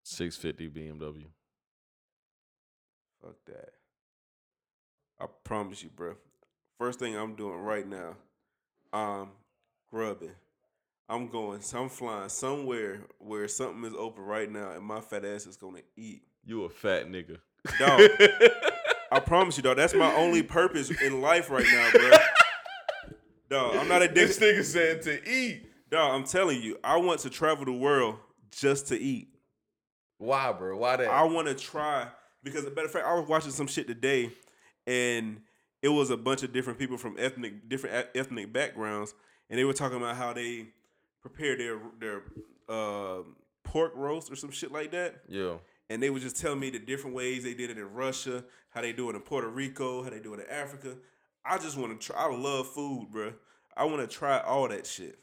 Six 0.03 0.35
fifty 0.35 0.67
BMW. 0.67 1.25
Fuck 3.21 3.35
that. 3.47 3.69
I 5.19 5.25
promise 5.43 5.83
you, 5.83 5.89
bro. 5.95 6.15
First 6.77 6.99
thing 6.99 7.15
I'm 7.15 7.35
doing 7.35 7.59
right 7.59 7.87
now, 7.87 8.17
I'm 8.91 9.29
grubbing. 9.89 10.31
I'm 11.07 11.27
going. 11.27 11.61
I'm 11.73 11.89
flying 11.89 12.29
somewhere 12.29 13.01
where 13.19 13.47
something 13.47 13.85
is 13.85 13.97
open 13.97 14.23
right 14.23 14.51
now, 14.51 14.71
and 14.71 14.83
my 14.83 14.99
fat 14.99 15.23
ass 15.23 15.45
is 15.45 15.57
gonna 15.57 15.81
eat. 15.95 16.23
You 16.43 16.63
a 16.63 16.69
fat 16.69 17.07
nigga. 17.07 17.37
Dog. 17.79 18.01
I 19.14 19.19
promise 19.19 19.57
you, 19.57 19.64
dog. 19.64 19.77
That's 19.77 19.94
my 19.94 20.14
only 20.15 20.44
purpose 20.44 20.90
in 21.02 21.22
life 21.22 21.49
right 21.49 21.65
now, 21.65 21.91
bro. 21.91 22.11
Dog, 23.49 23.76
I'm 23.76 23.88
not 23.88 23.99
this 24.14 24.38
addicted. 24.38 24.56
nigga 24.56 24.64
said 24.64 25.02
to 25.03 25.30
eat. 25.30 25.69
Dog, 25.91 26.14
I'm 26.15 26.23
telling 26.26 26.61
you, 26.61 26.77
I 26.84 26.98
want 26.98 27.19
to 27.22 27.30
travel 27.30 27.65
the 27.65 27.73
world 27.73 28.15
just 28.52 28.88
to 28.88 28.99
eat. 28.99 29.27
Why, 30.18 30.52
bro? 30.52 30.77
Why 30.77 30.95
that? 30.95 31.10
I 31.10 31.23
want 31.23 31.48
to 31.48 31.53
try 31.53 32.07
because, 32.44 32.65
a 32.65 32.69
matter 32.69 32.85
of 32.85 32.91
fact, 32.91 33.06
I 33.06 33.14
was 33.14 33.27
watching 33.27 33.52
some 33.52 33.68
shit 33.68 33.88
today, 33.88 34.31
and 34.88 35.41
it 35.81 35.90
was 35.90 36.10
a 36.10 36.18
bunch 36.18 36.41
of 36.44 36.52
different 36.52 36.80
people 36.80 36.98
from 36.98 37.15
ethnic 37.19 37.69
different 37.69 38.07
ethnic 38.15 38.52
backgrounds, 38.52 39.14
and 39.49 39.60
they 39.60 39.65
were 39.65 39.73
talking 39.73 39.98
about 39.98 40.15
how 40.15 40.34
they 40.34 40.68
prepare 41.22 41.56
their 41.57 41.80
their 41.99 42.22
uh, 42.69 43.19
pork 43.64 43.91
roast 43.95 44.31
or 44.31 44.35
some 44.35 44.49
shit 44.52 44.72
like 44.72 44.91
that. 44.91 45.22
yeah. 45.27 45.56
And 45.89 46.01
they 46.01 46.10
would 46.10 46.22
just 46.22 46.38
tell 46.38 46.55
me 46.55 46.69
the 46.69 46.80
different 46.80 47.15
ways 47.15 47.43
they 47.43 47.53
did 47.53 47.69
it 47.69 47.77
in 47.77 47.93
Russia, 47.93 48.43
how 48.69 48.81
they 48.81 48.93
do 48.93 49.10
it 49.10 49.15
in 49.15 49.22
Puerto 49.22 49.49
Rico, 49.49 50.03
how 50.03 50.10
they 50.10 50.19
do 50.19 50.34
it 50.34 50.39
in 50.39 50.49
Africa. 50.49 50.95
I 51.45 51.57
just 51.57 51.77
want 51.77 51.99
to 51.99 52.07
try. 52.07 52.23
I 52.23 52.34
love 52.34 52.68
food, 52.68 53.10
bro. 53.11 53.34
I 53.76 53.85
want 53.85 54.01
to 54.01 54.07
try 54.07 54.39
all 54.39 54.68
that 54.69 54.85
shit. 54.85 55.19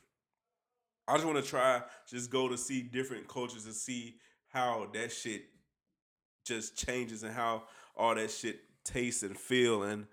I 1.08 1.14
just 1.14 1.26
want 1.26 1.42
to 1.42 1.48
try, 1.48 1.82
just 2.08 2.30
go 2.30 2.48
to 2.48 2.56
see 2.56 2.82
different 2.82 3.26
cultures 3.26 3.64
and 3.64 3.74
see 3.74 4.16
how 4.48 4.88
that 4.92 5.10
shit 5.10 5.42
just 6.44 6.76
changes 6.76 7.22
and 7.22 7.34
how 7.34 7.64
all 7.96 8.14
that 8.14 8.30
shit 8.30 8.60
tastes 8.84 9.22
and 9.22 9.36
feel 9.36 9.82
and 9.82 10.06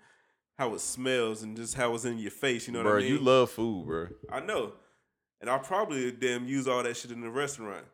how 0.56 0.74
it 0.74 0.80
smells 0.80 1.42
and 1.42 1.56
just 1.56 1.74
how 1.74 1.94
it's 1.94 2.04
in 2.04 2.18
your 2.18 2.30
face. 2.30 2.66
You 2.66 2.72
know 2.72 2.82
bro, 2.82 2.92
what 2.92 2.98
I 2.98 3.02
mean? 3.02 3.12
Bro, 3.12 3.18
you 3.18 3.24
love 3.24 3.50
food, 3.50 3.86
bro. 3.86 4.08
I 4.30 4.40
know. 4.40 4.72
And 5.40 5.48
I'll 5.48 5.60
probably 5.60 6.10
damn 6.10 6.48
use 6.48 6.66
all 6.66 6.82
that 6.82 6.96
shit 6.96 7.12
in 7.12 7.20
the 7.20 7.30
restaurant. 7.30 7.84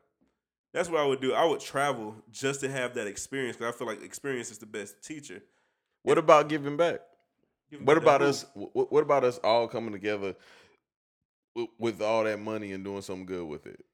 That's 0.75 0.91
what 0.91 1.01
I 1.01 1.07
would 1.07 1.21
do. 1.21 1.33
I 1.33 1.45
would 1.45 1.61
travel 1.61 2.17
just 2.33 2.61
to 2.61 2.69
have 2.71 2.95
that 2.95 3.07
experience 3.07 3.57
because 3.57 3.73
I 3.75 3.79
feel 3.79 3.87
like 3.87 4.03
experience 4.03 4.51
is 4.51 4.59
the 4.59 4.67
best 4.67 5.03
teacher. 5.05 5.41
What 6.03 6.19
about 6.19 6.49
giving 6.49 6.77
back? 6.77 7.01
Give 7.71 7.81
me 7.81 7.87
What 7.87 7.97
about 7.97 8.21
us? 8.23 8.45
wh- 8.55 8.75
What 8.93 9.03
about 9.03 9.23
us 9.25 9.39
all 9.39 9.69
coming 9.69 9.93
together 9.93 10.35
with, 11.55 11.69
with 11.79 12.03
all 12.03 12.25
that 12.25 12.41
money 12.41 12.73
and 12.73 12.85
doing 12.85 13.03
something 13.03 13.25
good 13.25 13.47
with 13.47 13.67
it 13.67 13.85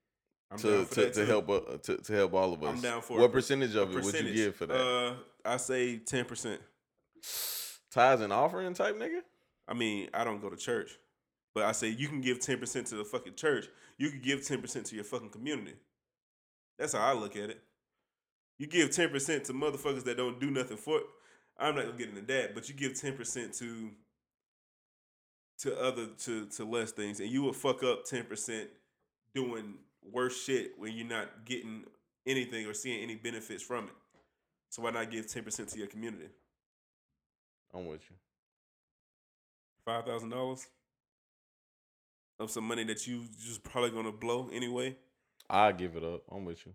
I'm 0.51 0.59
to 0.59 0.87
to, 0.87 1.11
to 1.13 1.27
help 1.27 1.51
uh, 1.51 1.77
to, 1.83 1.99
to 1.99 2.13
help 2.15 2.33
all 2.33 2.55
of 2.55 2.63
us? 2.65 2.75
I'm 2.77 2.81
down 2.81 3.03
for 3.03 3.19
what 3.19 3.31
percentage 3.31 3.77
of 3.77 3.95
it 3.95 4.03
would 4.03 4.15
you 4.19 4.33
give 4.33 4.57
for 4.57 4.65
that? 4.67 4.81
Uh, 4.81 5.15
I 5.45 5.59
say 5.59 5.99
ten 5.99 6.25
percent. 6.25 6.63
Tithes 7.93 8.23
and 8.23 8.33
offering 8.33 8.73
type 8.73 8.97
nigga. 8.97 9.21
I 9.69 9.75
mean, 9.75 10.09
I 10.15 10.25
don't 10.25 10.41
go 10.41 10.49
to 10.49 10.57
church, 10.57 10.93
but 11.55 11.65
I 11.65 11.73
say 11.73 11.89
you 11.89 12.09
can 12.09 12.23
give 12.23 12.41
ten 12.41 12.59
percent 12.59 12.87
to 12.89 12.97
the 12.97 13.05
fucking 13.05 13.35
church. 13.35 13.67
You 13.99 14.09
can 14.11 14.21
give 14.21 14.47
ten 14.47 14.63
percent 14.63 14.87
to 14.87 14.95
your 14.95 15.05
fucking 15.05 15.29
community. 15.31 15.75
That's 16.81 16.95
how 16.95 17.01
I 17.01 17.13
look 17.13 17.37
at 17.37 17.51
it. 17.51 17.63
You 18.59 18.67
give 18.67 18.91
ten 18.91 19.11
percent 19.11 19.45
to 19.45 19.53
motherfuckers 19.53 20.05
that 20.05 20.17
don't 20.17 20.41
do 20.41 20.51
nothing 20.51 20.79
for. 20.79 20.99
it. 20.99 21.05
I'm 21.59 21.77
not 21.77 21.85
gonna 21.85 21.99
get 21.99 22.09
into 22.09 22.23
that, 22.23 22.55
but 22.55 22.69
you 22.69 22.75
give 22.75 22.99
ten 22.99 23.17
percent 23.17 23.55
to 23.55 23.91
to 25.59 25.79
other 25.79 26.07
to 26.25 26.47
to 26.47 26.65
less 26.65 26.91
things, 26.93 27.21
and 27.21 27.29
you 27.31 27.43
will 27.43 27.53
fuck 27.53 27.83
up 27.85 28.05
ten 28.07 28.25
percent 28.25 28.71
doing 29.35 29.75
worse 30.11 30.43
shit 30.43 30.73
when 30.79 30.95
you're 30.97 31.07
not 31.07 31.45
getting 31.45 31.85
anything 32.27 32.67
or 32.67 32.75
seeing 32.75 33.03
any 33.03 33.15
benefits 33.15 33.63
from 33.63 33.85
it. 33.85 33.95
So 34.71 34.83
why 34.83 34.91
not 34.91 35.11
give 35.11 35.31
ten 35.31 35.45
percent 35.45 35.69
to 35.71 35.79
your 35.79 35.89
community? 35.89 36.29
I'm 37.75 37.87
with 37.87 38.01
you. 38.09 38.17
five 39.85 40.07
thousand 40.07 40.31
dollars 40.31 40.67
of 42.39 42.51
some 42.51 42.65
money 42.65 42.85
that 42.85 43.07
you 43.07 43.25
just 43.45 43.63
probably 43.63 43.91
gonna 43.91 44.13
blow 44.13 44.49
anyway. 44.51 44.97
I 45.53 45.73
give 45.73 45.97
it 45.97 46.05
up. 46.05 46.23
I'm 46.31 46.45
with 46.45 46.65
you. 46.65 46.73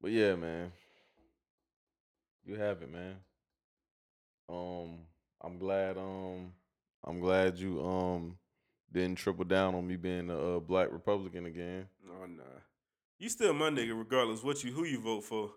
But 0.00 0.12
yeah, 0.12 0.36
man. 0.36 0.72
You 2.44 2.54
have 2.54 2.82
it, 2.82 2.90
man. 2.90 3.16
Um, 4.48 5.00
I'm 5.42 5.58
glad. 5.58 5.98
Um, 5.98 6.52
I'm 7.04 7.20
glad 7.20 7.58
you 7.58 7.84
um 7.84 8.36
didn't 8.92 9.16
triple 9.18 9.44
down 9.44 9.74
on 9.74 9.86
me 9.86 9.96
being 9.96 10.30
a 10.30 10.56
uh, 10.56 10.60
black 10.60 10.88
Republican 10.90 11.46
again. 11.46 11.86
Oh 12.08 12.26
nah, 12.26 12.42
you 13.18 13.28
still 13.28 13.52
my 13.54 13.70
nigga 13.70 13.96
regardless 13.96 14.42
what 14.42 14.62
you 14.64 14.72
who 14.72 14.84
you 14.84 15.00
vote 15.00 15.22
for. 15.24 15.50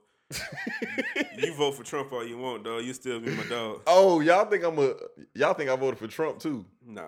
You 1.38 1.53
vote 1.57 1.75
for 1.75 1.84
Trump 1.84 2.11
all 2.11 2.25
you 2.25 2.38
want, 2.38 2.63
dog. 2.63 2.84
You 2.84 2.93
still 2.93 3.19
be 3.19 3.31
my 3.31 3.43
dog. 3.45 3.81
oh, 3.88 4.19
y'all 4.19 4.45
think 4.45 4.63
I'm 4.63 4.77
a 4.77 4.93
y'all 5.34 5.53
think 5.53 5.69
I 5.69 5.75
voted 5.75 5.99
for 5.99 6.07
Trump 6.07 6.39
too? 6.39 6.65
Nah, 6.85 7.03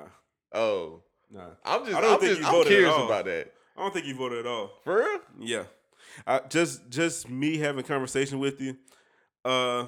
Oh, 0.53 1.01
nah. 1.29 1.49
I'm 1.63 1.85
just 1.85 1.95
I 1.97 2.01
don't 2.01 2.13
I'm 2.13 2.19
think 2.19 2.29
just 2.31 2.41
you 2.41 2.47
I'm 2.47 2.53
voted 2.53 2.71
at 2.71 2.75
curious 2.75 2.95
about 2.95 3.25
that. 3.25 3.53
I 3.75 3.81
don't 3.81 3.93
think 3.93 4.05
you 4.05 4.15
voted 4.15 4.39
at 4.39 4.47
all. 4.47 4.71
For 4.83 4.97
real? 4.97 5.19
Yeah, 5.39 5.63
I, 6.25 6.41
just 6.49 6.89
just 6.89 7.29
me 7.29 7.57
having 7.57 7.83
conversation 7.83 8.39
with 8.39 8.61
you. 8.61 8.77
Uh, 9.43 9.85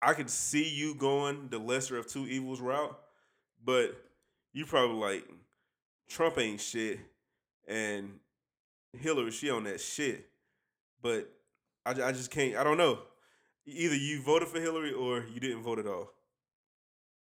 I 0.00 0.14
could 0.14 0.30
see 0.30 0.68
you 0.68 0.94
going 0.94 1.48
the 1.48 1.58
lesser 1.58 1.96
of 1.96 2.06
two 2.06 2.26
evils 2.26 2.60
route, 2.60 2.98
but 3.64 3.96
you 4.52 4.66
probably 4.66 4.96
like 4.96 5.24
Trump 6.08 6.38
ain't 6.38 6.60
shit, 6.60 7.00
and 7.66 8.18
Hillary 8.92 9.30
she 9.30 9.50
on 9.50 9.64
that 9.64 9.80
shit. 9.80 10.28
But 11.00 11.30
I, 11.86 11.90
I 11.90 12.12
just 12.12 12.30
can't. 12.30 12.56
I 12.56 12.64
don't 12.64 12.78
know. 12.78 12.98
Either 13.64 13.94
you 13.94 14.20
voted 14.22 14.48
for 14.48 14.60
Hillary 14.60 14.92
or 14.92 15.24
you 15.32 15.40
didn't 15.40 15.62
vote 15.62 15.78
at 15.78 15.86
all. 15.86 16.10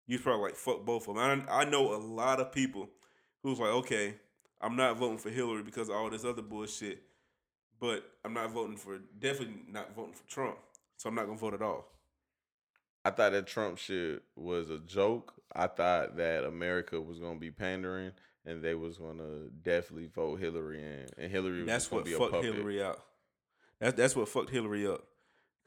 You 0.08 0.20
probably 0.20 0.44
like 0.44 0.56
fuck 0.56 0.86
both 0.86 1.08
of 1.08 1.16
them. 1.16 1.46
I, 1.48 1.62
I 1.62 1.66
know 1.66 1.94
a 1.94 1.98
lot 1.98 2.40
of 2.42 2.52
people 2.52 2.90
who's 3.44 3.60
like, 3.60 3.70
okay, 3.70 4.16
I'm 4.64 4.76
not 4.76 4.98
voting 4.98 5.18
for 5.18 5.30
Hillary 5.30 5.64
because 5.64 5.90
of 5.90 5.96
all 5.96 6.10
this 6.10 6.24
other 6.24 6.42
bullshit, 6.42 7.04
but 7.80 8.04
I'm 8.24 8.34
not 8.34 8.52
voting 8.52 8.78
for 8.78 9.00
definitely 9.20 9.56
not 9.70 9.94
voting 9.94 10.14
for 10.14 10.28
Trump. 10.28 10.58
So 10.98 11.10
I'm 11.10 11.16
not 11.16 11.26
gonna 11.26 11.38
vote 11.38 11.54
at 11.54 11.62
all. 11.62 11.86
I 13.06 13.12
thought 13.12 13.34
that 13.34 13.46
Trump 13.46 13.78
shit 13.78 14.24
was 14.36 14.70
a 14.70 14.80
joke. 14.80 15.34
I 15.54 15.68
thought 15.68 16.16
that 16.16 16.46
America 16.46 17.00
was 17.02 17.20
gonna 17.20 17.40
be 17.40 17.52
pandering 17.52 18.12
and 18.46 18.64
they 18.64 18.76
was 18.76 18.98
gonna 18.98 19.50
definitely 19.62 20.08
vote 20.08 20.40
Hillary 20.40 20.82
in, 20.82 21.08
and 21.18 21.32
Hillary 21.32 21.60
was 21.60 21.68
That's 21.68 21.88
gonna 21.88 22.02
what 22.02 22.06
be 22.06 22.14
a 22.14 22.18
fucked. 22.18 22.44
Hillary 22.44 22.84
out. 22.84 23.00
That's 23.80 23.96
that's 23.96 24.16
what 24.16 24.30
fucked 24.30 24.50
Hillary 24.50 24.88
up. 24.88 25.04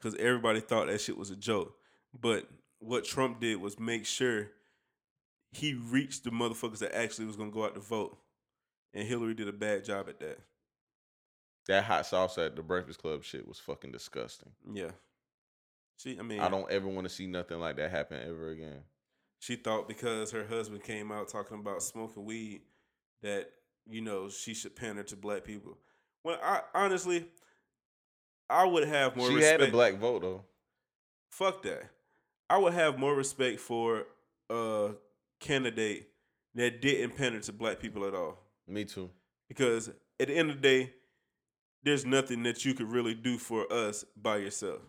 Cause 0.01 0.15
everybody 0.19 0.59
thought 0.59 0.87
that 0.87 1.01
shit 1.01 1.17
was 1.17 1.31
a 1.31 1.35
joke. 1.35 1.75
But 2.19 2.47
what 2.79 3.03
Trump 3.03 3.39
did 3.41 3.59
was 3.59 3.79
make 3.79 4.05
sure 4.05 4.49
he 5.51 5.73
reached 5.73 6.23
the 6.23 6.29
motherfuckers 6.29 6.79
that 6.79 6.95
actually 6.95 7.25
was 7.25 7.35
gonna 7.35 7.51
go 7.51 7.65
out 7.65 7.75
to 7.75 7.79
vote. 7.79 8.17
And 8.93 9.07
Hillary 9.07 9.33
did 9.33 9.47
a 9.47 9.53
bad 9.53 9.85
job 9.85 10.07
at 10.09 10.19
that. 10.19 10.39
That 11.67 11.83
hot 11.83 12.05
sauce 12.05 12.37
at 12.37 12.55
the 12.55 12.63
Breakfast 12.63 12.99
Club 13.01 13.23
shit 13.23 13.47
was 13.47 13.59
fucking 13.59 13.91
disgusting. 13.91 14.51
Yeah. 14.73 14.91
She 15.97 16.17
I 16.19 16.21
mean 16.21 16.39
I 16.39 16.49
don't 16.49 16.71
ever 16.71 16.87
want 16.87 17.07
to 17.07 17.13
see 17.13 17.27
nothing 17.27 17.59
like 17.59 17.75
that 17.77 17.91
happen 17.91 18.19
ever 18.25 18.49
again. 18.51 18.83
she 19.39 19.55
thought 19.55 19.87
because 19.87 20.31
her 20.31 20.45
husband 20.45 20.83
came 20.83 21.11
out 21.11 21.27
talking 21.27 21.59
about 21.59 21.83
smoking 21.83 22.23
weed 22.25 22.61
that, 23.23 23.49
you 23.89 24.01
know, 24.01 24.29
she 24.29 24.53
should 24.53 24.75
pander 24.75 25.03
to 25.03 25.15
black 25.15 25.43
people. 25.43 25.77
Well, 26.23 26.39
I 26.43 26.61
honestly 26.73 27.25
I 28.49 28.65
would 28.65 28.87
have 28.87 29.15
more 29.17 29.27
she 29.27 29.35
respect. 29.35 29.59
had 29.61 29.69
a 29.69 29.71
black 29.71 29.95
vote 29.95 30.21
though. 30.21 30.43
Fuck 31.31 31.63
that. 31.63 31.89
I 32.49 32.57
would 32.57 32.73
have 32.73 32.97
more 32.97 33.13
respect 33.13 33.59
for 33.59 34.05
a 34.49 34.91
candidate 35.41 36.07
that 36.55 36.81
didn't 36.81 37.17
pander 37.17 37.41
to 37.41 37.51
black 37.51 37.79
people 37.79 38.05
at 38.05 38.15
all. 38.15 38.39
Me 38.67 38.85
too. 38.85 39.09
Because 39.47 39.89
at 40.19 40.27
the 40.27 40.35
end 40.35 40.49
of 40.49 40.57
the 40.57 40.61
day, 40.61 40.93
there's 41.83 42.05
nothing 42.05 42.43
that 42.43 42.65
you 42.65 42.73
could 42.73 42.91
really 42.91 43.13
do 43.13 43.37
for 43.37 43.71
us 43.71 44.03
by 44.21 44.37
yourself. 44.37 44.81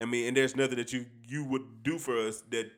I 0.00 0.04
mean, 0.04 0.28
and 0.28 0.36
there's 0.36 0.56
nothing 0.56 0.78
that 0.78 0.92
you 0.92 1.06
you 1.28 1.44
would 1.44 1.82
do 1.82 1.98
for 1.98 2.18
us 2.18 2.42
that 2.50 2.70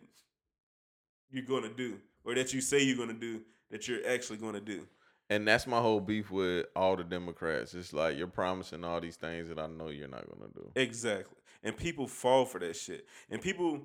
you're 1.30 1.44
gonna 1.44 1.72
do, 1.72 1.98
or 2.24 2.34
that 2.34 2.52
you 2.52 2.60
say 2.60 2.82
you're 2.82 2.98
gonna 2.98 3.18
do 3.18 3.40
that 3.70 3.88
you're 3.88 4.06
actually 4.06 4.38
gonna 4.38 4.60
do. 4.60 4.86
And 5.30 5.48
that's 5.48 5.66
my 5.66 5.80
whole 5.80 6.00
beef 6.00 6.30
with 6.30 6.66
all 6.76 6.96
the 6.96 7.04
Democrats. 7.04 7.74
It's 7.74 7.92
like 7.92 8.16
you're 8.18 8.26
promising 8.26 8.84
all 8.84 9.00
these 9.00 9.16
things 9.16 9.48
that 9.48 9.58
I 9.58 9.66
know 9.66 9.88
you're 9.88 10.06
not 10.06 10.26
gonna 10.28 10.50
do. 10.54 10.70
Exactly. 10.76 11.38
And 11.62 11.76
people 11.76 12.06
fall 12.06 12.44
for 12.44 12.60
that 12.60 12.76
shit. 12.76 13.06
And 13.30 13.40
people 13.40 13.80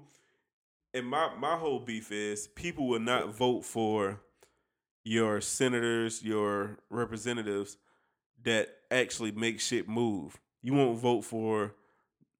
and 0.93 1.05
my 1.05 1.33
my 1.35 1.55
whole 1.55 1.79
beef 1.79 2.11
is 2.11 2.47
people 2.47 2.87
will 2.87 2.99
not 2.99 3.33
vote 3.33 3.63
for 3.63 4.19
your 5.09 5.41
senators, 5.41 6.21
your 6.23 6.77
representatives 6.91 7.77
that 8.43 8.69
actually 8.91 9.31
make 9.31 9.59
shit 9.59 9.89
move. 9.89 10.39
You 10.61 10.73
won't 10.75 10.99
vote 10.99 11.21
for 11.25 11.73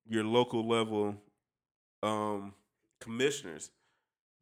your 0.08 0.24
local 0.24 0.68
level 0.68 1.16
um 2.04 2.54
commissioners, 3.02 3.72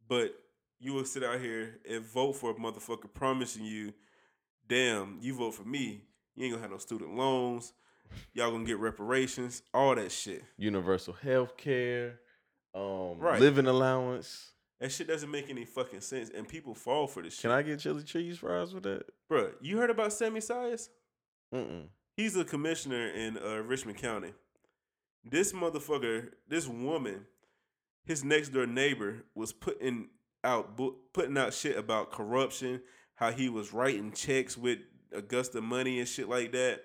but 0.09 0.35
you 0.77 0.91
will 0.93 1.05
sit 1.05 1.23
out 1.23 1.39
here 1.39 1.79
and 1.89 2.03
vote 2.03 2.33
for 2.33 2.51
a 2.51 2.55
motherfucker 2.55 3.11
promising 3.13 3.63
you, 3.63 3.93
damn, 4.67 5.17
you 5.21 5.33
vote 5.33 5.53
for 5.53 5.63
me, 5.63 6.01
you 6.35 6.43
ain't 6.43 6.51
gonna 6.53 6.61
have 6.61 6.71
no 6.71 6.77
student 6.79 7.15
loans, 7.15 7.71
y'all 8.33 8.51
gonna 8.51 8.65
get 8.65 8.77
reparations, 8.77 9.61
all 9.73 9.95
that 9.95 10.11
shit. 10.11 10.43
Universal 10.57 11.13
health 11.13 11.55
care, 11.55 12.19
um, 12.75 13.17
Right. 13.19 13.39
living 13.39 13.67
allowance. 13.67 14.51
That 14.79 14.91
shit 14.91 15.07
doesn't 15.07 15.31
make 15.31 15.49
any 15.49 15.65
fucking 15.65 16.01
sense, 16.01 16.29
and 16.29 16.47
people 16.47 16.75
fall 16.75 17.07
for 17.07 17.23
this 17.23 17.33
shit. 17.33 17.41
Can 17.41 17.51
I 17.51 17.63
get 17.63 17.79
chili 17.79 18.03
cheese 18.03 18.37
fries 18.37 18.73
with 18.73 18.83
that? 18.83 19.05
Bruh, 19.31 19.53
you 19.59 19.77
heard 19.77 19.89
about 19.89 20.13
Sammie 20.13 20.39
Sias? 20.39 20.89
Mm-mm. 21.53 21.87
He's 22.15 22.35
a 22.35 22.45
commissioner 22.45 23.09
in 23.09 23.37
uh, 23.37 23.63
Richmond 23.63 23.97
County. 23.97 24.33
This 25.23 25.51
motherfucker, 25.51 26.29
this 26.47 26.67
woman, 26.67 27.25
his 28.05 28.23
next 28.23 28.49
door 28.49 28.65
neighbor 28.65 29.25
was 29.35 29.51
putting 29.51 30.09
out 30.43 30.79
putting 31.13 31.37
out 31.37 31.53
shit 31.53 31.77
about 31.77 32.11
corruption, 32.11 32.81
how 33.15 33.31
he 33.31 33.49
was 33.49 33.73
writing 33.73 34.11
checks 34.11 34.57
with 34.57 34.79
Augusta 35.11 35.61
money 35.61 35.99
and 35.99 36.07
shit 36.07 36.29
like 36.29 36.51
that, 36.51 36.81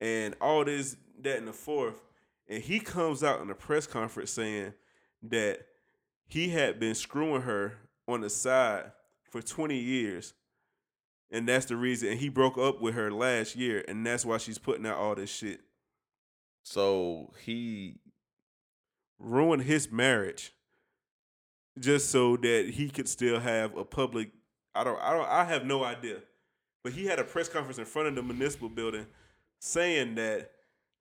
and 0.00 0.34
all 0.40 0.64
this, 0.64 0.96
that, 1.20 1.38
and 1.38 1.48
the 1.48 1.52
fourth. 1.52 2.02
And 2.48 2.62
he 2.62 2.78
comes 2.78 3.24
out 3.24 3.40
in 3.40 3.50
a 3.50 3.54
press 3.54 3.86
conference 3.86 4.30
saying 4.30 4.72
that 5.24 5.66
he 6.26 6.50
had 6.50 6.80
been 6.80 6.94
screwing 6.94 7.42
her 7.42 7.78
on 8.08 8.20
the 8.20 8.30
side 8.30 8.92
for 9.30 9.42
20 9.42 9.76
years. 9.76 10.34
And 11.30 11.48
that's 11.48 11.66
the 11.66 11.76
reason. 11.76 12.10
And 12.10 12.20
he 12.20 12.28
broke 12.28 12.56
up 12.56 12.80
with 12.80 12.94
her 12.94 13.10
last 13.10 13.56
year, 13.56 13.84
and 13.88 14.06
that's 14.06 14.24
why 14.24 14.38
she's 14.38 14.58
putting 14.58 14.86
out 14.86 14.96
all 14.96 15.14
this 15.16 15.30
shit. 15.30 15.60
So 16.62 17.32
he 17.44 17.98
Ruined 19.18 19.62
his 19.62 19.90
marriage 19.90 20.52
just 21.78 22.10
so 22.10 22.36
that 22.36 22.70
he 22.74 22.90
could 22.90 23.08
still 23.08 23.40
have 23.40 23.74
a 23.76 23.84
public. 23.84 24.30
I 24.74 24.84
don't. 24.84 25.00
I 25.00 25.14
don't. 25.14 25.28
I 25.28 25.44
have 25.44 25.64
no 25.64 25.84
idea. 25.84 26.18
But 26.84 26.92
he 26.92 27.06
had 27.06 27.18
a 27.18 27.24
press 27.24 27.48
conference 27.48 27.78
in 27.78 27.86
front 27.86 28.08
of 28.08 28.14
the 28.14 28.22
municipal 28.22 28.68
building, 28.68 29.06
saying 29.58 30.16
that 30.16 30.50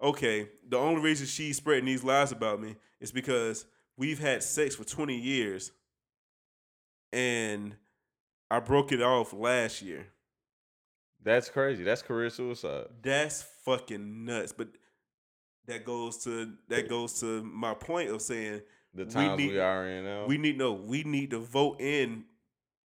okay, 0.02 0.50
the 0.68 0.78
only 0.78 1.02
reason 1.02 1.28
she's 1.28 1.58
spreading 1.58 1.86
these 1.86 2.06
lies 2.06 2.32
about 2.32 2.62
me 2.62 2.78
is 3.02 3.12
because 3.12 3.66
we've 3.98 4.20
had 4.20 4.44
sex 4.44 4.76
for 4.76 4.84
twenty 4.84 5.18
years, 5.18 5.72
and 7.14 7.76
I 8.52 8.60
broke 8.60 8.92
it 8.92 9.02
off 9.02 9.34
last 9.34 9.82
year. 9.82 10.08
that's 11.24 11.50
crazy. 11.50 11.84
That's 11.84 12.02
career 12.02 12.30
suicide. 12.30 12.86
That's 13.02 13.44
fucking 13.64 14.26
nuts. 14.26 14.52
But 14.52 14.68
that 15.68 15.86
goes 15.86 16.24
to 16.26 16.54
that 16.70 16.88
goes 16.90 17.20
to 17.22 17.44
my 17.44 17.74
point 17.74 18.10
of 18.12 18.22
saying 18.22 18.62
The 18.94 19.06
We 19.06 19.12
times 19.12 19.38
we, 19.38 19.48
need- 19.48 19.58
are 19.58 19.88
in 19.88 20.04
now. 20.06 20.26
we 20.28 20.38
need 20.38 20.58
no 20.58 20.74
we 20.74 21.04
need 21.04 21.32
to 21.32 21.40
vote 21.40 21.82
in 21.82 22.26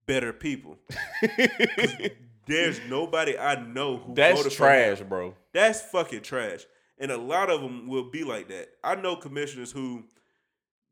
better 0.06 0.32
people. 0.32 0.78
There's 2.46 2.80
nobody 2.88 3.38
I 3.38 3.62
know 3.64 3.98
who 3.98 4.14
that's 4.14 4.54
trash, 4.54 5.00
bro. 5.02 5.34
That's 5.52 5.82
fucking 5.82 6.22
trash. 6.22 6.64
And 6.98 7.10
a 7.10 7.16
lot 7.16 7.48
of 7.50 7.60
them 7.62 7.86
will 7.88 8.10
be 8.10 8.24
like 8.24 8.48
that. 8.48 8.68
I 8.84 8.94
know 8.94 9.16
commissioners 9.16 9.70
who 9.72 10.04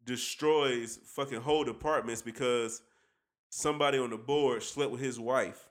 destroys 0.09 0.99
fucking 1.15 1.41
whole 1.43 1.63
departments 1.65 2.23
because 2.23 2.81
somebody 3.51 3.99
on 3.99 4.11
the 4.11 4.17
board 4.17 4.63
slept 4.63 4.91
with 4.91 5.01
his 5.01 5.21
wife. 5.21 5.69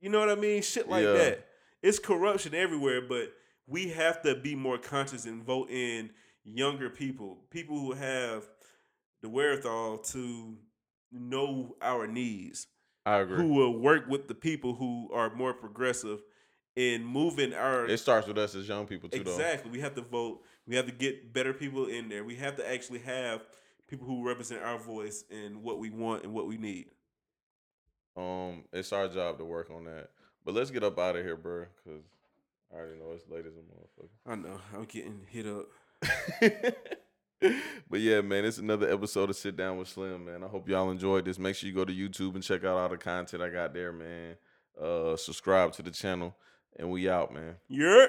You 0.00 0.10
know 0.10 0.18
what 0.18 0.30
I 0.30 0.34
mean? 0.34 0.62
Shit 0.62 0.88
like 0.88 1.04
Yeah. 1.04 1.12
that. 1.12 1.48
It's 1.82 1.98
corruption 1.98 2.54
everywhere, 2.54 3.00
but 3.02 3.32
we 3.66 3.88
have 3.90 4.22
to 4.22 4.34
be 4.34 4.54
more 4.54 4.78
conscious 4.78 5.26
and 5.26 5.42
vote 5.44 5.70
in 5.70 6.10
younger 6.44 6.90
people, 6.90 7.44
people 7.50 7.78
who 7.78 7.92
have 7.92 8.48
the 9.20 9.28
wherewithal 9.28 9.98
to 9.98 10.56
know 11.12 11.76
our 11.82 12.06
needs 12.06 12.66
I 13.04 13.18
agree. 13.18 13.36
who 13.36 13.48
will 13.52 13.78
work 13.78 14.08
with 14.08 14.26
the 14.26 14.34
people 14.34 14.74
who 14.74 15.10
are 15.12 15.32
more 15.34 15.52
progressive 15.54 16.22
in 16.74 17.04
moving 17.04 17.52
our 17.52 17.84
it 17.86 17.98
starts 17.98 18.26
with 18.26 18.38
us 18.38 18.54
as 18.54 18.66
young 18.66 18.86
people 18.86 19.08
too, 19.10 19.20
exactly. 19.20 19.70
We 19.70 19.80
have 19.80 19.94
to 19.96 20.00
vote. 20.00 20.42
We 20.66 20.76
have 20.76 20.86
to 20.86 20.92
get 20.92 21.32
better 21.32 21.52
people 21.52 21.86
in 21.86 22.08
there. 22.08 22.24
We 22.24 22.36
have 22.36 22.56
to 22.56 22.72
actually 22.72 23.00
have 23.00 23.42
people 23.88 24.06
who 24.06 24.26
represent 24.26 24.62
our 24.62 24.78
voice 24.78 25.24
and 25.30 25.62
what 25.62 25.78
we 25.78 25.90
want 25.90 26.24
and 26.24 26.32
what 26.32 26.46
we 26.46 26.56
need. 26.56 26.86
Um, 28.16 28.64
it's 28.72 28.92
our 28.92 29.08
job 29.08 29.38
to 29.38 29.44
work 29.44 29.70
on 29.70 29.84
that. 29.84 30.10
But 30.44 30.54
let's 30.54 30.70
get 30.70 30.84
up 30.84 30.98
out 30.98 31.16
of 31.16 31.24
here, 31.24 31.36
bro, 31.36 31.66
because 31.84 32.02
I 32.72 32.78
already 32.78 32.98
know 32.98 33.12
it's 33.12 33.28
late 33.28 33.46
as 33.46 33.54
a 33.54 33.58
motherfucker. 33.58 34.08
I 34.26 34.34
know 34.36 34.60
I'm 34.74 34.84
getting 34.84 35.20
hit 35.28 35.46
up. 35.46 35.66
but 37.90 38.00
yeah, 38.00 38.20
man, 38.20 38.44
it's 38.44 38.58
another 38.58 38.90
episode 38.90 39.30
of 39.30 39.36
Sit 39.36 39.56
Down 39.56 39.78
with 39.78 39.88
Slim, 39.88 40.24
man. 40.24 40.42
I 40.42 40.48
hope 40.48 40.68
y'all 40.68 40.90
enjoyed 40.90 41.24
this. 41.24 41.38
Make 41.38 41.56
sure 41.56 41.68
you 41.68 41.74
go 41.74 41.84
to 41.84 41.92
YouTube 41.92 42.34
and 42.34 42.42
check 42.42 42.64
out 42.64 42.78
all 42.78 42.88
the 42.88 42.96
content 42.96 43.42
I 43.42 43.50
got 43.50 43.74
there, 43.74 43.92
man. 43.92 44.36
Uh, 44.80 45.16
subscribe 45.16 45.72
to 45.72 45.82
the 45.82 45.90
channel, 45.90 46.34
and 46.76 46.90
we 46.90 47.08
out, 47.08 47.32
man. 47.32 47.56
Yeah. 47.68 48.06